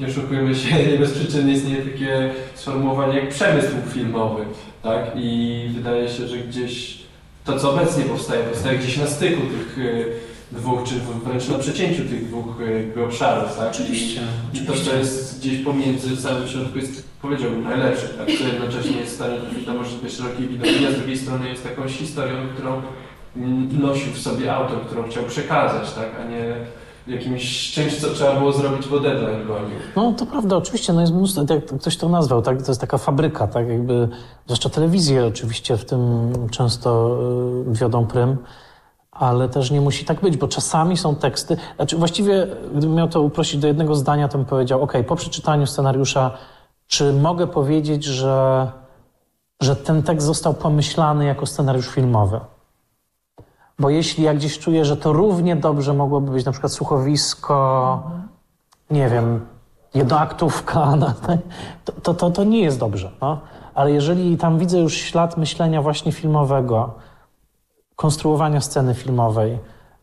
nie 0.00 0.06
oszukujmy 0.06 0.54
się, 0.54 0.86
nie 0.92 0.98
bez 0.98 1.12
przyczyny 1.12 1.52
istnieje 1.52 1.82
takie 1.82 2.30
sformułowanie 2.54 3.20
jak 3.20 3.28
przemysł 3.28 3.68
filmowy. 3.88 4.44
Tak? 4.82 5.00
I 5.16 5.70
wydaje 5.74 6.08
się, 6.08 6.28
że 6.28 6.38
gdzieś 6.38 6.98
to, 7.44 7.58
co 7.58 7.72
obecnie 7.72 8.04
powstaje, 8.04 8.44
powstaje 8.44 8.78
gdzieś 8.78 8.96
na 8.96 9.06
styku 9.06 9.40
tych 9.40 9.78
y, 9.78 10.12
dwóch, 10.52 10.82
czy 10.84 10.94
wręcz 11.24 11.48
na 11.48 11.58
przecięciu 11.58 12.02
tych 12.02 12.28
dwóch 12.28 12.46
jakby 12.76 13.04
obszarów. 13.04 13.58
Tak? 13.58 13.70
Oczywiście, 13.70 14.20
I, 14.54 14.58
to, 14.58 14.72
co 14.72 14.94
jest 14.94 15.40
gdzieś 15.40 15.64
pomiędzy 15.64 16.16
w 16.16 16.20
samym 16.20 16.48
środku 16.48 16.78
jest, 16.78 17.04
powiedziałbym, 17.22 17.64
najlepsze, 17.64 18.08
tak? 18.08 18.26
co 18.26 18.44
jednocześnie 18.44 18.96
jest 18.96 19.12
w 19.12 19.14
stanie 19.14 19.38
trafić 19.40 19.66
na 19.66 19.74
możliwie 19.74 20.10
szerokiej 20.10 20.48
widowni, 20.48 20.86
a 20.86 20.90
z 20.90 20.94
drugiej 20.94 21.18
strony 21.18 21.48
jest 21.48 21.64
jakąś 21.64 21.92
historią, 21.92 22.36
którą 22.54 22.82
nosił 23.80 24.12
w 24.12 24.18
sobie 24.18 24.54
autor, 24.54 24.86
którą 24.86 25.02
chciał 25.02 25.24
przekazać, 25.24 25.92
tak? 25.92 26.08
a 26.20 26.30
nie 26.30 26.54
jakimś 27.06 27.72
czymś, 27.72 27.96
co 27.96 28.10
trzeba 28.10 28.36
było 28.36 28.52
zrobić, 28.52 28.88
bo 28.88 29.00
deadline 29.00 29.46
gonił. 29.46 29.76
No 29.96 30.12
to 30.12 30.26
prawda, 30.26 30.56
oczywiście, 30.56 30.92
no 30.92 31.00
jest 31.00 31.12
mnóstwo, 31.12 31.44
tak 31.44 31.70
jak 31.70 31.80
ktoś 31.80 31.96
to 31.96 32.08
nazwał, 32.08 32.42
tak? 32.42 32.62
to 32.62 32.70
jest 32.70 32.80
taka 32.80 32.98
fabryka, 32.98 33.46
tak 33.46 33.68
jakby, 33.68 34.08
zwłaszcza 34.46 34.68
telewizje 34.68 35.26
oczywiście 35.26 35.76
w 35.76 35.84
tym 35.84 36.32
często 36.50 37.18
y, 37.70 37.74
wiodą 37.74 38.06
prym, 38.06 38.36
ale 39.20 39.48
też 39.48 39.70
nie 39.70 39.80
musi 39.80 40.04
tak 40.04 40.20
być, 40.20 40.36
bo 40.36 40.48
czasami 40.48 40.96
są 40.96 41.16
teksty, 41.16 41.56
znaczy 41.76 41.96
właściwie 41.96 42.46
gdybym 42.74 42.94
miał 42.94 43.08
to 43.08 43.20
uprościć 43.20 43.60
do 43.60 43.68
jednego 43.68 43.94
zdania, 43.94 44.28
to 44.28 44.38
bym 44.38 44.46
powiedział, 44.46 44.82
ok, 44.82 44.92
po 45.06 45.16
przeczytaniu 45.16 45.66
scenariusza, 45.66 46.30
czy 46.86 47.12
mogę 47.12 47.46
powiedzieć, 47.46 48.04
że, 48.04 48.70
że 49.62 49.76
ten 49.76 50.02
tekst 50.02 50.26
został 50.26 50.54
pomyślany 50.54 51.24
jako 51.24 51.46
scenariusz 51.46 51.88
filmowy? 51.88 52.40
Bo 53.78 53.90
jeśli 53.90 54.24
ja 54.24 54.34
gdzieś 54.34 54.58
czuję, 54.58 54.84
że 54.84 54.96
to 54.96 55.12
równie 55.12 55.56
dobrze 55.56 55.94
mogłoby 55.94 56.30
być 56.30 56.44
na 56.44 56.52
przykład 56.52 56.72
słuchowisko, 56.72 58.02
nie 58.90 59.08
wiem, 59.08 59.46
jednoaktówka, 59.94 60.96
no, 61.00 61.12
to, 61.84 61.92
to, 61.92 62.14
to, 62.14 62.30
to 62.30 62.44
nie 62.44 62.60
jest 62.60 62.78
dobrze. 62.78 63.10
No. 63.20 63.40
Ale 63.74 63.92
jeżeli 63.92 64.36
tam 64.36 64.58
widzę 64.58 64.78
już 64.78 64.94
ślad 64.94 65.36
myślenia 65.36 65.82
właśnie 65.82 66.12
filmowego, 66.12 66.94
konstruowania 68.00 68.60
sceny 68.60 68.94
filmowej, 68.94 69.58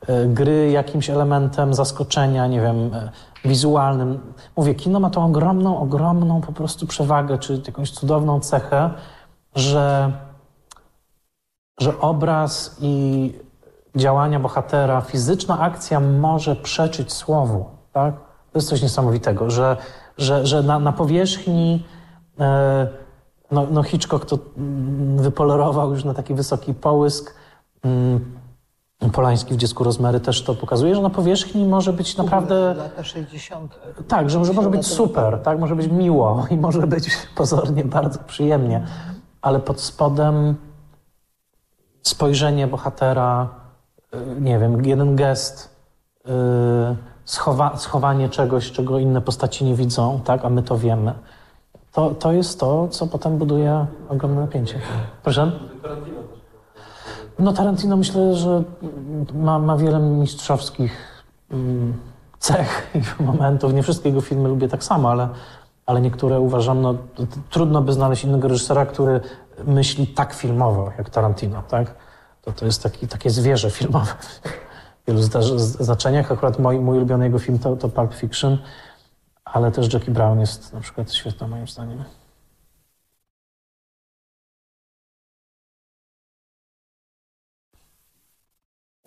y, 0.10 0.28
gry 0.28 0.72
jakimś 0.72 1.10
elementem 1.10 1.74
zaskoczenia, 1.74 2.48
nie 2.48 2.62
wiem, 2.62 2.94
y, 2.94 3.10
wizualnym. 3.46 4.34
Mówię, 4.58 4.76
kino 4.76 5.00
ma 5.00 5.10
tą 5.10 5.26
ogromną, 5.26 5.80
ogromną 5.80 6.42
po 6.42 6.52
prostu 6.52 6.88
przewagę, 6.88 7.38
czy 7.38 7.62
jakąś 7.68 7.92
cudowną 7.92 8.40
cechę, 8.40 8.90
że, 9.56 10.12
że 11.80 12.00
obraz 12.00 12.78
i 12.82 13.34
działania 13.96 14.40
bohatera, 14.40 15.02
fizyczna 15.02 15.60
akcja 15.60 16.00
może 16.00 16.56
przeczyć 16.56 17.14
słowu, 17.14 17.66
tak? 17.94 18.16
To 18.52 18.60
jest 18.60 18.70
coś 18.70 18.82
niesamowitego, 18.82 19.50
że, 19.50 19.78
że, 20.18 20.46
że 20.46 20.64
na, 20.64 20.80
na 20.80 20.92
powierzchni 20.92 21.86
e, 22.40 22.88
no, 23.52 23.68
no 23.72 23.84
Hitchcock 23.84 24.26
to 24.26 24.38
mm, 24.58 25.18
wypolerował 25.18 25.92
już 25.92 26.04
na 26.04 26.14
taki 26.14 26.34
wysoki 26.34 26.74
połysk. 26.74 27.37
Mm, 27.88 29.12
Polański 29.12 29.54
w 29.54 29.58
Dziecku 29.58 29.84
Rozmery 29.84 30.20
też 30.20 30.44
to 30.44 30.56
pokazuje, 30.56 30.96
że 30.96 31.02
na 31.02 31.10
powierzchni 31.10 31.66
może 31.66 31.94
być 31.94 32.18
naprawdę... 32.18 32.74
Lata 32.78 33.04
60. 33.04 33.80
Tak, 34.08 34.30
że, 34.30 34.46
że 34.46 34.54
może 34.54 34.70
być 34.70 34.88
super, 34.88 35.40
tak, 35.44 35.60
może 35.60 35.76
być 35.76 35.88
miło 35.88 36.46
i 36.50 36.58
może 36.58 36.88
być 36.88 37.18
pozornie 37.36 37.84
bardzo 37.86 38.20
przyjemnie, 38.20 38.86
ale 39.42 39.60
pod 39.60 39.82
spodem 39.82 40.56
spojrzenie 42.02 42.68
bohatera, 42.68 43.50
y, 44.14 44.42
nie 44.42 44.60
wiem, 44.60 44.86
jeden 44.86 45.16
gest, 45.16 45.76
y, 46.26 46.30
schowa, 47.26 47.78
schowanie 47.78 48.30
czegoś, 48.30 48.72
czego 48.72 49.00
inne 49.00 49.22
postaci 49.22 49.66
nie 49.66 49.76
widzą, 49.76 50.22
tak, 50.26 50.46
a 50.46 50.50
my 50.50 50.64
to 50.64 50.78
wiemy. 50.78 51.14
To, 51.92 52.10
to 52.10 52.32
jest 52.32 52.60
to, 52.60 52.88
co 52.88 53.08
potem 53.08 53.38
buduje 53.38 53.86
ogromne 54.10 54.42
napięcie. 54.42 54.80
Proszę? 55.24 55.52
No 57.40 57.54
Tarantino 57.54 57.98
myślę, 57.98 58.36
że 58.36 58.64
ma, 59.34 59.60
ma 59.60 59.78
wiele 59.78 60.00
mistrzowskich 60.00 61.24
mm, 61.52 61.94
cech 62.40 62.92
i 62.96 63.24
momentów. 63.24 63.74
Nie 63.74 63.84
wszystkie 63.84 64.10
jego 64.10 64.22
filmy 64.22 64.50
lubię 64.50 64.68
tak 64.68 64.84
samo, 64.84 65.12
ale, 65.12 65.30
ale 65.86 66.02
niektóre 66.02 66.40
uważam, 66.40 66.82
no 66.82 66.96
trudno 67.50 67.82
by 67.82 67.94
znaleźć 67.94 68.24
innego 68.24 68.48
reżysera, 68.48 68.86
który 68.86 69.22
myśli 69.66 70.08
tak 70.08 70.34
filmowo 70.34 70.92
jak 70.98 71.10
Tarantino, 71.10 71.64
tak? 71.70 71.96
To, 72.42 72.52
to 72.52 72.66
jest 72.66 72.84
taki, 72.84 73.08
takie 73.08 73.30
zwierzę 73.30 73.72
filmowe 73.72 74.12
w 75.04 75.08
wielu 75.08 75.22
znaczeniach. 75.56 76.32
Akurat 76.32 76.60
mój, 76.60 76.80
mój 76.80 76.98
ulubiony 76.98 77.26
jego 77.26 77.40
film 77.40 77.60
to, 77.60 77.76
to 77.76 77.90
Pulp 77.90 78.14
Fiction, 78.14 78.58
ale 79.46 79.72
też 79.72 79.94
Jackie 79.94 80.12
Brown 80.12 80.40
jest 80.40 80.74
na 80.74 80.82
przykład 80.82 81.14
świetna 81.14 81.48
moim 81.48 81.68
zdaniem. 81.68 82.04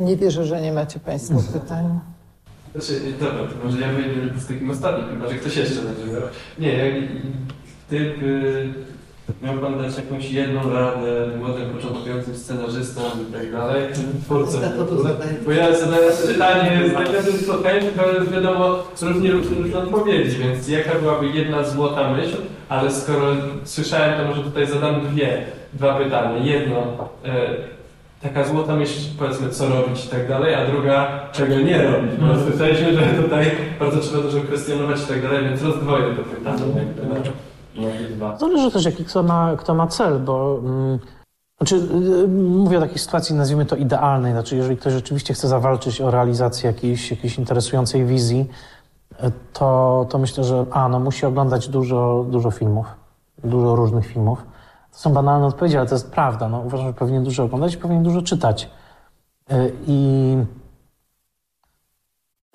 Nie 0.01 0.17
wierzę, 0.17 0.45
że 0.47 0.61
nie 0.61 0.73
macie 0.73 1.01
Państwo 1.01 1.39
pytań. 1.53 2.01
Znaczy, 2.73 3.01
dobra, 3.21 3.39
to 3.39 3.65
może 3.65 3.81
ja 3.81 3.93
wyjdę 3.93 4.41
z 4.41 4.47
takim 4.47 4.71
ostatnim, 4.71 5.09
chyba 5.09 5.29
że 5.29 5.35
ktoś 5.35 5.57
jeszcze 5.57 5.83
będzie 5.83 6.13
miał. 6.13 6.23
Nie, 6.59 6.73
jak 6.73 6.95
gdyby 7.89 8.69
miał 9.43 9.59
Pan 9.59 9.79
dać 9.79 9.97
jakąś 9.97 10.31
jedną 10.31 10.73
radę 10.73 11.29
młodym, 11.39 11.71
początkującym 11.71 12.37
scenarzystom 12.37 13.05
i 13.29 13.33
tak 13.33 13.53
dalej, 13.53 13.83
twórcom. 14.25 14.61
Bo 15.45 15.53
ja 15.53 15.77
zadałem 15.79 16.13
pytanie 16.27 16.89
z 16.89 16.93
zakresu 16.93 17.45
spotkania, 17.45 17.81
to 17.81 18.31
wiadomo, 18.33 18.79
różnie 19.03 19.33
różne 19.33 19.79
odpowiedzi, 19.79 20.39
więc 20.39 20.69
jaka 20.69 20.99
byłaby 20.99 21.27
jedna 21.27 21.65
złota 21.65 22.11
myśl, 22.13 22.37
ale 22.69 22.91
skoro 22.91 23.27
słyszałem, 23.65 24.21
to 24.21 24.29
może 24.29 24.43
tutaj 24.43 24.67
zadam 24.67 25.07
dwie, 25.07 25.45
dwa 25.73 25.95
pytania. 25.99 26.45
Jedno, 26.45 27.09
e, 27.25 27.80
taka 28.23 28.45
złota 28.45 28.77
myśl, 28.77 29.01
powiedzmy, 29.19 29.51
co 29.51 29.69
robić 29.69 30.07
i 30.07 30.09
tak 30.09 30.29
dalej, 30.29 30.55
a 30.55 30.67
druga, 30.67 31.29
czego 31.33 31.61
nie 31.61 31.83
robić. 31.83 32.13
Bo 32.21 32.27
słyszeliśmy, 32.51 32.93
że 32.95 33.23
tutaj 33.23 33.51
bardzo 33.81 34.01
trzeba 34.01 34.23
dużo 34.23 34.41
kwestionować 34.41 35.03
i 35.03 35.07
tak 35.07 35.23
dalej, 35.23 35.45
więc 35.45 35.63
rozdwoję 35.63 36.15
to 36.15 36.23
pytanie. 36.23 36.63
dwa. 38.17 38.39
Zależy 38.39 38.71
też, 38.71 38.85
jaki 38.85 39.05
kto 39.05 39.23
ma, 39.23 39.57
kto 39.57 39.75
ma 39.75 39.87
cel, 39.87 40.19
bo 40.19 40.61
mm, 40.65 40.99
znaczy, 41.59 41.77
y, 42.25 42.29
mówię 42.29 42.79
o 42.79 42.81
takiej 42.81 42.99
sytuacji, 42.99 43.35
nazwijmy 43.35 43.67
to 43.67 43.77
idealnej. 43.77 44.33
Znaczy, 44.33 44.57
jeżeli 44.57 44.77
ktoś 44.77 44.93
rzeczywiście 44.93 45.35
chce 45.35 45.49
zawalczyć 45.49 46.01
o 46.01 46.11
realizację 46.11 46.67
jakiejś, 46.67 47.11
jakiejś 47.11 47.39
interesującej 47.39 48.05
wizji, 48.05 48.47
y, 49.13 49.33
to, 49.53 50.07
to 50.11 50.19
myślę, 50.19 50.45
że 50.45 50.67
a, 50.71 50.89
no, 50.89 51.01
musi 51.01 51.27
oglądać 51.27 51.69
dużo, 51.69 52.27
dużo 52.31 52.51
filmów, 52.51 52.87
dużo 53.45 53.77
różnych 53.77 54.07
filmów. 54.07 54.50
To 54.93 54.99
są 54.99 55.13
banalne 55.13 55.47
odpowiedzi, 55.47 55.77
ale 55.77 55.87
to 55.87 55.95
jest 55.95 56.11
prawda. 56.11 56.49
No, 56.49 56.61
uważam, 56.61 56.87
że 56.87 56.93
powinien 56.93 57.25
dużo 57.25 57.45
oglądać 57.45 57.75
i 57.75 57.79
powinien 57.79 58.03
dużo 58.03 58.23
czytać. 58.23 58.71
Y, 59.53 59.77
I, 59.87 60.37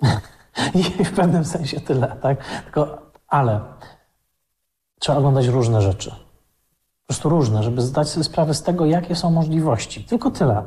I 1.00 1.04
w 1.04 1.12
pewnym 1.12 1.44
sensie 1.44 1.80
tyle, 1.80 2.16
tak? 2.22 2.62
Tylko, 2.64 2.98
ale 3.28 3.60
trzeba 4.98 5.18
oglądać 5.18 5.46
różne 5.46 5.82
rzeczy. 5.82 6.10
Po 6.10 7.06
prostu 7.08 7.28
różne, 7.28 7.62
żeby 7.62 7.82
zdać 7.82 8.08
sobie 8.08 8.24
sprawę 8.24 8.54
z 8.54 8.62
tego, 8.62 8.86
jakie 8.86 9.16
są 9.16 9.30
możliwości. 9.30 10.04
Tylko 10.04 10.30
tyle. 10.30 10.62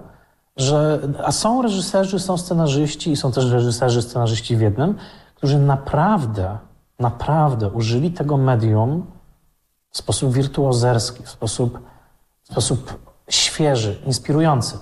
Że, 0.57 0.99
a 1.23 1.31
są 1.31 1.61
reżyserzy, 1.61 2.19
są 2.19 2.37
scenarzyści 2.37 3.11
i 3.11 3.15
są 3.15 3.31
też 3.31 3.51
reżyserzy, 3.51 4.01
scenarzyści 4.01 4.57
w 4.57 4.61
jednym, 4.61 4.95
którzy 5.35 5.59
naprawdę, 5.59 6.57
naprawdę 6.99 7.69
użyli 7.69 8.11
tego 8.11 8.37
medium 8.37 9.05
w 9.91 9.97
sposób 9.97 10.33
wirtuozerski, 10.33 11.23
w 11.23 11.29
sposób, 11.29 11.79
w 12.43 12.51
sposób 12.51 12.99
świeży, 13.29 14.01
inspirujący. 14.05 14.77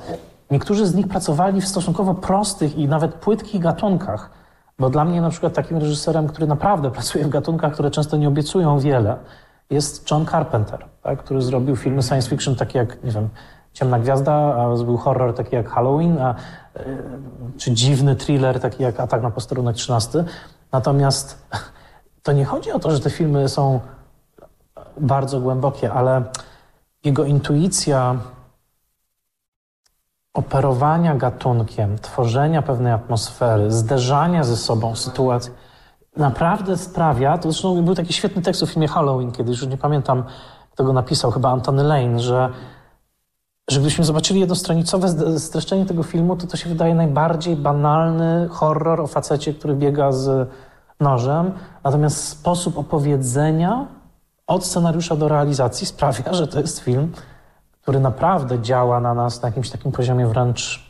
Niektórzy 0.51 0.87
z 0.87 0.95
nich 0.95 1.07
pracowali 1.07 1.61
w 1.61 1.67
stosunkowo 1.67 2.13
prostych 2.13 2.77
i 2.77 2.87
nawet 2.87 3.13
płytkich 3.13 3.61
gatunkach, 3.61 4.29
bo 4.79 4.89
dla 4.89 5.05
mnie 5.05 5.21
na 5.21 5.29
przykład 5.29 5.53
takim 5.53 5.77
reżyserem, 5.77 6.27
który 6.27 6.47
naprawdę 6.47 6.91
pracuje 6.97 7.25
w 7.25 7.29
gatunkach, 7.29 7.73
które 7.73 7.91
często 7.91 8.17
nie 8.17 8.27
obiecują 8.27 8.79
wiele, 8.79 9.17
jest 9.69 10.11
John 10.11 10.25
Carpenter, 10.25 10.85
tak, 11.03 11.23
który 11.23 11.41
zrobił 11.41 11.75
filmy 11.75 12.03
science 12.03 12.29
fiction 12.29 12.55
takie 12.55 12.79
jak, 12.79 13.03
nie 13.03 13.11
wiem, 13.11 13.29
Ciemna 13.73 13.99
Gwiazda, 13.99 14.33
a 14.33 14.75
zrobił 14.75 14.97
horror 14.97 15.33
taki 15.35 15.55
jak 15.55 15.69
Halloween, 15.69 16.17
a, 16.17 16.35
y, 16.77 16.97
czy 17.57 17.71
dziwny 17.71 18.15
thriller 18.15 18.59
taki 18.59 18.83
jak 18.83 18.99
Atak 18.99 19.23
na 19.23 19.31
posterunek 19.31 19.75
13. 19.75 20.23
Natomiast 20.71 21.47
to 22.23 22.31
nie 22.31 22.45
chodzi 22.45 22.71
o 22.71 22.79
to, 22.79 22.91
że 22.91 22.99
te 22.99 23.09
filmy 23.09 23.49
są 23.49 23.79
bardzo 24.99 25.39
głębokie, 25.39 25.93
ale 25.93 26.23
jego 27.03 27.23
intuicja 27.23 28.15
operowania 30.33 31.15
gatunkiem, 31.15 31.99
tworzenia 31.99 32.61
pewnej 32.61 32.93
atmosfery, 32.93 33.71
zderzania 33.71 34.43
ze 34.43 34.57
sobą 34.57 34.95
sytuacji, 34.95 35.51
naprawdę 36.17 36.77
sprawia, 36.77 37.37
to 37.37 37.51
zresztą 37.51 37.81
był 37.81 37.95
taki 37.95 38.13
świetny 38.13 38.41
tekst 38.41 38.63
o 38.63 38.65
filmie 38.65 38.87
Halloween 38.87 39.31
kiedyś, 39.31 39.61
już 39.61 39.69
nie 39.69 39.77
pamiętam, 39.77 40.23
kto 40.71 40.83
go 40.83 40.93
napisał, 40.93 41.31
chyba 41.31 41.51
Antony 41.51 41.83
Lane, 41.83 42.19
że, 42.19 42.49
że 43.69 43.79
gdybyśmy 43.79 44.05
zobaczyli 44.05 44.39
jednostronicowe 44.39 45.39
streszczenie 45.39 45.85
tego 45.85 46.03
filmu, 46.03 46.35
to 46.35 46.47
to 46.47 46.57
się 46.57 46.69
wydaje 46.69 46.95
najbardziej 46.95 47.55
banalny 47.55 48.47
horror 48.51 49.01
o 49.01 49.07
facecie, 49.07 49.53
który 49.53 49.75
biega 49.75 50.11
z 50.11 50.49
nożem, 50.99 51.51
natomiast 51.83 52.27
sposób 52.27 52.77
opowiedzenia 52.77 53.96
od 54.47 54.65
scenariusza 54.65 55.15
do 55.15 55.27
realizacji 55.27 55.87
sprawia, 55.87 56.33
że 56.33 56.47
to 56.47 56.59
jest 56.59 56.79
film, 56.79 57.11
który 57.81 57.99
naprawdę 57.99 58.61
działa 58.61 58.99
na 58.99 59.13
nas 59.13 59.41
na 59.41 59.47
jakimś 59.47 59.69
takim 59.69 59.91
poziomie 59.91 60.27
wręcz 60.27 60.87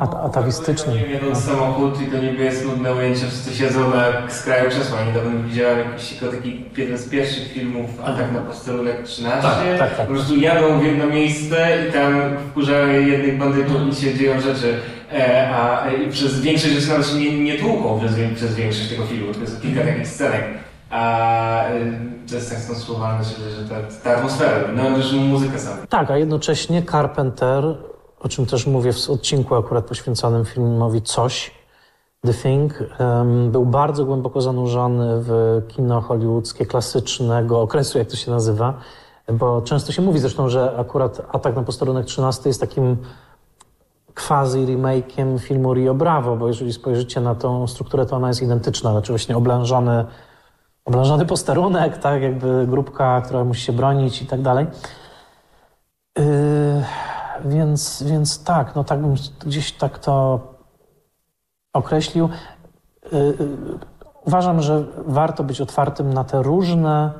At- 0.00 0.14
atawistyczny. 0.14 0.94
Nie 0.94 1.00
jedąc 1.00 1.44
samochód 1.44 2.02
i 2.02 2.06
to 2.06 2.18
niby 2.18 2.44
jest 2.44 2.64
nudne 2.64 2.94
ujęcie, 2.94 3.26
wszyscy 3.26 3.54
siedzą 3.54 3.90
na 3.90 4.30
skraju 4.30 4.70
krzesła. 4.70 5.04
Niedawno 5.04 5.42
widziałem 5.48 5.78
jakiś 5.90 6.08
tylko 6.08 6.36
taki 6.36 6.64
jeden 6.76 6.98
z 6.98 7.08
pierwszych 7.08 7.52
filmów, 7.52 7.90
Atak 8.04 8.32
na 8.32 8.40
posterunek 8.40 9.02
13. 9.02 9.42
Tak, 9.42 9.78
tak, 9.78 9.96
tak. 9.96 10.06
Po 10.06 10.12
prostu 10.12 10.36
jadą 10.36 10.78
w 10.80 10.84
jedno 10.84 11.06
miejsce 11.06 11.86
i 11.88 11.92
tam 11.92 12.14
wkurzają 12.50 13.06
jednych 13.06 13.38
bandytów 13.38 13.76
i 13.92 13.94
się 13.94 14.14
dzieją 14.14 14.40
rzeczy. 14.40 14.80
E, 15.12 15.48
a 15.56 15.90
i 15.90 16.10
przez 16.10 16.40
większość 16.40 16.74
rzeczy 16.74 16.88
nawet 16.88 17.06
się 17.06 17.14
nie, 17.14 17.44
nie 17.44 17.58
tłuką 17.58 18.00
przez, 18.00 18.12
przez 18.34 18.54
większość 18.54 18.88
tego 18.88 19.06
filmu, 19.06 19.32
tylko 19.32 19.40
jest 19.50 19.62
kilka 19.62 19.80
takich 19.84 20.08
scenek. 20.08 20.44
A 20.94 21.68
y, 21.70 22.28
to 22.28 22.34
jest 22.34 22.50
tak 22.50 22.58
skonstruowane, 22.58 23.24
że, 23.24 23.68
ta, 23.68 23.74
ta 24.04 24.16
atmosfera, 24.16 24.72
no 24.72 24.96
też 24.96 25.12
muzyka 25.12 25.58
sama. 25.58 25.86
Tak, 25.88 26.10
a 26.10 26.16
jednocześnie 26.16 26.82
Carpenter, 26.82 27.64
o 28.20 28.28
czym 28.28 28.46
też 28.46 28.66
mówię 28.66 28.92
w 28.92 29.10
odcinku 29.10 29.54
akurat 29.54 29.84
poświęconym 29.84 30.44
filmowi 30.44 31.02
Coś, 31.02 31.50
The 32.26 32.34
Thing, 32.34 32.72
em, 32.98 33.50
był 33.50 33.66
bardzo 33.66 34.04
głęboko 34.04 34.40
zanurzony 34.40 35.22
w 35.22 35.62
kino 35.68 36.00
hollywoodzkie 36.00 36.66
klasycznego 36.66 37.60
okresu, 37.60 37.98
jak 37.98 38.08
to 38.08 38.16
się 38.16 38.30
nazywa, 38.30 38.74
bo 39.32 39.62
często 39.62 39.92
się 39.92 40.02
mówi 40.02 40.18
zresztą, 40.18 40.48
że 40.48 40.76
akurat 40.78 41.20
Atak 41.32 41.56
na 41.56 41.62
posterunek 41.62 42.06
13 42.06 42.50
jest 42.50 42.60
takim 42.60 42.96
quasi 44.14 44.58
remake'iem 44.58 45.38
filmu 45.38 45.74
Rio 45.74 45.94
Bravo, 45.94 46.36
bo 46.36 46.48
jeżeli 46.48 46.72
spojrzycie 46.72 47.20
na 47.20 47.34
tą 47.34 47.66
strukturę, 47.66 48.06
to 48.06 48.16
ona 48.16 48.28
jest 48.28 48.42
identyczna, 48.42 48.92
znaczy 48.92 49.12
właśnie 49.12 49.36
oblężony, 49.36 50.04
oblężony 50.84 51.26
posterunek, 51.26 51.98
tak, 51.98 52.22
jakby 52.22 52.66
grupka, 52.66 53.20
która 53.20 53.44
musi 53.44 53.62
się 53.62 53.72
bronić 53.72 54.22
i 54.22 54.26
tak 54.26 54.42
dalej. 54.42 54.66
Yy, 56.18 56.24
więc, 57.44 58.02
więc 58.02 58.44
tak, 58.44 58.74
no 58.74 58.84
tak 58.84 59.00
bym 59.00 59.14
gdzieś 59.46 59.72
tak 59.72 59.98
to 59.98 60.40
określił. 61.72 62.28
Yy, 63.12 63.18
yy, 63.18 63.36
uważam, 64.24 64.62
że 64.62 64.84
warto 65.06 65.44
być 65.44 65.60
otwartym 65.60 66.12
na 66.12 66.24
te 66.24 66.42
różne 66.42 67.12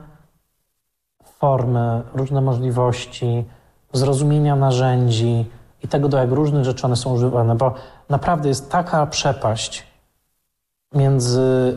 formy, 1.25 2.03
różne 2.15 2.41
możliwości 2.41 3.45
zrozumienia 3.93 4.57
narzędzi 4.57 5.51
i 5.83 5.89
tego, 5.89 6.09
do 6.09 6.19
jak 6.19 6.31
różnych 6.31 6.65
rzeczy 6.65 6.87
one 6.87 6.97
są 6.97 7.15
używane, 7.15 7.55
bo 7.55 7.75
naprawdę 8.09 8.49
jest 8.49 8.71
taka 8.71 9.07
przepaść 9.07 9.87
między 10.95 11.77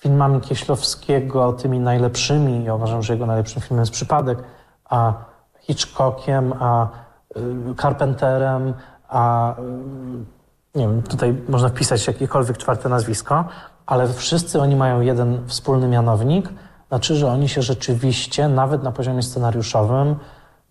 filmami 0.00 0.40
Kieślowskiego, 0.40 1.52
tymi 1.52 1.80
najlepszymi, 1.80 2.64
ja 2.64 2.74
uważam, 2.74 3.02
że 3.02 3.12
jego 3.12 3.26
najlepszym 3.26 3.62
filmem 3.62 3.82
jest 3.82 3.92
Przypadek, 3.92 4.38
a 4.84 5.12
Hitchcockiem, 5.60 6.52
a 6.60 6.88
y, 7.36 7.74
Carpenterem, 7.82 8.74
a 9.08 9.54
y, 9.58 10.78
nie 10.78 10.88
wiem, 10.88 11.02
tutaj 11.02 11.34
można 11.48 11.68
wpisać 11.68 12.06
jakiekolwiek 12.06 12.56
czwarte 12.56 12.88
nazwisko, 12.88 13.44
ale 13.86 14.08
wszyscy 14.08 14.60
oni 14.60 14.76
mają 14.76 15.00
jeden 15.00 15.46
wspólny 15.46 15.88
mianownik, 15.88 16.48
znaczy, 16.88 17.14
że 17.16 17.28
oni 17.28 17.48
się 17.48 17.62
rzeczywiście, 17.62 18.48
nawet 18.48 18.82
na 18.82 18.92
poziomie 18.92 19.22
scenariuszowym, 19.22 20.16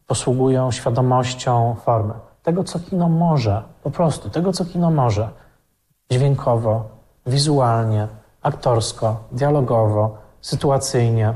posługują 0.08 0.72
świadomością 0.72 1.76
formy. 1.86 2.14
Tego, 2.44 2.64
co 2.64 2.80
kino 2.80 3.10
może, 3.10 3.64
po 3.84 3.92
prostu, 3.92 4.30
tego, 4.30 4.54
co 4.54 4.66
kino 4.66 4.92
może. 4.92 5.30
Dźwiękowo, 6.12 6.90
wizualnie, 7.26 8.08
aktorsko, 8.46 9.24
dialogowo, 9.32 10.18
sytuacyjnie. 10.42 11.34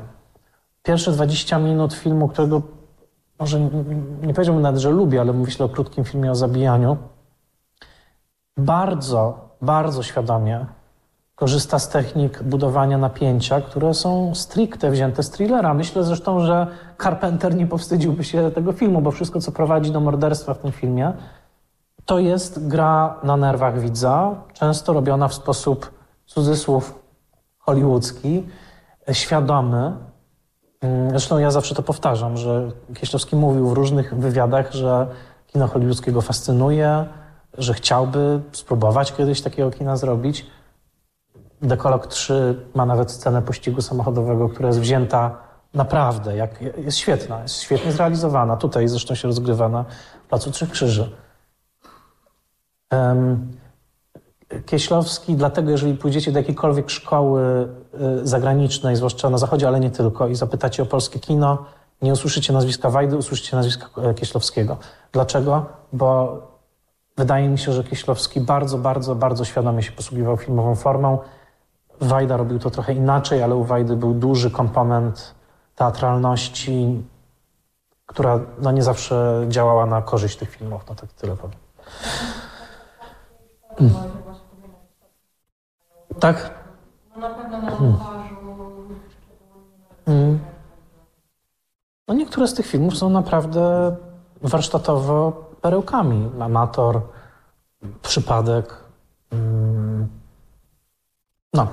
Pierwsze 0.84 1.12
20 1.12 1.60
minut 1.60 1.94
filmu, 1.94 2.28
którego 2.28 2.62
może 3.40 3.60
nie, 4.22 4.34
powiedziałbym 4.34 4.62
nawet, 4.62 4.82
że 4.82 4.90
lubię, 4.90 5.22
ale 5.22 5.34
myślę 5.34 5.66
o 5.66 5.70
krótkim 5.70 6.04
filmie 6.04 6.32
o 6.32 6.36
zabijaniu, 6.36 6.98
bardzo, 8.58 9.50
bardzo 9.62 10.04
świadomie 10.04 10.66
korzysta 11.36 11.80
z 11.80 11.90
technik 11.90 12.44
budowania 12.44 12.98
napięcia, 12.98 13.62
które 13.62 13.94
są 13.94 14.36
stricte 14.36 14.92
wzięte 14.92 15.24
z 15.24 15.30
thrillera. 15.30 15.74
Myślę 15.74 16.04
zresztą, 16.04 16.40
że 16.40 16.68
Carpenter 17.04 17.56
nie 17.56 17.68
powstydziłby 17.68 18.24
się 18.24 18.52
tego 18.52 18.72
filmu, 18.72 19.02
bo 19.02 19.12
wszystko, 19.12 19.42
co 19.42 19.52
prowadzi 19.52 19.92
do 19.92 20.00
morderstwa 20.00 20.54
w 20.54 20.58
tym 20.58 20.72
filmie, 20.72 21.14
to 22.06 22.20
jest 22.20 22.68
gra 22.68 23.16
na 23.24 23.38
nerwach 23.38 23.80
widza, 23.80 24.36
często 24.54 24.94
robiona 24.94 25.28
w 25.28 25.34
sposób, 25.34 25.92
cudzysłów, 26.26 26.99
hollywoodzki, 27.70 28.44
świadomy. 29.12 29.94
Mm, 30.82 31.10
Zresztą 31.10 31.38
ja 31.38 31.52
zawsze 31.52 31.76
to 31.76 31.84
powtarzam, 31.84 32.38
że 32.38 32.72
Kieślowski 32.94 33.36
mówił 33.36 33.70
w 33.70 33.74
różnych 33.74 34.16
wywiadach, 34.16 34.74
że 34.74 35.08
kino 35.48 35.68
hollywoodzkie 35.68 36.12
go 36.12 36.22
fascynuje, 36.22 37.06
że 37.58 37.74
chciałby 37.74 38.40
spróbować 38.52 39.14
kiedyś 39.14 39.42
takiego 39.42 39.72
kina 39.72 39.98
zrobić. 39.98 40.46
Dekolog 41.62 42.08
3 42.08 42.68
ma 42.76 42.86
nawet 42.86 43.12
scenę 43.12 43.42
pościgu 43.42 43.82
samochodowego, 43.82 44.50
która 44.50 44.68
jest 44.68 44.80
wzięta 44.80 45.38
naprawdę, 45.74 46.36
jak, 46.36 46.62
jest 46.78 46.98
świetna, 46.98 47.42
jest 47.42 47.62
świetnie 47.62 47.92
zrealizowana. 47.92 48.58
Tutaj 48.58 48.88
zresztą 48.88 49.16
się 49.16 49.28
rozgrywa 49.28 49.70
na 49.70 49.86
Placu 50.30 50.52
Trzech 50.52 50.70
Krzyży. 50.70 51.12
Kieślowski, 54.66 55.36
dlatego 55.36 55.72
jeżeli 55.72 55.94
pójdziecie 55.94 56.32
do 56.32 56.40
jakiejkolwiek 56.40 56.90
szkoły 56.90 57.68
y, 58.22 58.28
zagranicznej, 58.28 58.96
zwłaszcza 58.96 59.30
na 59.30 59.38
zachodzie, 59.38 59.68
ale 59.68 59.80
nie 59.80 59.90
tylko, 59.90 60.28
i 60.28 60.36
zapytacie 60.36 60.84
o 60.84 60.86
polskie 60.86 61.20
kino, 61.20 61.66
nie 62.02 62.14
usłyszycie 62.14 62.54
nazwiska 62.54 62.90
Wajdy, 62.90 63.18
usłyszycie 63.18 63.56
nazwiska 63.56 64.02
e, 64.02 64.14
Kieślowskiego. 64.14 64.78
Dlaczego? 65.12 65.66
Bo 65.94 66.38
wydaje 67.18 67.50
mi 67.50 67.58
się, 67.58 67.74
że 67.74 67.84
Kieślowski 67.84 68.42
bardzo, 68.42 68.78
bardzo, 68.78 69.16
bardzo 69.16 69.46
świadomie 69.46 69.84
się 69.84 69.92
posługiwał 69.92 70.38
filmową 70.38 70.76
formą. 70.76 71.18
Wajda 72.02 72.38
robił 72.38 72.60
to 72.60 72.70
trochę 72.70 72.94
inaczej, 72.94 73.44
ale 73.44 73.56
u 73.56 73.64
Wajdy 73.64 73.96
był 73.96 74.14
duży 74.14 74.52
komponent 74.52 75.36
teatralności, 75.76 77.04
która 78.06 78.40
no, 78.62 78.72
nie 78.72 78.84
zawsze 78.84 79.46
działała 79.48 79.86
na 79.86 80.02
korzyść 80.02 80.38
tych 80.38 80.50
filmów. 80.50 80.82
No 80.90 80.96
tak 80.96 81.14
tyle 81.14 81.36
powiem. 81.36 81.60
Tak? 86.20 86.54
No 87.16 87.22
na 87.22 87.30
pewno 87.36 87.62
na 87.62 87.70
montażu. 87.80 88.36
Mm. 90.08 90.40
No 92.08 92.14
niektóre 92.14 92.48
z 92.48 92.54
tych 92.54 92.66
filmów 92.66 92.98
są 92.98 93.10
naprawdę 93.10 93.96
warsztatowo 94.42 95.32
perełkami. 95.62 96.32
Amator, 96.40 97.02
przypadek. 98.02 98.76
Mm. 99.32 100.08
No, 101.54 101.68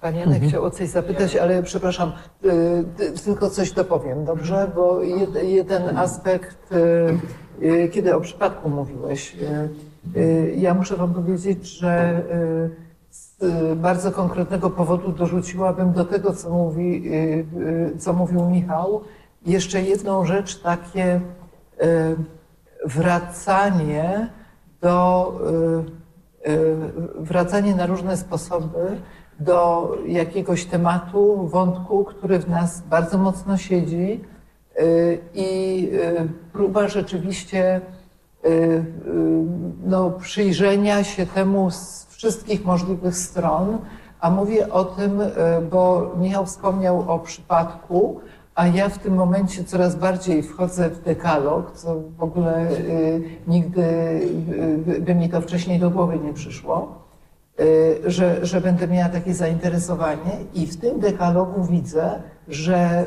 Pan 0.00 0.16
Janek 0.16 0.42
chciał 0.42 0.64
o 0.64 0.70
coś 0.70 0.88
zapytać, 0.88 1.36
ale 1.36 1.62
przepraszam, 1.62 2.12
y, 2.44 2.84
tylko 3.24 3.50
coś 3.50 3.72
dopowiem, 3.72 4.24
dobrze? 4.24 4.70
Bo 4.74 5.00
jed- 5.00 5.42
jeden 5.44 5.96
aspekt, 5.98 6.72
y, 7.62 7.88
kiedy 7.88 8.16
o 8.16 8.20
przypadku 8.20 8.68
mówiłeś, 8.68 9.36
ja 10.56 10.74
muszę 10.74 10.96
Wam 10.96 11.14
powiedzieć, 11.14 11.66
że 11.66 12.22
y, 13.42 13.76
bardzo 13.76 14.12
konkretnego 14.12 14.70
powodu 14.70 15.12
dorzuciłabym 15.12 15.92
do 15.92 16.04
tego, 16.04 16.32
co, 16.32 16.50
mówi, 16.50 17.14
y, 17.14 17.46
y, 17.94 17.98
co 17.98 18.12
mówił 18.12 18.50
Michał, 18.50 19.00
jeszcze 19.46 19.82
jedną 19.82 20.24
rzecz, 20.24 20.60
takie 20.60 21.20
wracanie 22.84 24.30
do 24.80 25.32
wracanie 27.18 27.74
na 27.74 27.86
różne 27.86 28.16
sposoby 28.16 29.00
do 29.40 29.92
jakiegoś 30.06 30.64
tematu, 30.64 31.46
wątku, 31.46 32.04
który 32.04 32.38
w 32.38 32.48
nas 32.48 32.80
bardzo 32.80 33.18
mocno 33.18 33.56
siedzi 33.56 34.20
i 35.34 35.90
próba 36.52 36.88
rzeczywiście 36.88 37.80
no, 39.84 40.10
przyjrzenia 40.10 41.04
się 41.04 41.26
temu 41.26 41.70
z 41.70 42.05
wszystkich 42.16 42.64
możliwych 42.64 43.16
stron, 43.16 43.78
a 44.20 44.30
mówię 44.30 44.72
o 44.72 44.84
tym, 44.84 45.20
y, 45.20 45.32
bo 45.70 46.12
Michał 46.18 46.46
wspomniał 46.46 47.10
o 47.10 47.18
przypadku, 47.18 48.20
a 48.54 48.66
ja 48.66 48.88
w 48.88 48.98
tym 48.98 49.14
momencie 49.14 49.64
coraz 49.64 49.96
bardziej 49.96 50.42
wchodzę 50.42 50.90
w 50.90 51.02
dekalog, 51.02 51.72
co 51.72 52.00
w 52.18 52.22
ogóle 52.22 52.70
y, 52.70 53.22
nigdy 53.46 53.82
y, 54.88 55.00
by 55.00 55.14
mi 55.14 55.28
to 55.28 55.40
wcześniej 55.40 55.78
do 55.78 55.90
głowy 55.90 56.18
nie 56.18 56.32
przyszło, 56.32 57.06
że, 58.06 58.46
że 58.46 58.60
będę 58.60 58.88
miała 58.88 59.08
takie 59.08 59.34
zainteresowanie 59.34 60.36
i 60.54 60.66
w 60.66 60.76
tym 60.80 61.00
dekalogu 61.00 61.64
widzę, 61.64 62.22
że 62.48 63.06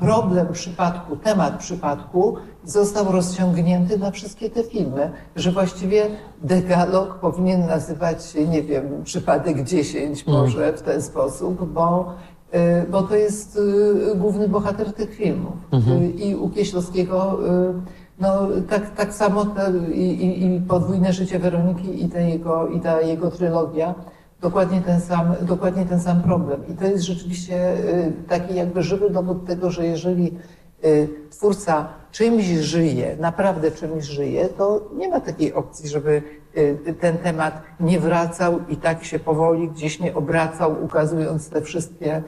problem 0.00 0.46
przypadku, 0.52 1.16
temat 1.16 1.58
przypadku 1.58 2.36
został 2.64 3.12
rozciągnięty 3.12 3.98
na 3.98 4.10
wszystkie 4.10 4.50
te 4.50 4.62
filmy, 4.62 5.10
że 5.36 5.52
właściwie 5.52 6.06
dekalog 6.42 7.18
powinien 7.18 7.66
nazywać 7.66 8.24
się, 8.24 8.46
nie 8.46 8.62
wiem, 8.62 8.84
przypadek 9.04 9.64
10 9.64 10.26
może 10.26 10.72
w 10.72 10.82
ten 10.82 11.02
sposób, 11.02 11.72
bo 11.72 12.14
Y, 12.54 12.90
bo 12.90 13.02
to 13.02 13.16
jest 13.16 13.56
y, 13.56 14.16
główny 14.16 14.48
bohater 14.48 14.92
tych 14.92 15.14
filmów. 15.14 15.54
Y, 15.74 16.10
I 16.10 16.34
u 16.34 16.50
Kieślowskiego 16.50 17.38
No 18.20 18.48
tak, 18.68 18.94
tak 18.94 19.14
samo 19.14 19.44
te, 19.44 19.72
i, 19.94 20.24
i, 20.24 20.44
i 20.44 20.60
podwójne 20.60 21.12
życie 21.12 21.38
Weroniki 21.38 22.04
i, 22.04 22.08
te 22.08 22.30
jego, 22.30 22.68
i 22.68 22.80
ta 22.80 23.00
jego 23.00 23.30
trylogia, 23.30 23.94
dokładnie 24.40 24.80
ten, 24.80 25.00
sam, 25.00 25.34
dokładnie 25.42 25.86
ten 25.86 26.00
sam 26.00 26.22
problem. 26.22 26.66
I 26.68 26.74
to 26.74 26.84
jest 26.84 27.04
rzeczywiście 27.04 27.72
y, 27.72 28.12
taki 28.28 28.54
jakby 28.54 28.82
żywy 28.82 29.10
dowód 29.10 29.46
tego, 29.46 29.70
że 29.70 29.86
jeżeli 29.86 30.38
y, 30.84 31.08
twórca 31.30 31.88
czymś 32.12 32.44
żyje, 32.44 33.16
naprawdę 33.20 33.70
czymś 33.70 34.04
żyje, 34.04 34.48
to 34.48 34.90
nie 34.96 35.08
ma 35.08 35.20
takiej 35.20 35.52
opcji, 35.52 35.88
żeby 35.88 36.22
y, 36.56 36.94
ten 37.00 37.18
temat 37.18 37.62
nie 37.80 38.00
wracał 38.00 38.60
i 38.68 38.76
tak 38.76 39.04
się 39.04 39.18
powoli 39.18 39.68
gdzieś 39.68 40.00
nie 40.00 40.14
obracał, 40.14 40.84
ukazując 40.84 41.50
te 41.50 41.62
wszystkie 41.62 42.22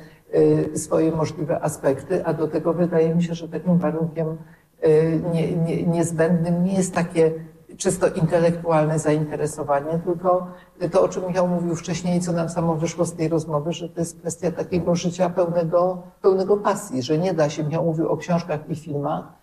swoje 0.74 1.12
możliwe 1.12 1.60
aspekty, 1.60 2.24
a 2.26 2.34
do 2.34 2.48
tego 2.48 2.74
wydaje 2.74 3.14
mi 3.14 3.22
się, 3.22 3.34
że 3.34 3.48
takim 3.48 3.78
warunkiem 3.78 4.36
nie, 5.32 5.56
nie, 5.56 5.86
niezbędnym 5.86 6.64
nie 6.64 6.74
jest 6.74 6.94
takie 6.94 7.32
czysto 7.78 8.08
intelektualne 8.08 8.98
zainteresowanie, 8.98 9.98
tylko 10.04 10.46
to, 10.92 11.02
o 11.02 11.08
czym 11.08 11.26
Michał 11.26 11.48
mówił 11.48 11.76
wcześniej, 11.76 12.20
co 12.20 12.32
nam 12.32 12.48
samo 12.48 12.74
wyszło 12.74 13.04
z 13.04 13.14
tej 13.14 13.28
rozmowy, 13.28 13.72
że 13.72 13.88
to 13.88 14.00
jest 14.00 14.20
kwestia 14.20 14.50
takiego 14.50 14.94
życia 14.94 15.30
pełnego, 15.30 16.02
pełnego 16.22 16.56
pasji, 16.56 17.02
że 17.02 17.18
nie 17.18 17.34
da 17.34 17.50
się, 17.50 17.64
Michał 17.64 17.84
mówił 17.84 18.08
o 18.08 18.16
książkach 18.16 18.70
i 18.70 18.76
filmach, 18.76 19.37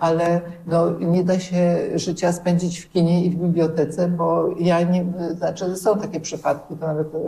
ale 0.00 0.40
no, 0.66 0.90
nie 0.90 1.24
da 1.24 1.38
się 1.38 1.76
życia 1.94 2.32
spędzić 2.32 2.78
w 2.78 2.92
kinie 2.92 3.24
i 3.24 3.30
w 3.30 3.36
bibliotece, 3.36 4.08
bo 4.08 4.48
ja 4.58 4.82
nie, 4.82 5.04
znaczy 5.36 5.76
są 5.76 5.98
takie 5.98 6.20
przypadki, 6.20 6.76
to 6.76 6.86
nawet 6.86 7.14
e, 7.14 7.18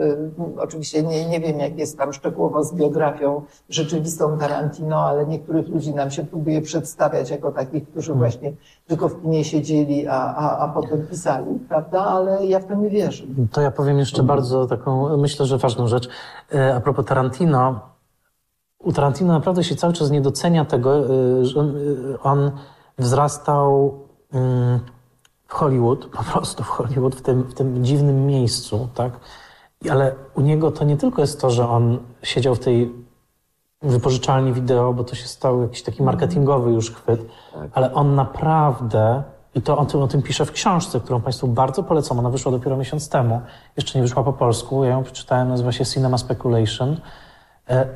oczywiście 0.57 1.03
nie, 1.03 1.25
nie 1.25 1.39
wiem, 1.39 1.59
jak 1.59 1.77
jest 1.77 1.97
tam 1.97 2.13
szczegółowo 2.13 2.63
z 2.63 2.73
biografią 2.73 3.41
rzeczywistą 3.69 4.37
Tarantino, 4.37 4.97
ale 4.97 5.25
niektórych 5.25 5.67
ludzi 5.67 5.93
nam 5.93 6.11
się 6.11 6.25
próbuje 6.25 6.61
przedstawiać 6.61 7.29
jako 7.29 7.51
takich, 7.51 7.89
którzy 7.89 8.07
hmm. 8.07 8.19
właśnie 8.19 8.53
tylko 8.87 9.09
w 9.09 9.21
kinie 9.21 9.43
siedzieli, 9.43 10.07
a, 10.07 10.35
a, 10.35 10.57
a 10.57 10.67
potem 10.67 11.07
pisali, 11.07 11.59
prawda? 11.69 12.05
Ale 12.05 12.45
ja 12.45 12.59
w 12.59 12.65
to 12.65 12.75
nie 12.75 12.89
wierzę. 12.89 13.23
To 13.51 13.61
ja 13.61 13.71
powiem 13.71 13.99
jeszcze 13.99 14.23
bardzo 14.23 14.67
taką, 14.67 15.17
myślę, 15.17 15.45
że 15.45 15.57
ważną 15.57 15.87
rzecz. 15.87 16.09
E, 16.53 16.75
a 16.75 16.81
propos 16.81 17.05
Tarantino, 17.05 17.79
u 18.79 18.93
Tarantino 18.93 19.33
naprawdę 19.33 19.63
się 19.63 19.75
cały 19.75 19.93
czas 19.93 20.11
nie 20.11 20.21
docenia 20.21 20.65
tego, 20.65 21.13
y, 21.13 21.45
że 21.45 21.59
on, 22.23 22.47
y, 22.47 22.51
wzrastał 22.97 23.99
mm, 24.33 24.79
w 25.47 25.53
Hollywood, 25.53 26.05
po 26.05 26.23
prostu 26.23 26.63
w 26.63 26.67
Hollywood, 26.67 27.15
w 27.15 27.21
tym, 27.21 27.43
w 27.43 27.53
tym 27.53 27.85
dziwnym 27.85 28.25
miejscu, 28.25 28.87
tak? 28.95 29.19
Ale 29.91 30.15
u 30.35 30.41
niego 30.41 30.71
to 30.71 30.83
nie 30.83 30.97
tylko 30.97 31.21
jest 31.21 31.41
to, 31.41 31.49
że 31.49 31.69
on 31.69 31.97
siedział 32.23 32.55
w 32.55 32.59
tej 32.59 32.91
wypożyczalni 33.81 34.53
wideo, 34.53 34.93
bo 34.93 35.03
to 35.03 35.15
się 35.15 35.27
stał 35.27 35.61
jakiś 35.61 35.83
taki 35.83 36.03
marketingowy 36.03 36.71
już 36.71 36.91
chwyt, 36.91 37.21
tak. 37.53 37.69
ale 37.73 37.93
on 37.93 38.15
naprawdę, 38.15 39.23
i 39.55 39.61
to 39.61 39.77
o 39.77 39.85
tym, 39.85 40.01
o 40.01 40.07
tym 40.07 40.21
pisze 40.21 40.45
w 40.45 40.51
książce, 40.51 40.99
którą 40.99 41.21
Państwu 41.21 41.47
bardzo 41.47 41.83
polecam, 41.83 42.19
ona 42.19 42.29
wyszła 42.29 42.51
dopiero 42.51 42.77
miesiąc 42.77 43.09
temu, 43.09 43.41
jeszcze 43.77 43.99
nie 43.99 44.03
wyszła 44.03 44.23
po 44.23 44.33
polsku, 44.33 44.83
ja 44.83 44.89
ją 44.89 45.03
przeczytałem, 45.03 45.49
nazywa 45.49 45.71
się 45.71 45.85
Cinema 45.85 46.17
Speculation, 46.17 46.97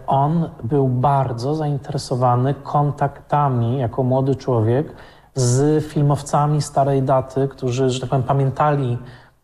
on 0.08 0.50
był 0.64 0.88
bardzo 0.88 1.56
zainteresowany 1.56 2.54
kontaktami 2.54 3.80
jako 3.80 4.04
młody 4.04 4.36
człowiek 4.36 4.96
z 5.36 5.86
filmowcami 5.86 6.62
starej 6.62 7.04
daty, 7.04 7.48
którzy, 7.48 7.90
że 7.90 8.00
tak 8.00 8.10
powiem, 8.10 8.24
pamiętali 8.24 8.98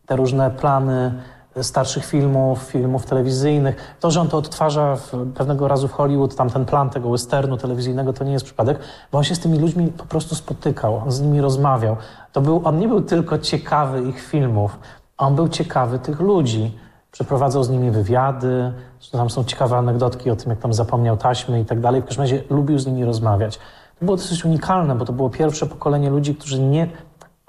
te 0.06 0.16
różne 0.16 0.50
plany 0.50 1.14
starszych 1.62 2.04
filmów, 2.04 2.58
filmów 2.62 3.06
telewizyjnych. 3.06 3.96
To, 4.00 4.10
że 4.10 4.20
on 4.20 4.28
to 4.28 4.38
odtwarza 4.38 4.96
pewnego 5.34 5.68
razu 5.68 5.88
w 5.88 5.92
Hollywood, 5.92 6.34
tam 6.34 6.50
ten 6.50 6.64
plan 6.64 6.90
tego 6.90 7.10
westernu 7.10 7.56
telewizyjnego, 7.56 8.12
to 8.12 8.24
nie 8.24 8.32
jest 8.32 8.44
przypadek, 8.44 8.78
bo 9.12 9.18
on 9.18 9.24
się 9.24 9.34
z 9.34 9.40
tymi 9.40 9.58
ludźmi 9.58 9.86
po 9.86 10.04
prostu 10.04 10.34
spotykał, 10.34 10.96
on 10.96 11.10
z 11.10 11.20
nimi 11.20 11.40
rozmawiał. 11.40 11.96
To 12.32 12.40
był, 12.40 12.60
on 12.64 12.78
nie 12.78 12.88
był 12.88 13.00
tylko 13.00 13.38
ciekawy 13.38 14.02
ich 14.02 14.22
filmów, 14.22 14.78
on 15.18 15.34
był 15.34 15.48
ciekawy 15.48 15.98
tych 15.98 16.20
ludzi. 16.20 16.78
Przeprowadzał 17.12 17.64
z 17.64 17.70
nimi 17.70 17.90
wywiady, 17.90 18.72
tam 19.12 19.30
są 19.30 19.44
ciekawe 19.44 19.76
anegdotki 19.76 20.30
o 20.30 20.36
tym, 20.36 20.50
jak 20.50 20.58
tam 20.58 20.74
zapomniał 20.74 21.16
taśmy 21.16 21.60
i 21.60 21.64
tak 21.64 21.80
dalej. 21.80 22.02
W 22.02 22.04
każdym 22.04 22.22
razie 22.22 22.42
lubił 22.50 22.78
z 22.78 22.86
nimi 22.86 23.04
rozmawiać. 23.04 23.58
To 23.98 24.04
było 24.04 24.16
dosyć 24.16 24.44
unikalne, 24.44 24.94
bo 24.94 25.04
to 25.04 25.12
było 25.12 25.30
pierwsze 25.30 25.66
pokolenie 25.66 26.10
ludzi, 26.10 26.34
którzy 26.34 26.60
nie 26.60 26.88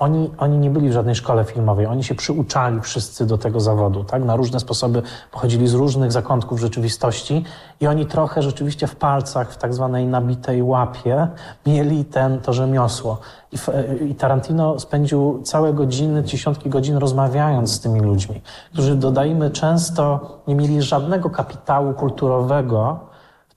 oni, 0.02 0.32
oni 0.38 0.58
nie 0.58 0.70
byli 0.70 0.90
w 0.90 0.94
żadnej 0.94 1.16
szkole 1.16 1.44
filmowej, 1.44 1.86
oni 1.86 2.04
się 2.04 2.16
przyuczali 2.16 2.82
wszyscy 2.82 3.26
do 3.26 3.38
tego 3.38 3.60
zawodu, 3.60 4.04
tak? 4.04 4.24
Na 4.24 4.36
różne 4.36 4.60
sposoby 4.60 5.02
pochodzili 5.32 5.68
z 5.68 5.74
różnych 5.74 6.12
zakątków 6.12 6.60
rzeczywistości 6.60 7.44
i 7.82 7.88
oni 7.88 8.06
trochę 8.06 8.42
rzeczywiście 8.42 8.88
w 8.88 8.96
palcach, 8.96 9.52
w 9.52 9.58
tak 9.58 9.74
zwanej 9.74 10.08
nabitej 10.08 10.64
łapie 10.64 11.28
mieli 11.66 12.06
ten, 12.06 12.40
to 12.40 12.54
rzemiosło. 12.54 13.20
I, 13.52 13.58
I 14.10 14.16
Tarantino 14.16 14.80
spędził 14.80 15.42
całe 15.44 15.74
godziny, 15.74 16.24
dziesiątki 16.24 16.70
godzin 16.70 16.98
rozmawiając 16.98 17.72
z 17.72 17.80
tymi 17.80 18.00
ludźmi, 18.00 18.42
którzy, 18.74 18.96
dodajmy, 18.96 19.52
często 19.52 20.20
nie 20.48 20.56
mieli 20.56 20.82
żadnego 20.82 21.30
kapitału 21.30 21.94
kulturowego, 21.94 23.11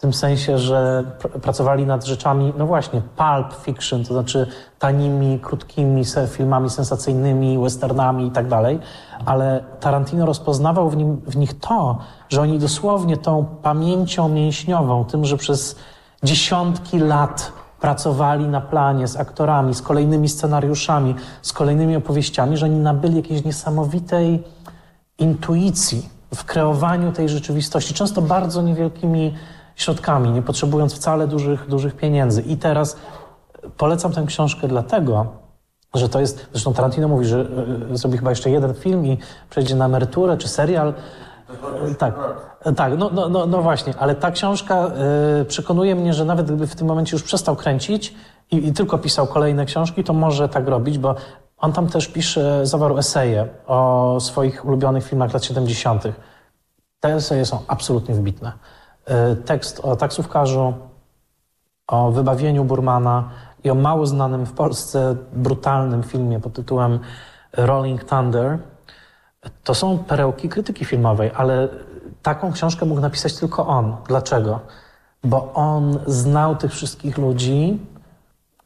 w 0.04 0.06
tym 0.06 0.14
sensie, 0.14 0.58
że 0.58 1.04
pr 1.18 1.40
pracowali 1.40 1.86
nad 1.86 2.04
rzeczami, 2.04 2.52
no 2.58 2.66
właśnie, 2.66 3.02
pulp 3.16 3.54
fiction, 3.62 4.04
to 4.04 4.14
znaczy 4.14 4.46
tanimi, 4.78 5.38
krótkimi 5.38 6.02
filmami 6.28 6.70
sensacyjnymi, 6.70 7.58
westernami 7.58 8.26
i 8.26 8.30
tak 8.30 8.48
dalej, 8.48 8.78
ale 9.26 9.64
Tarantino 9.80 10.26
rozpoznawał 10.26 10.90
w, 10.90 10.96
nim, 10.96 11.16
w 11.16 11.36
nich 11.36 11.58
to, 11.58 11.98
że 12.28 12.40
oni 12.40 12.58
dosłownie 12.58 13.16
tą 13.16 13.44
pamięcią 13.62 14.28
mięśniową, 14.28 15.04
tym, 15.04 15.24
że 15.24 15.36
przez 15.36 15.76
dziesiątki 16.22 16.98
lat 16.98 17.52
pracowali 17.80 18.48
na 18.48 18.60
planie 18.60 19.08
z 19.08 19.16
aktorami, 19.16 19.74
z 19.74 19.82
kolejnymi 19.82 20.28
scenariuszami, 20.28 21.14
z 21.42 21.52
kolejnymi 21.52 21.96
opowieściami, 21.96 22.56
że 22.56 22.66
oni 22.66 22.78
nabyli 22.78 23.16
jakiejś 23.16 23.44
niesamowitej 23.44 24.44
intuicji 25.18 26.08
w 26.34 26.44
kreowaniu 26.44 27.12
tej 27.12 27.28
rzeczywistości, 27.28 27.94
często 27.94 28.22
bardzo 28.22 28.62
niewielkimi 28.62 29.34
środkami, 29.76 30.30
nie 30.30 30.42
potrzebując 30.42 30.94
wcale 30.94 31.26
dużych, 31.26 31.66
dużych 31.68 31.96
pieniędzy. 31.96 32.42
I 32.42 32.56
teraz 32.56 32.96
polecam 33.76 34.12
tę 34.12 34.24
książkę 34.26 34.68
dlatego, 34.68 35.26
że 35.94 36.08
to 36.08 36.20
jest, 36.20 36.48
zresztą 36.52 36.74
Tarantino 36.74 37.08
mówi, 37.08 37.26
że 37.26 37.46
e, 37.92 37.96
zrobi 37.96 38.18
chyba 38.18 38.30
jeszcze 38.30 38.50
jeden 38.50 38.74
film 38.74 39.06
i 39.06 39.18
przejdzie 39.50 39.74
na 39.74 39.84
emeryturę 39.84 40.36
czy 40.36 40.48
serial. 40.48 40.94
Tak, 41.98 42.14
tak, 42.76 42.98
no, 42.98 43.10
no, 43.12 43.28
no, 43.28 43.46
no 43.46 43.62
właśnie, 43.62 43.94
ale 43.98 44.14
ta 44.14 44.30
książka 44.30 44.90
y, 45.40 45.44
przekonuje 45.44 45.94
mnie, 45.94 46.14
że 46.14 46.24
nawet 46.24 46.46
gdyby 46.46 46.66
w 46.66 46.76
tym 46.76 46.86
momencie 46.86 47.16
już 47.16 47.22
przestał 47.22 47.56
kręcić 47.56 48.14
i, 48.50 48.68
i, 48.68 48.72
tylko 48.72 48.98
pisał 48.98 49.26
kolejne 49.26 49.64
książki, 49.64 50.04
to 50.04 50.12
może 50.12 50.48
tak 50.48 50.68
robić, 50.68 50.98
bo 50.98 51.14
on 51.58 51.72
tam 51.72 51.86
też 51.86 52.08
pisze, 52.08 52.66
zawarł 52.66 52.98
eseje 52.98 53.48
o 53.66 54.18
swoich 54.20 54.64
ulubionych 54.64 55.04
filmach 55.04 55.34
lat 55.34 55.44
70. 55.44 56.02
Te 57.00 57.14
eseje 57.14 57.46
są 57.46 57.58
absolutnie 57.68 58.14
wybitne. 58.14 58.52
E, 59.06 59.36
tekst 59.36 59.80
o 59.80 59.96
taksówkarzu, 59.96 60.74
o 61.86 62.10
wybawieniu 62.10 62.64
Burmana 62.64 63.30
i 63.64 63.70
o 63.70 63.74
mało 63.74 64.06
znanym 64.06 64.46
w 64.46 64.52
Polsce 64.52 65.16
brutalnym 65.32 66.02
filmie 66.02 66.40
pod 66.40 66.52
tytułem 66.52 66.98
Rolling 67.52 68.04
Thunder. 68.04 68.58
To 69.64 69.74
są 69.74 69.98
perełki 69.98 70.48
krytyki 70.48 70.84
filmowej, 70.84 71.30
ale 71.36 71.68
taką 72.22 72.52
książkę 72.52 72.86
mógł 72.86 73.00
napisać 73.00 73.34
tylko 73.34 73.66
on. 73.66 73.96
Dlaczego? 74.08 74.60
Bo 75.24 75.52
on 75.54 75.98
znał 76.06 76.56
tych 76.56 76.72
wszystkich 76.72 77.18
ludzi 77.18 77.78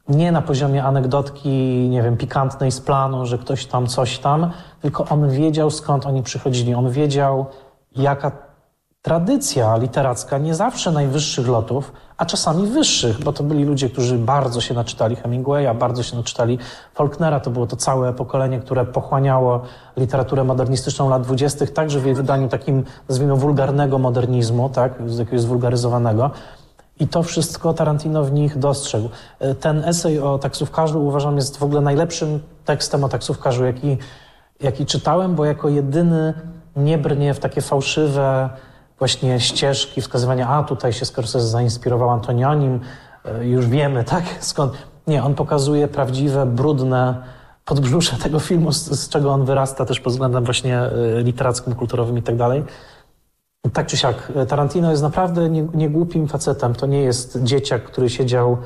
nie 0.09 0.31
na 0.31 0.41
poziomie 0.41 0.83
anegdotki, 0.83 1.49
nie 1.89 2.03
wiem, 2.03 2.17
pikantnej 2.17 2.71
z 2.71 2.81
planu, 2.81 3.25
że 3.25 3.37
ktoś 3.37 3.65
tam 3.65 3.87
coś 3.87 4.19
tam, 4.19 4.51
tylko 4.81 5.05
on 5.05 5.29
wiedział 5.29 5.71
skąd 5.71 6.05
oni 6.05 6.23
przychodzili. 6.23 6.73
On 6.73 6.91
wiedział, 6.91 7.45
jaka 7.95 8.31
tradycja 9.01 9.77
literacka 9.77 10.37
nie 10.37 10.55
zawsze 10.55 10.91
najwyższych 10.91 11.47
lotów, 11.47 11.91
a 12.17 12.25
czasami 12.25 12.67
wyższych, 12.67 13.23
bo 13.23 13.33
to 13.33 13.43
byli 13.43 13.65
ludzie, 13.65 13.89
którzy 13.89 14.17
bardzo 14.17 14.61
się 14.61 14.73
naczytali 14.73 15.15
Hemingwaya, 15.15 15.75
bardzo 15.75 16.03
się 16.03 16.17
naczytali 16.17 16.59
Faulknera. 16.93 17.39
To 17.39 17.49
było 17.49 17.67
to 17.67 17.75
całe 17.75 18.13
pokolenie, 18.13 18.59
które 18.59 18.85
pochłaniało 18.85 19.61
literaturę 19.97 20.43
modernistyczną 20.43 21.09
lat 21.09 21.21
dwudziestych, 21.21 21.73
także 21.73 21.99
w 21.99 22.05
jej 22.05 22.15
wydaniu 22.15 22.47
takim, 22.49 22.83
nazwijmy, 23.09 23.35
wulgarnego 23.35 23.99
modernizmu, 23.99 24.69
tak, 24.69 24.93
jakiegoś 25.19 25.41
zwulgaryzowanego. 25.41 26.31
I 26.99 27.07
to 27.07 27.23
wszystko 27.23 27.73
Tarantino 27.73 28.23
w 28.23 28.31
nich 28.31 28.57
dostrzegł. 28.57 29.09
Ten 29.59 29.83
esej 29.85 30.19
o 30.19 30.37
taksówkarzu 30.37 31.05
uważam 31.05 31.35
jest 31.35 31.57
w 31.57 31.63
ogóle 31.63 31.81
najlepszym 31.81 32.39
tekstem 32.65 33.03
o 33.03 33.09
taksówkarzu, 33.09 33.65
jaki, 33.65 33.97
jaki 34.61 34.85
czytałem, 34.85 35.35
bo 35.35 35.45
jako 35.45 35.69
jedyny 35.69 36.33
nie 36.75 36.97
brnie 36.97 37.33
w 37.33 37.39
takie 37.39 37.61
fałszywe, 37.61 38.49
właśnie 38.99 39.39
ścieżki, 39.39 40.01
wskazywania, 40.01 40.47
a 40.47 40.63
tutaj 40.63 40.93
się 40.93 41.05
Scorsese 41.05 41.47
zainspirował 41.47 42.09
Antonionim, 42.09 42.79
e, 43.25 43.45
już 43.47 43.67
wiemy, 43.67 44.03
tak, 44.03 44.23
skąd. 44.39 44.73
Nie, 45.07 45.23
on 45.23 45.35
pokazuje 45.35 45.87
prawdziwe, 45.87 46.45
brudne 46.45 47.23
podbrzusze 47.65 48.17
tego 48.17 48.39
filmu, 48.39 48.71
z, 48.71 48.85
z 48.85 49.09
czego 49.09 49.31
on 49.31 49.45
wyrasta 49.45 49.85
też 49.85 49.99
pod 49.99 50.13
względem 50.13 50.45
właśnie 50.45 50.79
e, 50.79 50.91
literackim, 51.23 51.75
kulturowym 51.75 52.17
i 52.17 52.21
tak 52.21 52.35
dalej. 52.35 52.63
Tak 53.73 53.87
czy 53.87 53.97
siak, 53.97 54.31
Tarantino 54.47 54.91
jest 54.91 55.03
naprawdę 55.03 55.49
niegłupim 55.49 56.27
facetem. 56.27 56.75
To 56.75 56.85
nie 56.85 57.01
jest 57.01 57.43
dzieciak, 57.43 57.83
który 57.83 58.09
siedział 58.09 58.57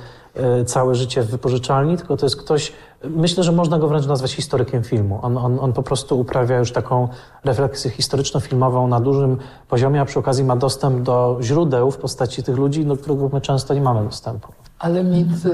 całe 0.66 0.96
życie 0.96 1.22
w 1.22 1.30
wypożyczalni, 1.30 1.98
tylko 1.98 2.18
to 2.18 2.26
jest 2.26 2.36
ktoś, 2.36 2.74
myślę, 3.10 3.44
że 3.44 3.52
można 3.52 3.80
go 3.80 3.88
wręcz 3.88 4.06
nazwać 4.08 4.34
historykiem 4.34 4.84
filmu. 4.84 5.20
On, 5.22 5.38
on, 5.38 5.60
on 5.60 5.74
po 5.74 5.84
prostu 5.84 6.20
uprawia 6.20 6.58
już 6.60 6.72
taką 6.72 7.08
refleksję 7.44 7.92
historyczno-filmową 7.92 8.88
na 8.88 9.00
dużym 9.00 9.38
poziomie, 9.70 10.02
a 10.02 10.06
przy 10.06 10.20
okazji 10.20 10.44
ma 10.44 10.56
dostęp 10.56 11.02
do 11.02 11.38
źródeł 11.42 11.92
w 11.92 11.98
postaci 11.98 12.44
tych 12.44 12.58
ludzi, 12.58 12.86
do 12.86 12.98
których 12.98 13.34
my 13.34 13.42
często 13.42 13.74
nie 13.74 13.82
mamy 13.82 14.04
dostępu. 14.06 14.48
Ale 14.80 15.04
mit 15.04 15.46
y, 15.46 15.52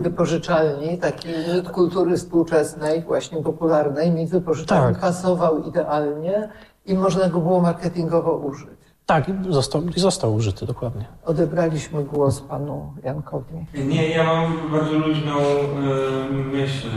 wypożyczalni, 0.00 0.98
taki 0.98 1.28
mit 1.54 1.70
kultury 1.70 2.16
współczesnej, 2.16 3.02
właśnie 3.02 3.42
popularnej, 3.42 4.10
mit 4.10 4.30
wypożyczalni 4.30 4.94
Tak. 4.94 5.00
pasował 5.00 5.58
idealnie 5.68 6.48
i 6.86 6.94
można 6.94 7.28
go 7.28 7.40
było 7.40 7.60
marketingowo 7.60 8.32
użyć. 8.32 8.79
Tak, 9.10 9.28
i 9.28 9.32
został, 9.48 9.82
został 9.96 10.34
użyty, 10.34 10.66
dokładnie. 10.66 11.04
Odebraliśmy 11.24 12.04
głos 12.04 12.40
panu 12.40 12.92
Jankowi. 13.04 13.54
Nie, 13.74 14.08
ja 14.08 14.24
mam 14.24 14.70
bardzo 14.70 14.98
luźną 14.98 15.38
e, 15.38 16.32
myśl 16.32 16.88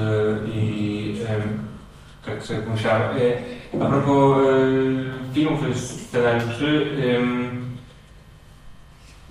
i 0.54 1.18
e, 1.30 1.42
tak 2.26 2.44
sobie 2.44 2.60
pomyślałem. 2.60 3.18
E, 3.18 3.86
a 3.86 3.90
propos 3.90 4.38
e, 4.38 5.34
filmów 5.34 5.70
i 5.70 5.80
scenariuszy, 5.80 6.88
em, 7.16 7.73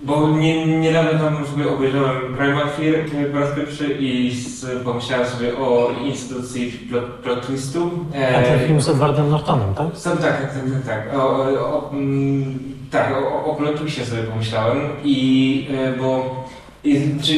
bo 0.03 0.27
nie, 0.29 0.65
niedawno 0.79 1.19
tam 1.19 1.47
sobie 1.47 1.69
obejrzałem 1.69 2.35
Primal 2.37 2.69
Fear 2.69 3.31
po 3.31 3.39
raz 3.39 3.55
pierwszy 3.55 3.97
i 3.99 4.35
pomyślałem 4.83 5.27
sobie 5.27 5.57
o 5.57 5.91
instytucji 6.05 6.71
plot, 6.71 7.05
plot 7.05 7.47
twistu. 7.47 7.91
E, 8.15 8.37
A 8.37 8.41
ten 8.41 8.67
film 8.67 8.81
z 8.81 8.89
Edwardem 8.89 9.29
Nortonem, 9.29 9.73
tak? 9.73 9.87
sam, 9.93 10.17
tak, 10.17 10.41
tak, 10.41 10.53
tak, 10.53 10.63
tak. 10.85 11.07
tak. 11.07 11.19
O, 11.19 11.35
o, 11.35 11.89
o, 11.89 11.89
mm, 11.93 12.59
tak, 12.91 13.13
o, 13.13 13.45
o 13.45 13.55
plot 13.55 13.77
twistie 13.77 14.05
sobie 14.05 14.23
pomyślałem 14.23 14.79
i 15.03 15.67
e, 15.73 15.97
bo 15.97 16.43
i, 16.83 17.01
czy 17.21 17.33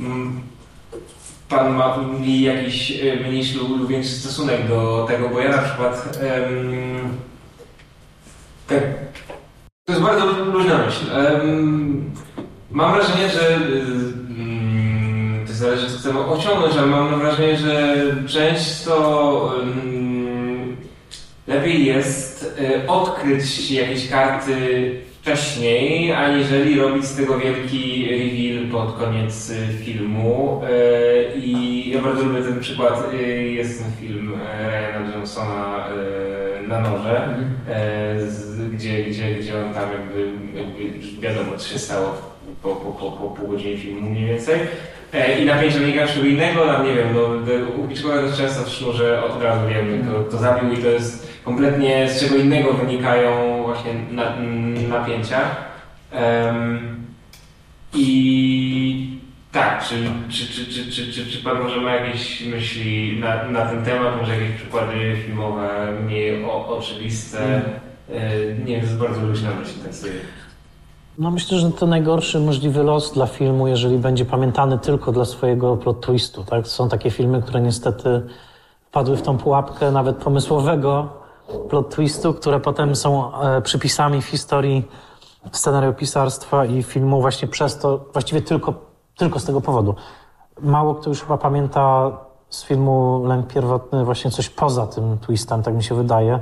mm, 0.00 0.40
pan 1.48 1.74
ma 1.74 1.98
jakiś 2.26 2.90
e, 3.02 3.28
mniejszy 3.28 3.58
lub 3.58 3.68
lub 3.78 3.88
większy 3.88 4.10
stosunek 4.10 4.68
do 4.68 5.06
tego, 5.08 5.28
bo 5.28 5.40
ja 5.40 5.50
na 5.56 5.62
przykład 5.62 6.18
em, 6.22 7.08
tak, 8.68 8.82
to 9.84 9.92
jest 9.92 10.04
bardzo 10.04 10.26
luźna 10.26 10.78
myśl. 10.78 11.06
Mam 12.70 12.94
wrażenie, 12.94 13.28
że 13.28 13.54
mm, 13.56 15.46
to 15.46 15.52
zależy 15.52 15.90
co 15.90 15.98
chcemy 15.98 16.20
osiągnąć, 16.20 16.76
ale 16.76 16.86
mam 16.86 17.18
wrażenie, 17.20 17.56
że 17.56 17.96
często 18.26 19.54
em, 19.62 20.76
lepiej 21.46 21.86
jest 21.86 22.58
e, 22.60 22.88
odkryć 22.88 23.70
jakieś 23.70 24.08
karty 24.10 24.56
wcześniej, 25.20 26.12
aniżeli 26.12 26.80
robić 26.80 27.04
z 27.04 27.16
tego 27.16 27.38
wielki 27.38 28.08
reveal 28.10 28.66
pod 28.70 28.98
koniec 28.98 29.50
e, 29.50 29.72
filmu. 29.84 30.62
E, 30.64 31.38
I 31.38 31.90
ja 31.90 32.02
bardzo 32.02 32.22
lubię 32.22 32.42
ten 32.42 32.60
przykład. 32.60 33.12
Jest 33.46 33.82
ten 33.82 33.92
film 34.00 34.34
e, 34.46 34.70
Ryana 34.70 35.14
Johnsona 35.14 35.88
e, 35.88 36.51
na 36.72 36.80
noże, 36.80 37.34
e, 37.68 38.26
z, 38.26 38.68
gdzie, 38.70 39.04
gdzie, 39.04 39.34
gdzie 39.34 39.64
on 39.64 39.74
tam 39.74 39.88
jakby, 39.92 40.32
jakby 40.58 41.20
wiadomo, 41.20 41.56
co 41.56 41.68
się 41.68 41.78
stało 41.78 42.14
po, 42.62 42.76
po, 42.76 42.92
po, 42.92 43.10
po 43.10 43.28
pół 43.28 43.48
godziny 43.48 43.76
filmu 43.76 44.10
mniej 44.10 44.26
więcej. 44.26 44.60
E, 45.12 45.40
I 45.40 45.44
napięcie 45.44 45.78
wynika 45.78 46.06
z 46.06 46.16
innego, 46.16 46.66
tam 46.66 46.86
nie 46.86 46.94
wiem, 46.94 47.08
no, 47.14 47.20
u 47.84 47.88
Hitchcocka 47.88 48.16
to 48.16 48.22
jest 48.22 48.38
często 48.38 48.62
w 48.62 48.68
sznurze 48.68 49.24
od 49.24 49.42
razu 49.42 49.68
wiemy, 49.68 49.98
kto, 49.98 50.24
kto 50.24 50.38
zabił 50.38 50.72
i 50.72 50.76
to 50.76 50.88
jest 50.88 51.32
kompletnie 51.44 52.08
z 52.10 52.20
czego 52.20 52.36
innego 52.36 52.72
wynikają 52.72 53.62
właśnie 53.62 53.92
na, 54.10 54.36
napięcia. 54.88 55.40
Em, 56.12 56.96
I 57.94 59.11
tak, 59.52 59.84
czy, 59.84 59.94
czy, 60.28 60.46
czy, 60.46 60.66
czy, 60.66 60.92
czy, 60.92 61.12
czy, 61.12 61.26
czy 61.26 61.44
Pan 61.44 61.62
może 61.62 61.80
ma 61.80 61.94
jakieś 61.94 62.46
myśli 62.46 63.20
na, 63.20 63.48
na 63.48 63.66
ten 63.66 63.84
temat, 63.84 64.20
może 64.20 64.32
jakieś 64.38 64.56
przykłady 64.56 65.16
filmowe, 65.26 65.92
mniej 66.04 66.44
o, 66.44 66.76
oczywiste? 66.76 67.62
E, 68.10 68.54
Nie 68.64 68.80
wiem, 68.80 68.98
bardzo 68.98 69.20
luźna 69.20 69.50
myśl, 69.60 69.72
tak 69.84 69.94
sobie. 69.94 70.12
No 71.18 71.30
myślę, 71.30 71.58
że 71.58 71.70
to 71.70 71.86
najgorszy 71.86 72.40
możliwy 72.40 72.82
los 72.82 73.12
dla 73.12 73.26
filmu, 73.26 73.68
jeżeli 73.68 73.98
będzie 73.98 74.24
pamiętany 74.24 74.78
tylko 74.78 75.12
dla 75.12 75.24
swojego 75.24 75.76
plot 75.76 76.06
twistu. 76.06 76.44
Tak? 76.44 76.66
Są 76.68 76.88
takie 76.88 77.10
filmy, 77.10 77.42
które 77.42 77.60
niestety 77.60 78.22
wpadły 78.88 79.16
w 79.16 79.22
tą 79.22 79.38
pułapkę 79.38 79.90
nawet 79.90 80.16
pomysłowego 80.16 81.08
plot 81.70 81.90
twistu, 81.90 82.34
które 82.34 82.60
potem 82.60 82.96
są 82.96 83.40
e, 83.40 83.62
przypisami 83.62 84.22
w 84.22 84.26
historii 84.26 84.88
scenariopisarstwa 85.52 86.64
i 86.66 86.82
filmu 86.82 87.20
właśnie 87.20 87.48
przez 87.48 87.78
to, 87.78 88.04
właściwie 88.12 88.42
tylko, 88.42 88.74
tylko 89.16 89.40
z 89.40 89.44
tego 89.44 89.60
powodu. 89.60 89.94
Mało 90.60 90.94
kto 90.94 91.10
już 91.10 91.22
chyba 91.22 91.38
pamięta 91.38 92.12
z 92.48 92.64
filmu 92.64 93.24
Lęk 93.24 93.46
Pierwotny 93.46 94.04
właśnie 94.04 94.30
coś 94.30 94.48
poza 94.48 94.86
tym 94.86 95.18
twistem, 95.18 95.62
tak 95.62 95.74
mi 95.74 95.82
się 95.84 95.94
wydaje. 95.94 96.40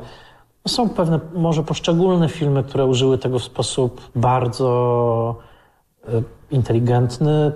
Są 0.68 0.88
pewne, 0.88 1.20
może 1.34 1.62
poszczególne 1.62 2.28
filmy, 2.28 2.64
które 2.64 2.86
użyły 2.86 3.18
tego 3.18 3.38
w 3.38 3.44
sposób 3.44 4.00
bardzo 4.14 5.36
e, 6.08 6.22
inteligentny. 6.50 7.52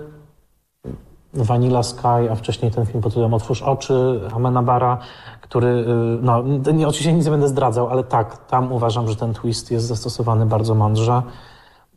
Vanilla 1.35 1.83
Sky, 1.83 2.31
a 2.31 2.35
wcześniej 2.35 2.71
ten 2.71 2.85
film 2.85 3.01
pod 3.01 3.13
tytułem 3.13 3.33
Otwórz 3.33 3.61
oczy, 3.61 4.21
Amenabara, 4.35 4.97
który, 5.41 5.67
y, 5.67 5.85
no 6.21 6.43
nie, 6.73 6.87
oczywiście 6.87 7.13
nic 7.13 7.25
nie 7.25 7.31
będę 7.31 7.47
zdradzał, 7.47 7.87
ale 7.87 8.03
tak, 8.03 8.47
tam 8.47 8.71
uważam, 8.71 9.07
że 9.07 9.15
ten 9.15 9.33
twist 9.33 9.71
jest 9.71 9.85
zastosowany 9.85 10.45
bardzo 10.45 10.75
mądrze. 10.75 11.21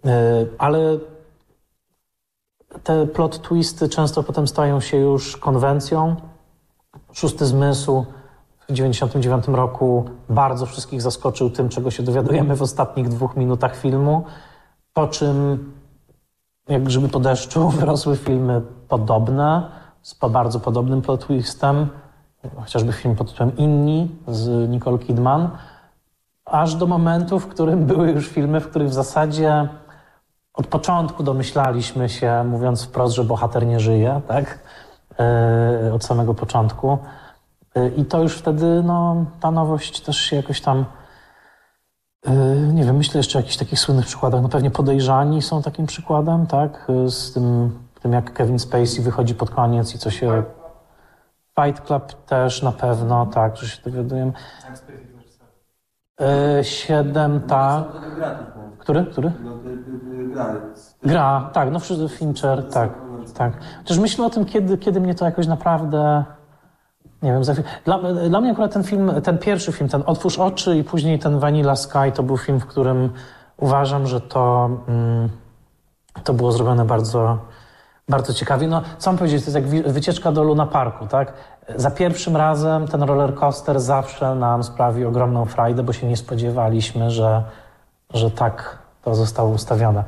Y, 0.07 0.11
Ale 0.59 0.99
te 2.84 3.06
plot 3.06 3.42
twisty 3.42 3.88
często 3.88 4.22
potem 4.22 4.48
stają 4.48 4.80
się 4.80 4.96
już 4.96 5.36
konwencją. 5.36 6.16
Szósty 7.12 7.46
zmysł. 7.46 8.05
W 8.59 8.66
1999 8.66 9.56
roku 9.56 10.05
bardzo 10.28 10.66
wszystkich 10.66 11.02
zaskoczył 11.02 11.50
tym, 11.50 11.68
czego 11.68 11.90
się 11.90 12.02
dowiadujemy 12.02 12.56
w 12.56 12.62
ostatnich 12.62 13.09
dwóch 13.09 13.36
minutach 13.36 13.76
filmu, 13.76 14.24
po 14.92 15.06
czym 15.06 15.64
jak 16.68 16.82
grzyby 16.82 17.09
po 17.09 17.20
deszczu 17.20 17.68
wyrosły 17.78 18.16
filmy 18.16 18.62
podobne, 18.88 19.70
z 20.02 20.14
bardzo 20.14 20.60
podobnym 20.60 21.02
plot 21.02 21.26
twistem, 21.26 21.88
chociażby 22.56 22.92
film 22.92 23.16
pod 23.16 23.30
tytułem 23.30 23.56
Inni 23.56 24.09
z 24.28 24.70
Nicole 24.70 24.98
Kidman, 24.98 25.50
aż 26.44 26.74
do 26.74 26.86
momentu, 26.86 27.38
w 27.38 27.48
którym 27.48 27.86
były 27.86 28.10
już 28.10 28.28
filmy, 28.28 28.60
w 28.60 28.68
których 28.68 28.88
w 28.88 28.92
zasadzie 28.92 29.68
od 30.59 30.66
początku 30.66 31.22
domyślaliśmy 31.22 32.09
się, 32.09 32.44
mówiąc 32.44 32.85
wprost, 32.85 33.14
że 33.14 33.24
bohater 33.24 33.66
nie 33.66 33.80
żyje, 33.80 34.20
tak? 34.28 34.59
Yy, 35.85 35.93
od 35.93 36.05
samego 36.05 36.35
początku. 36.35 36.98
Yy, 37.74 37.89
I 37.97 38.05
to 38.05 38.22
już 38.22 38.39
wtedy, 38.39 38.82
no, 38.82 39.24
ta 39.40 39.51
nowość 39.51 40.01
też 40.01 40.16
się 40.16 40.36
jakoś 40.36 40.60
tam 40.60 40.85
Yy, 42.26 42.72
Nie 42.72 42.85
wiem, 42.85 42.97
myślę 42.97 43.18
jeszcze 43.18 43.39
o 43.39 43.40
jakichś 43.40 43.56
takich 43.56 43.78
słynnych 43.78 44.06
przykładach. 44.06 44.43
No 44.43 44.48
pewnie 44.48 44.70
podejrzani 44.70 45.43
są 45.43 45.62
takim 45.62 45.86
przykładem, 45.86 46.47
tak? 46.47 46.86
Z 47.09 47.32
tym, 47.32 47.78
tym 48.02 48.12
jak 48.12 48.32
Kevin 48.32 48.59
Spacey 48.59 49.02
wychodzi 49.02 49.35
pod 49.35 49.51
koniec 49.51 49.94
i 49.94 49.98
co 49.98 50.10
się... 50.10 50.43
Fight 51.60 51.86
Club 51.86 52.24
też 52.26 52.62
na 52.62 52.72
pewno, 52.72 53.26
tak, 53.26 53.56
że 53.56 53.68
się 53.68 53.82
dowiadujemy. 53.85 54.32
Yy, 56.19 56.65
Siedem, 56.65 57.40
tak. 57.40 57.85
Który? 58.78 59.05
Który? 59.05 59.32
Gra, 61.03 61.51
tak, 61.53 61.70
no 61.73 61.78
wszyscy 61.78 62.09
Fincher, 62.09 62.69
tak, 62.70 62.90
tak. 63.35 63.53
Chociaż 63.78 63.99
myślę 63.99 64.27
o 64.27 64.31
tym, 64.31 64.45
kiedy, 64.45 64.78
kiedy 64.78 65.01
mnie 65.01 65.15
to 65.15 65.24
jakoś 65.24 65.47
naprawdę... 65.47 66.24
Nie 67.23 67.32
wiem, 67.32 67.45
za 67.45 67.53
chwilę. 67.53 67.69
Dla, 67.85 67.99
dla 68.28 68.40
mnie 68.40 68.51
akurat 68.51 68.73
ten 68.73 68.85
film, 68.85 69.12
ten 69.24 69.39
pierwszy 69.39 69.73
film, 69.73 69.90
ten 69.90 70.03
Otwórz 70.07 70.39
oczy 70.39 70.77
i 70.77 70.85
później 70.85 71.19
ten 71.19 71.39
Vanilla 71.39 71.77
Sky, 71.77 72.12
to 72.15 72.23
był 72.23 72.36
film, 72.36 72.61
w 72.61 72.66
którym 72.66 73.11
uważam, 73.57 74.07
że 74.07 74.20
to, 74.20 74.70
mm, 74.89 75.28
to 76.24 76.35
było 76.35 76.53
zrobione 76.53 76.85
bardzo, 76.85 77.39
bardzo 78.09 78.35
ciekawie. 78.35 78.69
No, 78.69 78.82
co 78.99 79.11
mam 79.11 79.19
powiedzieć, 79.19 79.45
to 79.45 79.51
jest 79.51 79.73
jak 79.73 79.93
wycieczka 79.93 80.32
do 80.32 80.43
Luna 80.43 80.66
Parku, 80.66 81.07
tak? 81.07 81.32
Za 81.77 81.90
pierwszym 81.90 82.36
razem 82.36 82.89
ten 82.89 83.03
roller 83.03 83.35
coaster 83.35 83.81
zawsze 83.81 84.35
nam 84.35 84.65
sprawi 84.65 85.05
ogromną 85.05 85.45
frajdę, 85.45 85.82
bo 85.82 85.93
się 85.93 86.07
nie 86.07 86.16
spodziewaliśmy, 86.16 87.11
że, 87.11 87.45
że 88.15 88.31
tak 88.31 88.78
to 89.03 89.15
zostało 89.15 89.51
ustawione. 89.51 90.05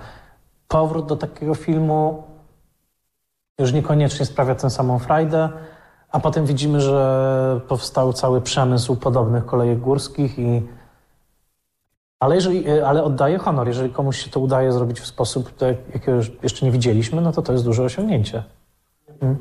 Powrót 0.68 1.06
do 1.06 1.16
takiego 1.16 1.54
filmu 1.54 2.22
już 3.58 3.72
niekoniecznie 3.72 4.26
sprawia 4.26 4.54
tę 4.54 4.70
samą 4.70 4.98
frajdę, 4.98 5.48
a 6.10 6.20
potem 6.20 6.46
widzimy, 6.46 6.80
że 6.80 7.60
powstał 7.68 8.12
cały 8.12 8.40
przemysł 8.40 8.96
podobnych 8.96 9.46
kolejek 9.46 9.80
górskich 9.80 10.38
i 10.38 10.62
ale, 12.20 12.34
jeżeli, 12.34 12.70
ale 12.80 13.04
oddaję 13.04 13.38
honor, 13.38 13.68
jeżeli 13.68 13.90
komuś 13.90 14.24
się 14.24 14.30
to 14.30 14.40
udaje 14.40 14.72
zrobić 14.72 15.00
w 15.00 15.06
sposób, 15.06 15.52
jakiego 15.94 16.18
jeszcze 16.42 16.66
nie 16.66 16.72
widzieliśmy, 16.72 17.20
no 17.20 17.32
to 17.32 17.42
to 17.42 17.52
jest 17.52 17.64
duże 17.64 17.82
osiągnięcie. 17.82 18.42
Mm. 19.20 19.36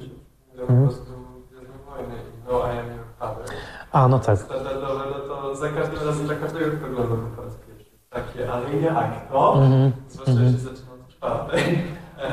Po 0.68 0.74
prostu 0.74 1.20
Gwiezdne 1.50 1.78
Wojny 1.86 2.16
i 2.16 2.52
No 2.52 2.60
I 2.60 2.78
Am 2.80 2.88
Your 2.88 3.06
Father. 3.20 3.46
A, 3.92 4.08
no 4.08 4.20
tak. 4.20 4.40
Standardowe, 4.40 5.04
no 5.12 5.36
to 5.36 5.56
za 5.56 5.70
każdym 5.70 6.08
razem 6.08 6.26
dla 6.26 6.36
każdego, 6.36 6.66
to 6.66 7.04
po 7.36 7.44
raz 7.44 7.54
pierwszy. 7.68 7.92
Takie, 8.10 8.52
ale 8.54 8.76
jak 8.82 9.32
to? 9.32 9.54
Mhm. 9.64 9.92
Zwłaszcza 10.10 10.34
jeśli 10.44 10.60
zaczyna 10.60 10.94
od 10.94 11.16
czwartej. 11.16 11.64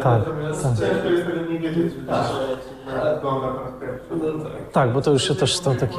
Tak, 0.02 0.18
Natomiast 0.26 0.62
tak. 0.62 0.78
Ciężko 0.78 1.08
jest 1.08 1.26
tego 1.26 1.52
nie 1.52 1.58
wiedzieć, 1.58 1.92
że 1.92 2.06
Tak. 2.06 2.26
że 2.90 3.14
wygląda 3.14 3.48
po 3.48 3.60
raz 3.62 3.72
pierwszy. 3.80 4.06
No 4.38 4.44
tak. 4.44 4.72
Tak, 4.72 4.92
bo 4.92 5.02
to 5.02 5.10
już 5.12 5.22
się 5.28 5.34
też 5.34 5.54
stał 5.56 5.74
taki... 5.74 5.96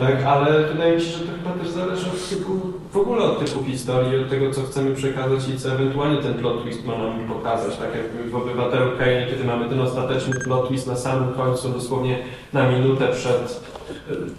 Tak, 0.00 0.24
ale 0.26 0.62
wydaje 0.66 0.94
mi 0.96 1.00
się, 1.02 1.10
że 1.18 1.24
to 1.24 1.32
chyba 1.32 1.64
też 1.64 1.68
zależy 1.68 2.06
od 2.10 2.28
typu, 2.28 2.52
w 2.92 2.96
ogóle 2.96 3.24
od 3.24 3.38
typu 3.44 3.64
historii, 3.64 4.22
od 4.24 4.30
tego, 4.30 4.50
co 4.50 4.62
chcemy 4.62 4.94
przekazać 4.94 5.48
i 5.48 5.58
co 5.58 5.72
ewentualnie 5.72 6.22
ten 6.22 6.34
plot 6.34 6.62
twist 6.62 6.84
ma 6.86 6.98
nam 6.98 7.28
pokazać. 7.28 7.76
Tak 7.76 7.88
jak 7.94 8.30
w 8.30 8.36
Obywatelu 8.36 8.90
Kane, 8.98 9.26
kiedy 9.30 9.44
mamy 9.44 9.68
ten 9.68 9.80
ostateczny 9.80 10.40
plot 10.44 10.68
twist 10.68 10.86
na 10.86 10.96
samym 10.96 11.34
końcu, 11.34 11.68
dosłownie 11.68 12.18
na 12.52 12.68
minutę 12.70 13.08
przed 13.08 13.60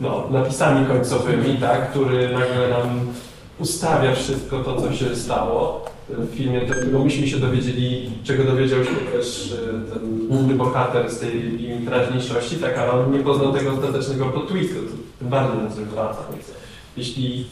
no, 0.01 0.27
napisami 0.31 0.85
końcowymi, 0.85 1.57
tak, 1.57 1.91
który 1.91 2.29
nagle 2.33 2.69
nam 2.69 3.13
ustawia 3.59 4.15
wszystko 4.15 4.63
to, 4.63 4.81
co 4.81 4.93
się 4.93 5.15
stało 5.15 5.85
w 6.09 6.35
filmie, 6.35 6.61
do 6.61 6.73
którego 6.73 6.99
myśmy 6.99 7.27
się 7.27 7.37
dowiedzieli, 7.37 8.11
czego 8.23 8.43
dowiedział 8.43 8.83
się 8.83 8.95
też 9.13 9.53
e, 9.53 9.93
ten 9.93 10.27
główny 10.27 10.55
bohater 10.55 11.11
z 11.11 11.19
tej 11.19 11.59
teraźniejszości, 11.85 12.55
tak, 12.55 12.77
ale 12.77 12.91
on 12.91 13.11
nie 13.11 13.19
poznał 13.19 13.53
tego 13.53 13.71
ostatecznego 13.71 14.25
plot 14.25 14.47
twistu, 14.47 14.79
tym 15.19 15.29
bardziej 15.29 15.63
nas. 15.63 15.77
Więc 15.77 16.51
jeśli 16.97 17.45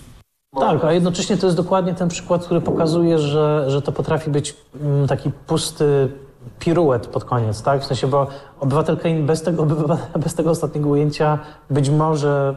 Tak, 0.60 0.84
a 0.84 0.94
jednocześnie 0.94 1.38
to 1.38 1.48
jest 1.48 1.58
dokładnie 1.58 1.94
ten 1.94 2.10
przykład, 2.10 2.46
który 2.46 2.62
pokazuje, 2.62 3.20
że, 3.20 3.66
że 3.68 3.82
to 3.82 3.92
potrafi 3.92 4.30
być 4.30 4.56
mm, 4.82 5.08
taki 5.08 5.32
pusty 5.48 6.10
piruet 6.60 7.08
pod 7.08 7.26
koniec, 7.26 7.64
tak? 7.64 7.82
W 7.82 7.86
sensie, 7.86 8.08
bo 8.08 8.28
obywatel 8.60 8.98
Kane 8.98 9.20
bez 9.20 9.42
tego, 9.42 9.66
bez 10.24 10.36
tego 10.36 10.50
ostatniego 10.50 10.90
ujęcia 10.90 11.40
być 11.70 11.90
może 11.90 12.56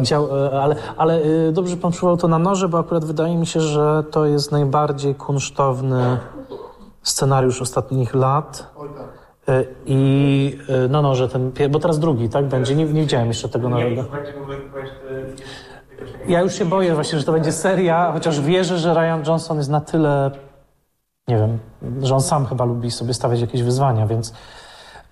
dział, 0.00 0.28
ale, 0.60 0.76
ale 0.96 1.24
y, 1.24 1.52
dobrze 1.52 1.76
pan 1.76 1.92
przywołał 1.92 2.16
to 2.16 2.28
na 2.28 2.38
noże, 2.38 2.68
bo 2.68 2.78
akurat 2.78 3.04
wydaje 3.04 3.36
mi 3.36 3.46
się, 3.46 3.60
że 3.60 4.04
to 4.10 4.24
jest 4.26 4.52
najbardziej 4.52 5.14
kunsztowny 5.14 6.18
scenariusz 7.02 7.62
ostatnich 7.62 8.14
lat. 8.14 8.72
Y, 9.48 9.66
I 9.86 10.58
no, 10.90 11.02
no, 11.02 11.14
że 11.14 11.28
ten, 11.28 11.52
bo 11.70 11.78
teraz 11.78 11.98
drugi, 11.98 12.28
tak? 12.28 12.46
Będzie, 12.46 12.74
nie, 12.74 12.84
nie 12.84 13.00
widziałem 13.00 13.28
jeszcze 13.28 13.48
tego 13.48 13.68
nowego. 13.68 14.04
Ja 16.28 16.40
już 16.40 16.54
się 16.54 16.64
boję 16.64 16.94
właśnie, 16.94 17.18
że 17.18 17.24
to 17.24 17.32
będzie 17.32 17.52
seria, 17.52 18.12
chociaż 18.12 18.40
wierzę, 18.40 18.78
że 18.78 18.94
Ryan 18.94 19.26
Johnson 19.26 19.56
jest 19.56 19.70
na 19.70 19.80
tyle, 19.80 20.30
nie 21.28 21.36
wiem, 21.36 21.58
że 22.02 22.14
on 22.14 22.22
sam 22.22 22.46
chyba 22.46 22.64
lubi 22.64 22.90
sobie 22.90 23.14
stawiać 23.14 23.40
jakieś 23.40 23.62
wyzwania, 23.62 24.06
więc... 24.06 24.32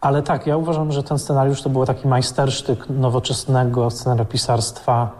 Ale 0.00 0.22
tak, 0.22 0.46
ja 0.46 0.56
uważam, 0.56 0.92
że 0.92 1.02
ten 1.02 1.18
scenariusz 1.18 1.62
to 1.62 1.70
był 1.70 1.86
taki 1.86 2.08
majstersztyk 2.08 2.88
nowoczesnego 2.88 3.90
scenariopisarstwa, 3.90 5.10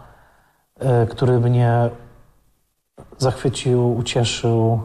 y, 1.02 1.06
który 1.06 1.40
mnie 1.40 1.90
zachwycił, 3.18 3.96
ucieszył. 3.96 4.80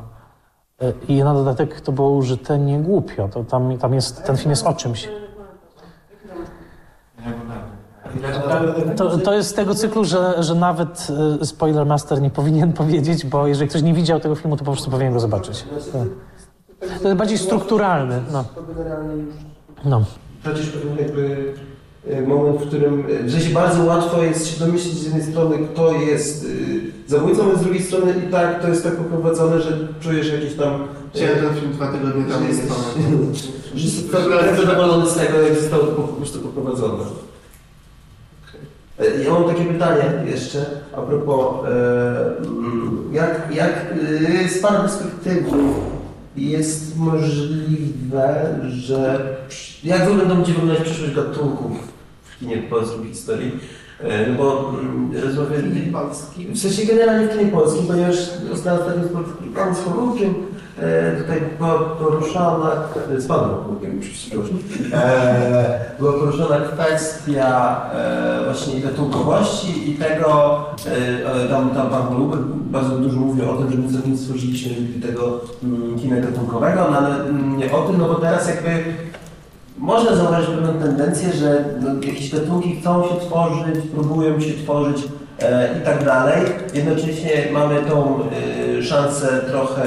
Y, 0.83 0.93
I 1.07 1.23
na 1.23 1.33
dodatek 1.33 1.81
to 1.81 1.91
było 1.91 2.09
użyte 2.09 2.59
nie 2.59 2.79
głupio. 2.79 3.27
To 3.27 3.43
tam, 3.43 3.77
tam 3.77 3.93
jest, 3.93 4.23
ten 4.23 4.37
film 4.37 4.49
jest 4.49 4.67
o 4.67 4.73
czymś. 4.73 5.09
To, 8.97 9.17
to 9.17 9.33
jest 9.33 9.49
z 9.49 9.53
tego 9.53 9.75
cyklu, 9.75 10.05
że, 10.05 10.43
że 10.43 10.55
nawet 10.55 11.07
y, 11.41 11.45
spoiler 11.45 11.85
master 11.85 12.21
nie 12.21 12.29
powinien 12.29 12.73
powiedzieć, 12.83 13.25
bo 13.25 13.47
jeżeli 13.47 13.69
ktoś 13.69 13.81
nie 13.81 13.93
widział 13.93 14.19
tego 14.19 14.35
filmu, 14.35 14.57
to 14.57 14.65
po 14.65 14.71
prostu 14.71 14.91
powinien 14.91 15.13
go 15.13 15.19
zobaczyć. 15.19 15.65
Tak. 15.93 16.07
To 17.01 17.07
jest 17.07 17.17
bardziej 17.17 17.37
strukturalny. 17.37 18.19
No. 18.31 18.43
To 18.55 18.61
generalnie 18.73 19.23
już 19.23 19.35
No. 19.85 20.03
przecież 20.43 20.69
pewien 20.69 20.97
jakby 20.97 21.53
e, 22.09 22.21
moment, 22.21 22.61
w 22.61 22.67
którym 22.67 23.03
w 23.23 23.31
sensie 23.31 23.49
bardzo 23.49 23.83
łatwo 23.83 24.23
jest 24.23 24.47
się 24.47 24.65
domyślić 24.65 24.93
z 24.93 25.03
jednej 25.03 25.23
strony, 25.23 25.57
kto 25.73 25.91
jest 25.91 26.43
y, 26.43 26.81
zabójcą, 27.07 27.51
a 27.53 27.57
z 27.57 27.61
drugiej 27.61 27.83
strony 27.83 28.13
i 28.27 28.31
tak 28.31 28.61
to 28.61 28.67
jest 28.67 28.83
tak 28.83 28.95
poprowadzone, 28.95 29.61
że 29.61 29.87
czujesz 29.99 30.33
jakieś 30.33 30.55
tam... 30.55 30.87
Chciałem 31.13 31.35
ten 31.35 31.55
film 31.55 31.71
dwa 31.71 31.87
tygodnie 31.87 32.23
że 33.75 33.85
jesteś 33.85 34.11
tak 34.11 34.57
zadowolony 34.57 35.09
z 35.09 35.15
tego, 35.15 35.41
jak 35.41 35.59
zostało 35.59 35.83
to 35.83 35.91
po 35.91 36.07
prostu 36.07 36.39
poprowadzone. 36.39 37.03
E, 38.99 39.23
Ja 39.23 39.31
mam 39.33 39.43
takie 39.43 39.65
pytanie 39.65 40.03
jeszcze 40.25 40.65
a 40.97 41.01
propos, 41.01 41.65
e, 41.65 42.37
mm, 42.47 43.09
jak, 43.13 43.55
jak 43.55 43.93
e, 44.45 44.49
z 44.49 44.59
Pana 44.61 44.79
perspektywy 44.79 45.49
jest 46.35 46.97
możliwe, 46.97 48.55
że 48.67 49.19
jak 49.83 50.05
będą 50.09 50.35
będzie 50.35 50.53
wyglądać 50.53 50.83
przyszłość 50.83 51.15
gatunków 51.15 51.71
w 52.23 52.39
kinie 52.39 52.57
polskim 52.57 53.07
historii? 53.07 53.51
E, 54.03 54.27
No 54.31 54.37
bo 54.37 54.69
mm, 54.79 55.11
rozmawiali 55.23 55.81
Polski. 55.91 56.47
w 56.47 56.59
sensie 56.59 56.85
generalnie 56.85 57.27
w 57.27 57.37
kinie 57.37 57.51
polskim, 57.51 57.87
ponieważ 57.87 58.15
ostatnio 58.53 59.03
spotkałem 59.03 59.75
z 59.75 59.79
Horukiem, 59.79 60.29
e, 60.29 60.35
tutaj 61.17 61.41
była 61.57 61.79
poruszana, 61.79 62.71
e, 63.15 63.21
z 63.21 63.27
panem 63.27 63.49
Horukiem, 63.49 63.99
przepraszam, 63.99 64.57
e, 64.93 65.79
była 65.99 66.13
poruszona 66.13 66.57
kwestia 66.59 67.81
e, 67.93 68.43
właśnie 68.45 68.81
gatunkowości 68.81 69.91
i 69.91 69.95
tego, 69.95 70.59
e, 70.85 71.49
tam, 71.49 71.69
tam 71.69 71.89
pan 71.89 72.01
Holubek 72.01 72.39
bardzo 72.49 72.97
dużo 72.97 73.19
mówił 73.19 73.51
o 73.51 73.57
tym, 73.57 73.71
że 73.71 73.77
my 73.77 73.91
sobie 73.91 74.09
nie 74.11 74.17
stworzyliśmy 74.17 74.71
tego 75.07 75.41
mm, 75.63 75.99
kina 75.99 76.15
gatunkowego, 76.17 76.87
no 76.91 76.97
ale 76.97 77.15
mm, 77.15 77.57
nie 77.57 77.71
o 77.71 77.81
tym, 77.81 77.97
no 77.97 78.07
bo 78.07 78.15
teraz 78.15 78.47
jakby 78.47 78.69
można 79.77 80.15
zauważyć 80.15 80.49
pewną 80.49 80.73
tendencję, 80.73 81.33
że 81.33 81.65
no, 81.81 81.93
jakieś 81.93 82.31
gatunki 82.31 82.75
chcą 82.75 83.03
się 83.03 83.15
tworzyć, 83.27 83.85
próbują 83.93 84.39
się 84.39 84.53
tworzyć 84.53 84.97
e, 84.97 85.09
i 85.81 85.85
tak 85.85 86.03
dalej. 86.03 86.41
Jednocześnie 86.73 87.31
mamy 87.53 87.75
tą 87.89 88.19
e, 88.19 88.83
szansę 88.83 89.27
trochę, 89.47 89.83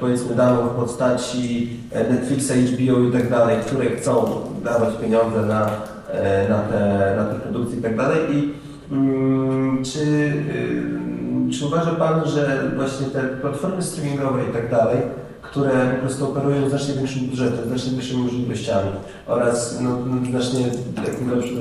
powiedzmy, 0.00 0.34
daną 0.34 0.68
w 0.68 0.74
postaci 0.74 1.70
e, 1.92 2.10
Netflixa, 2.10 2.52
HBO 2.52 3.00
i 3.08 3.12
tak 3.12 3.30
dalej, 3.30 3.56
które 3.66 3.90
chcą 3.96 4.42
dawać 4.64 4.88
pieniądze 5.02 5.42
na, 5.42 5.70
e, 6.10 6.48
na, 6.48 6.58
te, 6.58 7.14
na 7.16 7.24
te 7.24 7.40
produkcje 7.40 7.78
i 7.78 7.82
tak 7.82 7.96
dalej. 7.96 8.18
I 8.30 8.54
mm, 8.92 9.84
czy, 9.84 10.00
y, 10.00 11.52
czy 11.52 11.66
uważa 11.66 11.90
Pan, 11.90 12.28
że 12.28 12.70
właśnie 12.76 13.06
te 13.06 13.22
platformy 13.22 13.82
streamingowe 13.82 14.42
i 14.50 14.52
tak 14.52 14.70
dalej, 14.70 14.96
które 15.42 15.94
po 15.94 16.00
prostu 16.00 16.30
operują 16.30 16.68
znacznie 16.68 16.94
większym 16.94 17.26
budżetem, 17.26 17.66
znacznie 17.66 17.90
większymi 17.90 18.22
możliwościami 18.22 18.90
oraz 19.26 19.80
no, 19.80 19.90
no, 20.06 20.30
znacznie 20.30 20.64
takim 20.96 21.30
lepszym 21.30 21.58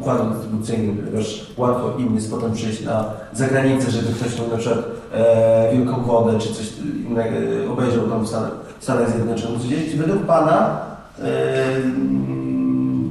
układem 0.00 0.32
dystrybucyjnym, 0.32 0.96
ponieważ 0.96 1.46
łatwo 1.56 1.98
im 1.98 2.14
jest 2.14 2.30
potem 2.30 2.52
przyjść 2.52 2.84
na 2.84 3.04
zagranicę, 3.32 3.90
żeby 3.90 4.12
ktoś 4.12 4.34
tam 4.34 4.50
na 4.50 4.56
przykład 4.56 4.84
e, 5.12 5.76
Wielką 5.76 6.02
Wodę 6.02 6.38
czy 6.38 6.54
coś 6.54 6.66
innego 7.06 7.36
e, 7.64 7.70
obejrzał 7.70 8.08
tam 8.08 8.24
w 8.24 8.28
Stanach, 8.28 8.52
w 8.78 8.82
Stanach 8.82 9.10
Zjednoczonych. 9.10 9.90
Czy 9.90 9.96
według 9.96 10.26
Pana 10.26 10.80
e, 11.22 11.64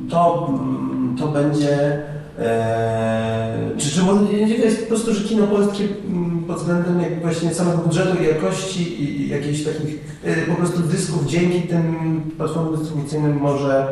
to, 0.09 0.49
to 1.19 1.27
będzie 1.27 2.01
Eee, 2.39 3.77
czy, 3.77 3.91
czy 3.91 4.03
może 4.03 4.33
jest 4.33 4.81
po 4.81 4.87
prostu, 4.87 5.13
że 5.13 5.23
kino 5.23 5.47
polskie 5.47 5.83
pod 6.51 6.59
względem 6.59 7.01
jak 7.01 7.21
właśnie 7.21 7.53
samego 7.53 7.77
budżetu 7.77 8.23
jakości 8.23 9.03
i, 9.03 9.21
i 9.21 9.29
jakichś 9.29 9.63
takich 9.63 9.99
e, 10.23 10.35
po 10.35 10.55
prostu 10.55 10.79
dysków 10.79 11.25
dzięki 11.25 11.61
tym 11.61 12.21
platformom 12.37 12.77
dystrybucyjnym 12.77 13.37
może 13.37 13.87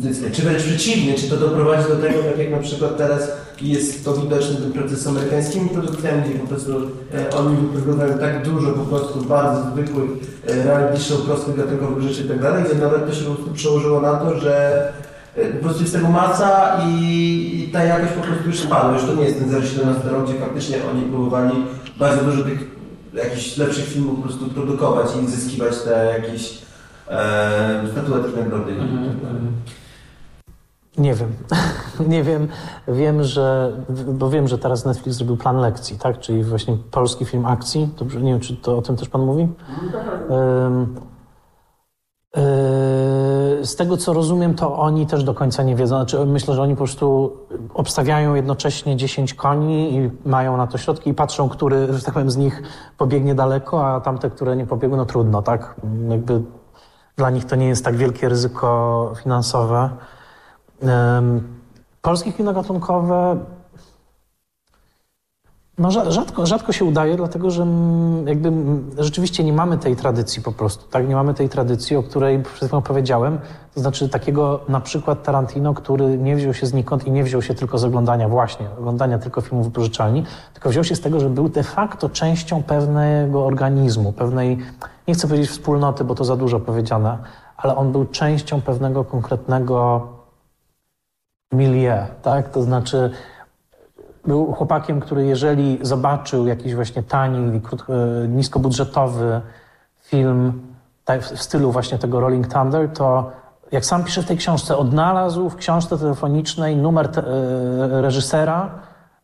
zyskać? 0.00 0.32
Czy 0.32 0.42
wręcz 0.42 0.62
przeciwnie, 0.62 1.14
czy 1.14 1.30
to 1.30 1.36
doprowadzi 1.36 1.88
do 1.88 1.96
tego, 1.96 2.22
tak 2.22 2.38
jak 2.38 2.50
na 2.50 2.58
przykład 2.58 2.96
teraz 2.96 3.30
jest 3.62 4.04
to 4.04 4.14
widoczne 4.14 4.56
ten 4.56 4.72
proces 4.72 5.00
z 5.00 5.06
amerykańskimi 5.06 5.68
produkcjami, 5.68 6.22
gdzie 6.22 6.38
po 6.38 6.46
prostu 6.46 6.72
e, 7.14 7.36
oni 7.36 7.56
wyprodukują 7.74 8.18
tak 8.18 8.42
dużo 8.44 8.72
po 8.72 8.84
prostu 8.84 9.22
bardzo 9.22 9.70
zwykłych 9.70 10.10
e, 10.46 10.64
reality 10.64 11.02
show, 11.02 11.22
prostych 11.22 11.56
gatunkowych 11.56 12.02
rzeczy 12.02 12.22
i 12.22 12.28
tak 12.28 12.42
dalej, 12.42 12.64
że 12.72 12.74
nawet 12.74 13.06
to 13.06 13.14
się 13.14 13.24
po 13.24 13.34
prostu 13.34 13.52
przełożyło 13.52 14.00
na 14.00 14.16
to, 14.16 14.40
że 14.40 14.92
E, 15.38 15.52
po 15.52 15.62
prostu 15.62 15.82
jest 15.82 15.94
tego 15.94 16.08
masa 16.08 16.80
i, 16.88 17.70
ta 17.72 17.84
jakość 17.84 18.12
po 18.12 18.20
prostu 18.20 18.46
już 18.46 18.60
spadła. 18.60 18.92
Już 18.92 19.04
to 19.04 19.14
nie 19.14 19.24
jest 19.24 19.38
ten 19.38 19.66
017 19.66 20.08
rok, 20.08 20.24
gdzie 20.24 20.34
faktycznie 20.38 20.76
oni 20.90 21.02
próbowali 21.02 21.64
bardzo 21.98 22.24
dużo 22.24 22.44
tych 22.44 22.78
jakichś 23.14 23.56
lepszych 23.56 23.84
filmów 23.84 24.16
po 24.16 24.22
prostu 24.22 24.46
produkować 24.46 25.08
i 25.22 25.26
zyskiwać 25.26 25.78
te 25.82 26.20
jakieś 26.20 26.58
e, 27.08 27.82
statuetki 27.92 28.38
nagrody. 28.38 28.72
Nie 30.98 31.14
wiem. 31.14 31.32
nie 32.12 32.22
wiem. 32.22 32.48
Wiem, 32.88 33.24
że. 33.24 33.72
Bo 34.08 34.30
wiem, 34.30 34.48
że 34.48 34.58
teraz 34.58 34.84
Netflix 34.84 35.16
zrobił 35.16 35.36
plan 35.36 35.56
lekcji, 35.56 35.98
tak? 35.98 36.18
Czyli 36.18 36.44
właśnie 36.44 36.76
polski 36.90 37.24
film 37.24 37.46
akcji. 37.46 37.88
Dobrze, 37.98 38.20
nie 38.20 38.32
wiem, 38.32 38.40
czy 38.40 38.56
to 38.56 38.78
o 38.78 38.82
tym 38.82 38.96
też 38.96 39.08
pan 39.08 39.20
mówi? 39.20 39.48
Ym, 40.30 40.94
yy, 42.36 42.42
z 43.62 43.76
tego 43.76 43.96
co 43.96 44.12
rozumiem, 44.12 44.54
to 44.54 44.78
oni 44.78 45.06
też 45.06 45.24
do 45.24 45.34
końca 45.34 45.62
nie 45.62 45.76
wiedzą. 45.76 45.96
Znaczy, 45.96 46.26
myślę, 46.26 46.54
że 46.54 46.62
oni 46.62 46.74
po 46.74 46.78
prostu 46.78 47.36
obstawiają 47.74 48.34
jednocześnie 48.34 48.96
10 48.96 49.34
koni 49.34 49.94
i 49.94 50.10
mają 50.24 50.56
na 50.56 50.66
to 50.66 50.78
środki 50.78 51.10
i 51.10 51.14
patrzą, 51.14 51.48
który, 51.48 51.92
że 51.92 52.02
tak 52.02 52.14
powiem, 52.14 52.30
z 52.30 52.36
nich 52.36 52.62
pobiegnie 52.98 53.34
daleko, 53.34 53.86
a 53.86 54.00
tamte, 54.00 54.30
które 54.30 54.56
nie 54.56 54.66
pobiegły, 54.66 54.96
no 54.96 55.06
trudno, 55.06 55.42
tak? 55.42 55.74
Jakby 56.08 56.42
dla 57.16 57.30
nich 57.30 57.44
to 57.44 57.56
nie 57.56 57.68
jest 57.68 57.84
tak 57.84 57.96
wielkie 57.96 58.28
ryzyko 58.28 59.12
finansowe. 59.22 59.90
Polskie 62.02 62.32
kino 62.32 62.52
gatunkowe 62.52 63.36
No 65.78 65.88
rza- 65.88 66.10
rzadko, 66.10 66.46
rzadko 66.46 66.72
się 66.72 66.84
udaje, 66.84 67.16
dlatego 67.16 67.50
że 67.50 67.66
jakby 68.26 68.52
rzeczywiście 68.98 69.44
nie 69.44 69.52
mamy 69.52 69.78
tej 69.78 69.96
tradycji 69.96 70.42
po 70.42 70.52
prostu, 70.52 70.88
tak? 70.90 71.08
Nie 71.08 71.14
mamy 71.14 71.34
tej 71.34 71.48
tradycji, 71.48 71.96
o 71.96 72.02
której 72.02 72.42
przed 72.42 72.68
chwilą 72.68 72.82
powiedziałem, 72.82 73.38
to 73.74 73.80
znaczy 73.80 74.08
takiego 74.08 74.60
na 74.68 74.80
przykład 74.80 75.22
Tarantino, 75.22 75.74
który 75.74 76.18
nie 76.18 76.36
wziął 76.36 76.54
się 76.54 76.66
znikąd 76.66 77.06
i 77.06 77.10
nie 77.10 77.24
wziął 77.24 77.42
się 77.42 77.54
tylko 77.54 77.78
z 77.78 77.84
oglądania 77.84 78.28
właśnie, 78.28 78.66
oglądania 78.78 79.18
tylko 79.18 79.40
filmów 79.40 79.66
wypożyczalni, 79.66 80.24
tylko 80.52 80.68
wziął 80.70 80.84
się 80.84 80.96
z 80.96 81.00
tego, 81.00 81.20
że 81.20 81.30
był 81.30 81.48
de 81.48 81.62
facto 81.62 82.08
częścią 82.08 82.62
pewnego 82.62 83.46
organizmu, 83.46 84.12
pewnej, 84.12 84.58
nie 85.08 85.14
chcę 85.14 85.28
powiedzieć 85.28 85.50
wspólnoty, 85.50 86.04
bo 86.04 86.14
to 86.14 86.24
za 86.24 86.36
dużo 86.36 86.60
powiedziane, 86.60 87.18
ale 87.56 87.76
on 87.76 87.92
był 87.92 88.04
częścią 88.04 88.60
pewnego 88.60 89.04
konkretnego 89.04 90.06
milieu, 91.52 92.06
tak? 92.22 92.48
To 92.48 92.62
znaczy 92.62 93.10
był 94.28 94.52
chłopakiem, 94.52 95.00
który 95.00 95.26
jeżeli 95.26 95.78
zobaczył 95.82 96.46
jakiś 96.46 96.74
właśnie 96.74 97.02
tani, 97.02 97.60
e, 97.88 98.28
niskobudżetowy 98.28 99.40
film 100.02 100.52
w 101.20 101.42
stylu 101.42 101.72
właśnie 101.72 101.98
tego 101.98 102.20
Rolling 102.20 102.48
Thunder, 102.48 102.88
to 102.88 103.30
jak 103.72 103.84
sam 103.84 104.04
pisze 104.04 104.22
w 104.22 104.26
tej 104.26 104.36
książce, 104.36 104.76
odnalazł 104.76 105.48
w 105.48 105.56
książce 105.56 105.98
telefonicznej 105.98 106.76
numer 106.76 107.08
te, 107.08 107.22
e, 107.22 108.02
reżysera, 108.02 108.70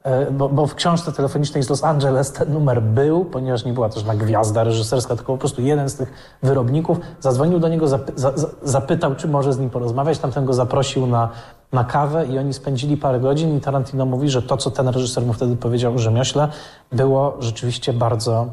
e, 0.03 0.31
bo, 0.31 0.49
bo 0.49 0.67
w 0.67 0.75
książce 0.75 1.13
telefonicznej 1.13 1.63
z 1.63 1.71
Los 1.71 1.85
Angeles 1.85 2.33
ten 2.33 2.53
numer 2.53 2.83
był, 2.83 3.25
ponieważ 3.25 3.65
nie 3.65 3.73
była 3.73 3.89
też 3.89 4.05
na 4.05 4.15
gwiazda 4.15 4.65
reżyserska, 4.65 5.17
tylko 5.17 5.33
po 5.33 5.39
prostu 5.39 5.63
jeden 5.63 5.89
z 5.89 5.97
tych 5.97 6.13
wyrobników. 6.43 6.99
Zadzwonił 7.21 7.59
do 7.59 7.69
niego, 7.69 7.89
zapy, 7.89 8.13
za, 8.17 8.33
za, 8.35 8.49
zapytał, 8.63 9.15
czy 9.15 9.29
może 9.29 9.53
z 9.53 9.59
nim 9.59 9.71
porozmawiać, 9.71 10.19
tamten 10.19 10.45
go 10.45 10.55
zaprosił 10.55 11.07
na, 11.07 11.29
na 11.75 11.85
kawę 11.85 12.27
i 12.27 12.39
oni 12.39 12.53
spędzili 12.53 12.97
parę 12.97 13.21
godzin 13.21 13.57
i 13.57 13.61
Tarantino 13.61 14.07
mówi, 14.07 14.29
że 14.29 14.43
to, 14.43 14.57
co 14.57 14.71
ten 14.71 14.89
reżyser 14.89 15.25
mu 15.25 15.33
wtedy 15.33 15.57
powiedział 15.57 15.95
o 15.95 15.99
rzemiośle, 15.99 16.49
było 16.93 17.37
rzeczywiście 17.41 17.93
bardzo, 17.93 18.47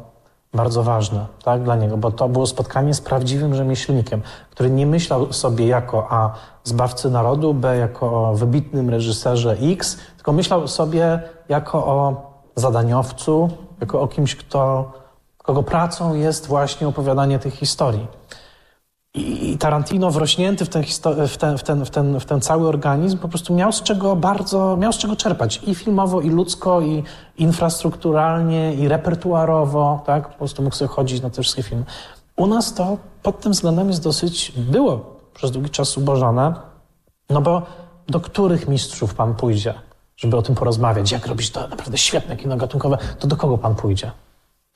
bardzo 0.53 0.83
ważne 0.83 1.25
tak, 1.43 1.63
dla 1.63 1.75
niego, 1.75 1.97
bo 1.97 2.11
to 2.11 2.29
było 2.29 2.47
spotkanie 2.47 2.93
z 2.93 3.01
prawdziwym 3.01 3.55
rzemieślnikiem, 3.55 4.21
który 4.49 4.69
nie 4.69 4.85
myślał 4.85 5.33
sobie 5.33 5.67
jako 5.67 6.07
a 6.09 6.33
zbawcy 6.63 7.09
narodu, 7.09 7.53
b 7.53 7.77
jako 7.77 8.29
o 8.29 8.35
wybitnym 8.35 8.89
reżyserze 8.89 9.57
X, 9.61 9.97
tylko 10.15 10.33
myślał 10.33 10.67
sobie 10.67 11.21
jako 11.49 11.85
o 11.85 12.31
zadaniowcu, 12.55 13.49
jako 13.81 14.01
o 14.01 14.07
kimś, 14.07 14.35
kto, 14.35 14.91
kogo 15.37 15.63
pracą 15.63 16.15
jest 16.15 16.47
właśnie 16.47 16.87
opowiadanie 16.87 17.39
tych 17.39 17.53
historii. 17.53 18.07
I 19.13 19.57
Tarantino 19.57 20.11
wrośnięty 20.11 20.65
w 20.65 20.69
ten, 20.69 20.83
w, 21.27 21.37
ten, 21.37 21.57
w, 21.57 21.63
ten, 21.63 21.85
w, 21.85 21.89
ten, 21.89 22.19
w 22.19 22.25
ten 22.25 22.41
cały 22.41 22.67
organizm 22.67 23.17
po 23.17 23.27
prostu 23.27 23.53
miał 23.53 23.71
z 23.71 23.83
czego 23.83 24.15
bardzo, 24.15 24.77
miał 24.77 24.93
z 24.93 24.97
czego 24.97 25.15
czerpać 25.15 25.61
i 25.67 25.75
filmowo, 25.75 26.21
i 26.21 26.29
ludzko, 26.29 26.81
i 26.81 27.03
infrastrukturalnie, 27.37 28.73
i 28.73 28.87
repertuarowo, 28.87 30.03
tak? 30.05 30.29
Po 30.29 30.37
prostu 30.37 30.63
mógł 30.63 30.75
sobie 30.75 30.89
chodzić 30.89 31.21
na 31.21 31.29
te 31.29 31.41
wszystkie 31.41 31.63
filmy. 31.63 31.85
U 32.35 32.47
nas 32.47 32.73
to 32.73 32.97
pod 33.23 33.39
tym 33.39 33.51
względem 33.51 33.87
jest 33.87 34.03
dosyć, 34.03 34.51
było 34.51 35.19
przez 35.33 35.51
długi 35.51 35.69
czas 35.69 35.97
ubożone, 35.97 36.53
no 37.29 37.41
bo 37.41 37.61
do 38.07 38.19
których 38.19 38.67
mistrzów 38.67 39.15
pan 39.15 39.35
pójdzie, 39.35 39.73
żeby 40.17 40.37
o 40.37 40.41
tym 40.41 40.55
porozmawiać, 40.55 41.11
jak 41.11 41.27
robić 41.27 41.51
to 41.51 41.67
naprawdę 41.67 41.97
świetne 41.97 42.37
kino 42.37 42.57
gatunkowe, 42.57 42.97
to 43.19 43.27
do 43.27 43.35
kogo 43.35 43.57
pan 43.57 43.75
pójdzie? 43.75 44.11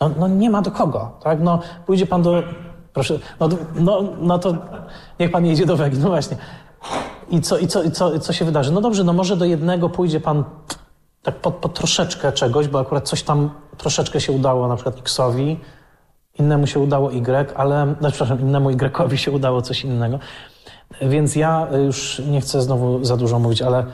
No, 0.02 0.10
no 0.20 0.28
nie 0.28 0.50
ma 0.50 0.62
do 0.62 0.72
kogo, 0.72 1.12
tak? 1.24 1.40
No 1.42 1.60
pójdzie 1.86 2.06
pan 2.06 2.22
do 2.22 2.44
Proszę, 2.96 3.20
no, 3.40 3.50
no, 3.76 4.04
no 4.20 4.40
to 4.40 4.54
niech 5.20 5.32
pan 5.32 5.46
jedzie 5.46 5.66
do 5.66 5.78
Wegi, 5.78 5.98
no 5.98 6.08
właśnie. 6.08 6.38
I 7.30 7.42
co, 7.42 7.58
i 7.58 7.68
co, 7.68 7.84
i 7.84 7.92
co, 7.92 8.20
co 8.20 8.34
się 8.34 8.46
wydarzy? 8.46 8.72
No 8.72 8.82
dobrze, 8.82 9.04
no 9.04 9.14
może 9.14 9.38
do 9.38 9.46
jednego 9.46 9.90
pójdzie 9.90 10.20
pan 10.20 10.44
tak 11.24 11.36
pod, 11.36 11.56
pod 11.56 11.74
troszeczkę 11.74 12.32
czegoś, 12.32 12.68
bo 12.68 12.80
akurat 12.80 13.08
coś 13.08 13.24
tam 13.24 13.50
troszeczkę 13.78 14.22
się 14.22 14.32
udało, 14.32 14.68
na 14.68 14.76
przykład 14.76 15.00
Xowi, 15.00 15.60
innemu 16.40 16.68
się 16.68 16.80
udało 16.80 17.12
Y, 17.12 17.54
ale, 17.56 17.96
no, 18.02 18.10
przepraszam, 18.10 18.42
innemu 18.42 18.70
Y 18.70 19.18
się 19.18 19.32
udało 19.32 19.62
coś 19.62 19.84
innego. 19.84 20.20
Więc 21.02 21.36
ja 21.36 21.68
już 21.86 22.22
nie 22.28 22.42
chcę 22.42 22.62
znowu 22.62 23.06
za 23.06 23.18
dużo 23.18 23.40
mówić, 23.40 23.62
ale 23.62 23.86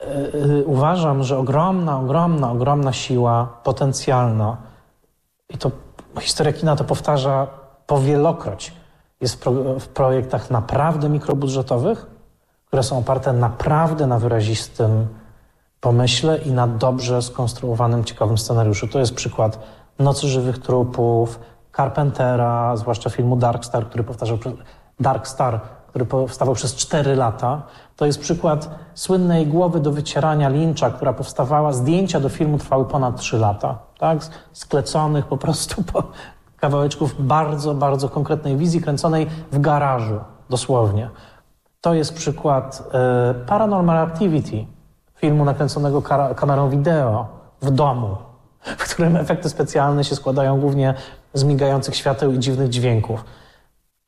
yy, 0.00 0.64
uważam, 0.66 1.22
że 1.22 1.38
ogromna, 1.38 2.00
ogromna, 2.00 2.52
ogromna 2.52 2.92
siła 2.92 3.60
potencjalna 3.64 4.56
i 5.48 5.58
to 5.58 5.70
historia 6.20 6.52
kina 6.52 6.76
to 6.76 6.84
powtarza 6.84 7.61
powielokroć 7.92 8.72
jest 9.20 9.34
w, 9.34 9.38
pro, 9.38 9.52
w 9.80 9.88
projektach 9.88 10.50
naprawdę 10.50 11.08
mikrobudżetowych, 11.08 12.06
które 12.66 12.82
są 12.82 12.98
oparte 12.98 13.32
naprawdę 13.32 14.06
na 14.06 14.18
wyrazistym 14.18 15.06
pomyśle 15.80 16.38
i 16.38 16.52
na 16.52 16.66
dobrze 16.66 17.22
skonstruowanym, 17.22 18.04
ciekawym 18.04 18.38
scenariuszu. 18.38 18.88
To 18.88 18.98
jest 18.98 19.14
przykład 19.14 19.58
Nocy 19.98 20.28
Żywych 20.28 20.58
Trupów, 20.58 21.40
Carpentera, 21.76 22.76
zwłaszcza 22.76 23.10
filmu 23.10 23.36
Dark 23.36 23.64
Star, 23.64 23.86
który 23.86 24.04
powtarzał 24.04 24.38
Dark 25.00 25.26
Star, 25.26 25.60
który 25.88 26.04
powstawał 26.04 26.54
przez 26.54 26.74
4 26.74 27.16
lata. 27.16 27.62
To 27.96 28.06
jest 28.06 28.20
przykład 28.20 28.68
słynnej 28.94 29.46
głowy 29.46 29.80
do 29.80 29.92
wycierania 29.92 30.48
Lyncha, 30.48 30.90
która 30.90 31.12
powstawała, 31.12 31.72
zdjęcia 31.72 32.20
do 32.20 32.28
filmu 32.28 32.58
trwały 32.58 32.84
ponad 32.84 33.20
3 33.20 33.38
lata, 33.38 33.78
tak? 33.98 34.18
Skleconych 34.52 35.26
po 35.26 35.36
prostu 35.36 35.82
po, 35.92 36.02
kawałeczków 36.62 37.26
bardzo, 37.26 37.74
bardzo 37.74 38.08
konkretnej 38.08 38.56
wizji 38.56 38.80
kręconej 38.80 39.26
w 39.52 39.60
garażu, 39.60 40.20
dosłownie. 40.50 41.10
To 41.80 41.94
jest 41.94 42.14
przykład 42.14 42.82
y, 43.40 43.46
Paranormal 43.46 43.98
Activity, 43.98 44.66
filmu 45.14 45.44
nakręconego 45.44 46.02
kamerą 46.36 46.70
wideo 46.70 47.26
w 47.62 47.70
domu, 47.70 48.16
w 48.78 48.94
którym 48.94 49.16
efekty 49.16 49.48
specjalne 49.48 50.04
się 50.04 50.16
składają 50.16 50.60
głównie 50.60 50.94
z 51.34 51.44
migających 51.44 51.96
świateł 51.96 52.32
i 52.32 52.38
dziwnych 52.38 52.68
dźwięków. 52.68 53.24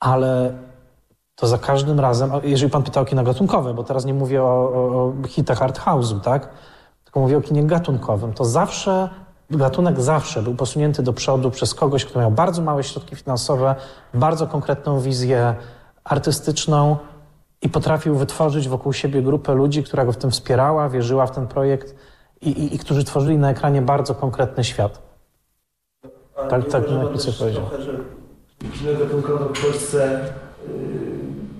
Ale 0.01 0.53
to 1.35 1.47
za 1.47 1.59
każdym 1.59 2.01
razem, 2.01 2.31
jeżeli 2.43 2.71
pan 2.71 2.83
pytał 2.83 3.03
o 3.03 3.07
kino 3.07 3.23
gatunkowe, 3.23 3.75
bo 3.75 3.85
teraz 3.85 4.05
nie 4.05 4.15
mówię 4.15 4.43
o, 4.43 4.47
o, 4.47 5.13
o 5.25 5.29
hitach 5.29 5.63
art 5.63 5.81
house'u, 5.81 6.21
tak? 6.21 6.49
Tylko 7.05 7.21
mówię 7.21 7.37
o 7.37 7.41
kinie 7.41 7.65
gatunkowym, 7.65 8.33
to 8.33 8.45
zawsze 8.45 9.09
gatunek 9.51 10.01
zawsze 10.01 10.43
był 10.43 10.55
posunięty 10.55 11.03
do 11.03 11.13
przodu 11.13 11.51
przez 11.51 11.75
kogoś, 11.75 12.05
kto 12.05 12.21
miał 12.21 12.31
bardzo 12.31 12.63
małe 12.63 12.85
środki 12.85 13.17
finansowe, 13.17 13.75
bardzo 14.15 14.47
konkretną 14.47 15.01
wizję 15.01 15.55
artystyczną 16.05 16.97
i 17.63 17.69
potrafił 17.69 18.15
wytworzyć 18.17 18.69
wokół 18.69 18.93
siebie 18.93 19.23
grupę 19.23 19.55
ludzi, 19.55 19.83
która 19.83 20.05
go 20.05 20.13
w 20.13 20.17
tym 20.17 20.31
wspierała, 20.31 20.89
wierzyła 20.89 21.27
w 21.27 21.31
ten 21.31 21.47
projekt 21.47 21.95
i, 22.41 22.49
i, 22.49 22.75
i 22.75 22.79
którzy 22.79 23.05
tworzyli 23.05 23.39
na 23.39 23.51
ekranie 23.51 23.83
bardzo 23.83 24.15
konkretny 24.15 24.65
świat. 24.65 25.03
A 26.37 26.47
tak, 26.47 26.69
tak, 26.69 26.91
jak 26.91 27.13
Pice 27.13 27.33
powiedział. 27.33 27.63
Kino 28.59 28.99
gatunkowe 28.99 29.45
w 29.45 29.63
Polsce 29.63 30.21
yy, 30.69 30.75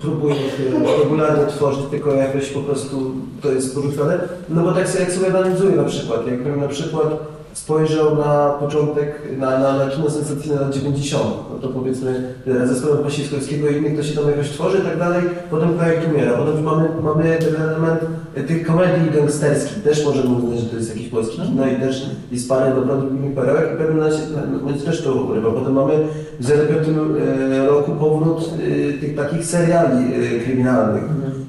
próbuje 0.01 0.35
się 0.35 0.65
regularnie 1.03 1.47
tworzyć, 1.47 1.85
tylko 1.91 2.15
jakoś 2.15 2.51
po 2.51 2.61
prostu 2.61 3.13
to 3.43 3.53
jest 3.53 3.75
porzucone. 3.75 4.19
No 4.49 4.63
bo 4.63 4.73
tak 4.73 4.89
sobie, 4.89 5.05
jak 5.05 5.13
sobie 5.13 5.27
analizuję 5.27 5.77
na 5.77 5.85
przykład, 5.85 6.27
jakbym 6.27 6.61
na 6.61 6.69
przykład 6.69 7.34
spojrzał 7.55 8.17
na 8.17 8.51
początek, 8.61 9.23
na, 9.39 9.59
na, 9.59 9.79
na 9.79 9.91
kino 9.91 10.11
sensacyjne 10.11 10.61
lat 10.61 10.75
90. 10.75 11.25
No 11.53 11.59
to 11.59 11.69
powiedzmy 11.69 12.35
zespołu 12.65 13.03
Wasilskowskiego 13.03 13.69
i 13.69 13.77
innych, 13.77 13.97
to 13.97 14.03
się 14.03 14.15
tam 14.15 14.31
jakoś 14.31 14.51
tworzy 14.51 14.79
i 14.79 14.83
tak 14.83 14.99
dalej, 14.99 15.23
potem 15.51 15.75
projekt 15.75 16.09
umiera. 16.13 16.33
Potem 16.33 16.63
mamy, 16.63 16.89
mamy 17.03 17.39
ten 17.39 17.63
element 17.63 18.01
tych 18.47 18.67
komedii 18.67 19.11
gangsterskich, 19.11 19.83
też 19.83 20.05
możemy 20.05 20.37
uznać, 20.37 20.59
że 20.61 20.67
to 20.67 20.77
jest 20.77 20.97
jakiś 20.97 21.09
polski 21.09 21.43
kino 21.43 21.67
i 21.67 21.77
też 21.77 22.11
jest 22.33 22.49
parę 22.49 22.75
naprawdę 22.75 23.09
innych 23.09 23.35
perełek 23.35 23.65
i 23.75 23.77
pewnym 23.77 24.61
momencie 24.61 24.85
też 24.85 25.03
to 25.03 25.15
urywa. 25.15 25.51
Potem 25.51 25.73
mamy 25.73 25.93
w 26.41 26.45
2005 26.45 26.89
e, 26.89 27.67
roku 27.67 27.93
powrót 27.93 28.51
e, 28.55 29.01
tych 29.01 29.17
takich 29.17 29.45
seriali 29.45 30.15
e, 30.15 30.41
kryminalnych, 30.45 31.03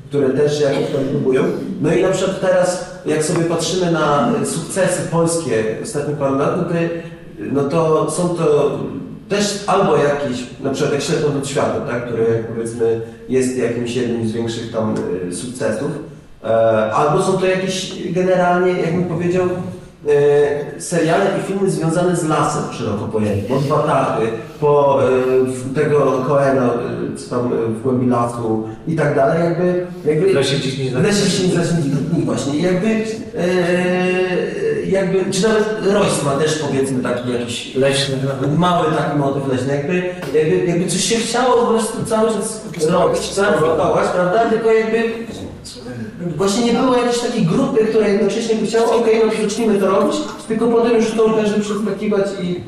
które 0.10 0.30
też 0.30 0.62
jakoś 0.62 0.92
tam 0.92 1.04
próbują. 1.12 1.44
No 1.82 1.94
i 1.94 2.02
na 2.02 2.10
przykład 2.10 2.42
teraz, 2.42 2.95
jak 3.06 3.24
sobie 3.24 3.44
patrzymy 3.44 3.92
na 3.92 4.32
sukcesy 4.46 5.02
polskie 5.12 5.64
ostatnich 5.84 6.18
paru 6.18 6.38
lat, 6.38 6.58
no 6.58 6.64
to, 6.64 6.76
no 7.52 7.64
to 7.64 8.12
są 8.12 8.30
to 8.30 8.80
też 9.30 9.64
albo 9.68 9.98
jakieś, 9.98 10.44
na 10.64 10.70
przykład 10.70 10.94
jak 10.94 11.04
Ślepą 11.04 11.38
od 11.38 11.48
świata, 11.48 11.80
tak, 11.88 12.06
które 12.06 12.26
powiedzmy 12.56 13.02
jest 13.30 13.58
jakimś 13.58 13.96
jednym 13.96 14.28
z 14.28 14.32
większych 14.32 14.72
tam 14.72 14.96
sukcesów, 15.32 15.92
albo 16.94 17.24
są 17.24 17.38
to 17.38 17.46
jakieś 17.46 18.04
generalnie, 18.12 18.72
jakbym 18.82 19.06
powiedział, 19.06 19.50
E, 20.08 20.82
seriale 20.82 21.26
i 21.40 21.44
filmy 21.44 21.72
związane 21.72 22.16
z 22.16 22.24
lasem 22.24 22.64
szeroko 22.74 23.06
pojęte. 23.06 23.54
Od 23.54 23.64
Batachy, 23.64 24.28
po 24.60 25.00
e, 25.04 25.76
tego 25.76 26.24
Coena, 26.28 26.70
e, 27.28 27.30
tam 27.30 27.52
w 27.74 27.82
głębi 27.82 28.08
lasu 28.08 28.64
i 28.88 28.96
tak 28.96 29.16
dalej, 29.16 29.44
jakby... 29.44 29.88
jakby 30.06 30.32
w 30.32 30.36
lesie 30.36 30.60
dziś 30.60 30.92
W 30.92 31.04
lesie 31.04 31.26
dziś 31.26 31.40
nie 32.18 32.26
właśnie. 32.26 32.60
Jakby, 32.60 32.88
jakby, 34.88 35.32
czy 35.32 35.44
nawet 35.44 35.66
Royce 35.94 36.26
ma 36.26 36.32
też 36.32 36.60
powiedzmy 36.60 37.04
taki 37.04 37.32
jakiś 37.32 37.76
leśny, 37.76 38.16
mały 38.58 38.92
taki 38.92 39.18
motyw 39.18 39.48
leśny, 39.48 39.76
jakby, 39.76 40.04
jakby, 40.34 40.66
jakby 40.66 40.88
coś 40.88 41.04
się 41.04 41.16
chciało 41.16 41.62
po 41.62 41.68
prostu 41.68 42.06
cały 42.06 42.30
czas 42.30 42.66
robić, 42.90 43.34
zareagować, 43.34 44.10
prawda? 44.10 44.50
Tylko 44.50 44.72
jakby 44.72 45.04
Właśnie 46.38 46.66
nie 46.66 46.80
było 46.80 46.96
jakiejś 46.96 47.20
takiej 47.20 47.46
grupy, 47.46 47.86
która 47.86 48.08
jednocześnie 48.08 48.56
by 48.56 48.68
chciała, 48.68 48.96
okej, 48.96 49.22
no 49.26 49.32
to 49.32 49.42
zacznijmy 49.42 49.80
to 49.80 49.88
robić, 49.88 50.16
tylko 50.48 50.68
potem 50.68 50.96
już 50.96 51.12
to 51.12 51.30
każdy 51.30 51.62
przeskakiwać 51.62 52.26
i... 52.42 52.64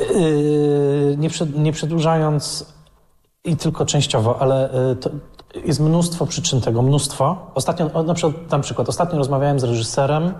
Yy, 0.00 1.16
nie, 1.16 1.30
przed, 1.30 1.58
nie 1.58 1.72
przedłużając 1.72 2.66
i 3.44 3.56
tylko 3.56 3.86
częściowo, 3.86 4.38
ale 4.40 4.70
yy, 4.88 4.96
to 4.96 5.10
jest 5.64 5.80
mnóstwo 5.80 6.26
przyczyn 6.26 6.60
tego, 6.60 6.82
mnóstwo. 6.82 7.50
Ostatnio, 7.54 8.02
na 8.02 8.14
przykład, 8.14 8.50
na 8.50 8.58
przykład 8.58 8.88
ostatnio 8.88 9.18
rozmawiałem 9.18 9.60
z 9.60 9.64
reżyserem, 9.64 10.34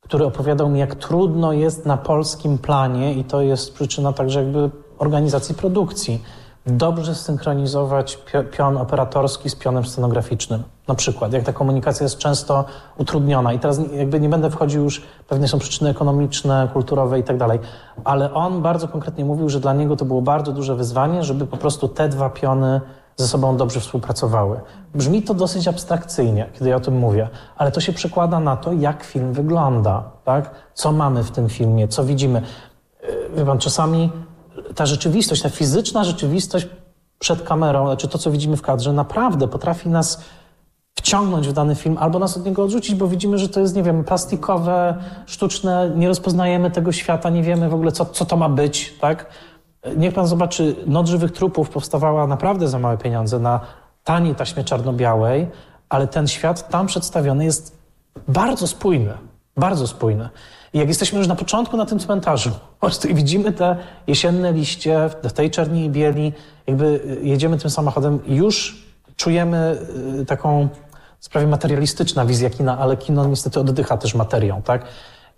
który 0.00 0.26
opowiadał 0.26 0.68
mi, 0.68 0.80
jak 0.80 0.94
trudno 0.94 1.52
jest 1.52 1.86
na 1.86 1.96
polskim 1.96 2.58
planie 2.58 3.14
i 3.14 3.24
to 3.24 3.42
jest 3.42 3.74
przyczyna 3.74 4.12
także 4.12 4.42
jakby 4.42 4.70
organizacji 4.98 5.54
produkcji. 5.54 6.22
Dobrze 6.66 7.14
synchronizować 7.14 8.18
pio- 8.32 8.50
pion 8.50 8.76
operatorski 8.76 9.50
z 9.50 9.54
pionem 9.54 9.84
scenograficznym. 9.84 10.62
Na 10.88 10.94
przykład, 10.94 11.32
jak 11.32 11.44
ta 11.44 11.52
komunikacja 11.52 12.04
jest 12.04 12.18
często 12.18 12.64
utrudniona. 12.96 13.52
I 13.52 13.58
teraz 13.58 13.80
jakby 13.92 14.20
nie 14.20 14.28
będę 14.28 14.50
wchodził 14.50 14.84
już, 14.84 15.02
pewnie 15.28 15.48
są 15.48 15.58
przyczyny 15.58 15.90
ekonomiczne, 15.90 16.68
kulturowe 16.72 17.18
i 17.18 17.22
tak 17.22 17.36
dalej. 17.36 17.58
Ale 18.04 18.34
on 18.34 18.62
bardzo 18.62 18.88
konkretnie 18.88 19.24
mówił, 19.24 19.48
że 19.48 19.60
dla 19.60 19.72
niego 19.72 19.96
to 19.96 20.04
było 20.04 20.22
bardzo 20.22 20.52
duże 20.52 20.74
wyzwanie, 20.74 21.24
żeby 21.24 21.46
po 21.46 21.56
prostu 21.56 21.88
te 21.88 22.08
dwa 22.08 22.30
piony 22.30 22.80
ze 23.16 23.28
sobą 23.28 23.56
dobrze 23.56 23.80
współpracowały. 23.80 24.60
Brzmi 24.94 25.22
to 25.22 25.34
dosyć 25.34 25.68
abstrakcyjnie, 25.68 26.46
kiedy 26.52 26.70
ja 26.70 26.76
o 26.76 26.80
tym 26.80 26.98
mówię, 26.98 27.28
ale 27.56 27.72
to 27.72 27.80
się 27.80 27.92
przekłada 27.92 28.40
na 28.40 28.56
to, 28.56 28.72
jak 28.72 29.04
film 29.04 29.32
wygląda, 29.32 30.02
tak? 30.24 30.50
Co 30.74 30.92
mamy 30.92 31.24
w 31.24 31.30
tym 31.30 31.48
filmie, 31.48 31.88
co 31.88 32.04
widzimy. 32.04 32.42
Wie 33.36 33.44
pan, 33.44 33.58
czasami 33.58 34.12
ta 34.74 34.86
rzeczywistość, 34.86 35.42
ta 35.42 35.50
fizyczna 35.50 36.04
rzeczywistość 36.04 36.66
przed 37.18 37.42
kamerą, 37.42 37.86
znaczy 37.86 38.08
to, 38.08 38.18
co 38.18 38.30
widzimy 38.30 38.56
w 38.56 38.62
kadrze, 38.62 38.92
naprawdę 38.92 39.48
potrafi 39.48 39.88
nas 39.88 40.20
wciągnąć 40.94 41.48
w 41.48 41.52
dany 41.52 41.74
film 41.74 41.96
albo 42.00 42.18
nas 42.18 42.36
od 42.36 42.46
niego 42.46 42.62
odrzucić, 42.62 42.94
bo 42.94 43.08
widzimy, 43.08 43.38
że 43.38 43.48
to 43.48 43.60
jest, 43.60 43.76
nie 43.76 43.82
wiem, 43.82 44.04
plastikowe, 44.04 44.94
sztuczne, 45.26 45.92
nie 45.96 46.08
rozpoznajemy 46.08 46.70
tego 46.70 46.92
świata, 46.92 47.30
nie 47.30 47.42
wiemy 47.42 47.68
w 47.68 47.74
ogóle, 47.74 47.92
co, 47.92 48.04
co 48.04 48.24
to 48.24 48.36
ma 48.36 48.48
być, 48.48 48.94
tak? 49.00 49.26
Niech 49.96 50.14
pan 50.14 50.26
zobaczy, 50.26 50.76
Noc 50.86 51.08
Żywych 51.08 51.32
Trupów 51.32 51.70
powstawała 51.70 52.26
naprawdę 52.26 52.68
za 52.68 52.78
małe 52.78 52.98
pieniądze 52.98 53.38
na 53.38 53.60
taniej 54.04 54.34
taśmie 54.34 54.64
czarno-białej, 54.64 55.48
ale 55.88 56.06
ten 56.06 56.28
świat 56.28 56.68
tam 56.68 56.86
przedstawiony 56.86 57.44
jest 57.44 57.78
bardzo 58.28 58.66
spójny, 58.66 59.12
bardzo 59.56 59.86
spójny. 59.86 60.28
I 60.76 60.78
jak 60.78 60.88
jesteśmy 60.88 61.18
już 61.18 61.28
na 61.28 61.34
początku 61.34 61.76
na 61.76 61.86
tym 61.86 61.98
cmentarzu, 61.98 62.50
po 62.50 62.86
prostu 62.86 63.08
i 63.08 63.14
widzimy 63.14 63.52
te 63.52 63.76
jesienne 64.06 64.52
liście 64.52 65.10
w 65.22 65.32
tej 65.32 65.50
czerni 65.50 65.84
i 65.84 65.90
bieli, 65.90 66.32
jakby 66.66 67.18
jedziemy 67.22 67.58
tym 67.58 67.70
samochodem 67.70 68.26
i 68.26 68.34
już 68.34 68.84
czujemy 69.16 69.78
y, 70.20 70.26
taką 70.26 70.68
sprawie 71.20 71.46
materialistyczna 71.46 72.26
wizja 72.26 72.50
kina, 72.50 72.78
ale 72.78 72.96
kino 72.96 73.26
niestety 73.26 73.60
oddycha 73.60 73.96
też 73.96 74.14
materią, 74.14 74.62
tak? 74.62 74.84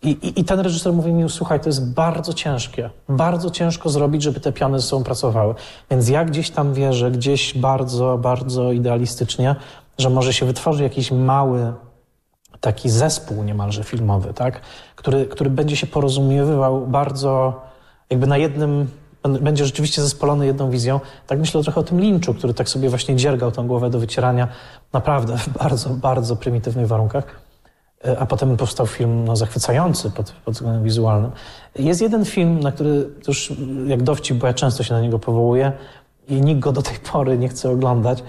I, 0.03 0.11
i, 0.11 0.41
I 0.41 0.45
ten 0.45 0.61
reżyser 0.61 0.93
mówi 0.93 1.13
mi, 1.13 1.31
słuchaj, 1.31 1.61
to 1.61 1.69
jest 1.69 1.93
bardzo 1.95 2.33
ciężkie, 2.33 2.91
bardzo 3.09 3.51
ciężko 3.51 3.89
zrobić, 3.89 4.23
żeby 4.23 4.41
te 4.41 4.53
piany 4.53 4.81
ze 4.81 4.87
sobą 4.87 5.05
pracowały. 5.05 5.55
Więc 5.91 6.09
ja 6.09 6.25
gdzieś 6.25 6.51
tam 6.51 6.75
wierzę, 6.75 7.11
gdzieś 7.11 7.59
bardzo, 7.59 8.19
bardzo 8.19 8.73
idealistycznie, 8.73 9.57
że 9.99 10.11
może 10.11 10.33
się 10.33 10.47
wytworzy 10.47 10.83
jakiś 10.83 11.11
mały 11.11 11.73
taki 12.61 12.91
zespół 12.91 13.43
niemalże 13.43 13.85
filmowy, 13.85 14.35
tak? 14.35 14.61
który, 14.97 15.27
który 15.27 15.51
będzie 15.51 15.77
się 15.77 15.87
porozumiewał 15.87 16.87
bardzo 16.87 17.63
jakby 18.11 18.27
na 18.27 18.37
jednym, 18.37 18.91
będzie 19.41 19.65
rzeczywiście 19.65 20.03
zespolony 20.03 20.47
jedną 20.47 20.71
wizją. 20.71 21.01
Tak 21.27 21.39
myślę 21.39 21.63
trochę 21.63 21.81
o 21.81 21.85
tym 21.85 22.01
Lynchu, 22.01 22.35
który 22.35 22.55
tak 22.55 22.69
sobie 22.69 22.89
właśnie 22.89 23.17
dziergał 23.17 23.53
tą 23.53 23.67
głowę 23.67 23.91
do 23.91 23.99
wycierania 23.99 24.49
naprawdę 24.93 25.39
w 25.39 25.49
bardzo, 25.49 25.91
bardzo 25.91 26.37
prymitywnych 26.37 26.87
warunkach. 26.87 27.25
A 28.19 28.27
potem 28.27 28.57
powstał 28.57 28.87
film 28.87 29.25
no, 29.25 29.37
zachwycający 29.37 30.11
pod, 30.11 30.33
pod 30.45 30.55
względem 30.55 30.85
wizualnym. 30.85 31.31
Jest 31.79 32.03
jeden 32.03 32.25
film, 32.25 32.61
na 32.61 32.73
który 32.73 33.09
już 33.29 33.53
jak 33.87 34.03
dowcip, 34.03 34.37
bo 34.37 34.47
ja 34.47 34.55
często 34.55 34.83
się 34.83 34.95
na 34.95 35.01
niego 35.01 35.19
powołuję 35.19 35.73
i 36.29 36.41
nikt 36.41 36.61
go 36.61 36.73
do 36.73 36.83
tej 36.83 36.99
pory 37.13 37.39
nie 37.39 37.49
chce 37.49 37.71
oglądać, 37.71 38.23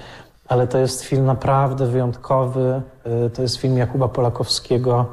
ale 0.49 0.67
to 0.67 0.77
jest 0.77 1.01
film 1.01 1.26
naprawdę 1.26 1.85
wyjątkowy. 1.85 2.81
To 3.34 3.41
jest 3.41 3.57
film 3.57 3.77
Jakuba 3.77 4.07
Polakowskiego 4.07 5.05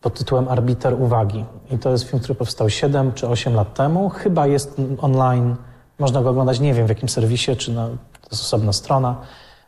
pod 0.00 0.18
tytułem 0.18 0.48
Arbiter 0.48 1.02
Uwagi. 1.02 1.44
I 1.70 1.78
to 1.78 1.90
jest 1.90 2.04
film, 2.04 2.22
który 2.22 2.34
powstał 2.34 2.70
7 2.70 3.12
czy 3.12 3.28
8 3.28 3.54
lat 3.54 3.74
temu. 3.74 4.08
Chyba 4.08 4.46
jest 4.46 4.80
online, 4.98 5.56
można 5.98 6.22
go 6.22 6.30
oglądać, 6.30 6.60
nie 6.60 6.74
wiem 6.74 6.86
w 6.86 6.88
jakim 6.88 7.08
serwisie, 7.08 7.56
czy 7.56 7.72
na, 7.72 7.86
to 8.20 8.28
jest 8.30 8.42
osobna 8.42 8.72
strona. 8.72 9.20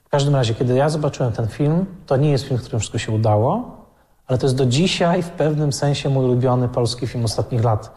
W 0.05 0.09
każdym 0.09 0.34
razie, 0.34 0.55
kiedy 0.55 0.74
ja 0.74 0.88
zobaczyłem 0.88 1.32
ten 1.32 1.48
film, 1.48 1.86
to 2.06 2.16
nie 2.16 2.30
jest 2.30 2.44
film, 2.44 2.59
w 2.59 2.62
którym 2.62 2.80
wszystko 2.80 2.98
się 2.98 3.12
udało, 3.12 3.76
ale 4.26 4.38
to 4.38 4.47
jest 4.47 4.56
do 4.56 4.66
dzisiaj 4.66 5.22
w 5.22 5.30
pewnym 5.30 5.72
sensie 5.72 6.09
mój 6.09 6.24
ulubiony 6.24 6.68
polski 6.68 7.06
film 7.06 7.24
ostatnich 7.24 7.64
lat. 7.64 7.90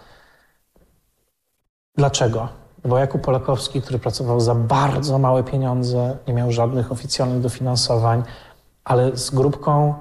Dlaczego? 1.96 2.59
Bo 2.86 2.98
Jakub 2.98 3.22
Polakowski, 3.22 3.82
który 3.82 4.00
pracował 4.00 4.40
za 4.40 4.56
bardzo 4.56 5.20
małe 5.20 5.44
pieniądze, 5.44 6.18
nie 6.28 6.34
miał 6.34 6.52
żadnych 6.52 6.92
oficjalnych 6.92 7.42
dofinansowań, 7.42 8.24
ale 8.84 9.18
z 9.18 9.30
grupką 9.30 9.94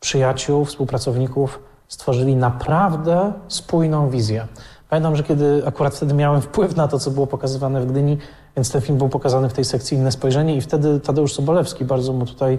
przyjaciół, 0.00 0.64
współpracowników 0.64 1.60
stworzyli 1.88 2.36
naprawdę 2.36 3.32
spójną 3.48 4.10
wizję. 4.10 4.46
Pamiętam, 4.90 5.16
że 5.16 5.22
kiedy 5.22 5.62
akurat 5.66 5.94
wtedy 5.94 6.14
miałem 6.14 6.42
wpływ 6.42 6.76
na 6.76 6.88
to, 6.88 6.98
co 6.98 7.10
było 7.10 7.26
pokazywane 7.26 7.80
w 7.80 7.86
Gdyni, 7.86 8.18
więc 8.56 8.70
ten 8.70 8.80
film 8.80 8.98
był 8.98 9.08
pokazany 9.08 9.48
w 9.48 9.52
tej 9.52 9.64
sekcji 9.64 9.96
Inne 9.96 10.12
Spojrzenie 10.12 10.56
i 10.56 10.60
wtedy 10.60 11.00
Tadeusz 11.00 11.32
Sobolewski, 11.34 11.84
bardzo 11.84 12.12
mu 12.12 12.26
tutaj 12.26 12.58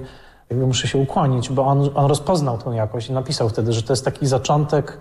jakby 0.49 0.68
muszę 0.68 0.88
się 0.88 0.98
ukłonić, 0.98 1.49
bo 1.49 1.65
on, 1.65 1.90
on 1.95 2.06
rozpoznał 2.06 2.57
tą 2.57 2.72
jakość 2.72 3.10
i 3.10 3.14
napisał 3.14 3.49
wtedy, 3.49 3.74
że 3.74 3.84
to 3.84 3.94
jest 3.94 4.06
taki 4.06 4.28
zaczątek 4.28 4.98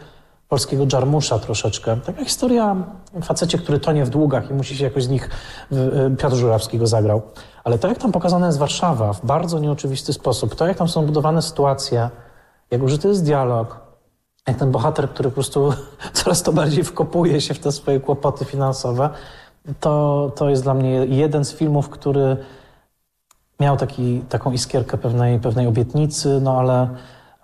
polskiego 0.49 0.87
dżarmusza 0.87 1.39
troszeczkę. 1.39 1.97
Taka 1.97 2.25
historia 2.25 2.77
o 3.19 3.21
facecie, 3.21 3.59
który 3.59 3.81
tonie 3.81 4.05
w 4.05 4.11
długach 4.11 4.51
i 4.51 4.55
musi 4.55 4.77
się 4.77 4.85
jakoś 4.85 5.05
z 5.05 5.09
nich... 5.09 5.31
Piotr 6.19 6.37
Żurawski 6.37 6.79
go 6.79 6.87
zagrał. 6.87 7.23
Ale 7.65 7.79
to, 7.79 7.89
jak 7.89 7.99
tam 7.99 8.13
pokazana 8.13 8.47
jest 8.47 8.59
Warszawa 8.59 9.13
w 9.13 9.27
bardzo 9.27 9.59
nieoczywisty 9.59 10.13
sposób, 10.13 10.55
to, 10.55 10.67
jak 10.67 10.77
tam 10.77 10.89
są 10.89 11.07
budowane 11.07 11.43
sytuacje, 11.43 12.11
jak 12.71 12.83
użyty 12.83 13.09
jest 13.09 13.25
dialog, 13.25 13.81
jak 14.49 14.57
ten 14.57 14.71
bohater, 14.71 15.11
który 15.11 15.29
po 15.29 15.35
prostu 15.35 15.73
coraz 16.13 16.43
to 16.43 16.53
bardziej 16.53 16.85
wkopuje 16.85 17.41
się 17.41 17.55
w 17.55 17.59
te 17.59 17.73
swoje 17.73 18.01
kłopoty 18.01 18.45
finansowe, 18.45 19.11
to, 19.81 20.33
to 20.37 20.49
jest 20.49 20.63
dla 20.63 20.75
mnie 20.75 20.91
jeden 21.07 21.45
z 21.45 21.53
filmów, 21.53 21.89
który 21.89 22.37
miał 23.61 23.77
taki, 23.77 24.21
taką 24.29 24.53
iskierkę 24.53 24.99
pewnej, 24.99 25.41
pewnej 25.41 25.67
obietnicy, 25.67 26.41
no 26.43 26.59
ale, 26.59 26.89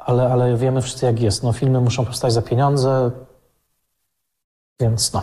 ale, 0.05 0.33
ale 0.33 0.57
wiemy 0.57 0.83
wszyscy 0.83 1.07
jak 1.07 1.21
jest. 1.21 1.43
No, 1.43 1.53
filmy 1.53 1.81
muszą 1.81 2.05
powstać 2.05 2.33
za 2.33 2.43
pieniądze, 2.43 3.11
więc 4.81 5.13
no. 5.13 5.23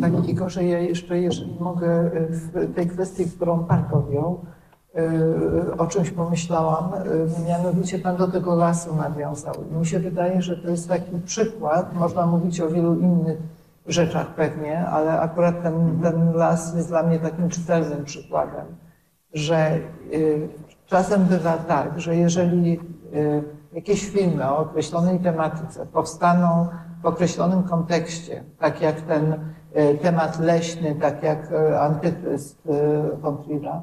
Panie 0.00 0.18
Igorze, 0.18 0.64
ja 0.64 0.78
jeszcze, 0.78 1.18
jeżeli 1.18 1.56
mogę, 1.60 2.10
w 2.30 2.74
tej 2.74 2.86
kwestii, 2.86 3.30
którą 3.30 3.64
Pan 3.64 3.84
pojął, 3.84 4.40
o 5.78 5.86
czymś 5.86 6.10
pomyślałam, 6.10 6.92
mianowicie 7.48 7.98
Pan 7.98 8.16
do 8.16 8.28
tego 8.28 8.54
lasu 8.54 8.96
nawiązał. 8.96 9.54
Mi 9.80 9.86
się 9.86 9.98
wydaje, 9.98 10.42
że 10.42 10.56
to 10.56 10.70
jest 10.70 10.88
taki 10.88 11.18
przykład, 11.24 11.94
można 11.94 12.26
mówić 12.26 12.60
o 12.60 12.68
wielu 12.68 12.94
innych 12.94 13.38
rzeczach 13.86 14.34
pewnie, 14.34 14.86
ale 14.86 15.20
akurat 15.20 15.62
ten, 15.62 16.00
ten 16.02 16.32
las 16.32 16.74
jest 16.74 16.88
dla 16.88 17.02
mnie 17.02 17.18
takim 17.18 17.48
czytelnym 17.48 18.04
przykładem 18.04 18.66
że 19.34 19.78
y, 20.12 20.48
czasem 20.86 21.24
bywa 21.24 21.56
tak, 21.56 22.00
że 22.00 22.16
jeżeli 22.16 22.80
jakieś 23.72 24.08
filmy 24.08 24.50
o 24.50 24.58
określonej 24.58 25.18
tematyce 25.18 25.86
powstaną 25.86 26.68
w 27.02 27.06
określonym 27.06 27.62
kontekście, 27.62 28.44
tak 28.58 28.80
jak 28.80 29.00
ten 29.00 29.32
y, 29.32 29.98
temat 30.02 30.40
leśny, 30.40 30.94
tak 31.00 31.22
jak 31.22 31.52
antychryst 31.80 32.68
von 33.20 33.36
Trier'a, 33.36 33.80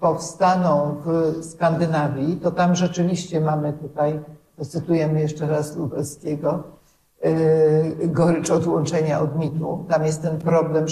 powstaną 0.00 0.96
w 1.04 1.34
Skandynawii, 1.44 2.36
to 2.36 2.50
tam 2.50 2.74
rzeczywiście 2.74 3.40
mamy 3.40 3.72
tutaj, 3.72 4.20
cytujemy 4.60 5.20
jeszcze 5.20 5.46
raz 5.46 5.76
Lubelskiego, 5.76 6.62
gorycz 8.04 8.50
odłączenia 8.50 9.20
od 9.20 9.38
mitu. 9.38 9.84
Tam 9.88 10.04
jest 10.04 10.22
ten 10.22 10.38
problem, 10.38 10.86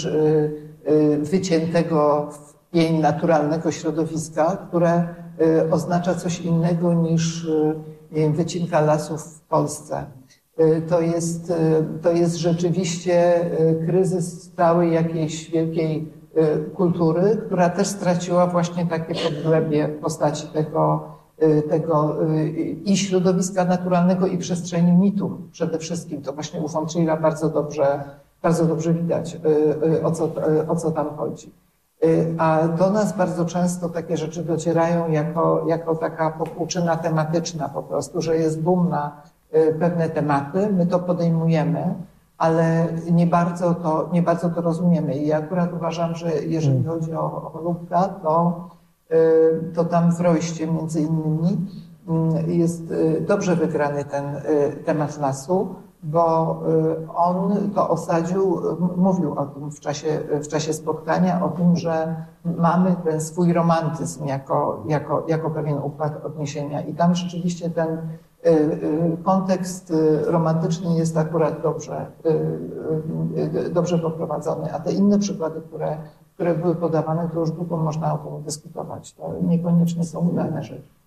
wyciętego 1.21 2.29
w 2.31 2.71
pień 2.71 2.99
naturalnego 2.99 3.71
środowiska, 3.71 4.57
które 4.69 5.07
oznacza 5.71 6.15
coś 6.15 6.39
innego 6.39 6.93
niż 6.93 7.45
y, 7.45 7.75
wiem, 8.11 8.33
wycinka 8.33 8.81
lasów 8.81 9.21
w 9.21 9.41
Polsce. 9.41 10.05
To 10.89 11.01
jest, 11.01 11.53
to 12.01 12.11
jest 12.11 12.35
rzeczywiście 12.35 13.45
kryzys 13.85 14.51
całej 14.55 14.93
jakiejś 14.93 15.51
wielkiej 15.51 16.11
kultury, 16.75 17.41
która 17.45 17.69
też 17.69 17.87
straciła 17.87 18.47
właśnie 18.47 18.85
takie 18.85 19.15
podglebie 19.15 19.87
w 19.87 19.99
postaci 19.99 20.47
tego, 20.47 21.03
tego 21.69 22.15
i 22.85 22.97
środowiska 22.97 23.65
naturalnego, 23.65 24.27
i 24.27 24.37
przestrzeni 24.37 24.91
mitów 24.91 25.31
przede 25.51 25.79
wszystkim. 25.79 26.21
To 26.21 26.33
właśnie 26.33 26.59
u 26.59 26.67
Fontrilla 26.67 27.17
bardzo 27.17 27.49
dobrze 27.49 28.03
bardzo 28.41 28.65
dobrze 28.65 28.93
widać, 28.93 29.35
y, 29.35 29.39
y, 29.95 30.03
o 30.03 30.11
co, 30.11 30.25
y, 30.25 30.67
o 30.67 30.75
co 30.75 30.91
tam 30.91 31.09
chodzi. 31.17 31.51
Y, 32.03 32.35
A 32.37 32.67
do 32.67 32.89
nas 32.89 33.17
bardzo 33.17 33.45
często 33.45 33.89
takie 33.89 34.17
rzeczy 34.17 34.43
docierają 34.43 35.11
jako, 35.11 35.65
jako 35.67 35.95
taka 35.95 36.29
popłuczyna 36.29 36.97
tematyczna 36.97 37.69
po 37.69 37.83
prostu, 37.83 38.21
że 38.21 38.37
jest 38.37 38.61
boom 38.61 38.89
na 38.89 39.21
y, 39.55 39.75
pewne 39.79 40.09
tematy, 40.09 40.69
my 40.73 40.85
to 40.85 40.99
podejmujemy, 40.99 41.93
ale 42.37 42.87
nie 43.11 43.27
bardzo 43.27 43.73
to, 43.73 44.09
nie 44.13 44.21
bardzo 44.21 44.49
to 44.49 44.61
rozumiemy. 44.61 45.15
I 45.15 45.33
akurat 45.33 45.73
uważam, 45.73 46.15
że 46.15 46.31
jeżeli 46.31 46.83
chodzi 46.83 47.13
o, 47.13 47.23
o 47.25 47.49
Holubka, 47.49 48.07
to, 48.07 48.67
y, 49.11 49.73
to 49.75 49.85
tam 49.85 50.15
w 50.15 50.21
Rojście 50.21 50.67
między 50.67 51.01
innymi 51.01 51.57
mm, 52.07 52.51
jest 52.51 52.93
dobrze 53.27 53.55
wygrany 53.55 54.05
ten 54.05 54.25
temat 54.85 55.19
lasu, 55.19 55.75
bo 56.03 56.59
y, 57.03 57.11
on 57.15 57.71
to 57.75 57.89
osadził, 57.89 58.61
mówił 58.97 59.33
o 59.33 59.45
tym 59.45 59.71
w 59.71 59.79
czasie, 59.79 60.19
w 60.43 60.47
czasie 60.47 60.73
spotkania, 60.73 61.43
o 61.45 61.49
tym, 61.49 61.75
że 61.75 62.15
mamy 62.45 62.95
ten 63.03 63.21
swój 63.21 63.53
romantyzm 63.53 64.25
jako, 64.25 64.83
jako, 64.87 65.25
jako 65.27 65.49
pewien 65.49 65.77
układ 65.77 66.25
odniesienia. 66.25 66.81
I 66.81 66.93
tam 66.93 67.15
rzeczywiście 67.15 67.69
ten 67.69 67.89
y, 67.89 68.49
y, 68.49 69.17
kontekst 69.23 69.93
romantyczny 70.25 70.95
jest 70.95 71.17
akurat 71.17 71.61
dobrze, 71.61 72.05
dobrze 73.71 73.99
poprowadzony, 73.99 74.73
a 74.73 74.79
te 74.79 74.91
inne 74.91 75.19
przykłady, 75.19 75.61
które, 75.61 75.97
które 76.33 76.55
były 76.55 76.75
podawane, 76.75 77.29
to 77.33 77.39
już 77.39 77.51
długo 77.51 77.77
można 77.77 78.13
o 78.13 78.17
tym 78.17 78.43
dyskutować. 78.43 79.13
To 79.13 79.33
niekoniecznie 79.41 80.03
są 80.03 80.19
udane 80.19 80.63
rzeczy. 80.63 80.97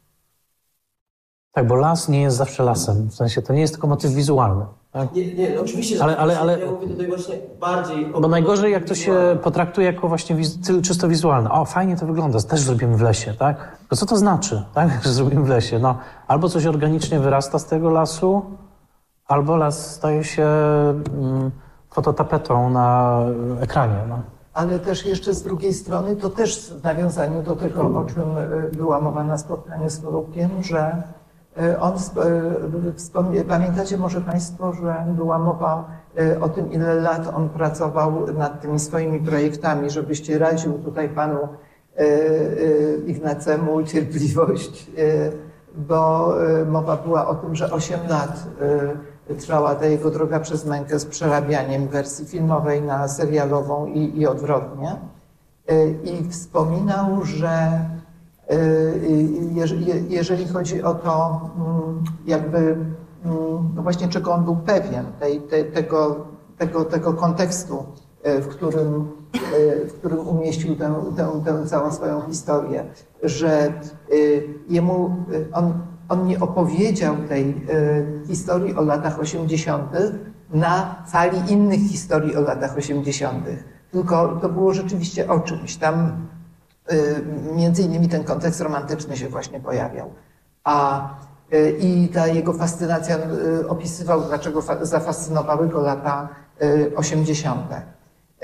Tak, 1.53 1.67
bo 1.67 1.75
las 1.75 2.09
nie 2.09 2.23
jest 2.23 2.37
zawsze 2.37 2.63
lasem. 2.65 3.09
W 3.09 3.15
sensie 3.15 3.43
to 3.43 3.53
nie 3.53 3.61
jest 3.61 3.73
tylko 3.73 3.87
motyw 3.87 4.13
wizualny. 4.13 4.65
Tak? 4.93 5.13
Nie, 5.13 5.35
nie, 5.35 5.55
no 5.55 5.61
oczywiście, 5.61 5.97
że 5.97 6.05
Ale- 6.05 6.17
ale- 6.17 6.39
ale- 6.41 6.61
ja 6.61 6.71
mówię 6.71 6.89
tutaj 6.89 7.07
właśnie 7.09 7.35
bardziej... 7.61 8.07
Bo 8.21 8.29
najgorzej, 8.29 8.73
jak 8.73 8.85
to 8.85 8.95
się 8.95 9.39
potraktuje 9.43 9.87
jako 9.87 10.09
właśnie 10.09 10.37
wiz- 10.37 10.59
czysto 10.83 11.09
wizualne. 11.09 11.51
O, 11.51 11.65
fajnie 11.65 11.97
to 11.97 12.07
wygląda, 12.07 12.41
też 12.43 12.61
zrobimy 12.61 12.97
w 12.97 13.01
lesie, 13.01 13.35
tak? 13.35 13.77
To 13.89 13.97
co 13.97 14.07
to 14.07 14.17
znaczy, 14.17 14.65
tak, 14.75 14.91
że 15.05 15.13
zrobimy 15.13 15.43
w 15.45 15.49
lesie? 15.49 15.79
No, 15.79 15.99
albo 16.29 16.49
coś 16.49 16.67
organicznie 16.67 17.21
wyrasta 17.21 17.59
z 17.59 17.67
tego 17.67 17.91
lasu, 17.91 18.43
albo 19.27 19.57
las 19.57 19.95
staje 19.95 20.25
się 20.25 20.47
mm, 20.47 21.51
fototapetą 21.91 22.71
na 22.71 23.21
ekranie. 23.61 23.97
No. 24.09 24.19
Ale 24.55 24.79
też 24.79 25.07
jeszcze 25.07 25.35
z 25.35 25.43
drugiej 25.43 25.75
strony, 25.75 26.17
to 26.17 26.31
też 26.31 26.71
w 26.71 26.85
nawiązaniu 26.85 27.43
do 27.43 27.57
tego, 27.57 27.83
o 27.83 28.05
czym 28.05 28.39
y, 28.39 28.71
była 28.77 29.01
mowa 29.01 29.25
na 29.25 29.39
spotkaniu 29.39 29.91
z 29.91 29.99
Korupkiem, 29.99 30.51
że 30.63 31.03
on, 31.81 31.95
sp- 32.07 32.23
y, 32.89 32.93
wspomnie, 32.95 33.45
pamiętacie 33.45 33.99
może 33.99 34.21
Państwo, 34.21 34.73
że 34.73 35.05
była 35.09 35.39
mowa 35.39 35.85
y, 36.21 36.41
o 36.41 36.49
tym, 36.49 36.73
ile 36.73 36.95
lat 36.95 37.33
on 37.37 37.49
pracował 37.49 38.33
nad 38.33 38.61
tymi 38.61 38.79
swoimi 38.79 39.21
projektami, 39.21 39.91
żebyście 39.91 40.39
radził 40.39 40.73
tutaj 40.73 41.09
Panu 41.09 41.39
Ignacemu 43.07 43.83
cierpliwość, 43.83 44.91
bo 45.77 46.35
mowa 46.67 46.97
była 46.97 47.29
o 47.29 47.35
tym, 47.35 47.57
że 47.57 47.73
8 47.73 48.01
lat 48.09 48.47
trwała 49.39 49.75
ta 49.75 49.87
jego 49.87 50.11
droga 50.11 50.41
przez 50.41 50.67
mękę 50.67 50.99
z 50.99 51.07
przerabianiem 51.07 51.89
wersji 51.89 52.27
filmowej 52.27 52.83
na 52.83 53.09
serialową 53.09 53.87
i, 53.87 54.19
i 54.21 54.27
odwrotnie. 54.27 54.97
I 56.05 56.29
wspominał, 56.31 57.25
że 57.25 57.81
jeżeli 60.09 60.49
chodzi 60.49 60.83
o 60.83 60.95
to, 60.95 61.41
mm, 61.57 62.05
jakby, 62.27 62.59
mm, 62.59 63.71
no 63.75 63.83
właśnie 63.83 64.09
czego 64.09 64.33
on 64.33 64.45
był 64.45 64.57
pewien, 64.57 65.05
tej, 65.21 65.41
te, 65.41 65.65
tego, 65.65 66.27
tego, 66.59 66.85
tego 66.85 67.13
kontekstu, 67.13 67.85
y, 68.27 68.41
w 68.41 68.49
którym, 68.49 69.09
y, 69.59 69.87
w 69.89 69.93
którym 69.93 70.19
umieścił 70.19 70.77
tę, 70.77 70.95
tę, 71.17 71.43
tę 71.45 71.67
całą 71.67 71.93
swoją 71.93 72.21
historię, 72.21 72.85
że 73.23 73.73
jemu, 74.69 75.17
on, 75.53 75.73
on 76.09 76.27
nie 76.27 76.41
opowiedział 76.41 77.17
tej 77.29 77.67
historii 78.27 78.75
o 78.75 78.83
latach 78.83 79.21
80. 79.21 79.93
na 80.51 81.05
fali 81.09 81.53
innych 81.53 81.81
historii 81.81 82.37
o 82.37 82.41
latach 82.41 82.79
80., 82.79 83.45
tylko 83.91 84.39
to 84.43 84.49
było 84.49 84.75
rzeczywiście 84.75 85.29
o 85.29 85.41
czymś. 85.41 85.77
Tam 85.77 86.27
między 87.57 87.83
innymi 87.83 88.09
ten 88.09 88.25
kontekst 88.25 88.61
romantyczny 88.61 89.17
się 89.17 89.29
właśnie 89.29 89.61
pojawiał. 89.61 90.11
A 90.65 91.09
y, 91.55 91.77
i 91.81 92.09
ta 92.09 92.27
jego 92.27 92.53
fascynacja 92.53 93.17
y, 93.17 93.69
opisywał, 93.69 94.21
dlaczego 94.21 94.63
fa- 94.63 94.85
zafascynowały 94.85 95.69
go 95.69 95.81
lata 95.81 96.29
y, 96.63 96.93
80. 96.97 97.61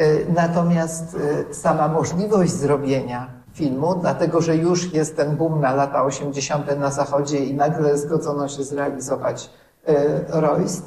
Y, 0.01 0.27
Natomiast 0.35 1.15
y, 1.51 1.55
sama 1.55 1.89
możliwość 1.89 2.53
zrobienia 2.53 3.31
filmu, 3.53 3.95
dlatego 4.01 4.41
że 4.41 4.57
już 4.57 4.93
jest 4.93 5.17
ten 5.17 5.37
boom 5.37 5.61
na 5.61 5.75
lata 5.75 6.05
80. 6.05 6.79
na 6.79 6.91
zachodzie 6.91 7.45
i 7.45 7.55
nagle 7.55 7.99
zgodzono 7.99 8.49
się 8.49 8.63
zrealizować 8.65 9.51
y, 9.89 9.93
Royst, 10.29 10.85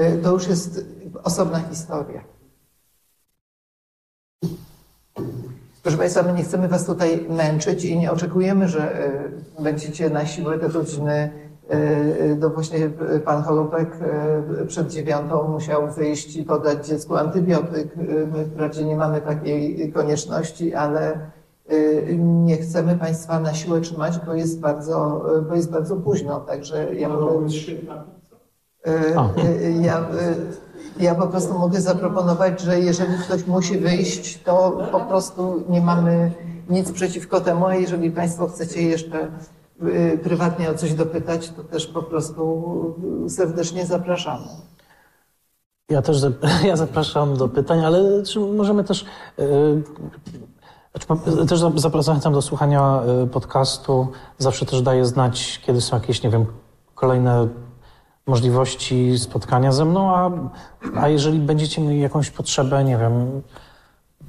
y, 0.00 0.18
to 0.22 0.30
już 0.32 0.48
jest 0.48 0.84
osobna 1.24 1.58
historia. 1.60 2.20
Proszę 5.82 5.98
Państwa, 5.98 6.22
my 6.22 6.32
nie 6.32 6.42
chcemy 6.42 6.68
Was 6.68 6.86
tutaj 6.86 7.26
męczyć 7.28 7.84
i 7.84 7.98
nie 7.98 8.12
oczekujemy, 8.12 8.68
że 8.68 9.06
y, 9.58 9.62
będziecie 9.62 10.10
na 10.10 10.26
siłę 10.26 10.58
te 10.58 10.68
godziny, 10.68 11.30
y, 11.70 11.76
y, 11.76 12.36
no 12.40 12.50
właśnie 12.50 12.90
Pan 13.24 13.42
Holubek 13.42 13.98
przed 14.66 14.88
dziewiątą 14.88 15.48
musiał 15.48 15.90
wyjść 15.90 16.36
i 16.36 16.44
podać 16.44 16.86
dziecku 16.86 17.16
antybiotyk. 17.16 17.96
My 18.32 18.44
wprawdzie 18.44 18.84
nie 18.84 18.96
mamy 18.96 19.20
takiej 19.20 19.92
konieczności, 19.92 20.74
ale 20.74 21.30
nie 22.18 22.56
chcemy 22.56 22.96
Państwa 22.96 23.40
na 23.40 23.54
siłę 23.54 23.80
trzymać, 23.80 24.18
bo 24.26 24.34
jest 24.34 24.60
bardzo, 24.60 25.24
bo 25.48 25.54
jest 25.54 25.70
bardzo 25.70 25.96
późno, 25.96 26.40
także 26.40 26.94
ja 26.94 27.08
mogę... 27.08 27.46
Y, 28.88 29.18
O. 29.18 29.30
y, 29.44 29.72
Ja, 29.82 30.06
ja 31.00 31.14
po 31.14 31.26
prostu 31.26 31.58
mogę 31.58 31.80
zaproponować, 31.80 32.60
że 32.60 32.80
jeżeli 32.80 33.18
ktoś 33.18 33.46
musi 33.46 33.78
wyjść, 33.78 34.42
to 34.42 34.78
po 34.92 35.00
prostu 35.00 35.64
nie 35.68 35.80
mamy 35.80 36.32
nic 36.70 36.92
przeciwko 36.92 37.40
temu, 37.40 37.66
a 37.66 37.74
jeżeli 37.74 38.10
Państwo 38.10 38.48
chcecie 38.48 38.82
jeszcze 38.82 39.30
prywatnie 40.22 40.70
o 40.70 40.74
coś 40.74 40.94
dopytać, 40.94 41.50
to 41.50 41.64
też 41.64 41.86
po 41.86 42.02
prostu 42.02 42.62
serdecznie 43.28 43.86
zapraszamy. 43.86 44.46
Ja 45.90 46.02
też 46.02 46.16
ja 46.64 46.76
zapraszam 46.76 47.36
do 47.36 47.48
pytań, 47.48 47.84
ale 47.84 48.22
czy 48.22 48.40
możemy 48.40 48.84
też. 48.84 49.04
Znaczy, 50.92 51.46
też 51.48 51.58
za- 51.60 51.68
zapra- 51.68 52.02
zachęcam 52.02 52.32
do 52.32 52.42
słuchania 52.42 53.02
podcastu. 53.32 54.08
Zawsze 54.38 54.66
też 54.66 54.82
daję 54.82 55.06
znać, 55.06 55.60
kiedy 55.66 55.80
są 55.80 55.96
jakieś, 55.96 56.22
nie 56.22 56.30
wiem, 56.30 56.46
kolejne 56.94 57.48
możliwości 58.26 59.18
spotkania 59.18 59.72
ze 59.72 59.84
mną, 59.84 60.16
a, 60.16 60.30
a 60.96 61.08
jeżeli 61.08 61.38
będziecie 61.38 61.82
mieli 61.82 62.00
jakąś 62.00 62.30
potrzebę, 62.30 62.84
nie 62.84 62.96
wiem, 62.96 63.42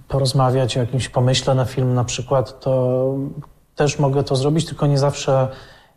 porozmawiać 0.08 0.78
o 0.78 0.80
jakimś 0.80 1.10
pomyśle 1.10 1.56
na 1.56 1.66
film 1.66 1.94
na 1.94 2.04
przykład, 2.04 2.60
to 2.60 3.04
też 3.76 4.00
mogę 4.00 4.24
to 4.24 4.36
zrobić, 4.36 4.66
tylko 4.66 4.88
nie 4.88 4.98
zawsze, 4.98 5.48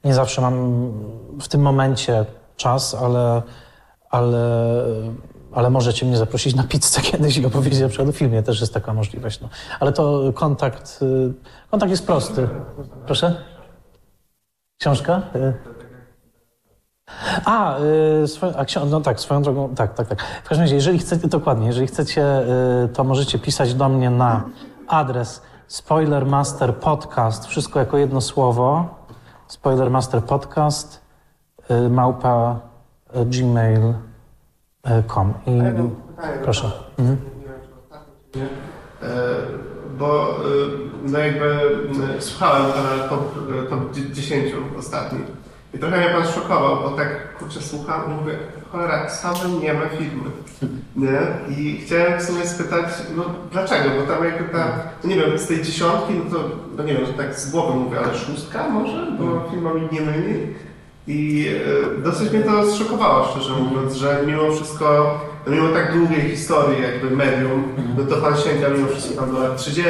nie 0.04 0.14
zawsze 0.14 0.40
mam 0.40 0.92
w 1.40 1.48
tym 1.48 1.60
momencie 1.60 2.26
czas, 2.56 2.94
ale, 2.94 3.42
ale, 4.10 4.82
ale 5.52 5.70
możecie 5.70 6.06
mnie 6.06 6.16
zaprosić 6.16 6.54
na 6.54 6.62
pizzę 6.62 7.00
kiedyś 7.10 7.38
i 7.38 7.46
opowiedzieć 7.46 7.80
na 7.80 7.88
przykład 7.88 8.08
o 8.08 8.12
filmie, 8.12 8.42
też 8.42 8.60
jest 8.60 8.74
taka 8.74 8.94
możliwość. 8.94 9.40
No. 9.40 9.48
Ale 9.80 9.92
to 9.92 10.32
kontakt, 10.34 10.98
y, 11.02 11.34
kontakt 11.70 11.90
jest 11.90 12.06
prosty. 12.06 12.48
Proszę? 13.06 13.44
Książka? 14.80 15.22
Y. 17.08 17.12
A, 17.44 17.78
y, 17.78 17.82
swo- 18.28 18.52
a 18.56 18.84
no 18.84 19.00
tak, 19.00 19.20
swoją 19.20 19.42
drogą, 19.42 19.74
tak, 19.74 19.94
tak, 19.94 20.08
tak. 20.08 20.22
W 20.44 20.48
każdym 20.48 20.62
razie, 20.64 20.74
jeżeli 20.74 20.98
chcecie, 20.98 21.28
dokładnie, 21.28 21.66
jeżeli 21.66 21.86
chcecie, 21.86 22.22
y, 22.84 22.88
to 22.88 23.04
możecie 23.04 23.38
pisać 23.38 23.74
do 23.74 23.88
mnie 23.88 24.10
na 24.10 24.42
adres 24.88 25.42
Spoilermaster 25.66 26.74
Podcast, 26.76 27.46
wszystko 27.46 27.78
jako 27.78 27.98
jedno 27.98 28.20
słowo, 28.20 28.86
Spoilermaster 29.48 30.22
Podcast, 30.24 31.00
y, 31.70 31.88
małpa 31.90 32.60
y, 33.16 33.24
gmail.com 33.26 33.94
i 35.46 35.60
proszę. 36.42 36.72
Mhm. 36.98 37.16
E, 39.02 39.06
Bo 39.98 40.30
e, 40.30 40.34
no 41.02 41.18
jakby 41.18 41.58
słuchałem 42.18 42.66
top, 43.08 43.34
top 43.70 43.94
10 44.12 44.54
ostatnich 44.78 45.22
i 45.74 45.78
trochę 45.78 45.96
mnie 45.98 46.08
pan 46.08 46.32
szokował, 46.32 46.76
bo 46.76 46.90
tak 46.90 47.38
kurczę 47.38 47.60
słucham 47.60 48.00
i 48.06 48.20
mówię, 48.20 48.32
cholera, 48.72 49.08
same 49.08 49.48
nieme 49.62 49.80
filmy, 49.98 50.30
nie? 50.96 51.20
I 51.56 51.80
chciałem 51.84 52.20
w 52.20 52.22
sumie 52.22 52.46
spytać, 52.46 52.86
no 53.16 53.24
dlaczego, 53.52 53.90
bo 54.00 54.14
tam 54.14 54.24
jakby 54.24 54.52
ta, 54.52 54.66
no 55.04 55.10
nie 55.10 55.16
wiem, 55.16 55.38
z 55.38 55.46
tej 55.46 55.62
dziesiątki, 55.62 56.12
no 56.14 56.38
to, 56.38 56.48
no 56.76 56.82
nie 56.82 56.94
wiem, 56.94 57.06
tak 57.16 57.34
z 57.34 57.50
głowy 57.50 57.78
mówię, 57.78 57.98
ale 57.98 58.18
szóstka 58.18 58.68
może, 58.68 59.12
bo 59.18 59.50
filmami 59.50 59.88
niemymi 59.92 60.54
i 61.06 61.48
e, 61.98 62.02
dosyć 62.02 62.32
mnie 62.32 62.42
to 62.42 62.66
zszokowało, 62.66 63.28
szczerze 63.28 63.52
mówiąc, 63.52 63.94
że 63.94 64.22
mimo 64.26 64.52
wszystko 64.52 65.20
mimo 65.46 65.68
tak 65.68 65.98
długiej 65.98 66.30
historii 66.30 66.82
jakby 66.82 67.16
medium, 67.16 67.74
no 67.98 68.04
to 68.04 68.16
pan 68.16 68.36
sięga 68.36 68.68
mimo 68.68 68.88
wszystko 68.88 69.20
tam 69.20 69.34
do 69.34 69.38
lat 69.38 69.56
30., 69.56 69.84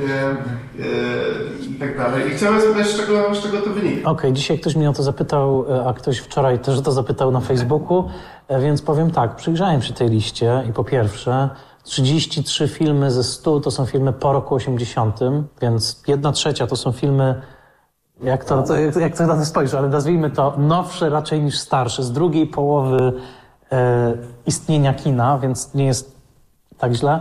nie? 0.00 0.84
Yy, 0.84 1.66
i 1.70 1.74
tak 1.74 1.98
dalej. 1.98 2.28
I 2.28 2.30
chciałem 2.30 2.60
spytać, 2.60 2.86
z 2.86 2.96
czego, 2.96 3.34
z 3.34 3.42
czego 3.42 3.58
to 3.58 3.70
wynika? 3.70 4.10
Okej, 4.10 4.32
dzisiaj 4.32 4.58
ktoś 4.58 4.76
mnie 4.76 4.90
o 4.90 4.92
to 4.92 5.02
zapytał, 5.02 5.66
e, 5.68 5.86
a 5.86 5.92
ktoś 5.92 6.18
wczoraj 6.18 6.58
też 6.58 6.78
o 6.78 6.82
to 6.82 6.92
zapytał 6.92 7.30
na 7.30 7.40
Facebooku, 7.40 8.08
e, 8.48 8.60
więc 8.60 8.82
powiem 8.82 9.10
tak, 9.10 9.36
przyjrzałem 9.36 9.82
się 9.82 9.94
tej 9.94 10.08
liście 10.08 10.64
i 10.70 10.72
po 10.72 10.84
pierwsze 10.84 11.50
33 11.82 12.68
filmy 12.68 13.10
ze 13.10 13.24
100 13.24 13.60
to 13.60 13.70
są 13.70 13.86
filmy 13.86 14.12
po 14.12 14.32
roku 14.32 14.54
80, 14.54 15.20
więc 15.62 16.02
jedna 16.06 16.32
trzecia 16.32 16.66
to 16.66 16.76
są 16.76 16.92
filmy 16.92 17.42
jak 18.22 18.44
to, 18.44 18.62
to, 18.62 18.76
jak, 18.76 18.96
jak 18.96 19.16
to 19.16 19.26
na 19.26 19.36
to 19.36 19.44
spojrzę, 19.44 19.78
ale 19.78 19.88
nazwijmy 19.88 20.30
to 20.30 20.54
nowsze 20.58 21.10
raczej 21.10 21.42
niż 21.42 21.58
starsze, 21.58 22.02
z 22.02 22.12
drugiej 22.12 22.46
połowy 22.46 22.96
e, 22.96 23.43
istnienia 24.46 24.94
kina, 24.94 25.38
więc 25.38 25.74
nie 25.74 25.84
jest 25.84 26.16
tak 26.78 26.92
źle. 26.92 27.20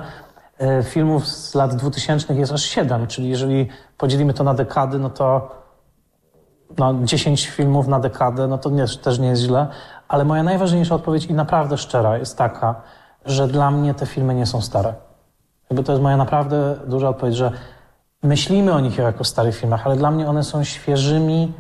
E, 0.59 0.83
filmów 0.83 1.27
z 1.27 1.55
lat 1.55 1.75
2000 1.75 2.33
jest 2.33 2.51
aż 2.51 2.61
7, 2.61 3.07
czyli 3.07 3.29
jeżeli 3.29 3.67
podzielimy 3.97 4.33
to 4.33 4.43
na 4.43 4.53
dekady, 4.53 4.99
no 4.99 5.09
to 5.09 5.51
no, 6.77 6.93
10 7.03 7.47
filmów 7.49 7.87
na 7.87 7.99
dekadę, 7.99 8.47
no 8.47 8.57
to 8.57 8.69
nie, 8.69 8.85
też 8.87 9.19
nie 9.19 9.27
jest 9.27 9.41
źle. 9.41 9.67
Ale 10.07 10.25
moja 10.25 10.43
najważniejsza 10.43 10.95
odpowiedź 10.95 11.25
i 11.25 11.33
naprawdę 11.33 11.77
szczera 11.77 12.17
jest 12.17 12.37
taka, 12.37 12.81
że 13.25 13.47
dla 13.47 13.71
mnie 13.71 13.93
te 13.93 14.05
filmy 14.05 14.35
nie 14.35 14.45
są 14.45 14.61
stare. 14.61 14.93
Jakby 15.69 15.83
to 15.83 15.91
jest 15.91 16.03
moja 16.03 16.17
naprawdę 16.17 16.75
duża 16.87 17.09
odpowiedź, 17.09 17.35
że 17.35 17.51
myślimy 18.23 18.73
o 18.73 18.79
nich 18.79 18.97
jako 18.97 19.23
starych 19.23 19.55
filmach, 19.55 19.85
ale 19.85 19.95
dla 19.95 20.11
mnie 20.11 20.27
one 20.27 20.43
są 20.43 20.63
świeżymi 20.63 21.53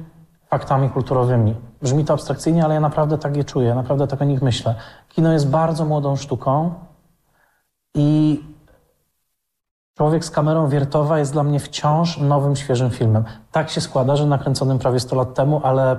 faktami 0.49 0.89
kulturowymi. 0.89 1.55
Brzmi 1.83 2.05
to 2.05 2.13
abstrakcyjnie, 2.13 2.65
ale 2.65 2.73
ja 2.73 2.79
naprawdę 2.79 3.17
tak 3.17 3.37
je 3.37 3.43
czuję, 3.43 3.75
naprawdę 3.75 4.07
tak 4.07 4.21
o 4.21 4.25
nich 4.25 4.41
myślę. 4.41 4.75
Kino 5.09 5.33
jest 5.33 5.49
bardzo 5.49 5.85
młodą 5.85 6.15
sztuką 6.15 6.73
i 7.95 8.39
Człowiek 9.97 10.25
z 10.25 10.31
kamerą 10.31 10.67
wiertowa 10.67 11.19
jest 11.19 11.33
dla 11.33 11.43
mnie 11.43 11.59
wciąż 11.59 12.17
nowym, 12.17 12.55
świeżym 12.55 12.89
filmem. 12.89 13.23
Tak 13.51 13.69
się 13.69 13.81
składa, 13.81 14.15
że 14.15 14.25
nakręconym 14.25 14.79
prawie 14.79 14.99
100 14.99 15.15
lat 15.15 15.33
temu, 15.33 15.61
ale, 15.63 15.97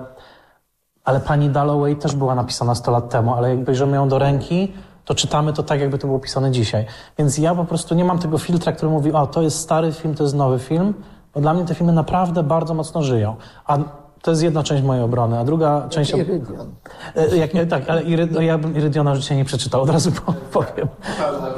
ale 1.04 1.20
pani 1.20 1.50
Dalloway 1.50 1.96
też 1.96 2.14
była 2.14 2.34
napisana 2.34 2.74
100 2.74 2.90
lat 2.90 3.10
temu, 3.10 3.34
ale 3.34 3.50
jak 3.50 3.64
bierzemy 3.64 3.96
ją 3.96 4.08
do 4.08 4.18
ręki, 4.18 4.72
to 5.04 5.14
czytamy 5.14 5.52
to 5.52 5.62
tak, 5.62 5.80
jakby 5.80 5.98
to 5.98 6.06
było 6.06 6.18
pisane 6.18 6.50
dzisiaj. 6.50 6.86
Więc 7.18 7.38
ja 7.38 7.54
po 7.54 7.64
prostu 7.64 7.94
nie 7.94 8.04
mam 8.04 8.18
tego 8.18 8.38
filtra, 8.38 8.72
który 8.72 8.90
mówi, 8.90 9.12
o, 9.12 9.26
to 9.26 9.42
jest 9.42 9.58
stary 9.58 9.92
film, 9.92 10.14
to 10.14 10.22
jest 10.22 10.34
nowy 10.34 10.58
film, 10.58 10.94
bo 11.34 11.40
dla 11.40 11.54
mnie 11.54 11.64
te 11.64 11.74
filmy 11.74 11.92
naprawdę 11.92 12.42
bardzo 12.42 12.74
mocno 12.74 13.02
żyją. 13.02 13.36
A 13.66 13.78
to 14.24 14.30
jest 14.30 14.42
jedna 14.42 14.62
część 14.62 14.82
mojej 14.82 15.02
obrony, 15.02 15.38
a 15.38 15.44
druga 15.44 15.86
część... 15.88 16.12
Irydion. 16.14 16.74
E, 17.16 17.36
Jak, 17.36 17.54
e, 17.54 17.66
tak, 17.66 17.90
ale 17.90 18.02
Iry, 18.02 18.26
no 18.30 18.40
ja 18.40 18.58
bym 18.58 18.76
Irydiona 18.76 19.14
życia 19.14 19.34
nie 19.34 19.44
przeczytał, 19.44 19.82
od 19.82 19.90
razu 19.90 20.12
po- 20.26 20.32
powiem. 20.52 20.88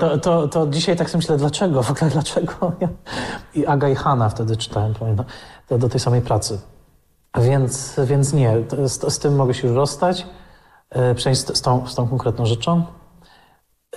To, 0.01 0.19
to, 0.19 0.49
to 0.49 0.67
dzisiaj 0.67 0.97
tak 0.97 1.11
sobie 1.11 1.19
myślę, 1.19 1.37
dlaczego? 1.37 1.83
W 1.83 1.91
ogóle 1.91 2.11
dlaczego? 2.11 2.73
Ja, 2.81 2.89
I 3.55 3.67
Aga 3.67 3.89
i 3.89 3.95
Hanna 3.95 4.29
wtedy 4.29 4.57
czytałem, 4.57 4.95
pamiętam, 4.95 5.27
do, 5.69 5.79
do 5.79 5.89
tej 5.89 6.01
samej 6.01 6.21
pracy. 6.23 6.59
Więc, 7.41 7.97
więc 8.05 8.33
nie, 8.33 8.57
z, 8.85 9.13
z 9.15 9.19
tym 9.19 9.37
mogę 9.37 9.55
się 9.55 9.69
już 9.69 9.77
rozstać, 9.77 10.27
e, 10.91 11.15
przejść 11.15 11.41
z, 11.41 11.57
z, 11.59 11.63
tą, 11.63 11.87
z 11.89 11.95
tą 11.95 12.09
konkretną 12.09 12.47
rzeczą. 12.47 12.83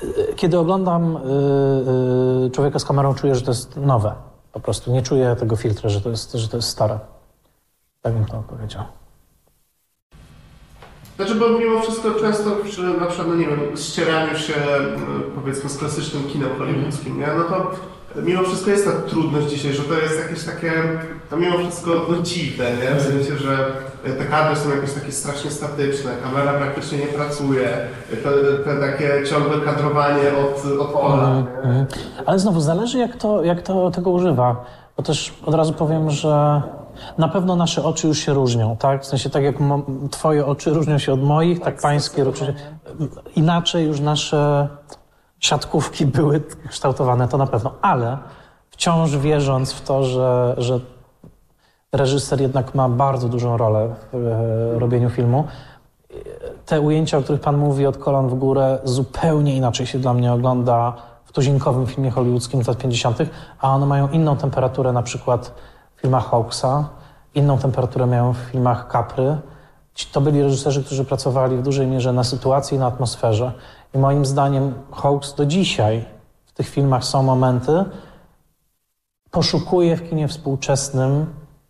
E, 0.01 0.33
Kiedy 0.35 0.59
oglądam 0.59 1.17
e, 1.17 1.19
e, 1.19 2.49
Człowieka 2.49 2.79
z 2.79 2.85
kamerą, 2.85 3.13
czuję, 3.15 3.35
że 3.35 3.41
to 3.41 3.51
jest 3.51 3.77
nowe. 3.77 4.13
Po 4.51 4.59
prostu 4.59 4.91
nie 4.91 5.01
czuję 5.01 5.35
tego 5.39 5.55
filtra, 5.55 5.89
że 5.89 6.01
to 6.01 6.09
jest, 6.09 6.33
że 6.33 6.47
to 6.47 6.57
jest 6.57 6.69
stare. 6.69 6.99
Tak 8.01 8.13
bym 8.13 8.25
to 8.25 8.43
powiedział. 8.49 8.83
Znaczy, 11.15 11.35
bo 11.35 11.49
mimo 11.49 11.81
wszystko 11.81 12.11
często 12.11 12.51
przy 12.63 12.81
na 12.81 13.05
przykład, 13.05 13.27
no 13.27 13.35
nie 13.35 13.47
wiem, 13.47 13.59
ścieraniu 13.77 14.37
się 14.37 14.53
mm, 14.53 15.23
powiedzmy 15.35 15.69
z 15.69 15.77
klasycznym 15.77 16.23
kinem 16.23 16.49
hollywoodzkim, 16.57 17.19
nie? 17.19 17.27
no 17.37 17.43
to 17.43 17.71
mimo 18.21 18.43
wszystko 18.43 18.69
jest 18.69 18.85
ta 18.85 18.91
trudność 18.91 19.47
dzisiaj, 19.47 19.73
że 19.73 19.83
to 19.83 19.93
jest 19.93 20.19
jakieś 20.19 20.43
takie, 20.43 20.71
to 21.29 21.37
mimo 21.37 21.57
wszystko 21.57 21.91
no, 22.09 22.21
dziwne, 22.21 22.65
nie? 22.65 22.95
W 22.95 23.01
sensie, 23.01 23.37
że 23.37 23.71
te 24.03 24.25
kadry 24.25 24.55
są 24.55 24.69
jakieś 24.69 24.93
takie 24.93 25.11
strasznie 25.11 25.51
statyczne, 25.51 26.11
kamera 26.23 26.53
praktycznie 26.53 26.97
nie 26.97 27.07
pracuje, 27.07 27.69
te, 28.09 28.63
te 28.63 28.79
takie 28.79 29.23
ciągłe 29.29 29.59
kadrowanie 29.65 30.23
od, 30.37 30.79
od 30.79 30.87
pola. 30.87 31.35
nie? 31.35 31.39
Mhm. 31.39 31.85
Ale 32.25 32.39
znowu 32.39 32.61
zależy, 32.61 32.97
jak 32.97 33.15
to, 33.17 33.43
jak 33.43 33.61
to 33.61 33.91
tego 33.91 34.09
używa. 34.09 34.65
Bo 34.97 35.03
też 35.03 35.33
od 35.45 35.55
razu 35.55 35.73
powiem, 35.73 36.09
że 36.09 36.61
na 37.17 37.27
pewno 37.27 37.55
nasze 37.55 37.83
oczy 37.83 38.07
już 38.07 38.19
się 38.19 38.33
różnią, 38.33 38.77
tak? 38.77 39.03
W 39.03 39.05
sensie 39.05 39.29
tak 39.29 39.43
jak 39.43 39.55
twoje 40.11 40.45
oczy 40.45 40.69
różnią 40.69 40.97
się 40.97 41.13
od 41.13 41.23
moich, 41.23 41.59
tak 41.61 41.81
pańskie 41.81 42.23
różnią 42.23 42.47
się. 42.47 42.53
Inaczej 43.35 43.85
już 43.85 43.99
nasze 43.99 44.67
siatkówki 45.39 46.05
były 46.05 46.41
kształtowane, 46.69 47.27
to 47.27 47.37
na 47.37 47.47
pewno. 47.47 47.71
Ale 47.81 48.17
wciąż 48.69 49.17
wierząc 49.17 49.73
w 49.73 49.81
to, 49.81 50.03
że, 50.03 50.55
że 50.57 50.79
reżyser 51.91 52.41
jednak 52.41 52.75
ma 52.75 52.89
bardzo 52.89 53.29
dużą 53.29 53.57
rolę 53.57 53.95
w 54.13 54.75
robieniu 54.77 55.09
filmu, 55.09 55.43
te 56.65 56.81
ujęcia, 56.81 57.17
o 57.17 57.21
których 57.21 57.41
Pan 57.41 57.57
mówi, 57.57 57.85
od 57.85 57.97
kolan 57.97 58.29
w 58.29 58.35
górę, 58.35 58.79
zupełnie 58.83 59.55
inaczej 59.55 59.85
się 59.85 59.99
dla 59.99 60.13
mnie 60.13 60.33
ogląda 60.33 60.93
w 61.25 61.31
tuzinkowym 61.31 61.87
filmie 61.87 62.11
hollywoodzkim 62.11 62.63
z 62.63 62.67
lat 62.67 62.77
50., 62.77 63.17
a 63.59 63.75
one 63.75 63.85
mają 63.85 64.09
inną 64.09 64.37
temperaturę 64.37 64.93
na 64.93 65.03
przykład 65.03 65.55
w 65.99 66.01
filmach 66.01 66.29
Hawksa, 66.29 66.89
inną 67.35 67.57
temperaturę 67.57 68.05
mają 68.05 68.33
w 68.33 68.37
filmach 68.37 68.89
Capry. 68.91 69.37
To 70.11 70.21
byli 70.21 70.43
reżyserzy, 70.43 70.83
którzy 70.83 71.05
pracowali 71.05 71.57
w 71.57 71.61
dużej 71.61 71.87
mierze 71.87 72.13
na 72.13 72.23
sytuacji 72.23 72.77
i 72.77 72.79
na 72.79 72.87
atmosferze. 72.87 73.53
I 73.95 73.97
moim 73.97 74.25
zdaniem 74.25 74.73
Hawks 74.91 75.33
do 75.33 75.45
dzisiaj 75.45 76.05
w 76.45 76.51
tych 76.53 76.69
filmach 76.69 77.05
są 77.05 77.23
momenty, 77.23 77.85
poszukuje 79.31 79.97
w 79.97 80.09
kinie 80.09 80.27
współczesnym 80.27 81.25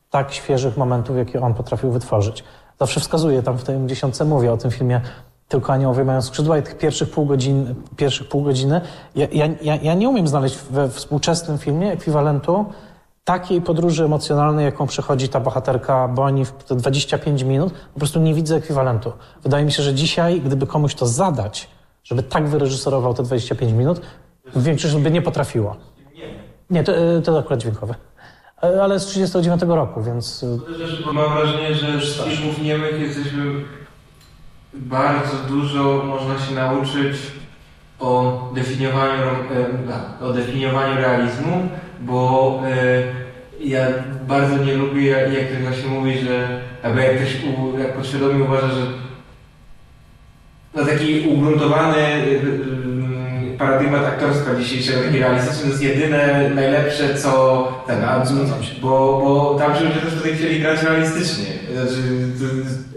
tak 0.09 0.31
świeżych 0.31 0.77
momentów, 0.77 1.17
jakie 1.17 1.41
on 1.41 1.53
potrafił 1.53 1.91
wytworzyć. 1.91 2.43
Zawsze 2.79 2.99
wskazuje, 2.99 3.43
tam 3.43 3.57
w 3.57 3.63
tej 3.63 3.87
dziesiątce 3.87 4.25
mówię 4.25 4.53
o 4.53 4.57
tym 4.57 4.71
filmie 4.71 5.01
Tylko 5.47 5.73
aniołowie 5.73 6.05
mają 6.05 6.21
skrzydła 6.21 6.57
i 6.57 6.63
tych 6.63 6.77
pierwszych 6.77 7.11
pół, 7.11 7.25
godzin, 7.25 7.75
pierwszych 7.95 8.29
pół 8.29 8.43
godziny 8.43 8.81
ja, 9.15 9.27
ja, 9.61 9.75
ja 9.75 9.93
nie 9.93 10.09
umiem 10.09 10.27
znaleźć 10.27 10.57
we 10.57 10.89
współczesnym 10.89 11.57
filmie 11.57 11.91
ekwiwalentu 11.91 12.65
takiej 13.23 13.61
podróży 13.61 14.05
emocjonalnej, 14.05 14.65
jaką 14.65 14.87
przechodzi 14.87 15.29
ta 15.29 15.39
bohaterka 15.39 16.07
Boni 16.07 16.45
w 16.45 16.51
te 16.51 16.75
25 16.75 17.43
minut. 17.43 17.73
Po 17.93 17.99
prostu 17.99 18.19
nie 18.19 18.33
widzę 18.33 18.55
ekwiwalentu. 18.55 19.13
Wydaje 19.43 19.65
mi 19.65 19.71
się, 19.71 19.83
że 19.83 19.93
dzisiaj, 19.93 20.41
gdyby 20.41 20.67
komuś 20.67 20.95
to 20.95 21.07
zadać, 21.07 21.69
żeby 22.03 22.23
tak 22.23 22.47
wyreżyserował 22.47 23.13
te 23.13 23.23
25 23.23 23.73
minut, 23.73 24.01
większość 24.55 24.95
by 24.95 25.11
nie 25.11 25.21
potrafiło. 25.21 25.75
Nie, 26.69 26.83
to, 26.83 26.91
to 27.23 27.39
akurat 27.39 27.59
dźwiękowe. 27.59 27.95
E, 28.63 28.83
Ale 28.83 28.99
z 28.99 29.05
39 29.05 29.61
roku, 29.61 30.03
więc 30.03 30.45
e, 30.73 30.77
Też 30.77 31.05
mam 31.05 31.33
wrażenie, 31.33 31.75
że 31.75 32.01
z 32.01 32.21
filmów 32.21 32.61
niemych 32.61 32.99
jesteśmy 32.99 33.41
bardzo 34.73 35.37
dużo 35.47 36.03
można 36.05 36.39
się 36.39 36.55
nauczyć 36.55 37.17
o 37.99 38.41
definiowaniu, 38.55 39.23
e, 40.21 40.25
o 40.25 40.33
definiowaniu 40.33 40.95
realizmu, 40.95 41.69
bo 42.01 42.61
e, 42.65 43.03
ja 43.59 43.85
bardzo 44.27 44.57
nie 44.57 44.73
lubię, 44.73 45.07
jak, 45.07 45.33
jak 45.33 45.47
to 45.47 45.59
właśnie 45.63 45.89
mówi, 45.89 46.19
że 46.19 46.61
albo 46.83 46.99
jak 46.99 47.15
ktoś 47.15 47.35
u, 47.43 47.79
jak 47.79 47.93
podświadomie 47.93 48.43
uważa, 48.43 48.67
że 48.67 48.85
no 50.75 50.85
taki 50.85 51.27
ugruntowany 51.27 51.97
y, 51.97 53.53
y, 53.53 53.57
paradygmat 53.57 54.05
aktorstwa 54.05 54.55
dzisiejszego, 54.55 55.03
taki 55.03 55.19
realistyczny, 55.19 55.61
to 55.63 55.67
jest 55.67 55.83
jedyne, 55.83 56.49
najlepsze, 56.55 57.15
co 57.15 57.83
ten, 57.87 58.03
a, 58.03 58.23
bo, 58.81 58.89
bo 59.23 59.55
tam 59.59 59.71
ludzie 59.71 60.01
też 60.01 60.13
tutaj 60.13 60.35
chcieli 60.35 60.59
grać 60.59 60.83
realistycznie. 60.83 61.45
Znaczy, 61.73 62.01
to, 62.39 62.88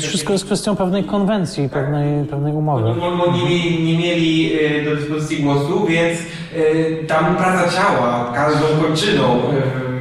wszystko 0.00 0.32
jest 0.32 0.44
kwestią 0.44 0.76
pewnej 0.76 1.04
konwencji, 1.04 1.68
pewnej, 1.68 2.24
pewnej 2.24 2.52
umowy. 2.52 2.84
oni 2.88 3.00
oni 3.02 3.42
nie, 3.42 3.48
mieli- 3.48 3.84
nie 3.84 3.98
mieli 3.98 4.52
e, 4.64 4.84
do 4.84 4.96
dyspozycji 4.96 5.42
głosu, 5.42 5.86
więc 5.86 6.18
e, 6.20 7.04
tam 7.06 7.36
praca 7.36 7.70
ciała, 7.72 8.32
każdą 8.34 8.66
kończyną 8.82 9.38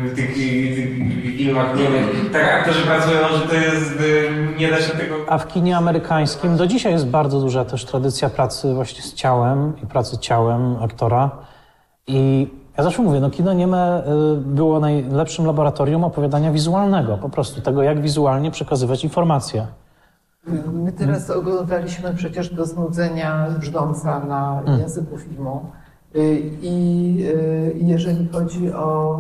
w 0.04 0.16
tych, 0.16 0.34
tych 0.34 0.96
filmach 1.38 1.76
niemych. 1.78 2.32
Tak 2.32 2.54
aktorzy 2.54 2.82
pracują, 2.82 3.18
że 3.34 3.48
to 3.48 3.56
jest, 3.56 4.00
nie 4.60 4.68
da 4.72 4.82
się 4.82 4.94
tego... 4.94 5.16
A 5.28 5.38
w 5.38 5.48
kinie 5.48 5.78
amerykańskim 5.78 6.58
do 6.58 6.68
dzisiaj 6.68 6.92
jest 6.94 7.08
bardzo 7.08 7.40
duża 7.40 7.66
też 7.66 7.86
tradycja 7.86 8.30
pracy 8.30 8.74
właśnie 8.74 9.02
z 9.04 9.14
ciałem 9.14 9.74
i 9.84 9.88
pracy 9.88 10.18
ciałem 10.18 10.76
aktora. 10.84 11.32
I 12.08 12.48
ja 12.78 12.84
zawsze 12.84 13.02
mówię, 13.02 13.20
no 13.20 13.30
kino 13.30 13.54
nieme 13.54 14.04
y, 14.34 14.38
było 14.38 14.80
najlepszym 14.80 15.46
laboratorium 15.46 16.04
opowiadania 16.04 16.52
wizualnego, 16.52 17.18
po 17.18 17.30
prostu 17.30 17.62
tego, 17.62 17.84
jak 17.84 18.02
wizualnie 18.02 18.52
przekazywać 18.52 19.04
informacje. 19.04 19.68
My 20.74 20.92
teraz 20.92 21.30
oglądaliśmy 21.30 22.14
przecież 22.14 22.54
do 22.54 22.66
znudzenia 22.66 23.48
brzdąca 23.60 24.20
na 24.20 24.64
języku 24.80 25.18
filmu. 25.18 25.66
Y, 26.16 26.42
I 26.62 27.18
y, 27.28 27.76
jeżeli 27.76 28.28
chodzi 28.28 28.74
o 28.74 29.20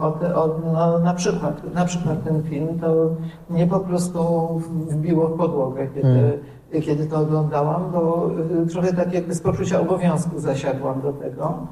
o, 0.00 0.10
te, 0.10 0.36
o 0.36 0.60
no, 0.72 0.98
na, 0.98 1.14
przykład, 1.14 1.74
na 1.74 1.84
przykład 1.84 2.24
ten 2.24 2.42
film, 2.42 2.78
to 2.80 3.10
mnie 3.50 3.66
po 3.66 3.80
prostu 3.80 4.48
wbiło 4.90 5.28
w 5.28 5.38
podłogę, 5.38 5.88
kiedy, 5.94 6.08
Mm. 6.08 6.82
kiedy 6.82 7.06
to 7.06 7.18
oglądałam, 7.18 7.90
bo 7.92 8.30
trochę 8.72 8.92
tak 8.92 9.12
jakby 9.12 9.34
z 9.34 9.40
poczucia 9.40 9.80
obowiązku 9.80 10.40
zasiadłam 10.40 11.00
do 11.00 11.12
tego 11.12 11.66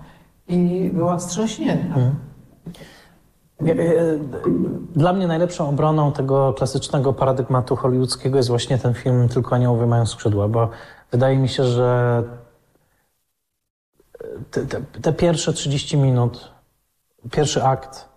i 0.48 0.90
byłam 0.94 1.18
wstrząśnięta. 1.18 1.94
Mm. 1.94 2.14
Nie, 3.60 3.72
e, 3.72 3.76
Dla 4.94 5.12
mnie 5.12 5.26
najlepszą 5.26 5.68
obroną 5.68 6.12
tego 6.12 6.52
klasycznego 6.52 7.12
paradygmatu 7.12 7.76
hollywoodzkiego 7.76 8.36
jest 8.36 8.48
właśnie 8.48 8.78
ten 8.78 8.94
film 8.94 9.28
Tylko 9.28 9.54
aniołowie 9.54 9.86
mają 9.86 10.06
skrzydła, 10.06 10.48
bo 10.48 10.68
wydaje 11.10 11.36
mi 11.38 11.48
się, 11.48 11.64
że 11.64 12.22
te, 14.50 14.66
te, 14.66 14.80
te 15.02 15.12
pierwsze 15.12 15.52
30 15.52 15.96
minut, 15.96 16.52
pierwszy 17.30 17.64
akt 17.64 18.08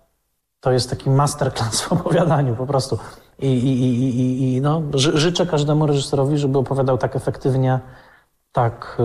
to 0.60 0.72
jest 0.72 0.90
taki 0.90 1.10
masterclass 1.10 1.82
w 1.82 1.94
opowiadaniu 1.94 2.56
po 2.56 2.66
prostu. 2.66 3.00
I, 3.40 3.48
i, 3.48 3.82
i, 3.82 4.20
i, 4.20 4.56
i 4.56 4.62
no, 4.62 4.82
ży, 4.94 5.18
życzę 5.20 5.46
każdemu 5.46 5.88
reżyserowi, 5.88 6.38
żeby 6.38 6.58
opowiadał 6.58 6.98
tak 6.98 7.16
efektywnie, 7.16 7.80
tak 8.52 8.98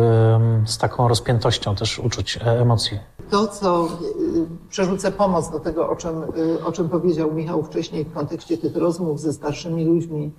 z 0.67 0.79
taką 0.79 1.09
rozpiętością 1.09 1.75
też 1.75 1.99
uczuć 1.99 2.37
e, 2.37 2.61
emocji. 2.61 2.99
To, 3.31 3.47
co 3.47 3.89
y, 4.37 4.69
przerzucę 4.69 5.13
pomoc 5.13 5.51
do 5.51 5.61
tego, 5.61 5.89
o 5.89 5.97
czym, 5.97 6.23
y, 6.23 6.65
o 6.65 6.73
czym 6.73 6.89
powiedział 6.89 7.33
Michał 7.33 7.63
wcześniej 7.63 8.05
w 8.05 8.13
kontekście 8.13 8.59
tych 8.59 8.77
rozmów 8.77 9.21
ze 9.21 9.33
starszymi 9.33 9.85
ludźmi, 9.85 10.33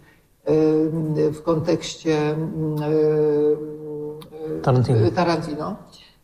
y, 0.50 1.32
w 1.32 1.42
kontekście 1.44 2.36
Tarantino. 4.64 5.12
Tarantino, 5.16 5.76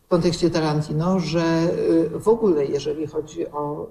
w 0.05 0.07
kontekście 0.07 0.49
Tarantino, 0.49 1.19
że 1.19 1.43
w 2.13 2.27
ogóle, 2.27 2.65
jeżeli 2.65 3.07
chodzi 3.07 3.47
o 3.47 3.87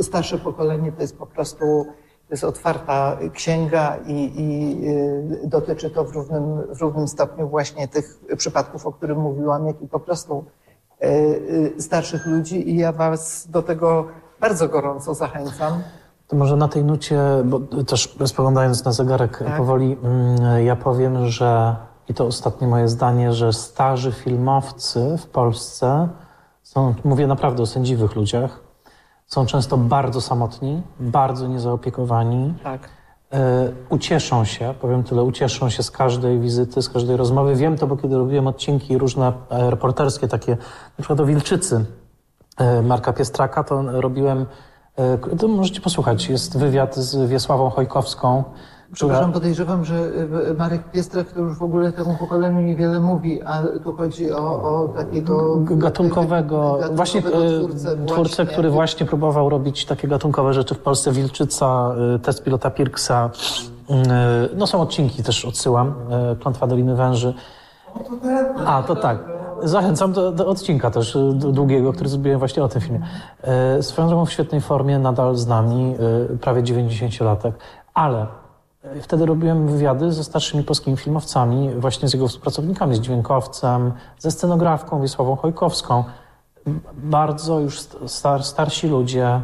starsze 0.00 0.38
pokolenie, 0.38 0.92
to 0.92 1.02
jest 1.02 1.16
po 1.16 1.26
prostu 1.26 1.86
to 2.28 2.34
jest 2.34 2.44
otwarta 2.44 3.18
księga 3.32 3.98
i, 4.06 4.32
i 4.36 4.76
dotyczy 5.48 5.90
to 5.90 6.04
w 6.04 6.14
równym, 6.14 6.74
w 6.74 6.80
równym 6.80 7.08
stopniu 7.08 7.48
właśnie 7.48 7.88
tych 7.88 8.20
przypadków, 8.36 8.86
o 8.86 8.92
których 8.92 9.16
mówiłam, 9.16 9.66
jak 9.66 9.82
i 9.82 9.88
po 9.88 10.00
prostu 10.00 10.44
starszych 11.78 12.26
ludzi 12.26 12.70
i 12.70 12.76
ja 12.76 12.92
Was 12.92 13.46
do 13.50 13.62
tego 13.62 14.06
bardzo 14.40 14.68
gorąco 14.68 15.14
zachęcam. 15.14 15.82
To 16.28 16.36
może 16.36 16.56
na 16.56 16.68
tej 16.68 16.84
nucie, 16.84 17.20
bo 17.44 17.60
też 17.86 18.16
spoglądając 18.26 18.84
na 18.84 18.92
zegarek 18.92 19.38
Tak. 19.38 19.56
powoli, 19.56 19.96
mm, 20.02 20.64
ja 20.64 20.76
powiem, 20.76 21.26
że 21.26 21.76
i 22.08 22.14
to 22.14 22.26
ostatnie 22.26 22.66
moje 22.68 22.88
zdanie, 22.88 23.32
że 23.32 23.52
starzy 23.52 24.12
filmowcy 24.12 25.16
w 25.18 25.26
Polsce 25.26 26.08
są, 26.62 26.94
mówię 27.04 27.26
naprawdę 27.26 27.62
o 27.62 27.66
sędziwych 27.66 28.16
ludziach, 28.16 28.60
są 29.26 29.46
często 29.46 29.76
bardzo 29.76 30.20
samotni, 30.20 30.82
bardzo 31.00 31.46
niezaopiekowani. 31.46 32.54
Tak. 32.62 32.88
E, 33.32 33.72
ucieszą 33.88 34.44
się, 34.44 34.74
powiem 34.80 35.04
tyle, 35.04 35.22
ucieszą 35.22 35.70
się 35.70 35.82
z 35.82 35.90
każdej 35.90 36.40
wizyty, 36.40 36.82
z 36.82 36.88
każdej 36.88 37.16
rozmowy. 37.16 37.56
Wiem 37.56 37.78
to, 37.78 37.86
bo 37.86 37.96
kiedy 37.96 38.16
robiłem 38.16 38.46
odcinki 38.46 38.98
różne 38.98 39.32
e, 39.50 39.70
reporterskie, 39.70 40.28
takie 40.28 40.52
na 40.98 40.98
przykład 40.98 41.20
o 41.20 41.26
Wilczycy 41.26 41.84
e, 42.58 42.82
Marka 42.82 43.12
Piestraka, 43.12 43.64
to 43.64 44.00
robiłem, 44.00 44.46
to 45.38 45.48
możecie 45.48 45.80
posłuchać, 45.80 46.28
jest 46.28 46.58
wywiad 46.58 46.96
z 46.96 47.28
Wiesławą 47.28 47.70
Chojkowską, 47.70 48.44
Przepraszam, 48.92 49.32
podejrzewam, 49.32 49.84
że 49.84 49.94
y, 50.50 50.54
Marek 50.58 50.90
Piestrak 50.90 51.32
to 51.32 51.40
już 51.40 51.58
w 51.58 51.62
ogóle 51.62 51.92
temu 51.92 52.16
pokoleniu 52.16 52.60
niewiele 52.60 53.00
mówi, 53.00 53.42
a 53.42 53.62
tu 53.84 53.92
chodzi 53.92 54.32
o, 54.32 54.62
o 54.62 54.88
takiego... 54.96 55.56
gatunkowego, 55.56 55.76
gatunkowego 55.76 56.78
właśnie 56.92 57.20
e, 57.20 57.22
twórcę, 57.22 57.96
twórcę, 58.06 58.46
który 58.46 58.70
właśnie 58.70 59.06
próbował 59.06 59.48
robić 59.48 59.86
takie 59.86 60.08
gatunkowe 60.08 60.54
rzeczy 60.54 60.74
w 60.74 60.78
Polsce. 60.78 61.12
Wilczyca, 61.12 61.94
e, 62.14 62.18
test 62.18 62.44
pilota 62.44 62.70
Pirksa, 62.70 63.30
e, 63.90 64.48
no 64.56 64.66
są 64.66 64.80
odcinki 64.80 65.22
też 65.22 65.44
odsyłam, 65.44 65.94
e, 66.10 66.36
Klątwa 66.36 66.66
Doliny 66.66 66.96
Węży. 66.96 67.34
A, 68.66 68.82
to 68.82 68.96
tak. 68.96 69.18
Zachęcam 69.62 70.12
do, 70.12 70.32
do 70.32 70.46
odcinka 70.48 70.90
też 70.90 71.18
długiego, 71.34 71.92
który 71.92 72.08
zrobiłem 72.08 72.38
właśnie 72.38 72.64
o 72.64 72.68
tym 72.68 72.80
filmie. 72.80 73.00
E, 73.42 73.82
Swoją 73.82 74.08
drogą 74.08 74.26
w 74.26 74.32
świetnej 74.32 74.60
formie, 74.60 74.98
nadal 74.98 75.36
z 75.36 75.46
nami, 75.46 75.96
prawie 76.40 76.62
90-latek, 76.62 77.52
ale 77.94 78.41
wtedy 79.02 79.26
robiłem 79.26 79.68
wywiady 79.68 80.12
ze 80.12 80.24
starszymi 80.24 80.64
polskimi 80.64 80.96
filmowcami, 80.96 81.70
właśnie 81.70 82.08
z 82.08 82.12
jego 82.14 82.28
współpracownikami, 82.28 82.96
z 82.96 83.00
dźwiękowcem, 83.00 83.92
ze 84.18 84.30
scenografką 84.30 85.00
Wiesławą 85.00 85.36
Chojkowską. 85.36 86.04
Bardzo 86.94 87.60
już 87.60 87.80
st- 87.80 87.96
star, 88.06 88.44
starsi 88.44 88.88
ludzie, 88.88 89.40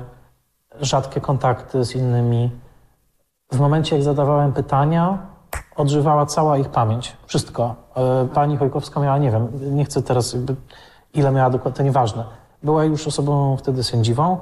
rzadkie 0.81 1.21
kontakty 1.21 1.85
z 1.85 1.95
innymi. 1.95 2.51
W 3.53 3.61
momencie, 3.61 3.97
jak 3.97 4.05
zadawałem 4.05 4.53
pytania, 4.53 5.19
odżywała 5.77 6.27
cała 6.27 6.59
ich 6.59 6.69
pamięć. 6.69 7.17
Wszystko. 7.27 7.75
E, 7.97 8.29
Pani 8.35 8.57
Chojkowska 8.57 9.01
miała, 9.01 9.19
nie 9.19 9.31
wiem, 9.31 9.49
nie 9.77 9.85
chcę 9.85 10.03
teraz 10.03 10.37
ile 11.15 11.31
miała 11.31 11.51
dokładnie, 11.51 11.77
to 11.77 11.83
nieważne. 11.83 12.25
Była 12.63 12.85
już 12.85 13.07
osobą 13.07 13.57
wtedy 13.57 13.85
sędziwą. 13.85 14.39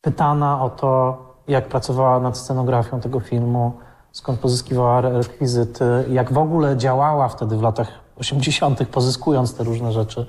Pytana 0.00 0.62
o 0.62 0.70
to, 0.70 1.18
jak 1.48 1.68
pracowała 1.68 2.20
nad 2.20 2.38
scenografią 2.38 3.00
tego 3.00 3.20
filmu, 3.20 3.72
skąd 4.12 4.40
pozyskiwała 4.40 4.98
re- 4.98 5.18
rekwizyty, 5.18 5.84
jak 6.10 6.32
w 6.32 6.38
ogóle 6.38 6.76
działała 6.76 7.28
wtedy 7.28 7.56
w 7.56 7.62
latach 7.62 7.88
80., 8.16 8.88
pozyskując 8.88 9.54
te 9.54 9.64
różne 9.64 9.92
rzeczy. 9.92 10.26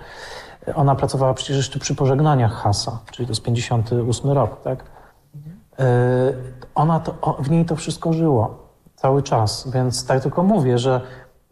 Ona 0.75 0.95
pracowała 0.95 1.33
przecież 1.33 1.57
jeszcze 1.57 1.79
przy 1.79 1.95
pożegnaniach 1.95 2.53
Hasa, 2.53 2.99
czyli 3.11 3.25
to 3.25 3.31
jest 3.31 3.43
58 3.43 4.31
rok, 4.31 4.61
tak? 4.61 4.83
Yy, 5.79 5.85
ona 6.75 6.99
to, 6.99 7.37
w 7.39 7.49
niej 7.49 7.65
to 7.65 7.75
wszystko 7.75 8.13
żyło 8.13 8.69
cały 8.95 9.23
czas, 9.23 9.71
więc 9.71 10.05
tak 10.05 10.23
tylko 10.23 10.43
mówię, 10.43 10.77
że 10.77 11.01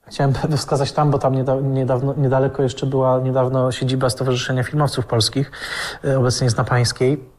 chciałem 0.07 0.33
wskazać 0.57 0.91
tam, 0.91 1.11
bo 1.11 1.19
tam 1.19 1.35
nieda, 1.35 1.55
niedawno, 1.55 2.13
niedaleko 2.17 2.63
jeszcze 2.63 2.85
była 2.85 3.19
niedawno 3.19 3.71
siedziba 3.71 4.09
Stowarzyszenia 4.09 4.63
Filmowców 4.63 5.05
Polskich, 5.05 5.51
yy, 6.03 6.17
obecnie 6.17 6.45
jest 6.45 6.57
na 6.57 6.63
Pańskiej, 6.63 7.29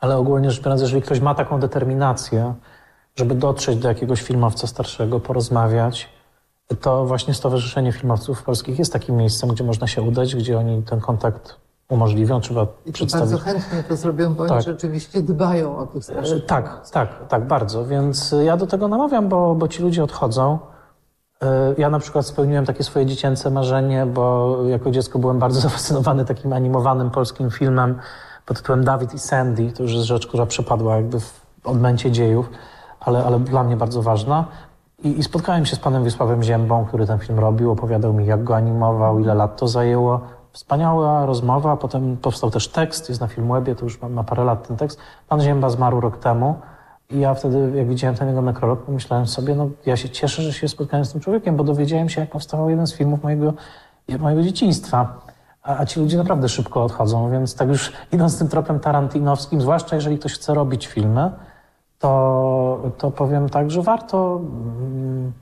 ale 0.00 0.16
ogólnie 0.16 0.50
rzecz 0.50 0.64
biorąc, 0.64 0.80
jeżeli 0.80 1.02
ktoś 1.02 1.20
ma 1.20 1.34
taką 1.34 1.60
determinację, 1.60 2.54
żeby 3.16 3.34
dotrzeć 3.34 3.78
do 3.78 3.88
jakiegoś 3.88 4.22
filmowca 4.22 4.66
starszego, 4.66 5.20
porozmawiać, 5.20 6.08
to 6.80 7.04
właśnie 7.06 7.34
Stowarzyszenie 7.34 7.92
Filmowców 7.92 8.42
Polskich 8.42 8.78
jest 8.78 8.92
takim 8.92 9.16
miejscem, 9.16 9.50
gdzie 9.50 9.64
można 9.64 9.86
się 9.86 10.02
udać, 10.02 10.36
gdzie 10.36 10.58
oni 10.58 10.82
ten 10.82 11.00
kontakt 11.00 11.56
umożliwią, 11.88 12.40
trzeba 12.40 12.66
I 12.86 12.92
przedstawić. 12.92 13.30
bardzo 13.30 13.44
chętnie 13.44 13.82
to 13.88 13.96
zrobią, 13.96 14.34
bo 14.34 14.42
Tak. 14.42 14.52
oni 14.52 14.62
rzeczywiście 14.62 15.22
dbają 15.22 15.78
o 15.78 15.86
tych 15.86 15.96
E, 16.00 16.02
starszych. 16.02 16.46
Tak, 16.46 16.90
tak, 16.90 17.28
tak, 17.28 17.46
bardzo. 17.46 17.86
Więc 17.86 18.34
ja 18.44 18.56
do 18.56 18.66
tego 18.66 18.88
namawiam, 18.88 19.28
bo, 19.28 19.54
bo 19.54 19.68
ci 19.68 19.82
ludzie 19.82 20.04
odchodzą. 20.04 20.58
E, 21.42 21.74
Ja 21.78 21.90
na 21.90 21.98
przykład 21.98 22.26
spełniłem 22.26 22.66
takie 22.66 22.84
swoje 22.84 23.06
dziecięce 23.06 23.50
marzenie, 23.50 24.06
bo 24.06 24.56
jako 24.66 24.90
dziecko 24.90 25.18
byłem 25.18 25.38
bardzo 25.38 25.60
zafascynowany 25.68 26.24
takim 26.24 26.52
animowanym 26.52 27.10
polskim 27.10 27.50
filmem 27.50 27.98
pod 28.46 28.56
tytułem 28.56 28.84
Dawid 28.84 29.14
i 29.14 29.18
Sandy. 29.18 29.72
To 29.72 29.82
już 29.82 29.92
jest 29.92 30.04
rzecz, 30.06 30.26
która 30.26 30.46
przepadła 30.46 30.96
jakby 30.96 31.20
w 31.20 31.40
odmęcie 31.64 32.10
dziejów, 32.10 32.50
ale, 33.00 33.24
ale 33.24 33.38
dla 33.38 33.62
mnie 33.64 33.76
bardzo 33.76 34.02
ważna. 34.02 34.44
I, 35.04 35.18
I 35.18 35.22
spotkałem 35.22 35.66
się 35.66 35.76
z 35.76 35.78
panem 35.78 36.04
Wiesławem 36.04 36.42
Ziębą, 36.42 36.84
który 36.84 37.06
ten 37.06 37.18
film 37.18 37.38
robił, 37.38 37.70
opowiadał 37.70 38.12
mi, 38.12 38.26
jak 38.26 38.44
go 38.44 38.56
animował, 38.56 39.18
ile 39.18 39.34
lat 39.34 39.56
to 39.56 39.68
zajęło. 39.68 40.20
Wspaniała 40.52 41.26
rozmowa, 41.26 41.76
potem 41.76 42.16
powstał 42.16 42.50
też 42.50 42.68
tekst, 42.68 43.08
jest 43.08 43.20
na 43.20 43.26
Filmwebie, 43.26 43.74
to 43.74 43.84
już 43.84 44.02
ma, 44.02 44.08
ma 44.08 44.24
parę 44.24 44.44
lat 44.44 44.68
ten 44.68 44.76
tekst. 44.76 44.98
Pan 45.28 45.40
Zięba 45.40 45.70
zmarł 45.70 46.00
rok 46.00 46.18
temu 46.18 46.54
i 47.10 47.20
ja 47.20 47.34
wtedy, 47.34 47.72
jak 47.74 47.88
widziałem 47.88 48.16
ten 48.16 48.28
jego 48.28 48.42
nekrolog, 48.42 48.82
pomyślałem 48.82 49.26
sobie, 49.26 49.54
no 49.54 49.68
ja 49.86 49.96
się 49.96 50.08
cieszę, 50.08 50.42
że 50.42 50.52
się 50.52 50.68
spotkałem 50.68 51.04
z 51.04 51.12
tym 51.12 51.20
człowiekiem, 51.20 51.56
bo 51.56 51.64
dowiedziałem 51.64 52.08
się, 52.08 52.20
jak 52.20 52.30
powstawał 52.30 52.70
jeden 52.70 52.86
z 52.86 52.94
filmów 52.94 53.22
mojego, 53.22 53.52
mojego 54.18 54.42
dzieciństwa. 54.42 55.20
A, 55.62 55.78
a 55.78 55.86
ci 55.86 56.00
ludzie 56.00 56.18
naprawdę 56.18 56.48
szybko 56.48 56.84
odchodzą, 56.84 57.30
więc 57.30 57.54
tak 57.54 57.68
już 57.68 57.92
idąc 58.12 58.38
tym 58.38 58.48
tropem 58.48 58.80
tarantinowskim, 58.80 59.60
zwłaszcza 59.60 59.96
jeżeli 59.96 60.18
ktoś 60.18 60.32
chce 60.34 60.54
robić 60.54 60.86
filmy, 60.86 61.30
to, 62.00 62.92
to 62.98 63.10
powiem 63.10 63.48
tak, 63.48 63.70
że 63.70 63.82
warto 63.82 64.40
mm, 64.42 65.32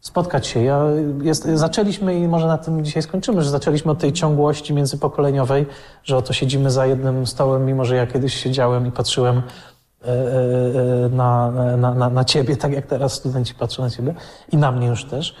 spotkać 0.00 0.46
się. 0.46 0.62
Ja 0.62 0.82
jest, 1.22 1.44
zaczęliśmy 1.54 2.18
i 2.18 2.28
może 2.28 2.46
na 2.46 2.58
tym 2.58 2.84
dzisiaj 2.84 3.02
skończymy, 3.02 3.42
że 3.42 3.50
zaczęliśmy 3.50 3.92
od 3.92 3.98
tej 3.98 4.12
ciągłości 4.12 4.74
międzypokoleniowej, 4.74 5.66
że 6.04 6.16
oto 6.16 6.32
siedzimy 6.32 6.70
za 6.70 6.86
jednym 6.86 7.26
stołem, 7.26 7.66
mimo 7.66 7.84
że 7.84 7.96
ja 7.96 8.06
kiedyś 8.06 8.34
siedziałem 8.34 8.86
i 8.86 8.90
patrzyłem 8.90 9.36
e, 9.36 10.08
e, 10.08 11.08
na, 11.08 11.50
na, 11.76 11.94
na, 11.94 12.10
na 12.10 12.24
ciebie, 12.24 12.56
tak 12.56 12.72
jak 12.72 12.86
teraz 12.86 13.12
studenci 13.12 13.54
patrzą 13.54 13.82
na 13.82 13.90
ciebie 13.90 14.14
i 14.52 14.56
na 14.56 14.72
mnie 14.72 14.86
już 14.86 15.04
też. 15.04 15.34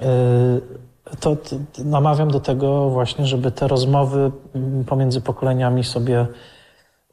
E, 0.00 0.06
To, 1.20 1.36
to 1.36 1.56
namawiam 1.84 2.30
do 2.30 2.40
tego 2.40 2.90
właśnie, 2.90 3.26
żeby 3.26 3.50
te 3.50 3.68
rozmowy 3.68 4.32
mm, 4.54 4.84
pomiędzy 4.84 5.20
pokoleniami 5.20 5.84
sobie 5.84 6.26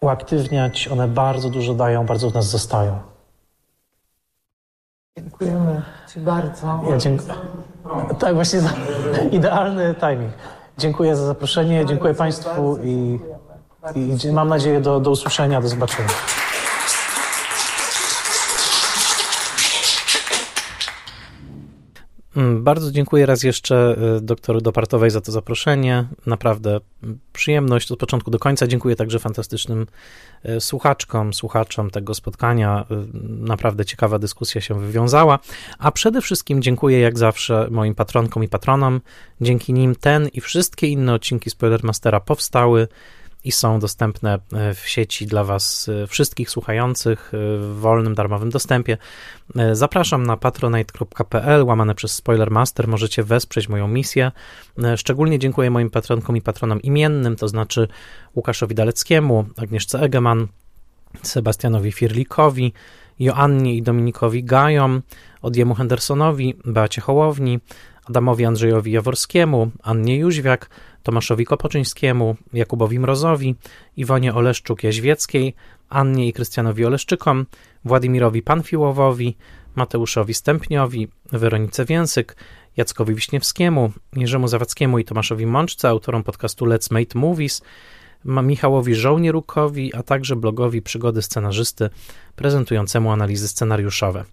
uaktywniać. 0.04 0.88
One 0.88 1.08
bardzo 1.08 1.50
dużo 1.50 1.74
dają, 1.74 2.06
bardzo 2.06 2.30
w 2.30 2.34
nas 2.34 2.46
zostają. 2.50 3.00
Dziękujemy 5.18 5.82
Ci 6.14 6.20
bardzo. 6.20 6.82
Ja 6.90 6.98
dziękuję. 6.98 7.34
Tak, 8.20 8.36
właśnie 8.36 8.60
za 8.60 8.70
idealny 9.32 9.96
timing. 9.96 10.34
Dziękuję 10.78 11.16
za 11.16 11.26
zaproszenie, 11.26 11.86
dziękuję 11.86 12.14
Państwu 12.14 12.78
i 12.84 13.20
I 13.96 14.32
mam 14.32 14.50
nadzieję 14.50 14.82
do, 14.82 15.00
do 15.00 15.12
usłyszenia, 15.12 15.62
do 15.62 15.68
zobaczenia. 15.68 16.10
Bardzo 22.60 22.92
dziękuję 22.92 23.26
raz 23.26 23.44
jeszcze 23.44 23.96
y, 24.18 24.22
doktoru 24.22 24.62
Dopartowej 24.62 25.12
za 25.12 25.22
to 25.22 25.32
zaproszenie. 25.32 26.08
Naprawdę 26.26 26.80
mm, 27.04 27.20
przyjemność 27.34 27.92
od 27.92 28.00
początku 28.00 28.32
do 28.32 28.40
końca. 28.40 28.68
Dziękuję 28.68 28.96
także 28.96 29.20
fantastycznym 29.20 29.88
y, 30.46 30.62
słuchaczkom, 30.62 31.34
słuchaczom 31.34 31.90
tego 31.90 32.14
spotkania. 32.14 32.86
Y, 32.92 32.96
naprawdę 33.24 33.86
ciekawa 33.86 34.20
dyskusja 34.20 34.62
się 34.62 34.80
wywiązała. 34.80 35.40
A 35.80 35.92
przede 35.92 36.22
wszystkim 36.22 36.62
dziękuję 36.62 37.00
jak 37.00 37.18
zawsze 37.18 37.68
moim 37.72 37.96
patronkom 37.96 38.44
i 38.44 38.48
patronom. 38.48 39.02
Dzięki 39.42 39.74
nim 39.74 39.96
ten 39.96 40.28
i 40.28 40.42
wszystkie 40.42 40.88
inne 40.88 41.14
odcinki 41.14 41.50
Spoilermastera 41.50 42.20
powstały 42.20 42.88
i 43.44 43.52
są 43.52 43.80
dostępne 43.80 44.40
e, 44.54 44.74
w 44.74 44.88
sieci 44.88 45.26
dla 45.26 45.44
Was 45.44 45.90
e, 46.04 46.08
wszystkich 46.08 46.50
słuchających 46.50 47.32
e, 47.34 47.38
w 47.58 47.76
wolnym, 47.80 48.16
darmowym 48.16 48.50
dostępie. 48.50 48.98
Zapraszam 49.72 50.26
na 50.26 50.38
patronite.pl, 50.38 51.64
łamane 51.64 51.96
przez 51.96 52.12
Spoilermaster, 52.12 52.88
możecie 52.88 53.24
wesprzeć 53.24 53.70
moją 53.70 53.88
misję. 53.88 54.32
Szczególnie 54.96 55.40
dziękuję 55.40 55.72
moim 55.72 55.90
patronkom 55.90 56.38
i 56.38 56.42
patronom 56.42 56.82
imiennym, 56.82 57.36
to 57.36 57.48
znaczy 57.48 57.88
Łukaszowi 58.36 58.76
Daleckiemu, 58.76 59.46
Agnieszce 59.58 60.00
Egeman, 60.00 60.48
Sebastianowi 61.22 61.92
Firlikowi, 61.92 62.74
Joannie 63.20 63.76
i 63.76 63.82
Dominikowi 63.82 64.44
Gajom, 64.44 65.02
Odjemu 65.42 65.76
Hendersonowi, 65.76 66.56
Beacie 66.66 67.02
Hołowni, 67.02 67.60
Adamowi 68.06 68.46
Andrzejowi 68.46 68.92
Jaworskiemu, 68.92 69.72
Annie 69.84 70.18
Jóźwiak, 70.18 70.70
Tomaszowi 71.04 71.46
Kopoczyńskiemu, 71.46 72.36
Jakubowi 72.54 73.00
Mrozowi, 73.00 73.56
Iwonie 73.98 74.34
Oleszczuk-Jaźwieckiej, 74.34 75.54
Annie 75.90 76.28
i 76.28 76.34
Krystianowi 76.34 76.86
Oleszczykom, 76.86 77.46
Władimirowi 77.86 78.42
Panfiłowowi, 78.42 79.36
Mateuszowi 79.76 80.34
Stępniowi, 80.34 81.08
Weronice 81.32 81.86
Więsyk, 81.86 82.36
Jackowi 82.78 83.16
Wiśniewskiemu, 83.16 83.92
Jerzemu 84.16 84.48
Zawackiemu 84.48 85.00
i 85.00 85.06
Tomaszowi 85.06 85.46
Mączce, 85.46 85.90
autorom 85.90 86.24
podcastu 86.24 86.66
Let's 86.66 86.94
Make 86.94 87.16
Movies, 87.16 87.62
Michałowi 88.26 88.96
Żołnierukowi, 88.96 89.96
a 89.96 90.04
także 90.04 90.36
blogowi 90.36 90.82
Przygody 90.82 91.22
Scenarzysty 91.22 91.90
prezentującemu 92.36 93.12
analizy 93.12 93.48
scenariuszowe. 93.48 94.24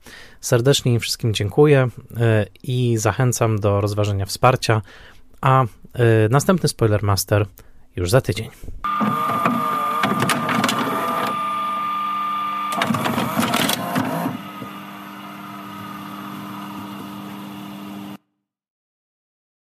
Serdecznie 0.40 0.92
im 0.94 1.00
wszystkim 1.00 1.34
dziękuję 1.34 1.88
e, 2.16 2.46
i 2.62 2.96
zachęcam 2.96 3.58
do 3.60 3.80
rozważenia 3.80 4.26
wsparcia, 4.26 4.82
a 5.40 5.62
e, 5.62 5.66
następny 6.30 6.68
Spoilermaster 6.68 7.46
już 7.96 8.10
za 8.10 8.20
tydzień. 8.20 8.50